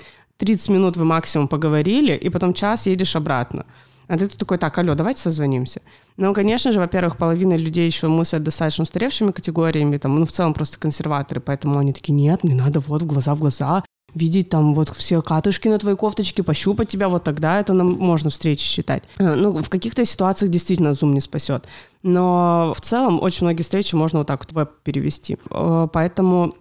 30 0.41 0.69
минут 0.69 0.97
вы 0.97 1.05
максимум 1.05 1.47
поговорили, 1.47 2.15
и 2.15 2.29
потом 2.29 2.53
час 2.53 2.87
едешь 2.87 3.15
обратно. 3.15 3.65
А 4.07 4.17
ты 4.17 4.27
такой, 4.27 4.57
так, 4.57 4.75
алло, 4.77 4.95
давайте 4.95 5.21
созвонимся. 5.21 5.81
Ну, 6.17 6.33
конечно 6.33 6.71
же, 6.71 6.79
во-первых, 6.79 7.15
половина 7.15 7.55
людей 7.55 7.85
еще 7.85 8.07
мыслят 8.07 8.41
достаточно 8.41 8.81
устаревшими 8.81 9.31
категориями, 9.31 9.97
там, 9.97 10.15
ну, 10.15 10.25
в 10.25 10.31
целом 10.31 10.55
просто 10.55 10.79
консерваторы, 10.79 11.41
поэтому 11.41 11.77
они 11.77 11.93
такие, 11.93 12.13
нет, 12.13 12.43
мне 12.43 12.55
надо 12.55 12.79
вот 12.79 13.03
в 13.03 13.05
глаза 13.05 13.35
в 13.35 13.39
глаза, 13.39 13.83
видеть 14.15 14.49
там 14.49 14.73
вот 14.73 14.89
все 14.89 15.21
катышки 15.21 15.67
на 15.67 15.77
твоей 15.77 15.95
кофточке, 15.95 16.41
пощупать 16.41 16.89
тебя, 16.89 17.07
вот 17.07 17.23
тогда 17.23 17.59
это 17.59 17.73
нам 17.73 17.91
можно 17.91 18.31
встречи 18.31 18.63
считать. 18.63 19.03
Э, 19.19 19.35
ну, 19.35 19.61
в 19.61 19.69
каких-то 19.69 20.03
ситуациях 20.05 20.51
действительно 20.51 20.89
Zoom 20.89 21.13
не 21.13 21.21
спасет. 21.21 21.67
Но 22.01 22.73
в 22.75 22.81
целом 22.81 23.21
очень 23.21 23.45
многие 23.45 23.61
встречи 23.61 23.93
можно 23.93 24.19
вот 24.19 24.27
так 24.27 24.41
вот 24.41 24.53
веб 24.53 24.71
перевести. 24.83 25.37
Э, 25.51 25.87
поэтому 25.93 26.55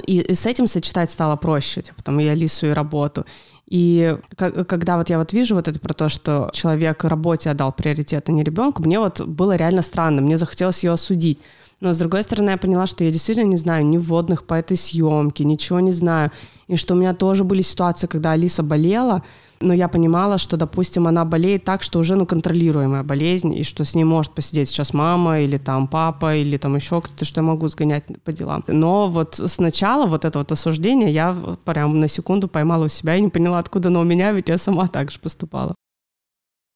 и, 0.00 0.20
и 0.20 0.34
с 0.34 0.46
этим 0.46 0.66
сочетать 0.66 1.10
стало 1.10 1.36
проще, 1.36 1.82
типа, 1.82 2.02
там, 2.02 2.18
и 2.20 2.26
Алису, 2.26 2.66
и 2.66 2.70
работу. 2.70 3.26
И 3.68 4.18
когда 4.36 4.98
вот 4.98 5.08
я 5.08 5.18
вот 5.18 5.32
вижу 5.32 5.54
вот 5.54 5.66
это 5.66 5.80
про 5.80 5.94
то, 5.94 6.08
что 6.08 6.50
человек 6.52 7.04
работе 7.04 7.50
отдал 7.50 7.72
приоритет, 7.72 8.28
а 8.28 8.32
не 8.32 8.44
ребенку, 8.44 8.82
мне 8.82 8.98
вот 8.98 9.22
было 9.22 9.56
реально 9.56 9.82
странно, 9.82 10.20
мне 10.20 10.36
захотелось 10.36 10.84
ее 10.84 10.92
осудить. 10.92 11.38
Но, 11.80 11.92
с 11.92 11.98
другой 11.98 12.22
стороны, 12.22 12.50
я 12.50 12.58
поняла, 12.58 12.86
что 12.86 13.02
я 13.02 13.10
действительно 13.10 13.48
не 13.48 13.56
знаю 13.56 13.86
ни 13.86 13.98
вводных 13.98 14.44
по 14.44 14.54
этой 14.54 14.76
съемке, 14.76 15.44
ничего 15.44 15.80
не 15.80 15.90
знаю. 15.90 16.30
И 16.68 16.76
что 16.76 16.94
у 16.94 16.96
меня 16.96 17.14
тоже 17.14 17.44
были 17.44 17.62
ситуации, 17.62 18.06
когда 18.06 18.32
Алиса 18.32 18.62
болела, 18.62 19.22
но 19.62 19.72
я 19.72 19.88
понимала, 19.88 20.38
что, 20.38 20.56
допустим, 20.56 21.06
она 21.06 21.24
болеет 21.24 21.64
так, 21.64 21.82
что 21.82 21.98
уже 21.98 22.16
ну, 22.16 22.26
контролируемая 22.26 23.02
болезнь, 23.02 23.54
и 23.54 23.62
что 23.62 23.84
с 23.84 23.94
ней 23.94 24.04
может 24.04 24.32
посидеть 24.32 24.68
сейчас 24.68 24.92
мама 24.92 25.40
или 25.40 25.58
там 25.58 25.86
папа, 25.86 26.36
или 26.36 26.56
там 26.56 26.76
еще 26.76 27.00
кто-то, 27.00 27.24
что 27.24 27.40
я 27.40 27.46
могу 27.46 27.68
сгонять 27.68 28.04
по 28.24 28.32
делам. 28.32 28.64
Но 28.66 29.08
вот 29.08 29.40
сначала 29.46 30.06
вот 30.06 30.24
это 30.24 30.38
вот 30.38 30.52
осуждение 30.52 31.10
я 31.10 31.36
прям 31.64 32.00
на 32.00 32.08
секунду 32.08 32.48
поймала 32.48 32.84
у 32.84 32.88
себя 32.88 33.16
и 33.16 33.20
не 33.20 33.28
поняла, 33.28 33.58
откуда 33.58 33.88
оно 33.88 34.00
у 34.00 34.04
меня, 34.04 34.32
ведь 34.32 34.48
я 34.48 34.58
сама 34.58 34.88
так 34.88 35.10
же 35.10 35.18
поступала. 35.20 35.74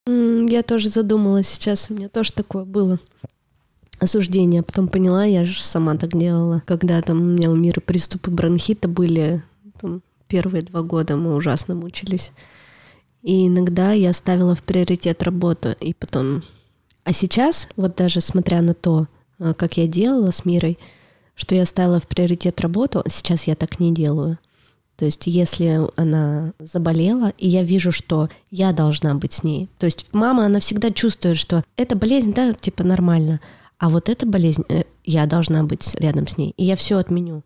Я 0.06 0.62
тоже 0.62 0.88
задумалась 0.88 1.48
сейчас, 1.48 1.90
у 1.90 1.94
меня 1.94 2.08
тоже 2.08 2.32
такое 2.32 2.64
было 2.64 2.98
осуждение. 3.98 4.62
Потом 4.62 4.88
поняла, 4.88 5.24
я 5.24 5.44
же 5.44 5.62
сама 5.62 5.96
так 5.96 6.16
делала. 6.16 6.62
Когда 6.66 7.00
там 7.02 7.20
у 7.20 7.24
меня 7.24 7.50
у 7.50 7.56
мира 7.56 7.80
приступы 7.80 8.30
бронхита 8.30 8.88
были, 8.88 9.42
там, 9.80 10.02
первые 10.28 10.62
два 10.62 10.82
года 10.82 11.16
мы 11.16 11.34
ужасно 11.34 11.74
мучились. 11.74 12.32
И 13.26 13.48
иногда 13.48 13.90
я 13.90 14.12
ставила 14.12 14.54
в 14.54 14.62
приоритет 14.62 15.24
работу, 15.24 15.74
и 15.80 15.92
потом... 15.94 16.44
А 17.02 17.12
сейчас, 17.12 17.68
вот 17.74 17.96
даже 17.96 18.20
смотря 18.20 18.62
на 18.62 18.72
то, 18.72 19.08
э, 19.40 19.52
как 19.52 19.76
я 19.78 19.88
делала 19.88 20.30
с 20.30 20.44
Мирой, 20.44 20.78
что 21.34 21.56
я 21.56 21.66
ставила 21.66 21.98
в 21.98 22.06
приоритет 22.06 22.60
работу, 22.60 23.02
сейчас 23.08 23.48
я 23.48 23.56
так 23.56 23.80
не 23.80 23.92
делаю. 23.92 24.38
То 24.96 25.06
есть 25.06 25.26
если 25.26 25.80
она 25.96 26.52
заболела, 26.60 27.32
и 27.36 27.48
я 27.48 27.64
вижу, 27.64 27.90
что 27.90 28.28
я 28.52 28.72
должна 28.72 29.16
быть 29.16 29.32
с 29.32 29.42
ней. 29.42 29.68
То 29.78 29.86
есть 29.86 30.06
мама, 30.12 30.46
она 30.46 30.60
всегда 30.60 30.92
чувствует, 30.92 31.36
что 31.36 31.64
эта 31.76 31.96
болезнь, 31.96 32.32
да, 32.32 32.52
типа 32.52 32.84
нормально, 32.84 33.40
а 33.78 33.90
вот 33.90 34.08
эта 34.08 34.24
болезнь, 34.24 34.62
э, 34.68 34.84
я 35.02 35.26
должна 35.26 35.64
быть 35.64 35.96
рядом 35.96 36.28
с 36.28 36.38
ней. 36.38 36.54
И 36.56 36.64
я 36.64 36.76
все 36.76 36.96
отменю 36.96 37.42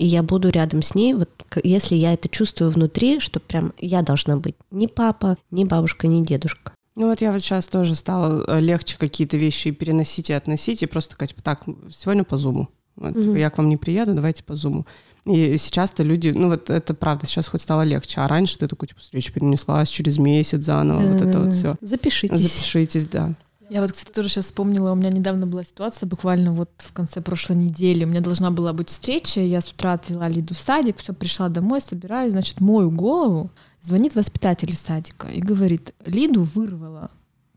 и 0.00 0.06
я 0.06 0.22
буду 0.22 0.48
рядом 0.48 0.80
с 0.80 0.94
ней, 0.94 1.12
вот 1.12 1.28
если 1.62 1.94
я 1.94 2.14
это 2.14 2.26
чувствую 2.30 2.70
внутри, 2.70 3.20
что 3.20 3.38
прям 3.38 3.74
я 3.76 4.00
должна 4.00 4.38
быть 4.38 4.56
ни 4.70 4.86
папа, 4.86 5.36
ни 5.50 5.64
бабушка, 5.64 6.06
ни 6.06 6.24
дедушка. 6.24 6.72
Ну 6.96 7.08
вот 7.08 7.20
я 7.20 7.30
вот 7.30 7.42
сейчас 7.42 7.66
тоже 7.66 7.94
стала 7.94 8.42
э, 8.48 8.60
легче 8.60 8.96
какие-то 8.96 9.36
вещи 9.36 9.72
переносить 9.72 10.30
и 10.30 10.32
относить, 10.32 10.82
и 10.82 10.86
просто 10.86 11.16
сказать, 11.16 11.34
так, 11.44 11.64
сегодня 11.92 12.24
по 12.24 12.38
зуму. 12.38 12.70
Вот, 12.96 13.14
угу. 13.14 13.34
Я 13.34 13.50
к 13.50 13.58
вам 13.58 13.68
не 13.68 13.76
приеду, 13.76 14.14
давайте 14.14 14.42
по 14.42 14.54
зуму. 14.54 14.86
И 15.26 15.58
сейчас-то 15.58 16.02
люди, 16.02 16.30
ну 16.30 16.48
вот 16.48 16.70
это 16.70 16.94
правда, 16.94 17.26
сейчас 17.26 17.48
хоть 17.48 17.60
стало 17.60 17.82
легче, 17.82 18.22
а 18.22 18.28
раньше 18.28 18.56
ты 18.56 18.68
такой, 18.68 18.88
типа, 18.88 19.00
встреча 19.00 19.34
перенеслась 19.34 19.90
через 19.90 20.16
месяц 20.16 20.64
заново, 20.64 21.02
да, 21.02 21.12
вот 21.12 21.22
это 21.22 21.40
вот 21.40 21.52
все. 21.52 21.74
Запишитесь. 21.82 22.38
Запишитесь, 22.38 23.04
да. 23.04 23.34
Я 23.70 23.80
вот, 23.82 23.92
кстати, 23.92 24.12
тоже 24.12 24.28
сейчас 24.28 24.46
вспомнила, 24.46 24.90
у 24.90 24.96
меня 24.96 25.10
недавно 25.10 25.46
была 25.46 25.62
ситуация, 25.62 26.08
буквально 26.08 26.52
вот 26.52 26.70
в 26.78 26.92
конце 26.92 27.20
прошлой 27.20 27.54
недели, 27.54 28.04
у 28.04 28.08
меня 28.08 28.20
должна 28.20 28.50
была 28.50 28.72
быть 28.72 28.88
встреча, 28.88 29.40
я 29.40 29.60
с 29.60 29.68
утра 29.68 29.92
отвела 29.92 30.26
Лиду 30.26 30.54
в 30.54 30.58
садик, 30.58 30.98
все, 30.98 31.12
пришла 31.12 31.48
домой, 31.48 31.80
собираюсь, 31.80 32.32
значит, 32.32 32.60
мою 32.60 32.90
голову, 32.90 33.52
звонит 33.80 34.16
воспитатель 34.16 34.76
садика 34.76 35.28
и 35.28 35.40
говорит, 35.40 35.94
Лиду 36.04 36.42
вырвала 36.42 37.12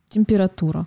температура. 0.09 0.85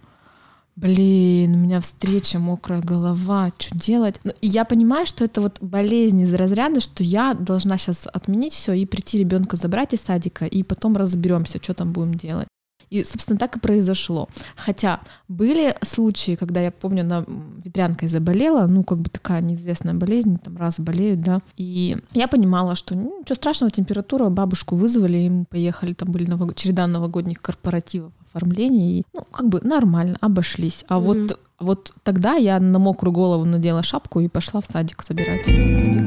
Блин, 0.77 1.55
у 1.55 1.57
меня 1.57 1.81
встреча, 1.81 2.39
мокрая 2.39 2.81
голова, 2.81 3.51
что 3.59 3.77
делать? 3.77 4.21
Ну, 4.23 4.33
и 4.41 4.47
я 4.47 4.65
понимаю, 4.65 5.07
что 5.07 5.25
это 5.25 5.41
вот 5.41 5.59
болезнь 5.61 6.21
из 6.21 6.33
разряда, 6.35 6.81
что 6.81 7.03
я 7.03 7.35
должна 7.35 7.79
сейчас 7.79 8.07
отменить 8.07 8.53
все 8.53 8.75
и 8.75 8.87
прийти 8.87 9.19
ребенка 9.19 9.57
забрать 9.57 9.93
из 9.93 10.03
садика, 10.03 10.45
и 10.45 10.63
потом 10.63 10.97
разберемся, 10.97 11.59
что 11.61 11.75
там 11.75 11.93
будем 11.93 12.15
делать. 12.15 12.47
И, 12.91 13.05
собственно, 13.05 13.39
так 13.39 13.57
и 13.57 13.61
произошло. 13.61 14.29
Хотя 14.55 15.01
были 15.29 15.75
случаи, 15.83 16.37
когда 16.37 16.61
я 16.61 16.71
помню, 16.71 17.05
на 17.05 17.25
ветрянкой 17.65 18.09
заболела, 18.09 18.67
ну, 18.67 18.85
как 18.85 18.99
бы 18.99 19.11
такая 19.11 19.43
неизвестная 19.43 19.95
болезнь, 19.95 20.39
там 20.39 20.57
раз 20.57 20.79
болеют, 20.79 21.21
да. 21.21 21.41
И 21.57 21.97
я 22.13 22.29
понимала, 22.29 22.75
что 22.77 22.95
ну, 22.95 23.21
ничего 23.21 23.35
страшного, 23.35 23.71
температура, 23.71 24.29
бабушку 24.29 24.77
вызвали, 24.77 25.19
и 25.19 25.31
мы 25.31 25.45
поехали, 25.45 25.95
там 25.95 26.13
были 26.13 26.27
новог... 26.27 26.55
череда 26.55 26.87
новогодних 26.87 27.43
корпоративов, 27.43 28.13
оформлений, 28.29 29.01
и, 29.01 29.05
ну, 29.13 29.23
как 29.31 29.49
бы 29.49 29.61
нормально, 29.63 30.17
обошлись. 30.21 30.85
А 30.89 30.97
mm-hmm. 30.97 31.01
вот, 31.01 31.41
вот 31.59 31.93
тогда 32.03 32.35
я 32.35 32.61
на 32.61 32.79
мокрую 32.79 33.13
голову 33.13 33.45
надела 33.45 33.83
шапку 33.83 34.21
и 34.21 34.29
пошла 34.29 34.61
в 34.61 34.67
садик 34.67 35.03
собирать 35.03 35.49
ее. 35.49 36.05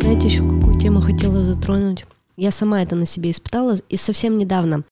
Знаете, 0.00 0.26
еще 0.26 0.42
какую 0.42 0.78
тему 0.78 1.00
хотела 1.00 1.44
затронуть? 1.44 2.06
Я 2.36 2.50
сама 2.50 2.82
это 2.82 2.96
на 2.96 3.04
себе 3.04 3.30
испытала, 3.30 3.76
и 3.90 3.96
совсем 3.96 4.38
недавно 4.38 4.84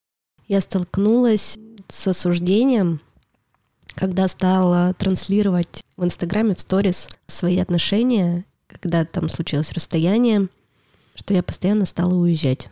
я 0.49 0.61
столкнулась 0.61 1.59
с 1.89 2.09
осуждением, 2.09 3.01
когда 3.95 4.27
стала 4.29 4.95
транслировать 4.95 5.85
в 5.97 6.05
Инстаграме, 6.05 6.55
в 6.55 6.61
сторис 6.61 7.09
свои 7.27 7.59
отношения, 7.59 8.45
когда 8.67 9.05
там 9.05 9.29
случилось 9.29 9.73
расстояние, 9.73 10.49
что 11.15 11.35
я 11.35 11.43
постоянно 11.43 11.85
стала 11.85 12.15
уезжать. 12.15 12.69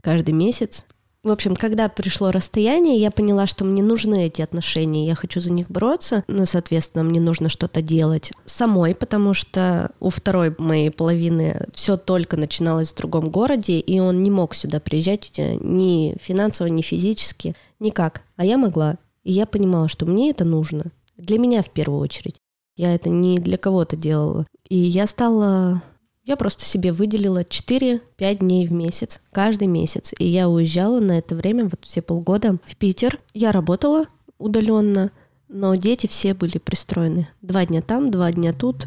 Каждый 0.00 0.32
месяц 0.32 0.84
в 1.22 1.30
общем, 1.30 1.56
когда 1.56 1.88
пришло 1.88 2.30
расстояние, 2.30 3.00
я 3.00 3.10
поняла, 3.10 3.46
что 3.46 3.64
мне 3.64 3.82
нужны 3.82 4.26
эти 4.26 4.42
отношения, 4.42 5.06
я 5.06 5.14
хочу 5.14 5.40
за 5.40 5.50
них 5.50 5.68
бороться, 5.68 6.22
ну, 6.28 6.46
соответственно, 6.46 7.02
мне 7.02 7.20
нужно 7.20 7.48
что-то 7.48 7.82
делать 7.82 8.32
самой, 8.44 8.94
потому 8.94 9.34
что 9.34 9.90
у 9.98 10.10
второй 10.10 10.54
моей 10.58 10.90
половины 10.90 11.66
все 11.72 11.96
только 11.96 12.36
начиналось 12.36 12.92
в 12.92 12.96
другом 12.96 13.30
городе, 13.30 13.80
и 13.80 13.98
он 13.98 14.20
не 14.20 14.30
мог 14.30 14.54
сюда 14.54 14.78
приезжать 14.78 15.32
ни 15.36 16.16
финансово, 16.20 16.68
ни 16.68 16.82
физически, 16.82 17.54
никак. 17.80 18.22
А 18.36 18.44
я 18.44 18.56
могла. 18.56 18.96
И 19.24 19.32
я 19.32 19.46
понимала, 19.46 19.88
что 19.88 20.06
мне 20.06 20.30
это 20.30 20.44
нужно. 20.44 20.92
Для 21.16 21.38
меня 21.38 21.62
в 21.62 21.70
первую 21.70 22.00
очередь. 22.00 22.36
Я 22.76 22.94
это 22.94 23.08
не 23.08 23.38
для 23.38 23.56
кого-то 23.56 23.96
делала. 23.96 24.46
И 24.68 24.76
я 24.76 25.06
стала 25.06 25.82
я 26.26 26.36
просто 26.36 26.64
себе 26.64 26.92
выделила 26.92 27.42
4-5 27.42 28.00
дней 28.38 28.66
в 28.66 28.72
месяц, 28.72 29.20
каждый 29.30 29.68
месяц. 29.68 30.12
И 30.18 30.26
я 30.26 30.48
уезжала 30.48 30.98
на 30.98 31.12
это 31.12 31.36
время, 31.36 31.64
вот 31.64 31.78
все 31.82 32.02
полгода, 32.02 32.58
в 32.66 32.76
Питер. 32.76 33.20
Я 33.32 33.52
работала 33.52 34.06
удаленно, 34.38 35.12
но 35.48 35.74
дети 35.76 36.08
все 36.08 36.34
были 36.34 36.58
пристроены. 36.58 37.28
Два 37.42 37.64
дня 37.64 37.80
там, 37.80 38.10
два 38.10 38.32
дня 38.32 38.52
тут. 38.52 38.86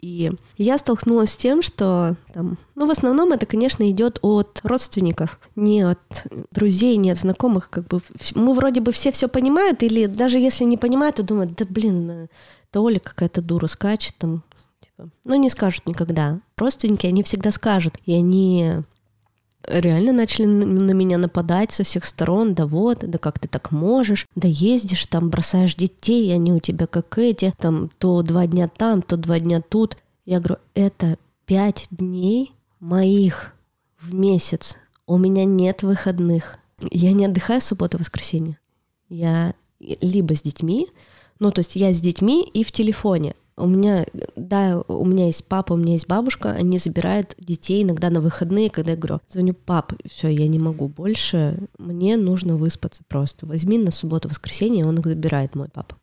И 0.00 0.32
я 0.56 0.78
столкнулась 0.78 1.30
с 1.30 1.36
тем, 1.36 1.62
что 1.62 2.16
там, 2.34 2.58
ну, 2.74 2.86
в 2.88 2.90
основном 2.90 3.30
это, 3.30 3.46
конечно, 3.46 3.88
идет 3.88 4.18
от 4.20 4.58
родственников, 4.64 5.38
не 5.54 5.82
от 5.82 6.26
друзей, 6.50 6.96
не 6.96 7.12
от 7.12 7.18
знакомых. 7.18 7.70
Как 7.70 7.86
бы 7.86 8.00
мы 8.34 8.54
вроде 8.54 8.80
бы 8.80 8.90
все 8.90 9.12
все 9.12 9.28
понимают, 9.28 9.84
или 9.84 10.06
даже 10.06 10.38
если 10.38 10.64
не 10.64 10.76
понимают, 10.76 11.16
то 11.16 11.22
думают, 11.22 11.54
да 11.54 11.64
блин, 11.64 12.28
это 12.68 12.80
Оля 12.80 12.98
какая-то 12.98 13.40
дура 13.40 13.68
скачет, 13.68 14.16
там 14.18 14.42
Типа, 15.04 15.10
ну, 15.24 15.34
не 15.36 15.50
скажут 15.50 15.86
никогда. 15.86 16.40
Родственники, 16.56 17.06
они 17.06 17.22
всегда 17.22 17.50
скажут. 17.50 17.98
И 18.06 18.12
они 18.12 18.82
реально 19.66 20.12
начали 20.12 20.46
на 20.46 20.92
меня 20.92 21.18
нападать 21.18 21.72
со 21.72 21.84
всех 21.84 22.04
сторон, 22.04 22.54
да 22.54 22.66
вот, 22.66 22.98
да 23.00 23.18
как 23.18 23.38
ты 23.38 23.48
так 23.48 23.70
можешь, 23.70 24.26
да 24.34 24.48
ездишь 24.48 25.06
там, 25.06 25.30
бросаешь 25.30 25.74
детей, 25.74 26.34
они 26.34 26.52
у 26.52 26.58
тебя 26.58 26.86
как 26.86 27.16
эти, 27.18 27.54
там 27.58 27.90
то 27.98 28.22
два 28.22 28.46
дня 28.46 28.68
там, 28.68 29.02
то 29.02 29.16
два 29.16 29.38
дня 29.38 29.60
тут. 29.60 29.96
Я 30.24 30.40
говорю, 30.40 30.60
это 30.74 31.16
пять 31.46 31.86
дней 31.90 32.52
моих 32.80 33.54
в 34.00 34.14
месяц. 34.14 34.76
У 35.06 35.18
меня 35.18 35.44
нет 35.44 35.82
выходных. 35.82 36.58
Я 36.90 37.12
не 37.12 37.26
отдыхаю 37.26 37.60
субботу-воскресенье. 37.60 38.58
Я 39.08 39.54
либо 39.78 40.34
с 40.34 40.42
детьми, 40.42 40.88
ну, 41.38 41.50
то 41.50 41.60
есть 41.60 41.76
я 41.76 41.92
с 41.92 42.00
детьми 42.00 42.48
и 42.48 42.64
в 42.64 42.72
телефоне. 42.72 43.34
У 43.56 43.66
меня, 43.66 44.06
да, 44.34 44.82
у 44.88 45.04
меня 45.04 45.26
есть 45.26 45.44
папа, 45.44 45.74
у 45.74 45.76
меня 45.76 45.92
есть 45.92 46.06
бабушка, 46.06 46.52
они 46.52 46.78
забирают 46.78 47.34
детей 47.38 47.82
иногда 47.82 48.08
на 48.08 48.20
выходные, 48.20 48.70
когда 48.70 48.92
я 48.92 48.96
говорю, 48.96 49.20
звоню, 49.28 49.54
пап, 49.54 49.92
все, 50.10 50.28
я 50.28 50.48
не 50.48 50.58
могу 50.58 50.88
больше, 50.88 51.68
мне 51.78 52.16
нужно 52.16 52.56
выспаться 52.56 53.02
просто. 53.06 53.46
Возьми 53.46 53.78
на 53.78 53.90
субботу-воскресенье, 53.90 54.86
он 54.86 54.98
их 54.98 55.06
забирает, 55.06 55.54
мой 55.54 55.68
папа. 55.68 55.96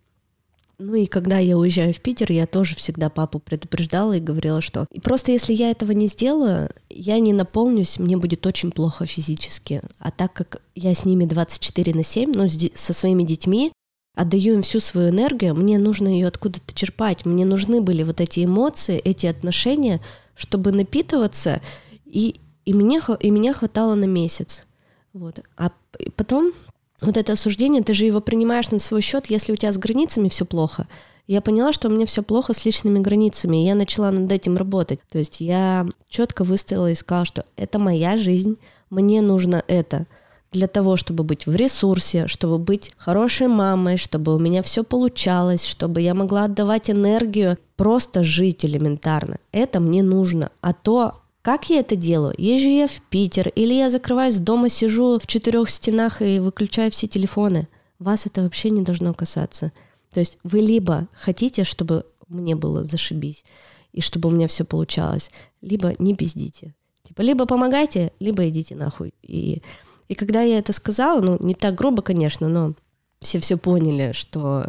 Ну 0.80 0.96
и 0.96 1.08
когда 1.08 1.40
я 1.40 1.58
уезжаю 1.58 1.94
в 1.94 2.00
Питер, 2.00 2.32
я 2.32 2.48
тоже 2.48 2.74
всегда 2.76 3.10
папу 3.10 3.40
предупреждала 3.40 4.14
и 4.14 4.22
говорила, 4.22 4.62
что 4.62 4.86
и 4.92 5.02
просто 5.02 5.34
если 5.34 5.54
я 5.54 5.72
этого 5.72 5.92
не 5.92 6.08
сделаю, 6.08 6.70
я 6.90 7.20
не 7.20 7.34
наполнюсь, 7.34 8.00
мне 8.00 8.16
будет 8.16 8.48
очень 8.48 8.72
плохо 8.72 9.06
физически. 9.06 9.82
А 10.00 10.10
так 10.10 10.32
как 10.32 10.62
я 10.76 10.94
с 10.94 11.04
ними 11.04 11.26
24 11.26 11.94
на 11.94 12.04
7, 12.04 12.32
ну, 12.34 12.48
со 12.76 12.94
своими 12.94 13.24
детьми, 13.24 13.74
отдаю 14.20 14.56
им 14.56 14.62
всю 14.62 14.82
свою 14.82 15.10
энергию, 15.10 15.56
мне 15.56 15.78
нужно 15.78 16.10
ее 16.10 16.28
откуда-то 16.28 16.74
черпать. 16.74 17.26
Мне 17.26 17.46
нужны 17.46 17.80
были 17.80 18.04
вот 18.04 18.20
эти 18.20 18.44
эмоции, 18.44 18.98
эти 18.98 19.28
отношения, 19.28 20.02
чтобы 20.36 20.74
напитываться, 20.74 21.62
и, 22.06 22.42
и, 22.66 22.74
мне, 22.74 23.00
и 23.22 23.32
меня 23.32 23.54
хватало 23.54 23.96
на 23.96 24.04
месяц. 24.04 24.66
Вот. 25.14 25.40
А 25.56 25.72
потом 26.18 26.52
вот 27.00 27.16
это 27.16 27.32
осуждение, 27.32 27.82
ты 27.82 27.94
же 27.94 28.06
его 28.06 28.20
принимаешь 28.20 28.72
на 28.72 28.80
свой 28.80 29.00
счет, 29.00 29.28
если 29.28 29.54
у 29.54 29.56
тебя 29.56 29.72
с 29.72 29.78
границами 29.78 30.28
все 30.28 30.46
плохо. 30.46 30.88
Я 31.26 31.40
поняла, 31.40 31.72
что 31.72 31.88
у 31.88 31.92
меня 31.92 32.06
все 32.06 32.22
плохо 32.22 32.54
с 32.54 32.66
личными 32.66 33.00
границами, 33.00 33.64
и 33.64 33.68
я 33.68 33.76
начала 33.76 34.12
над 34.12 34.30
этим 34.30 34.58
работать. 34.58 35.00
То 35.10 35.18
есть 35.18 35.40
я 35.40 35.88
четко 36.10 36.44
выставила 36.44 36.92
и 36.92 36.96
сказала, 36.96 37.26
что 37.26 37.46
это 37.56 37.80
моя 37.80 38.18
жизнь, 38.18 38.58
мне 38.90 39.22
нужно 39.22 39.64
это 39.68 40.08
для 40.52 40.68
того, 40.68 40.96
чтобы 40.96 41.24
быть 41.24 41.46
в 41.46 41.56
ресурсе, 41.56 42.28
чтобы 42.28 42.58
быть 42.58 42.92
хорошей 42.98 43.48
мамой, 43.48 43.98
чтобы 43.98 44.36
у 44.36 44.40
меня 44.40 44.64
все 44.64 44.84
получалось, 44.84 45.66
чтобы 45.66 46.02
я 46.02 46.14
могла 46.14 46.46
отдавать 46.46 46.90
энергию, 46.90 47.58
просто 47.76 48.24
жить 48.24 48.66
элементарно. 48.66 49.38
Это 49.52 49.80
мне 49.80 50.02
нужно. 50.02 50.52
А 50.62 50.74
то, 50.74 51.14
как 51.42 51.70
я 51.70 51.80
это 51.80 51.96
делаю? 51.96 52.34
Езжу 52.38 52.68
я 52.68 52.88
в 52.88 53.02
Питер, 53.10 53.50
или 53.50 53.74
я 53.74 53.90
закрываюсь 53.90 54.38
дома, 54.38 54.70
сижу 54.70 55.20
в 55.20 55.28
четырех 55.28 55.70
стенах 55.70 56.22
и 56.22 56.40
выключаю 56.40 56.92
все 56.92 57.08
телефоны. 57.08 57.68
Вас 58.00 58.26
это 58.26 58.42
вообще 58.42 58.72
не 58.72 58.82
должно 58.82 59.14
касаться. 59.14 59.72
То 60.14 60.20
есть 60.20 60.40
вы 60.44 60.60
либо 60.60 61.08
хотите, 61.14 61.64
чтобы 61.64 62.06
мне 62.28 62.56
было 62.56 62.84
зашибись, 62.84 63.44
и 63.92 64.02
чтобы 64.02 64.30
у 64.30 64.32
меня 64.32 64.48
все 64.48 64.64
получалось, 64.64 65.30
либо 65.62 65.94
не 66.00 66.16
пиздите. 66.16 66.74
Типа, 67.04 67.22
либо 67.22 67.46
помогайте, 67.46 68.14
либо 68.20 68.48
идите 68.48 68.76
нахуй. 68.76 69.14
И 69.24 69.62
и 70.10 70.16
когда 70.16 70.42
я 70.42 70.58
это 70.58 70.74
сказала, 70.74 71.22
ну, 71.22 71.38
не 71.40 71.54
так 71.54 71.76
грубо, 71.76 72.02
конечно, 72.02 72.50
но 72.50 72.74
все 73.22 73.40
все 73.40 73.58
поняли, 73.58 74.12
что 74.14 74.66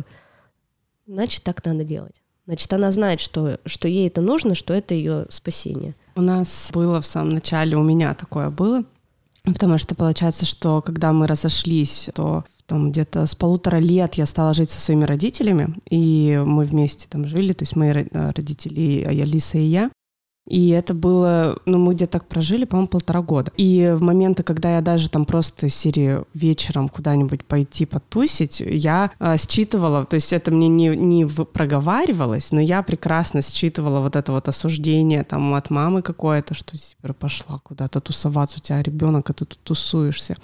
значит, 1.07 1.43
так 1.43 1.65
надо 1.65 1.83
делать. 1.83 2.15
Значит, 2.47 2.73
она 2.73 2.91
знает, 2.91 3.21
что, 3.21 3.59
что 3.65 3.89
ей 3.89 4.09
это 4.09 4.21
нужно, 4.21 4.55
что 4.55 4.75
это 4.75 4.95
ее 4.95 5.27
спасение. 5.29 5.95
У 6.15 6.21
нас 6.21 6.71
было 6.75 7.01
в 7.01 7.07
самом 7.07 7.31
начале, 7.31 7.77
у 7.77 7.83
меня 7.83 8.15
такое 8.15 8.51
было, 8.51 8.85
потому 9.45 9.79
что 9.79 9.95
получается, 9.95 10.45
что 10.45 10.83
когда 10.83 11.13
мы 11.13 11.27
разошлись, 11.27 12.11
то 12.15 12.45
там 12.67 12.91
где-то 12.91 13.25
с 13.27 13.35
полутора 13.35 13.79
лет 13.79 14.15
я 14.15 14.27
стала 14.27 14.53
жить 14.53 14.71
со 14.71 14.81
своими 14.81 15.05
родителями, 15.05 15.75
и 15.89 16.41
мы 16.45 16.65
вместе 16.65 17.09
там 17.09 17.27
жили, 17.27 17.53
то 17.53 17.63
есть 17.63 17.77
мои 17.77 17.93
родители, 18.13 19.05
Алиса 19.05 19.59
и 19.59 19.63
я. 19.63 19.91
И 20.51 20.71
это 20.71 20.95
было, 20.95 21.57
ну, 21.65 21.79
мы 21.79 21.95
где-то 21.95 22.19
так 22.19 22.27
прожили, 22.27 22.65
по-моему, 22.65 22.89
полтора 22.89 23.23
года. 23.23 23.53
И 23.57 23.95
в 23.95 24.03
моменты, 24.03 24.43
когда 24.43 24.75
я 24.75 24.81
даже 24.81 25.09
там 25.09 25.25
просто 25.25 25.69
серии 25.69 26.23
вечером 26.35 26.89
куда-нибудь 26.89 27.45
пойти 27.45 27.87
потусить, 27.87 28.61
я 28.61 29.13
э, 29.21 29.37
считывала, 29.37 30.05
то 30.05 30.15
есть 30.15 30.33
это 30.33 30.51
мне 30.51 30.67
не, 30.67 30.89
не 30.89 31.25
проговаривалось, 31.25 32.51
но 32.51 32.61
я 32.61 32.83
прекрасно 32.83 33.43
считывала 33.43 34.01
вот 34.01 34.17
это 34.17 34.33
вот 34.33 34.49
осуждение 34.49 35.23
там 35.23 35.55
от 35.55 35.71
мамы 35.71 36.03
какое-то, 36.03 36.53
что 36.55 36.77
теперь 36.77 37.13
пошла 37.13 37.61
куда-то 37.63 38.01
тусоваться, 38.01 38.59
у 38.59 38.61
тебя 38.61 38.83
ребенок, 38.83 39.31
а 39.31 39.33
ты 39.33 39.45
тут 39.45 39.61
тусуешься. 39.63 40.37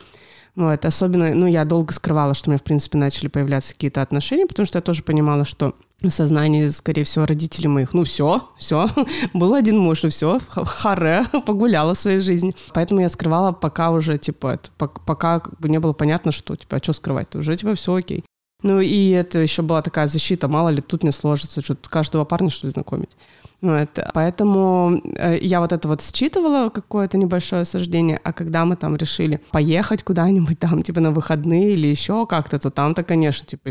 Вот, 0.56 0.86
особенно, 0.86 1.34
ну, 1.34 1.46
я 1.46 1.66
долго 1.66 1.92
скрывала, 1.92 2.34
что 2.34 2.48
у 2.48 2.50
меня, 2.50 2.58
в 2.58 2.62
принципе, 2.62 2.96
начали 2.96 3.28
появляться 3.28 3.74
какие-то 3.74 4.00
отношения, 4.00 4.46
потому 4.46 4.64
что 4.64 4.78
я 4.78 4.82
тоже 4.82 5.02
понимала, 5.02 5.44
что 5.44 5.74
в 6.00 6.08
сознании, 6.08 6.66
скорее 6.68 7.04
всего, 7.04 7.26
родителей 7.26 7.68
моих, 7.68 7.92
ну 7.92 8.04
все, 8.04 8.48
все, 8.56 8.88
был 9.34 9.52
один 9.52 9.78
муж, 9.78 10.04
и 10.04 10.08
все, 10.08 10.40
харе, 10.48 11.26
погуляла 11.46 11.92
в 11.92 11.98
своей 11.98 12.20
жизни. 12.20 12.54
Поэтому 12.72 13.02
я 13.02 13.10
скрывала, 13.10 13.52
пока 13.52 13.90
уже, 13.90 14.16
типа, 14.16 14.54
это, 14.54 14.70
пока 14.78 15.40
как 15.40 15.60
бы 15.60 15.68
не 15.68 15.78
было 15.78 15.92
понятно, 15.92 16.32
что, 16.32 16.56
типа, 16.56 16.76
а 16.76 16.82
что 16.82 16.94
скрывать, 16.94 17.28
-то? 17.30 17.38
уже, 17.38 17.54
типа, 17.54 17.74
все 17.74 17.94
окей. 17.94 18.24
Ну 18.62 18.80
и 18.80 19.10
это 19.10 19.38
еще 19.38 19.60
была 19.60 19.82
такая 19.82 20.06
защита, 20.06 20.48
мало 20.48 20.70
ли 20.70 20.80
тут 20.80 21.02
не 21.02 21.12
сложится, 21.12 21.60
что 21.60 21.76
каждого 21.76 22.24
парня 22.24 22.48
что 22.48 22.66
ли 22.66 22.72
знакомить. 22.72 23.10
Вот. 23.62 23.88
Поэтому 24.12 25.00
э, 25.16 25.38
я 25.40 25.60
вот 25.60 25.72
это 25.72 25.88
вот 25.88 26.02
считывала, 26.02 26.68
какое-то 26.68 27.16
небольшое 27.16 27.62
осуждение, 27.62 28.20
а 28.22 28.32
когда 28.32 28.64
мы 28.66 28.76
там 28.76 28.96
решили 28.96 29.40
поехать 29.50 30.02
куда-нибудь 30.02 30.58
там, 30.58 30.82
типа 30.82 31.00
на 31.00 31.10
выходные 31.10 31.72
или 31.72 31.86
еще 31.86 32.26
как-то, 32.26 32.58
то 32.58 32.70
там-то, 32.70 33.02
конечно, 33.02 33.46
типа, 33.46 33.70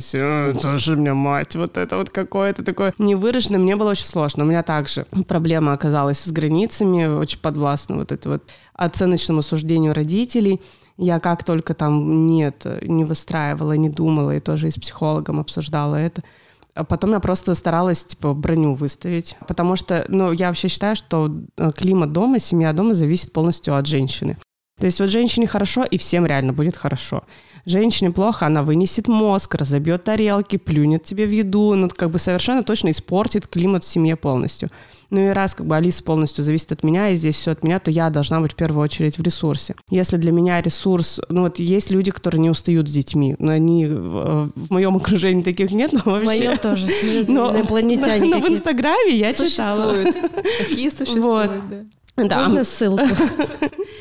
тоже 0.60 0.96
мне 0.98 1.14
мать, 1.14 1.56
вот 1.56 1.78
это 1.78 1.98
вот 1.98 2.10
какое-то 2.10 2.64
такое 2.64 2.94
невыраженное, 2.98 3.60
мне 3.60 3.76
было 3.76 3.92
очень 3.92 4.08
сложно. 4.08 4.44
У 4.44 4.48
меня 4.48 4.64
также 4.64 5.06
проблема 5.28 5.74
оказалась 5.74 6.20
с 6.20 6.32
границами, 6.32 7.06
очень 7.06 7.40
подвластна 7.40 7.98
вот 7.98 8.12
это 8.12 8.30
вот 8.30 8.44
оценочному 8.74 9.44
суждению 9.44 9.94
родителей. 9.94 10.62
Я 10.98 11.20
как 11.20 11.44
только 11.44 11.74
там 11.74 12.26
нет, 12.26 12.66
не 12.82 13.04
выстраивала, 13.04 13.74
не 13.74 13.90
думала, 13.90 14.36
и 14.36 14.40
тоже 14.40 14.70
и 14.70 14.72
с 14.72 14.76
психологом 14.76 15.40
обсуждала 15.40 15.96
это, 15.96 16.24
потом 16.84 17.12
я 17.12 17.20
просто 17.20 17.56
старалась, 17.56 18.06
типа, 18.06 18.34
броню 18.34 18.74
выставить. 18.74 19.38
Потому 19.48 19.76
что, 19.76 20.06
ну, 20.10 20.32
я 20.32 20.48
вообще 20.48 20.68
считаю, 20.68 20.96
что 20.96 21.32
э, 21.58 21.72
климат 21.72 22.12
дома, 22.12 22.40
семья 22.40 22.74
дома 22.74 22.94
зависит 22.94 23.32
полностью 23.32 23.76
от 23.76 23.88
женщины. 23.88 24.38
То 24.80 24.86
есть 24.86 25.00
вот 25.00 25.10
женщине 25.10 25.48
хорошо, 25.48 25.86
и 25.86 25.98
всем 25.98 26.26
реально 26.26 26.52
будет 26.52 26.76
хорошо. 26.76 27.24
Женщине 27.66 28.12
плохо, 28.12 28.46
она 28.46 28.62
вынесет 28.62 29.08
мозг, 29.08 29.56
разобьет 29.56 30.04
тарелки, 30.04 30.58
плюнет 30.58 31.04
тебе 31.04 31.26
в 31.26 31.32
еду, 31.32 31.74
ну, 31.76 31.88
как 31.88 32.12
бы 32.12 32.20
совершенно 32.20 32.62
точно 32.62 32.90
испортит 32.90 33.48
климат 33.48 33.86
в 33.86 33.88
семье 33.88 34.18
полностью. 34.18 34.70
Ну 35.16 35.30
и 35.30 35.30
раз 35.30 35.56
как 35.56 35.66
бы 35.66 35.78
Алиса 35.78 36.04
полностью 36.04 36.44
зависит 36.44 36.74
от 36.74 36.84
меня, 36.84 37.10
и 37.10 37.16
здесь 37.16 37.38
все 37.38 37.52
от 37.52 37.64
меня, 37.64 37.80
то 37.80 37.90
я 37.90 38.10
должна 38.10 38.42
быть 38.42 38.52
в 38.52 38.56
первую 38.56 38.84
очередь 38.84 39.18
в 39.18 39.24
ресурсе. 39.24 39.74
Если 39.90 40.18
для 40.18 40.34
меня 40.34 40.62
ресурс... 40.62 41.22
Ну 41.30 41.44
вот 41.44 41.58
есть 41.58 41.90
люди, 41.90 42.12
которые 42.12 42.42
не 42.42 42.50
устают 42.50 42.90
с 42.90 42.92
детьми, 42.92 43.34
но 43.40 43.54
они... 43.54 43.86
В, 43.86 44.52
в 44.54 44.72
моем 44.72 44.98
окружении 44.98 45.42
таких 45.42 45.72
нет, 45.72 45.94
но 45.94 46.02
вообще... 46.04 46.22
В 46.22 46.26
моем 46.26 46.58
тоже. 46.58 46.90
Но, 47.30 47.54
Но 48.28 48.42
в 48.42 48.50
Инстаграме 48.50 49.16
я 49.16 49.32
читала. 49.32 49.96
Такие 50.68 50.92
существуют, 50.92 51.52
да. 51.70 51.78
Да. 52.18 52.44
Можно 52.44 52.64
ссылку? 52.64 53.04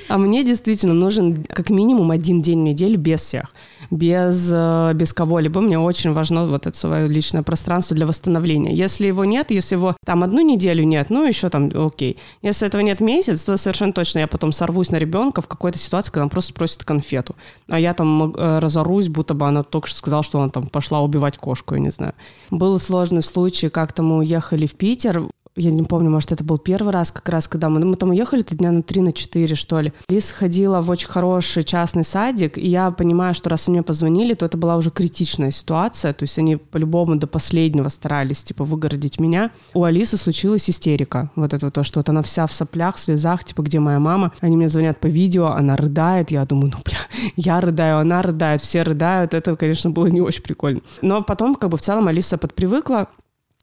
А 0.08 0.18
мне 0.18 0.44
действительно 0.44 0.92
нужен 0.92 1.44
как 1.44 1.70
минимум 1.70 2.10
один 2.10 2.42
день 2.42 2.60
в 2.60 2.62
неделю 2.62 2.98
без 2.98 3.20
всех, 3.20 3.54
без, 3.90 4.50
э, 4.52 4.92
без 4.94 5.14
кого-либо. 5.14 5.62
Мне 5.62 5.78
очень 5.78 6.12
важно 6.12 6.46
вот 6.46 6.66
это 6.66 6.76
свое 6.76 7.08
личное 7.08 7.42
пространство 7.42 7.96
для 7.96 8.06
восстановления. 8.06 8.74
Если 8.74 9.06
его 9.06 9.24
нет, 9.24 9.50
если 9.50 9.76
его 9.76 9.96
там 10.04 10.22
одну 10.22 10.42
неделю 10.42 10.84
нет, 10.84 11.08
ну 11.08 11.26
еще 11.26 11.48
там 11.48 11.70
окей. 11.74 12.18
Если 12.42 12.66
этого 12.66 12.82
нет 12.82 13.00
месяц, 13.00 13.44
то 13.44 13.56
совершенно 13.56 13.94
точно 13.94 14.18
я 14.20 14.26
потом 14.26 14.52
сорвусь 14.52 14.90
на 14.90 14.96
ребенка 14.96 15.40
в 15.40 15.48
какой-то 15.48 15.78
ситуации, 15.78 16.12
когда 16.12 16.24
он 16.24 16.30
просто 16.30 16.52
просит 16.52 16.84
конфету. 16.84 17.34
А 17.68 17.80
я 17.80 17.94
там 17.94 18.34
э, 18.34 18.58
разорусь, 18.58 19.08
будто 19.08 19.32
бы 19.32 19.46
она 19.46 19.62
только 19.62 19.88
что 19.88 19.98
сказала, 19.98 20.22
что 20.22 20.38
она 20.38 20.50
там 20.50 20.66
пошла 20.66 21.00
убивать 21.00 21.38
кошку, 21.38 21.74
я 21.74 21.80
не 21.80 21.90
знаю. 21.90 22.12
Был 22.50 22.78
сложный 22.78 23.22
случай, 23.22 23.70
как-то 23.70 24.02
мы 24.02 24.18
уехали 24.18 24.66
в 24.66 24.74
Питер, 24.74 25.24
я 25.56 25.70
не 25.70 25.82
помню, 25.84 26.10
может, 26.10 26.32
это 26.32 26.42
был 26.42 26.58
первый 26.58 26.92
раз, 26.92 27.12
как 27.12 27.28
раз, 27.28 27.46
когда 27.46 27.68
мы, 27.68 27.84
мы 27.84 27.94
там 27.96 28.10
уехали, 28.10 28.42
это 28.42 28.56
дня 28.56 28.72
на 28.72 28.82
три, 28.82 29.00
на 29.00 29.12
четыре, 29.12 29.54
что 29.54 29.80
ли. 29.80 29.92
Лиса 30.08 30.34
ходила 30.34 30.80
в 30.80 30.90
очень 30.90 31.08
хороший 31.08 31.62
частный 31.62 32.02
садик, 32.04 32.58
и 32.58 32.66
я 32.66 32.90
понимаю, 32.90 33.34
что 33.34 33.50
раз 33.50 33.68
они 33.68 33.74
мне 33.78 33.82
позвонили, 33.84 34.34
то 34.34 34.46
это 34.46 34.58
была 34.58 34.76
уже 34.76 34.90
критичная 34.90 35.52
ситуация, 35.52 36.12
то 36.12 36.24
есть 36.24 36.38
они 36.38 36.56
по-любому 36.56 37.16
до 37.16 37.26
последнего 37.26 37.88
старались, 37.88 38.42
типа, 38.42 38.64
выгородить 38.64 39.20
меня. 39.20 39.50
У 39.74 39.84
Алисы 39.84 40.16
случилась 40.16 40.68
истерика, 40.68 41.30
вот 41.36 41.54
это 41.54 41.70
то, 41.70 41.84
что 41.84 42.00
вот 42.00 42.08
она 42.08 42.22
вся 42.22 42.46
в 42.46 42.52
соплях, 42.52 42.96
в 42.96 43.00
слезах, 43.00 43.44
типа, 43.44 43.62
где 43.62 43.78
моя 43.78 44.00
мама? 44.00 44.32
Они 44.40 44.56
мне 44.56 44.68
звонят 44.68 44.98
по 44.98 45.06
видео, 45.06 45.46
она 45.48 45.76
рыдает, 45.76 46.32
я 46.32 46.44
думаю, 46.44 46.72
ну, 46.74 46.78
бля, 46.84 46.98
я 47.36 47.60
рыдаю, 47.60 47.98
она 47.98 48.22
рыдает, 48.22 48.60
все 48.60 48.82
рыдают, 48.82 49.34
это, 49.34 49.54
конечно, 49.54 49.90
было 49.90 50.06
не 50.06 50.20
очень 50.20 50.42
прикольно. 50.42 50.80
Но 51.00 51.22
потом, 51.22 51.54
как 51.54 51.70
бы, 51.70 51.76
в 51.76 51.82
целом 51.82 52.08
Алиса 52.08 52.38
подпривыкла, 52.38 53.08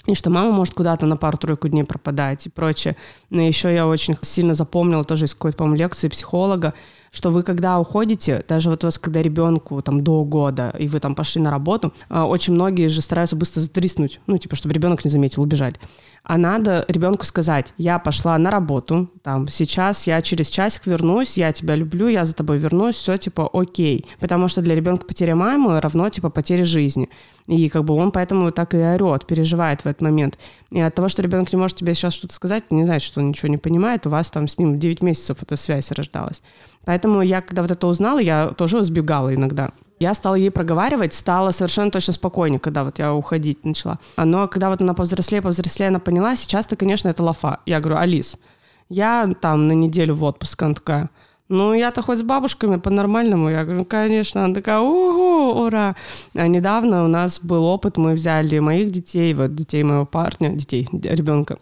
и 0.08 0.16
что 0.16 0.30
мама 0.30 0.52
может 0.52 0.74
куда-то 0.74 1.06
на 1.06 1.18
пару-тройку 1.18 1.68
дней 1.68 1.84
пропадать 1.84 2.48
и 2.48 2.50
прочее. 2.50 2.96
Но 3.30 3.42
еще 3.42 3.74
я 3.74 3.88
очень 3.88 4.18
сильно 4.22 4.54
запомнила 4.54 5.04
тоже 5.04 5.26
из 5.26 5.34
какой-то, 5.34 5.58
по-моему, 5.58 5.78
лекции 5.78 6.08
психолога, 6.08 6.74
что 7.12 7.30
вы 7.30 7.44
когда 7.44 7.78
уходите, 7.80 8.44
даже 8.48 8.70
вот 8.70 8.84
у 8.84 8.88
вас, 8.88 8.98
когда 8.98 9.22
ребенку 9.22 9.82
там 9.82 10.04
до 10.04 10.24
года, 10.24 10.74
и 10.80 10.88
вы 10.88 11.00
там 11.00 11.14
пошли 11.14 11.42
на 11.42 11.52
работу, 11.52 11.94
а, 12.10 12.26
очень 12.26 12.54
многие 12.54 12.88
же 12.88 13.02
стараются 13.02 13.36
быстро 13.36 13.62
затриснуть, 13.62 14.22
ну, 14.28 14.38
типа, 14.38 14.56
чтобы 14.56 14.74
ребенок 14.74 15.04
не 15.04 15.12
заметил, 15.12 15.42
убежать. 15.44 15.76
А 16.24 16.38
надо 16.38 16.86
ребенку 16.88 17.26
сказать, 17.26 17.74
я 17.78 17.98
пошла 17.98 18.38
на 18.38 18.52
работу, 18.52 19.10
там, 19.24 19.48
сейчас 19.48 20.06
я 20.06 20.22
через 20.22 20.50
часик 20.50 20.86
вернусь, 20.86 21.36
я 21.36 21.52
тебя 21.52 21.76
люблю, 21.76 22.08
я 22.08 22.26
за 22.26 22.34
тобой 22.34 22.60
вернусь, 22.60 22.96
все, 22.96 23.18
типа, 23.18 23.50
окей. 23.52 24.06
Потому 24.20 24.48
что 24.48 24.62
для 24.62 24.76
ребенка 24.76 25.06
потеря 25.06 25.36
мамы 25.36 25.82
равно, 25.82 26.10
типа, 26.10 26.30
потере 26.30 26.64
жизни. 26.64 27.10
И 27.48 27.70
как 27.70 27.86
бы 27.86 27.96
он 27.96 28.12
поэтому 28.12 28.52
так 28.52 28.76
и 28.76 28.78
орет, 28.78 29.26
переживает 29.26 29.82
в 29.82 29.88
этот 29.88 30.02
момент. 30.02 30.38
И 30.70 30.80
от 30.80 30.94
того, 30.94 31.08
что 31.08 31.24
ребенок 31.24 31.52
не 31.52 31.58
может 31.58 31.78
тебе 31.78 31.96
сейчас 31.96 32.14
что-то 32.14 32.36
сказать, 32.36 32.70
не 32.70 32.86
значит, 32.86 33.08
что 33.08 33.20
он 33.20 33.30
ничего 33.30 33.50
не 33.50 33.58
понимает, 33.58 34.06
у 34.06 34.12
вас 34.12 34.30
там 34.30 34.48
с 34.48 34.60
ним 34.60 34.80
9 34.80 35.02
месяцев 35.02 35.42
эта 35.42 35.56
связь 35.56 35.92
рождалась. 35.92 36.44
Поэтому 36.86 37.22
я, 37.22 37.42
когда 37.42 37.64
вот 37.64 37.72
это 37.72 37.88
узнала, 37.88 38.20
я 38.20 38.50
тоже 38.50 38.84
сбегала 38.84 39.34
иногда. 39.34 39.72
Я 40.02 40.16
стала 40.16 40.34
ей 40.34 40.50
проговаривать, 40.50 41.14
стала 41.14 41.52
совершенно 41.52 41.92
точно 41.92 42.14
спокойнее, 42.14 42.60
когда 42.60 42.84
вот 42.84 42.98
я 42.98 43.14
уходить 43.14 43.64
начала. 43.64 44.00
Но 44.18 44.48
когда 44.48 44.72
вот 44.72 44.82
она 44.82 44.96
повзрослее, 44.96 45.44
повзрослее, 45.44 45.90
она 45.90 46.00
поняла, 46.00 46.36
сейчас-то, 46.36 46.76
конечно, 46.76 47.08
это 47.08 47.22
лафа. 47.22 47.60
Я 47.68 47.80
говорю, 47.80 48.00
Алис, 48.00 48.40
я 48.90 49.30
там 49.42 49.68
на 49.68 49.74
неделю 49.74 50.16
в 50.16 50.24
отпуск, 50.24 50.64
она 50.64 50.74
такая, 50.74 51.10
ну, 51.50 51.76
я-то 51.76 52.02
хоть 52.02 52.18
с 52.18 52.24
бабушками 52.24 52.78
по-нормальному. 52.78 53.50
Я 53.50 53.64
говорю, 53.64 53.86
конечно. 53.86 54.44
Она 54.44 54.56
такая, 54.56 54.80
угу, 54.80 55.66
ура. 55.66 55.96
А 56.34 56.48
недавно 56.48 57.06
у 57.06 57.08
нас 57.08 57.40
был 57.40 57.64
опыт, 57.66 57.98
мы 57.98 58.14
взяли 58.14 58.58
моих 58.58 58.90
детей, 58.90 59.36
вот 59.36 59.54
детей 59.54 59.84
моего 59.84 60.08
парня, 60.08 60.50
детей, 60.50 60.88
ребенка, 60.92 61.60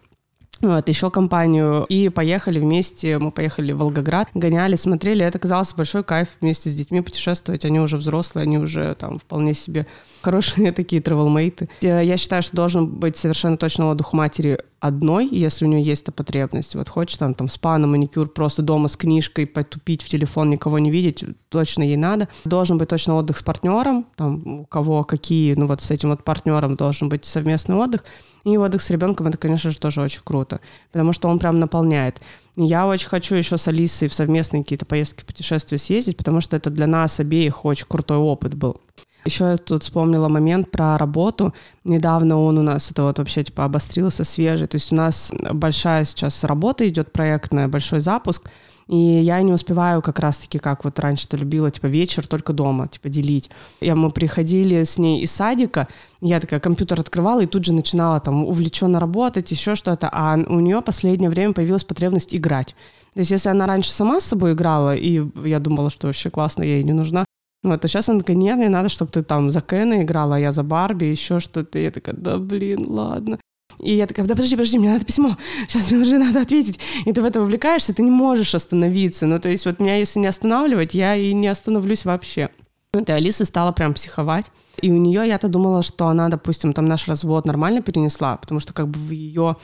вот, 0.62 0.90
еще 0.90 1.10
компанию, 1.10 1.86
и 1.86 2.10
поехали 2.10 2.60
вместе, 2.60 3.18
мы 3.18 3.32
поехали 3.32 3.72
в 3.72 3.78
Волгоград, 3.78 4.28
гоняли, 4.34 4.76
смотрели, 4.76 5.26
это 5.26 5.40
казалось 5.40 5.74
большой 5.74 6.04
кайф 6.04 6.30
вместе 6.42 6.70
с 6.70 6.76
детьми 6.76 7.02
путешествовать, 7.02 7.66
они 7.66 7.80
уже 7.80 7.98
взрослые, 7.98 8.44
они 8.44 8.58
уже 8.58 8.94
там 8.96 9.20
вполне 9.20 9.54
себе 9.54 9.86
хорошие 10.22 10.72
такие 10.72 11.02
тревелмейты. 11.02 11.70
Я 11.82 12.18
считаю, 12.18 12.42
что 12.42 12.56
должен 12.56 12.88
быть 12.88 13.18
совершенно 13.18 13.58
точно 13.58 13.90
отдых 13.90 14.14
матери 14.14 14.60
одной, 14.80 15.28
если 15.28 15.66
у 15.66 15.68
нее 15.68 15.82
есть 15.82 16.04
эта 16.04 16.12
потребность. 16.12 16.76
Вот 16.76 16.90
хочет 16.90 17.20
там, 17.20 17.34
там 17.34 17.50
спа 17.50 17.78
на 17.78 17.88
маникюр, 17.88 18.30
просто 18.30 18.62
дома 18.62 18.88
с 18.88 18.96
книжкой 18.96 19.46
потупить 19.46 20.04
в 20.04 20.10
телефон, 20.10 20.50
никого 20.50 20.80
не 20.80 20.92
видеть, 20.92 21.24
точно 21.50 21.84
ей 21.84 21.98
надо. 21.98 22.30
Должен 22.46 22.78
быть 22.78 22.90
точно 22.90 23.16
отдых 23.16 23.38
с 23.38 23.44
партнером, 23.44 24.08
там 24.16 24.62
у 24.62 24.66
кого 24.66 25.04
какие, 25.04 25.54
ну 25.54 25.68
вот 25.68 25.82
с 25.82 25.92
этим 25.92 26.10
вот 26.10 26.24
партнером 26.24 26.76
должен 26.76 27.10
быть 27.10 27.26
совместный 27.26 27.76
отдых. 27.76 28.04
И 28.44 28.58
отдых 28.58 28.82
с 28.82 28.90
ребенком 28.90 29.28
это, 29.28 29.38
конечно 29.38 29.72
же, 29.72 29.80
тоже 29.80 30.02
очень 30.02 30.22
круто, 30.24 30.60
потому 30.92 31.14
что 31.14 31.28
он 31.28 31.40
прям 31.40 31.60
наполняет. 31.60 32.22
Я 32.56 32.88
очень 32.88 33.10
хочу 33.10 33.36
еще 33.36 33.58
с 33.58 33.68
Алисой 33.68 34.08
в 34.08 34.14
совместные 34.14 34.64
какие-то 34.64 34.86
поездки, 34.86 35.26
путешествия 35.26 35.78
съездить, 35.78 36.18
потому 36.18 36.42
что 36.42 36.56
это 36.56 36.70
для 36.70 36.88
нас 36.88 37.20
обеих 37.20 37.66
очень 37.66 37.86
крутой 37.88 38.18
опыт 38.18 38.56
был. 38.56 38.82
Еще 39.26 39.46
я 39.46 39.58
тут 39.58 39.84
вспомнила 39.84 40.30
момент 40.30 40.72
про 40.72 40.98
работу. 40.98 41.54
Недавно 41.84 42.40
он 42.40 42.58
у 42.58 42.64
нас, 42.64 42.90
это 42.90 43.04
вот 43.04 43.20
вообще 43.20 43.44
типа 43.44 43.66
обострился, 43.66 44.24
свежий. 44.24 44.68
То 44.68 44.76
есть 44.76 44.92
у 44.92 44.96
нас 44.96 45.34
большая 45.52 46.06
сейчас 46.06 46.44
работа 46.44 46.88
идет 46.88 47.12
проектная, 47.12 47.68
большой 47.68 48.00
запуск. 48.00 48.50
И 48.90 48.96
я 48.96 49.40
не 49.44 49.54
успеваю 49.54 50.02
как 50.02 50.18
раз-таки, 50.18 50.58
как 50.58 50.84
вот 50.84 50.98
раньше-то 50.98 51.38
любила, 51.38 51.70
типа 51.70 51.86
вечер 51.86 52.26
только 52.26 52.54
дома, 52.54 52.88
типа 52.88 53.08
делить. 53.10 53.52
Я, 53.82 53.96
мы 53.96 54.10
приходили 54.10 54.84
с 54.84 54.98
ней 54.98 55.22
из 55.22 55.32
садика, 55.32 55.88
я 56.22 56.40
такая 56.40 56.60
компьютер 56.60 57.00
открывала 57.00 57.42
и 57.42 57.46
тут 57.46 57.66
же 57.66 57.74
начинала 57.74 58.20
там 58.20 58.44
увлеченно 58.46 59.00
работать, 59.00 59.52
еще 59.52 59.76
что-то. 59.76 60.10
А 60.12 60.36
у 60.36 60.60
нее 60.60 60.82
последнее 60.82 61.30
время 61.30 61.54
появилась 61.54 61.84
потребность 61.84 62.36
играть. 62.36 62.76
То 63.14 63.20
есть 63.20 63.30
если 63.30 63.50
она 63.50 63.68
раньше 63.68 63.92
сама 63.92 64.20
с 64.20 64.26
собой 64.26 64.54
играла, 64.54 64.96
и 64.96 65.22
я 65.46 65.60
думала, 65.60 65.92
что 65.92 66.08
вообще 66.08 66.32
классно, 66.32 66.64
я 66.64 66.78
ей 66.78 66.84
не 66.84 66.94
нужна, 66.94 67.26
вот, 67.62 67.84
а 67.84 67.88
сейчас 67.88 68.10
она 68.10 68.20
такая, 68.20 68.38
нет, 68.38 68.58
мне 68.58 68.70
надо, 68.70 68.90
чтобы 68.90 69.12
ты 69.12 69.22
там 69.22 69.52
за 69.52 69.62
Кена 69.62 70.02
играла, 70.02 70.38
а 70.38 70.40
я 70.40 70.52
за 70.52 70.64
Барби, 70.64 71.06
еще 71.06 71.40
что-то. 71.40 71.78
Я 71.78 71.92
такая, 71.92 72.16
да 72.16 72.38
блин, 72.38 72.86
ладно. 72.88 73.38
И 73.80 73.96
я 73.96 74.08
такая, 74.08 74.26
да 74.26 74.36
подожди, 74.36 74.56
подожди, 74.56 74.78
мне 74.78 74.92
надо 74.92 75.06
письмо, 75.06 75.38
сейчас 75.68 75.92
мне 75.92 76.02
уже 76.02 76.18
надо 76.18 76.42
ответить. 76.42 76.80
И 77.06 77.12
ты 77.12 77.22
в 77.22 77.26
это 77.26 77.40
вовлекаешься, 77.40 77.94
ты 77.94 78.04
не 78.04 78.12
можешь 78.12 78.56
остановиться. 78.56 79.26
Ну, 79.26 79.40
то 79.40 79.50
есть 79.50 79.66
вот 79.66 79.80
меня, 79.80 79.96
если 79.96 80.20
не 80.20 80.28
останавливать, 80.28 80.94
я 80.94 81.16
и 81.16 81.34
не 81.34 81.48
остановлюсь 81.48 82.06
вообще. 82.06 82.50
Ну, 82.94 83.02
и 83.02 83.12
Алиса 83.12 83.46
стала 83.46 83.72
прям 83.72 83.94
психовать. 83.94 84.46
И 84.82 84.92
у 84.92 84.98
нее 84.98 85.28
я-то 85.28 85.48
думала, 85.48 85.84
что 85.84 86.08
она, 86.08 86.30
допустим, 86.30 86.74
там 86.74 86.86
наш 86.86 87.08
развод 87.08 87.46
нормально 87.46 87.82
перенесла, 87.82 88.38
потому 88.38 88.60
что 88.60 88.74
как 88.74 88.88
бы 88.88 89.00
в 89.00 89.12
ее 89.12 89.58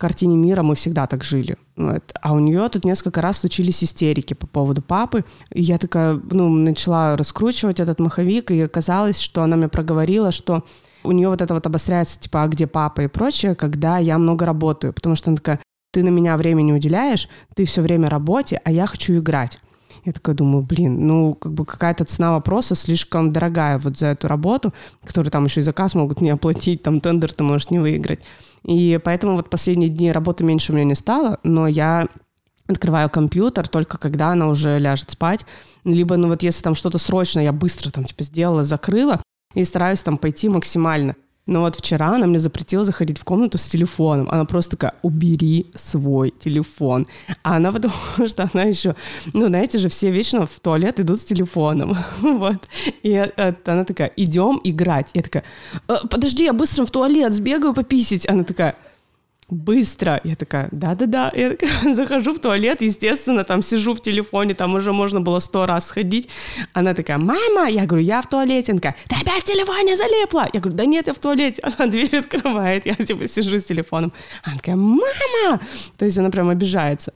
картине 0.00 0.36
мира 0.36 0.62
мы 0.62 0.74
всегда 0.74 1.06
так 1.06 1.22
жили. 1.22 1.56
Вот. 1.76 2.12
А 2.20 2.32
у 2.32 2.38
нее 2.38 2.68
тут 2.68 2.84
несколько 2.84 3.20
раз 3.20 3.38
случились 3.38 3.84
истерики 3.84 4.34
по 4.34 4.46
поводу 4.46 4.82
папы. 4.82 5.24
И 5.52 5.62
я 5.62 5.78
такая, 5.78 6.20
ну, 6.30 6.48
начала 6.48 7.16
раскручивать 7.16 7.80
этот 7.80 8.00
маховик, 8.00 8.50
и 8.50 8.60
оказалось, 8.60 9.20
что 9.20 9.42
она 9.42 9.56
мне 9.56 9.68
проговорила, 9.68 10.32
что 10.32 10.64
у 11.04 11.12
нее 11.12 11.28
вот 11.28 11.42
это 11.42 11.54
вот 11.54 11.66
обостряется, 11.66 12.18
типа, 12.18 12.42
а 12.42 12.48
где 12.48 12.66
папа 12.66 13.02
и 13.02 13.08
прочее, 13.08 13.54
когда 13.54 13.98
я 13.98 14.18
много 14.18 14.46
работаю. 14.46 14.92
Потому 14.92 15.14
что 15.14 15.30
она 15.30 15.36
такая, 15.36 15.60
ты 15.92 16.02
на 16.02 16.10
меня 16.10 16.36
времени 16.36 16.72
уделяешь, 16.72 17.28
ты 17.54 17.64
все 17.64 17.82
время 17.82 18.08
работе, 18.08 18.60
а 18.64 18.70
я 18.70 18.86
хочу 18.86 19.18
играть. 19.18 19.58
Я 20.04 20.12
такая 20.12 20.34
думаю, 20.34 20.62
блин, 20.62 21.06
ну, 21.06 21.34
как 21.34 21.52
бы 21.52 21.66
какая-то 21.66 22.04
цена 22.04 22.32
вопроса 22.32 22.74
слишком 22.74 23.32
дорогая 23.32 23.78
вот 23.78 23.98
за 23.98 24.08
эту 24.08 24.28
работу, 24.28 24.72
которую 25.04 25.30
там 25.30 25.44
еще 25.44 25.60
и 25.60 25.64
заказ 25.64 25.94
могут 25.94 26.20
не 26.20 26.30
оплатить, 26.30 26.82
там 26.82 27.00
тендер 27.00 27.32
ты 27.32 27.44
можешь 27.44 27.70
не 27.70 27.78
выиграть. 27.78 28.20
И 28.64 29.00
поэтому 29.02 29.36
вот 29.36 29.50
последние 29.50 29.88
дни 29.88 30.12
работы 30.12 30.44
меньше 30.44 30.72
у 30.72 30.74
меня 30.74 30.84
не 30.84 30.94
стало, 30.94 31.38
но 31.42 31.66
я 31.66 32.08
открываю 32.68 33.10
компьютер 33.10 33.68
только 33.68 33.98
когда 33.98 34.28
она 34.28 34.48
уже 34.48 34.78
ляжет 34.78 35.10
спать. 35.10 35.44
Либо, 35.84 36.16
ну 36.16 36.28
вот 36.28 36.42
если 36.42 36.62
там 36.62 36.74
что-то 36.74 36.98
срочно, 36.98 37.40
я 37.40 37.52
быстро 37.52 37.90
там 37.90 38.04
типа 38.04 38.22
сделала, 38.22 38.62
закрыла, 38.62 39.22
и 39.54 39.64
стараюсь 39.64 40.02
там 40.02 40.16
пойти 40.16 40.48
максимально. 40.48 41.16
Но 41.50 41.62
вот 41.62 41.74
вчера 41.74 42.14
она 42.14 42.28
мне 42.28 42.38
запретила 42.38 42.84
заходить 42.84 43.18
в 43.18 43.24
комнату 43.24 43.58
с 43.58 43.66
телефоном. 43.66 44.28
Она 44.30 44.44
просто 44.44 44.76
такая, 44.76 44.94
убери 45.02 45.66
свой 45.74 46.30
телефон. 46.30 47.08
А 47.42 47.56
она 47.56 47.72
потому 47.72 47.92
что 48.28 48.48
она 48.54 48.62
еще, 48.62 48.94
ну, 49.32 49.48
знаете 49.48 49.78
же, 49.78 49.88
все 49.88 50.12
вечно 50.12 50.46
в 50.46 50.60
туалет 50.60 51.00
идут 51.00 51.20
с 51.20 51.24
телефоном. 51.24 51.96
вот. 52.20 52.68
И 53.02 53.30
она 53.66 53.84
такая, 53.84 54.12
идем 54.16 54.60
играть. 54.62 55.10
Я 55.12 55.22
такая, 55.22 55.42
«Э, 55.88 55.96
подожди, 56.08 56.44
я 56.44 56.52
быстро 56.52 56.86
в 56.86 56.90
туалет 56.92 57.34
сбегаю 57.34 57.74
пописить. 57.74 58.28
Она 58.28 58.44
такая, 58.44 58.76
быстро. 59.50 60.20
Я 60.24 60.34
такая, 60.34 60.68
да-да-да. 60.72 61.32
Я 61.34 61.50
такая, 61.50 61.94
захожу 61.94 62.34
в 62.34 62.40
туалет, 62.40 62.82
естественно, 62.82 63.44
там 63.44 63.62
сижу 63.62 63.94
в 63.94 64.00
телефоне, 64.00 64.54
там 64.54 64.74
уже 64.74 64.92
можно 64.92 65.20
было 65.20 65.38
сто 65.38 65.66
раз 65.66 65.86
сходить. 65.86 66.28
Она 66.72 66.94
такая, 66.94 67.18
мама, 67.18 67.68
я 67.68 67.86
говорю, 67.86 68.04
я 68.04 68.22
в 68.22 68.28
туалете. 68.28 68.72
Она 68.72 68.80
такая, 68.80 68.96
ты 69.08 69.16
опять 69.20 69.42
в 69.42 69.44
телефоне 69.44 69.96
залепла. 69.96 70.48
Я 70.52 70.60
говорю, 70.60 70.76
да 70.76 70.84
нет, 70.84 71.06
я 71.06 71.14
в 71.14 71.18
туалете. 71.18 71.62
Она 71.78 71.90
дверь 71.90 72.16
открывает, 72.16 72.86
я 72.86 72.94
типа 72.94 73.26
сижу 73.26 73.58
с 73.58 73.64
телефоном. 73.64 74.12
Она 74.42 74.56
такая, 74.56 74.76
мама! 74.76 75.60
То 75.96 76.04
есть 76.04 76.18
она 76.18 76.30
прям 76.30 76.48
обижается. 76.48 77.12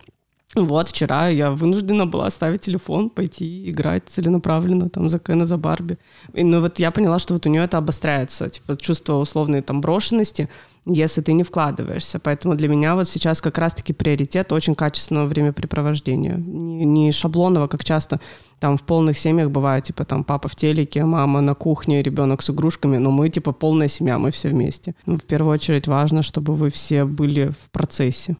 Вот, 0.54 0.88
вчера 0.88 1.28
я 1.28 1.50
вынуждена 1.50 2.06
была 2.06 2.26
оставить 2.26 2.60
телефон, 2.60 3.10
пойти 3.10 3.68
играть 3.68 4.04
целенаправленно 4.06 4.88
там 4.88 5.08
за 5.08 5.18
Кена, 5.18 5.46
за 5.46 5.56
Барби. 5.56 5.98
И, 6.32 6.44
ну 6.44 6.60
вот 6.60 6.78
я 6.78 6.92
поняла, 6.92 7.18
что 7.18 7.34
вот 7.34 7.46
у 7.46 7.48
нее 7.48 7.64
это 7.64 7.78
обостряется, 7.78 8.48
типа 8.48 8.76
чувство 8.76 9.14
условной 9.14 9.62
там 9.62 9.80
брошенности, 9.80 10.48
если 10.86 11.22
ты 11.22 11.32
не 11.32 11.42
вкладываешься. 11.42 12.18
Поэтому 12.18 12.56
для 12.56 12.68
меня 12.68 12.94
вот 12.94 13.08
сейчас 13.08 13.40
как 13.40 13.58
раз-таки 13.58 13.92
приоритет 13.92 14.52
очень 14.52 14.74
качественного 14.74 15.26
времяпрепровождения. 15.26 16.36
Не, 16.36 16.84
не 16.84 17.12
шаблонного, 17.12 17.68
как 17.68 17.84
часто 17.84 18.20
там 18.60 18.76
в 18.76 18.82
полных 18.82 19.18
семьях 19.18 19.50
бывает, 19.50 19.84
типа 19.84 20.04
там 20.04 20.24
папа 20.24 20.48
в 20.48 20.56
телеке, 20.56 21.04
мама 21.04 21.40
на 21.40 21.54
кухне, 21.54 22.02
ребенок 22.02 22.42
с 22.42 22.50
игрушками, 22.50 22.98
но 22.98 23.10
мы 23.10 23.28
типа 23.30 23.52
полная 23.52 23.88
семья, 23.88 24.18
мы 24.18 24.30
все 24.30 24.48
вместе. 24.48 24.94
Ну, 25.06 25.16
в 25.16 25.22
первую 25.22 25.54
очередь 25.54 25.86
важно, 25.86 26.22
чтобы 26.22 26.54
вы 26.54 26.70
все 26.70 27.04
были 27.04 27.48
в 27.48 27.70
процессе. 27.70 28.36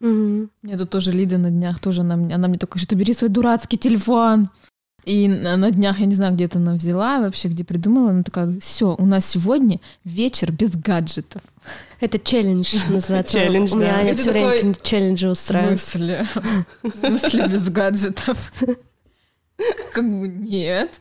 Угу. 0.00 0.48
Мне 0.62 0.76
тут 0.76 0.90
тоже 0.90 1.12
Лида 1.12 1.38
на 1.38 1.50
днях 1.50 1.80
тоже 1.80 2.02
она, 2.02 2.14
она 2.14 2.48
мне 2.48 2.58
только 2.58 2.78
что 2.78 2.94
бери 2.96 3.14
свой 3.14 3.30
дурацкий 3.30 3.78
телефон. 3.78 4.50
И 5.06 5.28
на, 5.28 5.56
на 5.56 5.70
днях, 5.70 6.00
я 6.00 6.06
не 6.06 6.16
знаю, 6.16 6.34
где-то 6.34 6.58
она 6.58 6.74
взяла, 6.74 7.20
вообще 7.20 7.46
где 7.46 7.62
придумала, 7.62 8.10
она 8.10 8.24
такая, 8.24 8.58
все, 8.58 8.96
у 8.98 9.06
нас 9.06 9.24
сегодня 9.24 9.78
вечер 10.04 10.50
без 10.50 10.72
гаджетов. 10.72 11.42
Это 12.00 12.18
челлендж 12.18 12.74
называется. 12.88 13.34
Челлендж, 13.34 13.72
У 13.72 13.76
меня 13.76 13.94
Аня 13.98 14.16
все 14.16 14.32
время 14.32 14.74
челленджи 14.82 15.28
устраивает. 15.28 15.78
В 15.78 15.82
смысле? 15.82 16.26
В 16.82 16.90
смысле 16.90 17.46
без 17.46 17.70
гаджетов? 17.70 18.52
Как 19.92 20.04
бы 20.04 20.26
нет. 20.26 21.00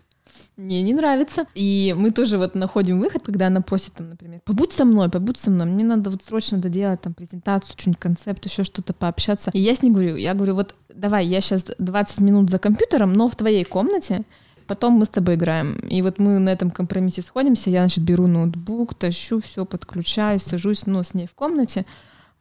Мне 0.57 0.81
не 0.81 0.93
нравится. 0.93 1.45
И 1.53 1.93
мы 1.97 2.11
тоже 2.11 2.37
вот 2.37 2.55
находим 2.55 2.99
выход, 2.99 3.23
когда 3.23 3.47
она 3.47 3.61
просит, 3.61 3.93
там, 3.93 4.09
например, 4.09 4.39
побудь 4.45 4.71
со 4.71 4.85
мной, 4.85 5.09
побудь 5.09 5.37
со 5.37 5.51
мной, 5.51 5.67
мне 5.67 5.83
надо 5.83 6.09
вот 6.09 6.23
срочно 6.23 6.57
доделать 6.57 7.01
там 7.01 7.13
презентацию, 7.13 7.75
что-нибудь, 7.77 7.99
концепт, 7.99 8.45
еще 8.45 8.63
что-то 8.63 8.93
пообщаться. 8.93 9.51
И 9.53 9.59
я 9.59 9.75
с 9.75 9.81
ней 9.81 9.91
говорю, 9.91 10.15
я 10.15 10.33
говорю, 10.33 10.55
вот 10.55 10.75
давай, 10.93 11.25
я 11.25 11.41
сейчас 11.41 11.65
20 11.77 12.19
минут 12.21 12.49
за 12.49 12.59
компьютером, 12.59 13.13
но 13.13 13.29
в 13.29 13.35
твоей 13.35 13.65
комнате, 13.65 14.21
потом 14.65 14.93
мы 14.93 15.05
с 15.05 15.09
тобой 15.09 15.35
играем. 15.35 15.75
И 15.79 16.01
вот 16.01 16.19
мы 16.19 16.39
на 16.39 16.49
этом 16.49 16.71
компромиссе 16.71 17.21
сходимся, 17.21 17.69
я, 17.69 17.81
значит, 17.81 18.03
беру 18.03 18.27
ноутбук, 18.27 18.95
тащу, 18.95 19.41
все 19.41 19.65
подключаю, 19.65 20.39
сажусь, 20.39 20.85
ну, 20.85 21.03
с 21.03 21.13
ней 21.13 21.27
в 21.27 21.33
комнате, 21.33 21.85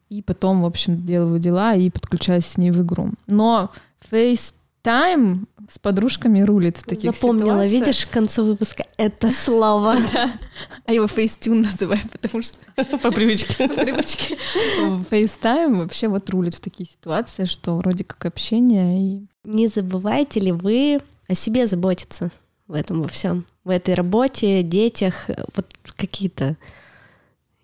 и 0.08 0.22
потом, 0.22 0.62
в 0.62 0.66
общем, 0.66 1.04
делаю 1.04 1.40
дела 1.40 1.74
и 1.74 1.90
подключаюсь 1.90 2.46
с 2.46 2.56
ней 2.56 2.70
в 2.70 2.80
игру. 2.82 3.10
Но 3.26 3.70
FaceTime 4.10 5.46
с 5.68 5.78
подружками 5.78 6.40
рулит 6.40 6.76
в 6.76 6.84
таких 6.84 7.14
Запомнила, 7.14 7.46
ситуациях. 7.46 7.80
видишь, 7.86 8.06
к 8.06 8.10
концу 8.10 8.44
выпуска 8.44 8.84
это 8.96 9.30
слово. 9.30 9.96
А 10.86 10.92
его 10.92 11.06
FaceTune 11.06 11.62
называю, 11.62 12.00
потому 12.12 12.42
что 12.42 12.58
По 12.98 13.10
привычке. 13.10 13.68
по 13.68 13.74
привычке. 13.74 14.36
FaceTime 15.10 15.76
вообще 15.78 16.08
вот 16.08 16.28
рулит 16.30 16.54
в 16.54 16.60
такие 16.60 16.88
ситуации, 16.88 17.44
что 17.46 17.76
вроде 17.76 18.04
как 18.04 18.24
общение 18.26 19.00
и 19.00 19.26
Не 19.44 19.68
забываете 19.68 20.40
ли 20.40 20.52
вы 20.52 21.00
о 21.28 21.34
себе 21.34 21.66
заботиться 21.66 22.30
в 22.66 22.74
этом 22.74 23.02
во 23.02 23.08
всем? 23.08 23.46
В 23.64 23.70
этой 23.70 23.94
работе, 23.94 24.62
детях, 24.62 25.28
вот 25.54 25.66
какие-то, 25.96 26.56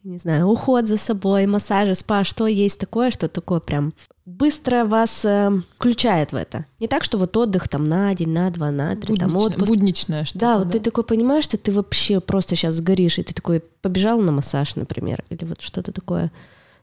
не 0.03 0.19
знаю, 0.19 0.47
уход 0.47 0.87
за 0.87 0.97
собой, 0.97 1.47
массажи, 1.47 1.95
спа, 1.95 2.25
что 2.25 2.47
есть 2.47 2.79
такое, 2.79 3.11
что 3.11 3.29
такое 3.29 3.61
прям 3.61 3.93
быстро 4.25 4.85
вас 4.85 5.25
э, 5.25 5.51
включает 5.77 6.33
в 6.33 6.37
это. 6.37 6.67
Не 6.79 6.89
так, 6.89 7.05
что 7.05 7.19
вот 7.19 7.37
отдых 7.37 7.69
там 7.69 7.89
на 7.89 8.15
день, 8.15 8.31
на 8.31 8.51
два, 8.51 8.71
на 8.71 8.97
три, 8.97 9.17
там 9.17 9.31
буднично- 9.33 9.47
отпуск. 9.47 9.69
будничное 9.69 10.25
что-то. 10.25 10.39
Да, 10.39 10.59
вот 10.59 10.73
ты 10.73 10.81
такой 10.81 11.05
понимаешь, 11.05 11.45
что 11.45 11.57
ты 11.57 11.73
вообще 11.73 12.21
просто 12.21 12.57
сейчас 12.57 12.75
сгоришь, 12.75 13.19
и 13.19 13.23
ты 13.23 13.35
такой 13.35 13.63
побежал 13.83 14.21
на 14.21 14.33
массаж, 14.33 14.77
например, 14.77 15.25
или 15.31 15.45
вот 15.45 15.61
что-то 15.61 15.93
такое. 15.93 16.31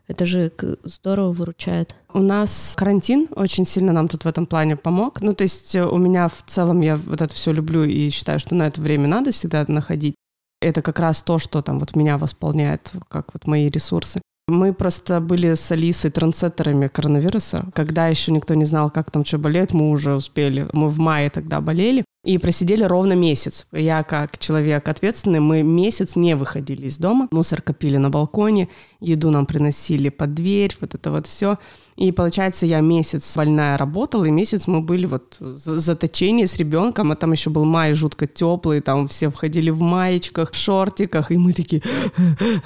Это 0.08 0.26
же 0.26 0.52
здорово 0.84 1.32
выручает. 1.34 1.96
У 2.14 2.20
нас 2.20 2.76
карантин 2.78 3.28
очень 3.36 3.66
сильно 3.66 3.92
нам 3.92 4.08
тут 4.08 4.24
в 4.24 4.28
этом 4.28 4.46
плане 4.46 4.78
помог. 4.78 5.22
Ну, 5.22 5.34
то 5.34 5.44
есть 5.44 5.76
э, 5.76 5.86
у 5.86 5.98
меня 5.98 6.28
в 6.28 6.44
целом, 6.46 6.82
я 6.82 6.98
вот 6.98 7.22
это 7.22 7.34
все 7.34 7.52
люблю 7.52 7.84
и 7.84 8.10
считаю, 8.10 8.40
что 8.40 8.56
на 8.56 8.68
это 8.68 8.80
время 8.80 9.08
надо 9.08 9.32
всегда 9.32 9.66
находить. 9.68 10.16
Это 10.62 10.82
как 10.82 11.00
раз 11.00 11.22
то, 11.22 11.38
что 11.38 11.62
там 11.62 11.80
вот 11.80 11.96
меня 11.96 12.18
восполняет, 12.18 12.92
как 13.10 13.34
вот 13.34 13.46
мои 13.48 13.70
ресурсы. 13.70 14.22
Мы 14.50 14.74
просто 14.74 15.20
были 15.20 15.56
с 15.56 15.72
Алисой 15.74 16.10
трансеттерами 16.10 16.88
коронавируса. 16.88 17.66
Когда 17.74 18.08
еще 18.08 18.32
никто 18.32 18.54
не 18.54 18.64
знал, 18.64 18.90
как 18.90 19.12
там 19.12 19.26
что 19.26 19.38
болеет, 19.38 19.74
мы 19.74 19.90
уже 19.90 20.16
успели. 20.16 20.70
Мы 20.72 20.90
в 20.90 21.00
мае 21.00 21.30
тогда 21.30 21.60
болели. 21.60 22.06
И 22.24 22.38
просидели 22.38 22.84
ровно 22.84 23.14
месяц. 23.14 23.68
Я 23.72 24.04
как 24.04 24.38
человек 24.38 24.88
ответственный, 24.88 25.40
мы 25.40 25.64
месяц 25.64 26.16
не 26.16 26.36
выходили 26.36 26.88
из 26.88 26.98
дома. 26.98 27.28
Мусор 27.32 27.62
копили 27.62 27.98
на 27.98 28.10
балконе, 28.10 28.70
еду 29.00 29.32
нам 29.32 29.46
приносили 29.46 30.10
под 30.10 30.34
дверь, 30.34 30.76
вот 30.82 30.96
это 30.96 31.12
вот 31.12 31.28
все. 31.28 31.58
И 31.98 32.12
получается, 32.12 32.68
я 32.68 32.80
месяц 32.80 33.36
больная 33.36 33.76
работала, 33.76 34.26
и 34.26 34.32
месяц 34.32 34.68
мы 34.68 34.82
были 34.82 35.08
вот 35.08 35.38
в 35.40 35.56
заточении 35.58 36.46
с 36.46 36.56
ребенком, 36.58 37.12
а 37.12 37.16
там 37.16 37.32
еще 37.32 37.50
был 37.50 37.66
май 37.66 37.94
жутко 37.94 38.28
теплый, 38.28 38.82
там 38.82 39.08
все 39.08 39.30
входили 39.30 39.72
в 39.72 39.82
маечках, 39.82 40.52
в 40.52 40.56
шортиках, 40.56 41.32
и 41.32 41.38
мы 41.38 41.54
такие 41.54 41.82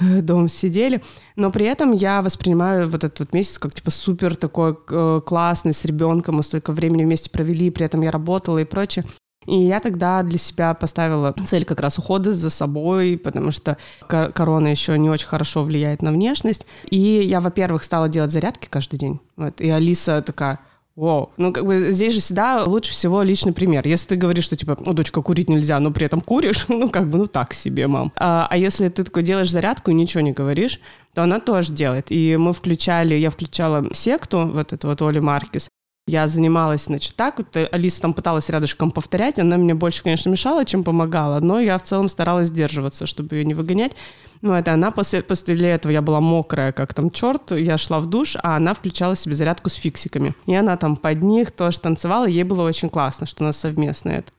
дома 0.20 0.48
сидели. 0.48 1.02
Но 1.34 1.50
при 1.50 1.64
этом 1.64 1.92
я 1.92 2.20
воспринимаю 2.20 2.86
вот 2.88 3.04
этот 3.04 3.20
вот 3.20 3.32
месяц 3.32 3.58
как 3.58 3.74
типа 3.74 3.90
супер 3.90 4.36
такой 4.36 4.76
э, 4.90 5.20
классный 5.24 5.72
с 5.72 5.86
ребенком, 5.86 6.36
мы 6.36 6.42
столько 6.42 6.72
времени 6.72 7.04
вместе 7.04 7.30
провели, 7.30 7.70
при 7.70 7.86
этом 7.86 8.02
я 8.02 8.10
работала 8.10 8.58
и 8.58 8.64
прочее. 8.64 9.06
И 9.46 9.56
я 9.56 9.80
тогда 9.80 10.22
для 10.22 10.38
себя 10.38 10.74
поставила 10.74 11.34
цель 11.44 11.64
как 11.64 11.80
раз 11.80 11.98
ухода 11.98 12.32
за 12.32 12.50
собой, 12.50 13.18
потому 13.22 13.50
что 13.50 13.76
ко- 14.06 14.30
корона 14.32 14.68
еще 14.68 14.98
не 14.98 15.10
очень 15.10 15.26
хорошо 15.26 15.62
влияет 15.62 16.02
на 16.02 16.12
внешность. 16.12 16.66
И 16.90 16.98
я, 16.98 17.40
во-первых, 17.40 17.84
стала 17.84 18.08
делать 18.08 18.30
зарядки 18.30 18.68
каждый 18.68 18.98
день. 18.98 19.20
Вот. 19.36 19.60
И 19.60 19.68
Алиса 19.70 20.22
такая, 20.22 20.58
Вау. 20.94 21.30
Ну, 21.38 21.52
как 21.52 21.64
бы 21.64 21.90
здесь 21.90 22.12
же 22.12 22.20
всегда 22.20 22.64
лучше 22.64 22.92
всего 22.92 23.22
личный 23.22 23.52
пример. 23.52 23.86
Если 23.86 24.08
ты 24.08 24.16
говоришь, 24.16 24.44
что, 24.44 24.56
типа, 24.56 24.76
ну, 24.84 24.92
дочка, 24.92 25.22
курить 25.22 25.48
нельзя, 25.48 25.80
но 25.80 25.90
при 25.90 26.04
этом 26.04 26.20
куришь, 26.20 26.66
ну, 26.68 26.90
как 26.90 27.08
бы, 27.08 27.18
ну, 27.18 27.26
так 27.26 27.54
себе, 27.54 27.86
мам. 27.86 28.12
А, 28.16 28.46
а 28.50 28.56
если 28.58 28.88
ты 28.90 29.02
такой 29.04 29.22
делаешь 29.22 29.50
зарядку 29.50 29.90
и 29.90 29.94
ничего 29.94 30.20
не 30.20 30.32
говоришь, 30.32 30.80
то 31.14 31.22
она 31.22 31.40
тоже 31.40 31.72
делает. 31.72 32.06
И 32.10 32.36
мы 32.36 32.52
включали, 32.52 33.14
я 33.14 33.30
включала 33.30 33.86
секту, 33.94 34.46
вот 34.46 34.74
эту 34.74 34.88
вот 34.88 35.00
Оли 35.00 35.18
Маркис, 35.18 35.68
я 36.06 36.26
занималась, 36.26 36.86
значит, 36.86 37.14
так 37.14 37.38
вот. 37.38 37.56
э, 37.56 37.66
Алиса 37.70 38.02
там 38.02 38.12
пыталась 38.12 38.48
рядышком 38.48 38.90
повторять. 38.90 39.38
Она 39.38 39.56
мне 39.56 39.74
больше, 39.74 40.02
конечно, 40.02 40.30
мешала, 40.30 40.64
чем 40.64 40.82
помогала. 40.82 41.38
Но 41.40 41.60
я 41.60 41.78
в 41.78 41.82
целом 41.82 42.08
старалась 42.08 42.48
сдерживаться, 42.48 43.06
чтобы 43.06 43.36
ее 43.36 43.44
не 43.44 43.54
выгонять. 43.54 43.92
Ну, 44.40 44.52
это 44.52 44.72
она 44.72 44.90
после, 44.90 45.22
после 45.22 45.54
этого 45.70 45.92
я 45.92 46.02
была 46.02 46.20
мокрая, 46.20 46.72
как 46.72 46.92
там 46.92 47.10
черт. 47.10 47.52
Я 47.52 47.78
шла 47.78 48.00
в 48.00 48.06
душ, 48.06 48.36
а 48.42 48.56
она 48.56 48.74
включала 48.74 49.14
себе 49.14 49.34
зарядку 49.34 49.70
с 49.70 49.74
фиксиками. 49.74 50.34
И 50.46 50.54
она 50.54 50.76
там 50.76 50.96
под 50.96 51.22
них 51.22 51.52
тоже 51.52 51.78
танцевала. 51.78 52.26
Ей 52.26 52.42
было 52.42 52.66
очень 52.66 52.90
классно, 52.90 53.26
что 53.26 53.44
у 53.44 53.46
нас 53.46 53.56
совместно 53.56 54.10
это. 54.10 54.32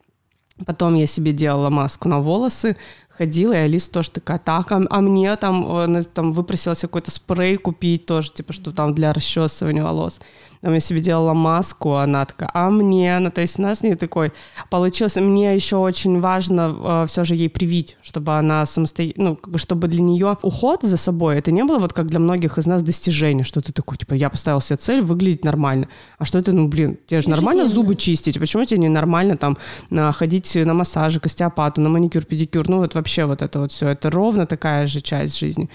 Потом 0.66 0.94
я 0.96 1.08
себе 1.08 1.32
делала 1.32 1.70
маску 1.70 2.08
на 2.10 2.20
волосы, 2.20 2.78
ходила, 3.18 3.54
и 3.54 3.58
Алиса 3.58 3.92
тоже 3.92 4.12
такая, 4.12 4.40
так, 4.40 4.72
а, 4.72 4.82
а 4.90 5.02
мне 5.02 5.36
там, 5.36 5.66
э, 5.66 5.84
она 5.84 6.02
там 6.02 6.34
выпросилась 6.34 6.82
какой-то 6.82 7.12
спрей 7.12 7.58
купить 7.58 8.06
тоже, 8.06 8.32
типа, 8.32 8.54
что 8.54 8.72
там 8.72 8.96
для 8.96 9.14
расчесывания 9.14 9.84
волос. 9.84 10.20
Там 10.64 10.74
я 10.74 10.80
себе 10.80 11.02
делала 11.02 11.34
маску, 11.34 11.96
она 11.96 12.26
такая, 12.26 12.50
а 12.54 12.70
мне? 12.70 13.20
Ну, 13.20 13.30
то 13.30 13.42
есть 13.42 13.60
у 13.60 13.62
нас 13.62 13.84
не 13.84 13.96
такой 13.96 14.32
получилось. 14.70 15.18
Мне 15.18 15.54
еще 15.54 15.76
очень 15.76 16.22
важно 16.22 16.74
э, 17.04 17.06
все 17.08 17.26
же 17.26 17.36
ей 17.36 17.50
привить, 17.50 17.98
чтобы 18.02 18.38
она 18.38 18.66
самостоятельно, 18.66 19.32
ну, 19.32 19.36
как 19.36 19.52
бы, 19.52 19.60
чтобы 19.60 19.90
для 19.90 20.02
нее 20.02 20.38
уход 20.42 20.84
за 20.84 20.96
собой, 20.96 21.38
это 21.38 21.52
не 21.52 21.66
было 21.66 21.80
вот 21.80 21.92
как 21.92 22.06
для 22.06 22.20
многих 22.20 22.58
из 22.58 22.66
нас 22.66 22.82
достижение, 22.82 23.44
что 23.44 23.60
ты 23.60 23.74
такой, 23.74 23.98
типа, 23.98 24.14
я 24.14 24.30
поставил 24.30 24.62
себе 24.62 24.78
цель 24.78 25.02
выглядеть 25.02 25.44
нормально. 25.44 25.90
А 26.18 26.24
что 26.24 26.40
это, 26.40 26.54
ну, 26.54 26.70
блин, 26.70 26.98
тебе 27.08 27.20
же 27.20 27.30
нормально 27.30 27.66
зубы 27.66 27.96
чистить, 27.96 28.40
почему 28.40 28.64
тебе 28.64 28.80
не 28.80 28.90
нормально 28.90 29.36
там 29.36 29.58
на- 29.90 30.14
ходить 30.14 30.56
на 30.56 30.74
массажи, 30.74 31.20
к 31.20 31.26
остеопату, 31.26 31.82
на 31.82 31.90
маникюр, 31.90 32.24
педикюр, 32.24 32.70
ну, 32.70 32.78
вот 32.78 32.96
вообще 33.04 33.26
вот 33.26 33.42
это 33.42 33.60
вот 33.60 33.72
все, 33.72 33.90
это 33.90 34.10
ровно 34.10 34.46
такая 34.48 34.88
же 34.88 35.02
часть 35.02 35.38
жизни. 35.38 35.70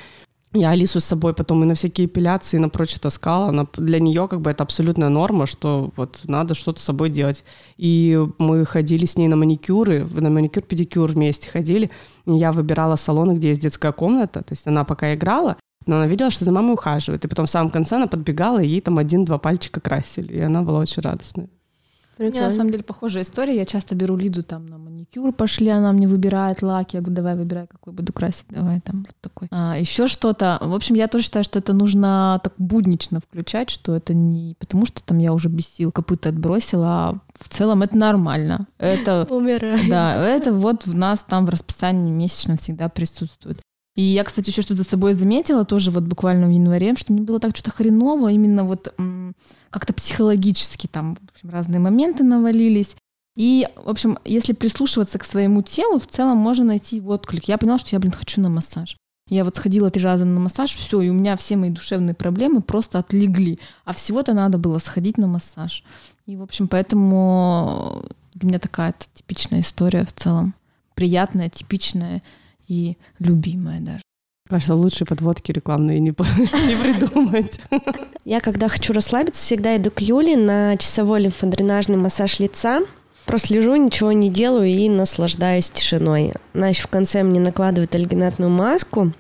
Я 0.55 0.71
Алису 0.71 0.99
с 0.99 1.05
собой 1.05 1.35
потом 1.35 1.63
и 1.63 1.67
на 1.67 1.75
всякие 1.75 2.07
эпиляции, 2.07 2.57
и 2.57 2.61
на 2.61 2.71
прочее 2.71 3.01
таскала. 3.03 3.49
Она, 3.49 3.67
для 3.77 4.01
нее 4.01 4.29
как 4.29 4.41
бы 4.41 4.51
это 4.51 4.65
абсолютная 4.65 5.11
норма, 5.11 5.45
что 5.45 5.93
вот 5.97 6.23
надо 6.25 6.55
что-то 6.55 6.81
с 6.81 6.85
собой 6.85 7.11
делать. 7.11 7.45
И 7.77 8.19
мы 8.39 8.65
ходили 8.65 9.05
с 9.05 9.19
ней 9.19 9.29
на 9.29 9.37
маникюры, 9.37 10.07
на 10.07 10.31
маникюр-педикюр 10.31 11.13
вместе 11.13 11.51
ходили. 11.51 11.91
И 12.25 12.33
я 12.33 12.51
выбирала 12.51 12.97
салоны, 12.97 13.33
где 13.33 13.49
есть 13.49 13.61
детская 13.61 13.93
комната. 13.93 14.43
То 14.43 14.53
есть 14.53 14.67
она 14.67 14.85
пока 14.85 15.15
играла, 15.15 15.59
но 15.87 15.97
она 15.97 16.07
видела, 16.07 16.31
что 16.31 16.47
за 16.47 16.53
мамой 16.53 16.73
ухаживает. 16.73 17.27
И 17.27 17.29
потом 17.29 17.45
в 17.45 17.51
самом 17.51 17.69
конце 17.69 17.97
она 17.97 18.07
подбегала, 18.07 18.63
и 18.63 18.69
ей 18.69 18.81
там 18.81 18.97
один-два 18.97 19.37
пальчика 19.37 19.81
красили. 19.81 20.33
И 20.33 20.41
она 20.41 20.63
была 20.63 20.79
очень 20.79 21.03
радостная. 21.03 21.51
У 22.19 22.23
меня 22.23 22.49
на 22.49 22.53
самом 22.53 22.71
деле 22.71 22.83
похожая 22.83 23.23
история. 23.23 23.57
Я 23.57 23.65
часто 23.65 23.95
беру 23.95 24.17
Лиду 24.17 24.43
там 24.43 24.67
на 24.67 24.79
маникюр, 24.79 25.33
пошли, 25.33 25.69
она 25.69 25.93
мне 25.93 26.09
выбирает 26.09 26.63
лак. 26.63 26.95
Я 26.95 27.01
говорю, 27.01 27.17
давай 27.17 27.37
выбирай, 27.37 27.67
какой 27.67 27.93
буду 27.93 28.13
красить, 28.13 28.47
давай 28.49 28.81
там 28.81 29.05
вот 29.07 29.17
такой. 29.21 29.49
А, 29.51 29.77
еще 29.79 30.07
что-то. 30.07 30.59
В 30.61 30.75
общем, 30.75 30.95
я 30.97 31.09
тоже 31.09 31.25
считаю, 31.25 31.45
что 31.45 31.59
это 31.59 31.73
нужно 31.73 32.41
так 32.43 32.55
буднично 32.59 33.21
включать, 33.21 33.71
что 33.71 33.95
это 33.95 34.15
не 34.15 34.55
потому, 34.59 34.87
что 34.87 35.03
там 35.03 35.19
я 35.19 35.33
уже 35.33 35.49
без 35.49 35.69
сил 35.69 35.93
копыта 35.93 36.31
отбросила, 36.31 36.87
а 36.87 37.19
в 37.35 37.49
целом 37.49 37.83
это 37.83 37.97
нормально. 37.97 38.67
Это 38.79 39.27
Умираю. 39.31 39.79
да, 39.89 40.17
это 40.17 40.53
вот 40.53 40.87
в 40.87 40.95
нас 40.95 41.25
там 41.29 41.47
в 41.47 41.51
расписании 41.51 42.11
месячном 42.11 42.57
всегда 42.57 42.89
присутствует. 42.89 43.61
И 43.99 44.03
я, 44.03 44.23
кстати, 44.23 44.51
еще 44.51 44.63
что-то 44.63 44.85
с 44.85 44.89
собой 44.89 45.15
заметила 45.15 45.65
тоже 45.65 45.91
вот 45.91 46.05
буквально 46.05 46.47
в 46.47 46.51
январе, 46.51 46.95
что 46.95 47.13
мне 47.13 47.23
было 47.23 47.41
так 47.41 47.57
что-то 47.57 47.77
хреново, 47.77 48.31
именно 48.31 48.63
вот 48.63 48.95
как-то 49.71 49.93
психологически 49.93 50.87
там 50.87 51.17
в 51.17 51.33
общем, 51.35 51.51
разные 51.51 51.81
моменты 51.81 52.23
навалились. 52.23 52.95
И, 53.35 53.67
в 53.75 53.89
общем, 53.89 54.17
если 54.25 54.53
прислушиваться 54.53 55.19
к 55.19 55.25
своему 55.25 55.63
телу, 55.63 55.99
в 55.99 56.07
целом 56.07 56.39
можно 56.39 56.67
найти 56.67 57.01
отклик. 57.01 57.49
Я 57.49 57.59
поняла, 57.59 57.81
что 57.81 57.89
я, 57.91 57.99
блин, 57.99 58.13
хочу 58.13 58.41
на 58.41 58.49
массаж. 58.49 58.97
Я 59.29 59.43
вот 59.43 59.57
сходила 59.57 59.91
три 59.91 60.05
раза 60.05 60.25
на 60.25 60.39
массаж, 60.39 60.77
все, 60.77 61.01
и 61.01 61.09
у 61.09 61.13
меня 61.13 61.37
все 61.37 61.57
мои 61.57 61.71
душевные 61.71 62.15
проблемы 62.15 62.63
просто 62.63 63.01
отлегли. 63.01 63.59
А 63.85 63.93
всего-то 63.93 64.33
надо 64.33 64.59
было 64.59 64.79
сходить 64.79 65.19
на 65.19 65.27
массаж. 65.27 65.83
И, 66.25 66.37
в 66.37 66.43
общем, 66.43 66.69
поэтому 66.69 68.05
для 68.35 68.49
меня 68.49 68.59
такая 68.61 68.95
типичная 69.13 69.63
история 69.63 70.05
в 70.05 70.13
целом. 70.13 70.55
Приятная, 70.95 71.49
типичная 71.49 72.23
и 72.69 72.97
любимая 73.19 73.81
даже. 73.81 74.03
Кажется, 74.49 74.75
лучше 74.75 75.05
подводки 75.05 75.53
рекламные 75.53 76.01
не, 76.01 76.11
не 76.67 76.77
придумать. 76.77 77.61
Я, 78.25 78.41
когда 78.41 78.69
хочу 78.69 78.93
расслабиться, 78.93 79.43
всегда 79.43 79.77
иду 79.77 79.91
к 79.91 80.01
Юле 80.01 80.37
на 80.37 80.77
часовой 80.77 81.21
лимфодренажный 81.21 81.99
массаж 81.99 82.39
лица. 82.39 82.81
Просто 83.27 83.53
лежу, 83.55 83.77
ничего 83.77 84.13
не 84.13 84.31
делаю 84.31 84.69
и 84.69 84.89
наслаждаюсь 84.89 85.69
тишиной. 85.69 86.33
Значит, 86.55 86.87
в 86.87 86.89
конце 86.89 87.23
мне 87.23 87.41
накладывает 87.41 87.95
альгинатную 87.95 88.51
маску 88.51 89.13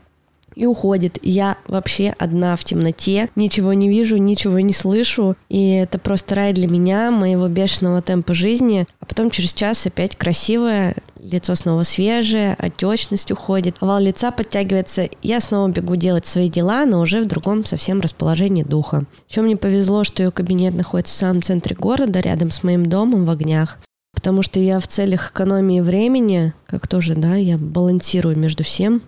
и 0.54 0.66
уходит. 0.66 1.18
Я 1.22 1.58
вообще 1.68 2.14
одна 2.18 2.56
в 2.56 2.64
темноте, 2.64 3.28
ничего 3.36 3.74
не 3.74 3.88
вижу, 3.88 4.16
ничего 4.16 4.58
не 4.60 4.72
слышу. 4.72 5.36
И 5.48 5.72
это 5.72 5.98
просто 5.98 6.34
рай 6.34 6.52
для 6.52 6.66
меня, 6.66 7.10
моего 7.10 7.48
бешеного 7.48 8.02
темпа 8.02 8.34
жизни. 8.34 8.86
А 8.98 9.06
потом 9.06 9.30
через 9.30 9.52
час 9.52 9.86
опять 9.86 10.16
красивое, 10.16 10.96
лицо 11.20 11.54
снова 11.54 11.82
свежее, 11.82 12.54
отечность 12.58 13.30
уходит, 13.32 13.76
овал 13.80 14.00
лица 14.00 14.30
подтягивается. 14.30 15.08
Я 15.22 15.40
снова 15.40 15.68
бегу 15.68 15.96
делать 15.96 16.26
свои 16.26 16.48
дела, 16.48 16.84
но 16.86 17.00
уже 17.00 17.22
в 17.22 17.26
другом 17.26 17.64
совсем 17.64 18.00
расположении 18.00 18.62
духа. 18.62 19.04
Еще 19.28 19.42
мне 19.42 19.56
повезло, 19.56 20.04
что 20.04 20.22
ее 20.22 20.30
кабинет 20.30 20.74
находится 20.74 21.14
в 21.14 21.16
самом 21.16 21.42
центре 21.42 21.76
города, 21.76 22.20
рядом 22.20 22.50
с 22.50 22.62
моим 22.62 22.86
домом 22.86 23.24
в 23.24 23.30
огнях. 23.30 23.78
потому 24.18 24.42
что 24.42 24.58
я 24.58 24.80
в 24.80 24.88
целях 24.88 25.30
экономии 25.30 25.80
времени, 25.80 26.52
как 26.66 26.88
тоже, 26.88 27.14
да, 27.14 27.36
я 27.36 27.56
балансирую 27.56 28.36
между 28.36 28.64
всем, 28.64 29.00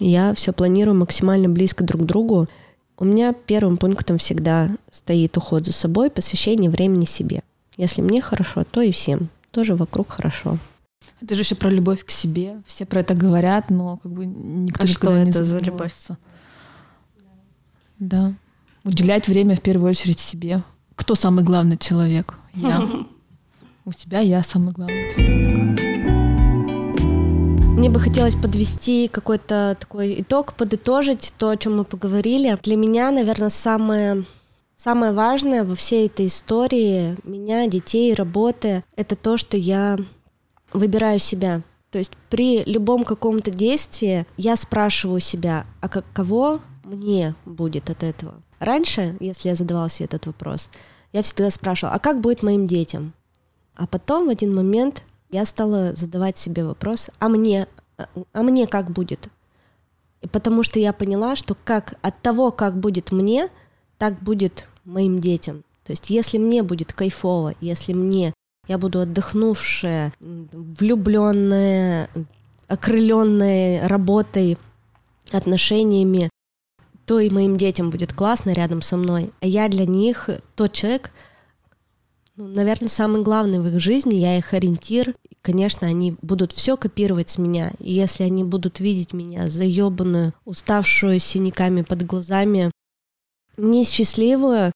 я 0.00 0.34
все 0.34 0.52
планирую 0.52 0.96
максимально 0.96 1.48
близко 1.48 1.84
друг 1.84 2.02
к 2.02 2.06
другу. 2.06 2.48
У 2.98 3.04
меня 3.04 3.32
первым 3.32 3.76
пунктом 3.76 4.18
всегда 4.18 4.70
стоит 4.90 5.36
уход 5.36 5.66
за 5.66 5.72
собой, 5.72 6.10
посвящение 6.10 6.68
времени 6.68 7.04
себе. 7.04 7.42
Если 7.76 8.02
мне 8.02 8.20
хорошо, 8.20 8.64
то 8.64 8.80
и 8.80 8.90
всем. 8.90 9.28
Тоже 9.52 9.76
вокруг 9.76 10.10
хорошо. 10.10 10.58
Это 11.20 11.34
же 11.34 11.42
еще 11.42 11.54
про 11.54 11.68
любовь 11.68 12.04
к 12.04 12.10
себе. 12.10 12.62
Все 12.66 12.86
про 12.86 13.00
это 13.00 13.14
говорят, 13.14 13.70
но 13.70 13.98
как 13.98 14.12
бы 14.12 14.24
никто 14.26 14.82
а 14.82 14.86
никогда 14.86 15.10
что 15.10 15.24
не 15.24 15.30
это 15.30 15.44
за 15.44 15.58
любовь? 15.58 15.92
Да. 17.98 18.32
Уделять 18.84 19.28
время 19.28 19.56
в 19.56 19.60
первую 19.60 19.90
очередь 19.90 20.18
себе. 20.18 20.62
Кто 20.94 21.14
самый 21.14 21.44
главный 21.44 21.76
человек? 21.76 22.34
Я. 22.54 22.82
У 23.84 23.92
тебя 23.92 24.20
я 24.20 24.42
самый 24.42 24.72
главный 24.72 25.10
человек. 25.10 25.80
Мне 27.78 27.90
бы 27.90 28.00
хотелось 28.00 28.36
подвести 28.36 29.08
какой-то 29.08 29.76
такой 29.78 30.20
итог, 30.20 30.54
подытожить 30.54 31.32
то, 31.38 31.50
о 31.50 31.56
чем 31.56 31.78
мы 31.78 31.84
поговорили. 31.84 32.58
Для 32.62 32.76
меня, 32.76 33.10
наверное, 33.10 33.50
самое 33.50 34.24
Самое 34.76 35.12
важное 35.12 35.62
во 35.62 35.74
всей 35.74 36.06
этой 36.06 36.24
истории 36.26 37.14
меня, 37.22 37.66
детей, 37.66 38.14
работы, 38.14 38.82
это 38.96 39.14
то, 39.14 39.36
что 39.36 39.58
я 39.58 39.98
выбираю 40.72 41.18
себя. 41.18 41.62
То 41.90 41.98
есть 41.98 42.12
при 42.28 42.62
любом 42.64 43.04
каком-то 43.04 43.50
действии 43.50 44.26
я 44.36 44.56
спрашиваю 44.56 45.20
себя, 45.20 45.66
а 45.80 45.88
каково 45.88 46.60
мне 46.84 47.34
будет 47.44 47.90
от 47.90 48.02
этого? 48.02 48.34
Раньше, 48.58 49.16
если 49.20 49.48
я 49.48 49.54
задавала 49.54 49.88
себе 49.88 50.06
этот 50.06 50.26
вопрос, 50.26 50.70
я 51.12 51.22
всегда 51.22 51.50
спрашивала, 51.50 51.94
а 51.94 51.98
как 51.98 52.20
будет 52.20 52.42
моим 52.42 52.66
детям? 52.66 53.12
А 53.74 53.86
потом 53.86 54.26
в 54.26 54.30
один 54.30 54.54
момент 54.54 55.04
я 55.30 55.44
стала 55.44 55.94
задавать 55.94 56.38
себе 56.38 56.64
вопрос, 56.64 57.10
а 57.18 57.28
мне, 57.28 57.66
а 58.32 58.42
мне 58.42 58.66
как 58.66 58.90
будет? 58.90 59.28
И 60.20 60.28
потому 60.28 60.62
что 60.62 60.78
я 60.78 60.92
поняла, 60.92 61.34
что 61.34 61.56
как 61.64 61.94
от 62.02 62.20
того, 62.20 62.50
как 62.50 62.78
будет 62.78 63.10
мне, 63.10 63.48
так 63.98 64.20
будет 64.22 64.68
моим 64.84 65.18
детям. 65.18 65.64
То 65.84 65.92
есть 65.92 66.10
если 66.10 66.38
мне 66.38 66.62
будет 66.62 66.92
кайфово, 66.92 67.54
если 67.60 67.94
мне 67.94 68.32
я 68.70 68.78
буду 68.78 69.00
отдохнувшая, 69.00 70.12
влюбленная, 70.20 72.08
окрыленная 72.68 73.88
работой, 73.88 74.58
отношениями, 75.32 76.30
то 77.04 77.18
и 77.18 77.30
моим 77.30 77.56
детям 77.56 77.90
будет 77.90 78.12
классно 78.12 78.50
рядом 78.50 78.80
со 78.80 78.96
мной. 78.96 79.32
А 79.40 79.46
я 79.46 79.68
для 79.68 79.86
них 79.86 80.30
тот 80.54 80.72
человек, 80.72 81.10
ну, 82.36 82.46
наверное, 82.46 82.88
самый 82.88 83.22
главный 83.22 83.58
в 83.58 83.66
их 83.66 83.80
жизни, 83.80 84.14
я 84.14 84.38
их 84.38 84.54
ориентир. 84.54 85.16
И, 85.28 85.36
конечно, 85.42 85.88
они 85.88 86.14
будут 86.22 86.52
все 86.52 86.76
копировать 86.76 87.28
с 87.28 87.38
меня. 87.38 87.72
И 87.80 87.92
если 87.92 88.22
они 88.22 88.44
будут 88.44 88.78
видеть 88.78 89.12
меня 89.12 89.50
заебанную, 89.50 90.32
уставшую, 90.44 91.18
синяками 91.18 91.82
под 91.82 92.06
глазами, 92.06 92.70
несчастливую, 93.56 94.70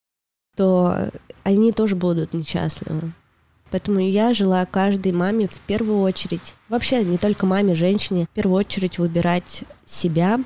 то 0.56 1.10
они 1.44 1.70
тоже 1.70 1.94
будут 1.94 2.34
несчастливы. 2.34 3.12
Поэтому 3.74 3.98
я 3.98 4.32
желаю 4.34 4.68
каждой 4.70 5.10
маме 5.10 5.48
в 5.48 5.58
первую 5.66 6.02
очередь, 6.02 6.54
вообще 6.68 7.02
не 7.02 7.18
только 7.18 7.44
маме, 7.44 7.74
женщине, 7.74 8.28
в 8.30 8.34
первую 8.36 8.60
очередь 8.60 9.00
выбирать 9.00 9.64
себя 9.84 10.38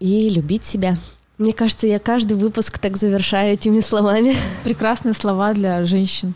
и 0.00 0.28
любить 0.28 0.66
себя. 0.66 0.98
Мне 1.38 1.54
кажется, 1.54 1.86
я 1.86 1.98
каждый 1.98 2.36
выпуск 2.36 2.78
так 2.78 2.98
завершаю 2.98 3.54
этими 3.54 3.80
словами. 3.80 4.34
Прекрасные 4.64 5.14
слова 5.14 5.54
для 5.54 5.82
женщин 5.84 6.34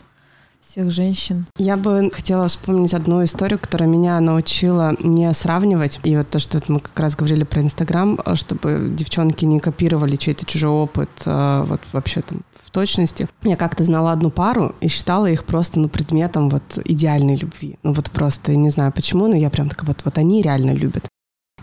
всех 0.67 0.91
женщин. 0.91 1.45
Я 1.57 1.77
бы 1.77 2.09
хотела 2.11 2.47
вспомнить 2.47 2.93
одну 2.93 3.23
историю, 3.23 3.59
которая 3.59 3.87
меня 3.87 4.19
научила 4.19 4.95
не 4.99 5.31
сравнивать. 5.33 5.99
И 6.03 6.17
вот 6.17 6.29
то, 6.29 6.39
что 6.39 6.59
мы 6.67 6.79
как 6.79 6.99
раз 6.99 7.15
говорили 7.15 7.43
про 7.43 7.61
Инстаграм, 7.61 8.19
чтобы 8.33 8.91
девчонки 8.91 9.45
не 9.45 9.59
копировали 9.59 10.15
чей-то 10.15 10.45
чужой 10.45 10.71
опыт, 10.71 11.09
а 11.25 11.63
вот 11.63 11.79
вообще 11.93 12.21
там 12.21 12.41
точности. 12.77 13.27
Я 13.41 13.55
как-то 13.55 13.83
знала 13.83 14.11
одну 14.11 14.29
пару 14.29 14.75
и 14.81 14.87
считала 14.87 15.25
их 15.25 15.45
просто, 15.45 15.79
ну, 15.79 15.89
предметом 15.89 16.47
вот 16.47 16.77
идеальной 16.85 17.35
любви. 17.35 17.79
Ну, 17.81 17.91
вот 17.91 18.11
просто, 18.11 18.55
не 18.55 18.69
знаю 18.69 18.91
почему, 18.91 19.27
но 19.27 19.35
я 19.35 19.49
прям 19.49 19.67
такая, 19.67 19.87
вот, 19.87 20.01
вот 20.05 20.17
они 20.19 20.43
реально 20.43 20.73
любят. 20.75 21.03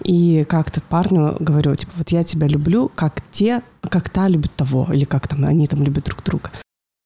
И 0.03 0.45
как-то 0.49 0.81
парню 0.81 1.37
говорю, 1.39 1.77
типа, 1.77 1.93
вот 1.95 2.09
я 2.09 2.25
тебя 2.25 2.49
люблю, 2.49 2.91
как 2.93 3.23
те, 3.31 3.63
как 3.81 4.11
та 4.11 4.27
любит 4.27 4.57
того, 4.57 4.89
или 4.93 5.05
как 5.05 5.29
там 5.29 5.45
они 5.45 5.69
там 5.69 5.85
любят 5.85 6.07
друг 6.07 6.25
друга. 6.25 6.51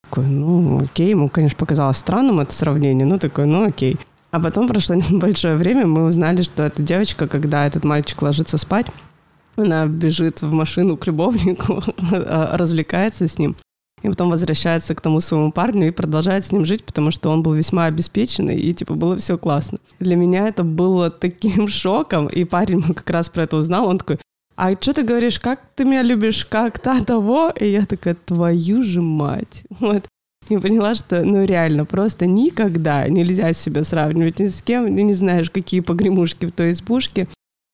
Такой, 0.04 0.26
ну, 0.26 0.84
окей, 0.84 1.10
ему, 1.10 1.28
конечно, 1.28 1.58
показалось 1.58 1.98
странным 1.98 2.40
это 2.40 2.54
сравнение, 2.54 3.04
но 3.04 3.18
такой, 3.18 3.44
ну, 3.44 3.66
окей. 3.66 3.98
А 4.30 4.40
потом 4.40 4.68
прошло 4.68 4.94
небольшое 5.10 5.56
время, 5.56 5.86
мы 5.86 6.06
узнали, 6.06 6.40
что 6.40 6.62
эта 6.62 6.80
девочка, 6.80 7.26
когда 7.26 7.66
этот 7.66 7.84
мальчик 7.84 8.22
ложится 8.22 8.56
спать, 8.56 8.86
она 9.56 9.84
бежит 9.84 10.40
в 10.40 10.50
машину 10.50 10.96
к 10.96 11.06
любовнику, 11.06 11.82
развлекается 12.10 13.26
с 13.26 13.38
ним 13.38 13.54
и 14.02 14.08
потом 14.08 14.30
возвращается 14.30 14.94
к 14.94 15.00
тому 15.00 15.20
своему 15.20 15.52
парню 15.52 15.88
и 15.88 15.92
продолжает 15.92 16.44
с 16.44 16.52
ним 16.52 16.64
жить, 16.64 16.84
потому 16.84 17.10
что 17.10 17.30
он 17.30 17.42
был 17.42 17.54
весьма 17.54 17.86
обеспеченный, 17.86 18.56
и, 18.56 18.72
типа, 18.74 18.94
было 18.94 19.16
все 19.16 19.38
классно. 19.38 19.78
Для 20.00 20.16
меня 20.16 20.48
это 20.48 20.62
было 20.64 21.10
таким 21.10 21.68
шоком, 21.68 22.26
и 22.26 22.44
парень 22.44 22.82
как 22.94 23.08
раз 23.10 23.28
про 23.28 23.42
это 23.42 23.56
узнал, 23.56 23.88
он 23.88 23.98
такой, 23.98 24.18
а 24.56 24.72
что 24.72 24.92
ты 24.92 25.04
говоришь, 25.04 25.38
как 25.38 25.60
ты 25.76 25.84
меня 25.84 26.02
любишь, 26.02 26.44
как 26.44 26.80
та 26.80 27.04
того? 27.04 27.52
И 27.60 27.70
я 27.70 27.86
такая, 27.86 28.16
твою 28.16 28.82
же 28.82 29.00
мать. 29.00 29.64
Вот. 29.80 30.04
И 30.48 30.56
поняла, 30.56 30.94
что, 30.94 31.22
ну, 31.24 31.44
реально, 31.44 31.84
просто 31.84 32.24
никогда 32.24 33.06
нельзя 33.06 33.52
себя 33.52 33.84
сравнивать 33.84 34.38
ни 34.38 34.48
с 34.48 34.62
кем, 34.62 34.86
ты 34.86 35.02
не 35.02 35.12
знаешь, 35.12 35.50
какие 35.50 35.80
погремушки 35.80 36.46
в 36.46 36.52
той 36.52 36.70
избушке, 36.70 37.28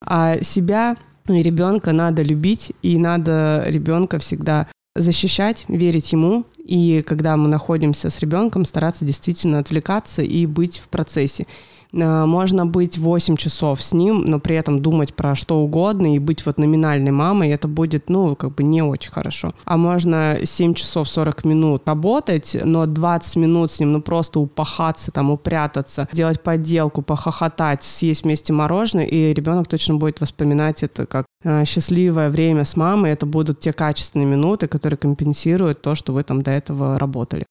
а 0.05 0.43
себя 0.43 0.97
и 1.27 1.41
ребенка 1.41 1.91
надо 1.91 2.21
любить, 2.21 2.73
и 2.81 2.97
надо 2.97 3.63
ребенка 3.65 4.19
всегда 4.19 4.67
защищать, 4.95 5.65
верить 5.67 6.11
ему, 6.13 6.45
и 6.57 7.03
когда 7.05 7.37
мы 7.37 7.47
находимся 7.47 8.09
с 8.09 8.19
ребенком, 8.19 8.65
стараться 8.65 9.05
действительно 9.05 9.59
отвлекаться 9.59 10.23
и 10.23 10.45
быть 10.45 10.79
в 10.79 10.87
процессе. 10.87 11.45
Э, 11.95 12.25
можно 12.25 12.65
быть 12.65 12.97
8 12.97 13.35
часов 13.37 13.83
с 13.83 13.93
ним, 13.93 14.23
но 14.25 14.39
при 14.39 14.55
этом 14.55 14.81
думать 14.81 15.13
про 15.13 15.35
что 15.35 15.59
угодно 15.59 16.15
и 16.15 16.19
быть 16.19 16.45
вот 16.45 16.57
номинальной 16.57 17.11
мамой, 17.11 17.49
это 17.49 17.67
будет, 17.67 18.09
ну, 18.09 18.35
как 18.35 18.55
бы 18.55 18.63
не 18.63 18.81
очень 18.81 19.11
хорошо. 19.11 19.51
А 19.65 19.77
можно 19.77 20.39
7 20.43 20.73
часов 20.73 21.07
40 21.07 21.45
минут 21.45 21.83
работать, 21.85 22.57
но 22.63 22.85
20 22.85 23.35
минут 23.37 23.71
с 23.71 23.79
ним, 23.79 23.93
ну, 23.93 24.01
просто 24.01 24.39
упахаться, 24.39 25.11
там, 25.11 25.31
упрятаться, 25.31 26.07
делать 26.11 26.41
подделку, 26.41 27.01
похохотать, 27.01 27.83
съесть 27.83 28.23
вместе 28.23 28.53
мороженое, 28.53 29.05
и 29.05 29.33
ребенок 29.33 29.67
точно 29.67 29.95
будет 29.95 30.21
воспоминать 30.21 30.83
это 30.83 31.05
как 31.05 31.25
счастливое 31.65 32.29
время 32.29 32.63
с 32.63 32.75
мамой, 32.75 33.11
это 33.11 33.25
будут 33.25 33.59
те 33.59 33.71
качественные 33.73 34.25
минуты, 34.25 34.67
которые 34.67 34.97
компенсируют 34.97 35.81
то, 35.81 35.95
что 35.95 36.13
вы 36.13 36.23
там 36.23 36.41
до 36.41 36.51
этого 36.51 36.97
работали. 36.97 37.45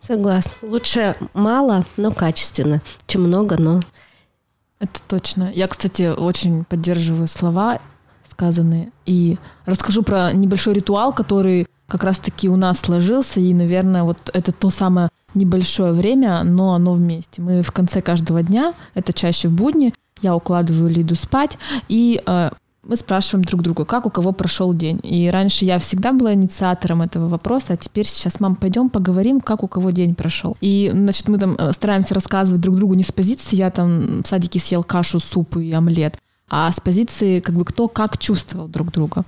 Согласна. 0.00 0.52
Лучше 0.62 1.16
мало, 1.32 1.84
но 1.96 2.10
качественно, 2.12 2.82
чем 3.06 3.22
много, 3.22 3.56
но... 3.60 3.80
Это 4.80 5.00
точно. 5.06 5.50
Я, 5.54 5.66
кстати, 5.68 6.12
очень 6.14 6.64
поддерживаю 6.64 7.28
слова 7.28 7.78
сказанные. 8.34 8.90
И 9.06 9.38
расскажу 9.64 10.02
про 10.02 10.32
небольшой 10.32 10.74
ритуал, 10.74 11.14
который 11.14 11.66
как 11.86 12.04
раз-таки 12.04 12.48
у 12.48 12.56
нас 12.56 12.80
сложился. 12.80 13.40
И, 13.40 13.54
наверное, 13.54 14.02
вот 14.02 14.30
это 14.34 14.52
то 14.52 14.70
самое 14.70 15.08
небольшое 15.34 15.92
время, 15.92 16.42
но 16.44 16.74
оно 16.74 16.94
вместе. 16.94 17.40
Мы 17.40 17.62
в 17.62 17.72
конце 17.72 18.00
каждого 18.00 18.42
дня, 18.42 18.74
это 18.94 19.12
чаще 19.12 19.48
в 19.48 19.52
будни, 19.52 19.94
я 20.20 20.34
укладываю 20.36 20.90
Лиду 20.90 21.14
спать, 21.16 21.58
и 21.88 22.22
э, 22.24 22.50
мы 22.86 22.96
спрашиваем 22.96 23.44
друг 23.44 23.62
друга, 23.62 23.84
как 23.84 24.06
у 24.06 24.10
кого 24.10 24.32
прошел 24.32 24.74
день. 24.74 25.00
И 25.02 25.28
раньше 25.30 25.64
я 25.64 25.78
всегда 25.78 26.12
была 26.12 26.34
инициатором 26.34 27.02
этого 27.02 27.28
вопроса, 27.28 27.74
а 27.74 27.76
теперь 27.76 28.06
сейчас, 28.06 28.40
мам, 28.40 28.56
пойдем 28.56 28.90
поговорим, 28.90 29.40
как 29.40 29.62
у 29.62 29.68
кого 29.68 29.90
день 29.90 30.14
прошел. 30.14 30.56
И, 30.60 30.90
значит, 30.92 31.28
мы 31.28 31.38
там 31.38 31.56
э, 31.56 31.72
стараемся 31.72 32.14
рассказывать 32.14 32.60
друг 32.60 32.76
другу 32.76 32.94
не 32.94 33.02
с 33.04 33.12
позиции, 33.12 33.56
я 33.56 33.70
там 33.70 34.22
в 34.22 34.26
садике 34.26 34.58
съел 34.58 34.82
кашу, 34.82 35.20
суп 35.20 35.56
и 35.56 35.72
омлет, 35.72 36.16
а 36.48 36.70
с 36.70 36.80
позиции, 36.80 37.40
как 37.40 37.54
бы, 37.54 37.64
кто 37.64 37.88
как 37.88 38.18
чувствовал 38.18 38.68
друг 38.68 38.92
друга, 38.92 39.24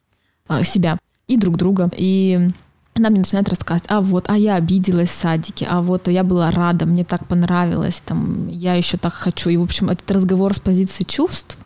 а, 0.49 0.63
себя 0.65 0.99
и 1.27 1.37
друг 1.37 1.57
друга. 1.57 1.91
И 1.97 2.49
она 2.95 3.11
мне 3.11 3.21
начинает 3.21 3.49
рассказывать, 3.49 3.91
а 3.91 4.01
вот, 4.01 4.29
а 4.29 4.39
я 4.39 4.55
обиделась 4.57 5.11
в 5.11 5.19
садике, 5.19 5.67
а 5.69 5.83
вот 5.83 6.09
я 6.09 6.25
была 6.25 6.51
рада, 6.51 6.87
мне 6.87 7.05
так 7.05 7.27
понравилось, 7.27 8.03
там, 8.05 8.49
я 8.49 8.75
еще 8.75 8.97
так 8.97 9.13
хочу. 9.13 9.51
И, 9.51 9.57
в 9.57 9.63
общем, 9.63 9.91
этот 9.91 10.11
разговор 10.11 10.55
с 10.55 10.61
позиции 10.61 11.05
чувств, 11.05 11.59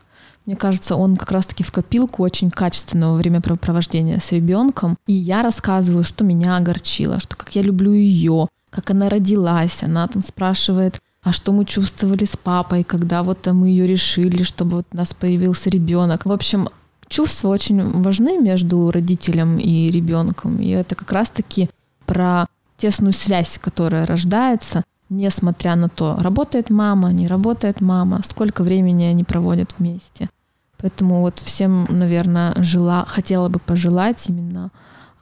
мне 0.47 0.57
кажется, 0.57 0.97
он 0.97 1.17
как 1.17 1.31
раз-таки 1.31 1.62
в 1.62 1.71
копилку 1.71 2.23
очень 2.23 2.51
качественного 2.51 3.17
времяпрепровождения 3.17 4.19
с 4.19 4.33
ребенком. 4.33 4.97
И 5.07 5.12
я 5.12 5.43
рассказываю, 5.43 6.03
что 6.03 6.25
меня 6.25 6.57
огорчило, 6.57 7.21
что 7.21 7.37
как 7.37 7.55
я 7.55 7.62
люблю 7.62 7.93
ее, 7.93 8.49
как 8.71 8.91
она 8.91 9.09
родилась. 9.09 9.83
Она 9.83 10.09
там 10.09 10.23
спрашивает, 10.23 10.99
а 11.23 11.33
что 11.33 11.53
мы 11.53 11.65
чувствовали 11.67 12.25
с 12.25 12.37
папой, 12.37 12.83
когда 12.83 13.23
вот 13.23 13.47
мы 13.47 13.69
ее 13.69 13.87
решили, 13.87 14.43
чтобы 14.43 14.79
вот 14.79 14.87
у 14.93 14.97
нас 14.97 15.12
появился 15.12 15.69
ребенок. 15.69 16.25
В 16.25 16.33
общем, 16.33 16.69
чувства 17.09 17.49
очень 17.49 18.01
важны 18.01 18.39
между 18.39 18.91
родителем 18.91 19.59
и 19.59 19.91
ребенком. 19.91 20.59
И 20.61 20.69
это 20.69 20.95
как 20.95 21.12
раз-таки 21.12 21.69
про 22.07 22.47
тесную 22.79 23.12
связь, 23.12 23.59
которая 23.59 24.07
рождается 24.07 24.83
несмотря 25.11 25.77
на 25.77 25.89
то, 25.89 26.16
работает 26.19 26.70
мама, 26.70 27.12
не 27.12 27.27
работает 27.27 27.81
мама, 27.81 28.23
сколько 28.27 28.62
времени 28.62 29.05
они 29.05 29.24
проводят 29.24 29.74
вместе. 29.78 30.31
Поэтому 30.78 31.20
вот 31.20 31.39
всем, 31.41 31.87
наверное, 31.91 32.55
жила, 32.57 33.05
хотела 33.07 33.49
бы 33.49 33.59
пожелать 33.59 34.31
именно 34.31 34.70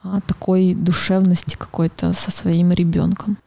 а, 0.05 0.21
такой 0.21 0.75
душевности 0.75 1.57
какой-то 1.57 2.13
со 2.13 2.31
своим 2.31 2.71
ребенком. 2.71 3.39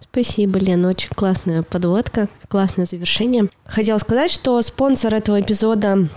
Спасибо, 0.00 0.58
Лена, 0.58 0.88
очень 0.88 1.10
классная 1.10 1.62
подводка, 1.62 2.28
классное 2.48 2.84
завершение. 2.84 3.48
Хотела 3.64 3.98
сказать, 3.98 4.30
что 4.30 4.60
спонсор 4.60 5.14
этого 5.14 5.40
эпизода 5.40 6.08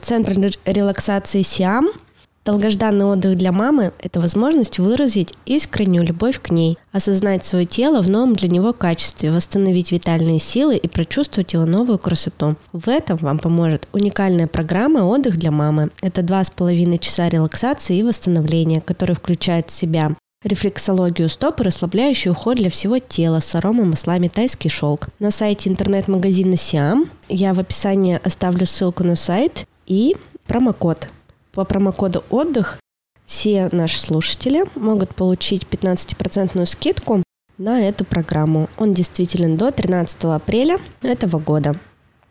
Центр 0.00 0.32
релаксации 0.64 1.42
Сиам– 1.42 1.86
Долгожданный 2.44 3.06
отдых 3.06 3.36
для 3.36 3.52
мамы– 3.52 3.92
это 4.00 4.20
возможность 4.20 4.78
выразить 4.78 5.32
искреннюю 5.46 6.04
любовь 6.06 6.38
к 6.42 6.50
ней, 6.50 6.76
осознать 6.92 7.42
свое 7.42 7.64
тело 7.64 8.02
в 8.02 8.10
новом 8.10 8.36
для 8.36 8.48
него 8.48 8.74
качестве, 8.74 9.30
восстановить 9.30 9.92
витальные 9.92 10.40
силы 10.40 10.76
и 10.76 10.86
прочувствовать 10.86 11.54
его 11.54 11.64
новую 11.64 11.98
красоту. 11.98 12.56
В 12.74 12.90
этом 12.90 13.16
вам 13.16 13.38
поможет 13.38 13.88
уникальная 13.92 14.46
программа 14.46 15.06
«Отдых 15.06 15.38
для 15.38 15.50
мамы». 15.50 15.88
Это 16.02 16.20
два 16.20 16.44
с 16.44 16.50
половиной 16.50 16.98
часа 16.98 17.30
релаксации 17.30 17.96
и 17.96 18.02
восстановления, 18.02 18.82
которые 18.82 19.16
включают 19.16 19.70
в 19.70 19.72
себя 19.72 20.14
рефлексологию 20.42 21.30
стоп 21.30 21.60
и 21.60 21.64
расслабляющий 21.64 22.30
уход 22.30 22.58
для 22.58 22.68
всего 22.68 22.98
тела 22.98 23.40
с 23.40 23.54
аромой 23.54 23.86
маслами 23.86 24.28
тайский 24.28 24.68
шелк. 24.68 25.08
На 25.18 25.30
сайте 25.30 25.70
интернет-магазина 25.70 26.58
Сиам 26.58 27.06
я 27.30 27.54
в 27.54 27.58
описании 27.58 28.20
оставлю 28.22 28.66
ссылку 28.66 29.02
на 29.02 29.16
сайт 29.16 29.66
и 29.86 30.14
промокод 30.46 31.08
по 31.54 31.64
промокоду 31.64 32.24
«Отдых» 32.30 32.78
все 33.24 33.68
наши 33.72 34.00
слушатели 34.00 34.64
могут 34.74 35.14
получить 35.14 35.62
15% 35.70 36.64
скидку 36.66 37.22
на 37.56 37.88
эту 37.88 38.04
программу. 38.04 38.68
Он 38.78 38.92
действителен 38.92 39.56
до 39.56 39.70
13 39.70 40.24
апреля 40.24 40.78
этого 41.02 41.38
года. 41.38 41.76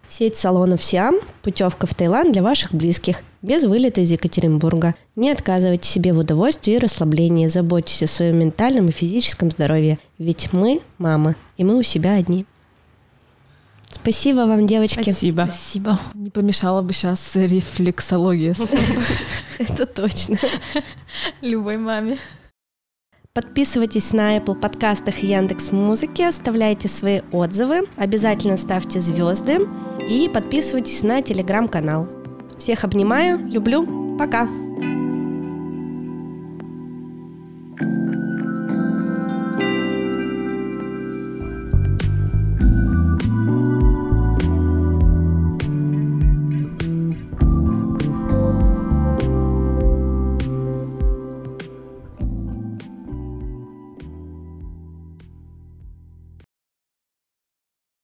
Сеть 0.07 0.35
салонов 0.35 0.83
Сиам– 0.83 1.15
путевка 1.41 1.87
в 1.87 1.95
Таиланд 1.95 2.33
для 2.33 2.43
ваших 2.43 2.73
близких, 2.73 3.23
без 3.41 3.63
вылета 3.63 4.01
из 4.01 4.11
Екатеринбурга. 4.11 4.95
Не 5.15 5.31
отказывайте 5.31 5.89
себе 5.89 6.13
в 6.13 6.19
удовольствии 6.19 6.73
и 6.73 6.77
расслаблении, 6.77 7.47
заботьтесь 7.47 8.03
о 8.03 8.07
своем 8.07 8.37
ментальном 8.37 8.89
и 8.89 8.91
физическом 8.91 9.49
здоровье, 9.49 9.97
ведь 10.19 10.51
мы– 10.51 10.81
мамы, 10.97 11.35
и 11.57 11.63
мы 11.63 11.77
у 11.77 11.83
себя 11.83 12.15
одни. 12.15 12.45
Спасибо 13.93 14.39
вам, 14.39 14.67
девочки. 14.67 15.01
Спасибо. 15.01 15.43
Спасибо. 15.45 15.99
Не 16.13 16.29
помешала 16.29 16.81
бы 16.81 16.93
сейчас 16.93 17.35
рефлексология. 17.35 18.55
Это 19.59 19.85
точно. 19.85 20.37
Любой 21.41 21.77
маме. 21.77 22.17
Подписывайтесь 23.33 24.13
на 24.13 24.37
Apple 24.37 24.53
подкастах 24.53 25.23
и 25.23 25.27
Яндекс 25.27 25.71
Музыки, 25.71 26.21
оставляйте 26.21 26.87
свои 26.87 27.21
отзывы, 27.31 27.87
обязательно 27.97 28.57
ставьте 28.57 28.99
звезды 28.99 29.67
и 30.07 30.29
подписывайтесь 30.31 31.01
на 31.01 31.23
телеграм-канал. 31.23 32.07
Всех 32.59 32.83
обнимаю, 32.83 33.39
люблю, 33.47 34.17
пока! 34.19 34.47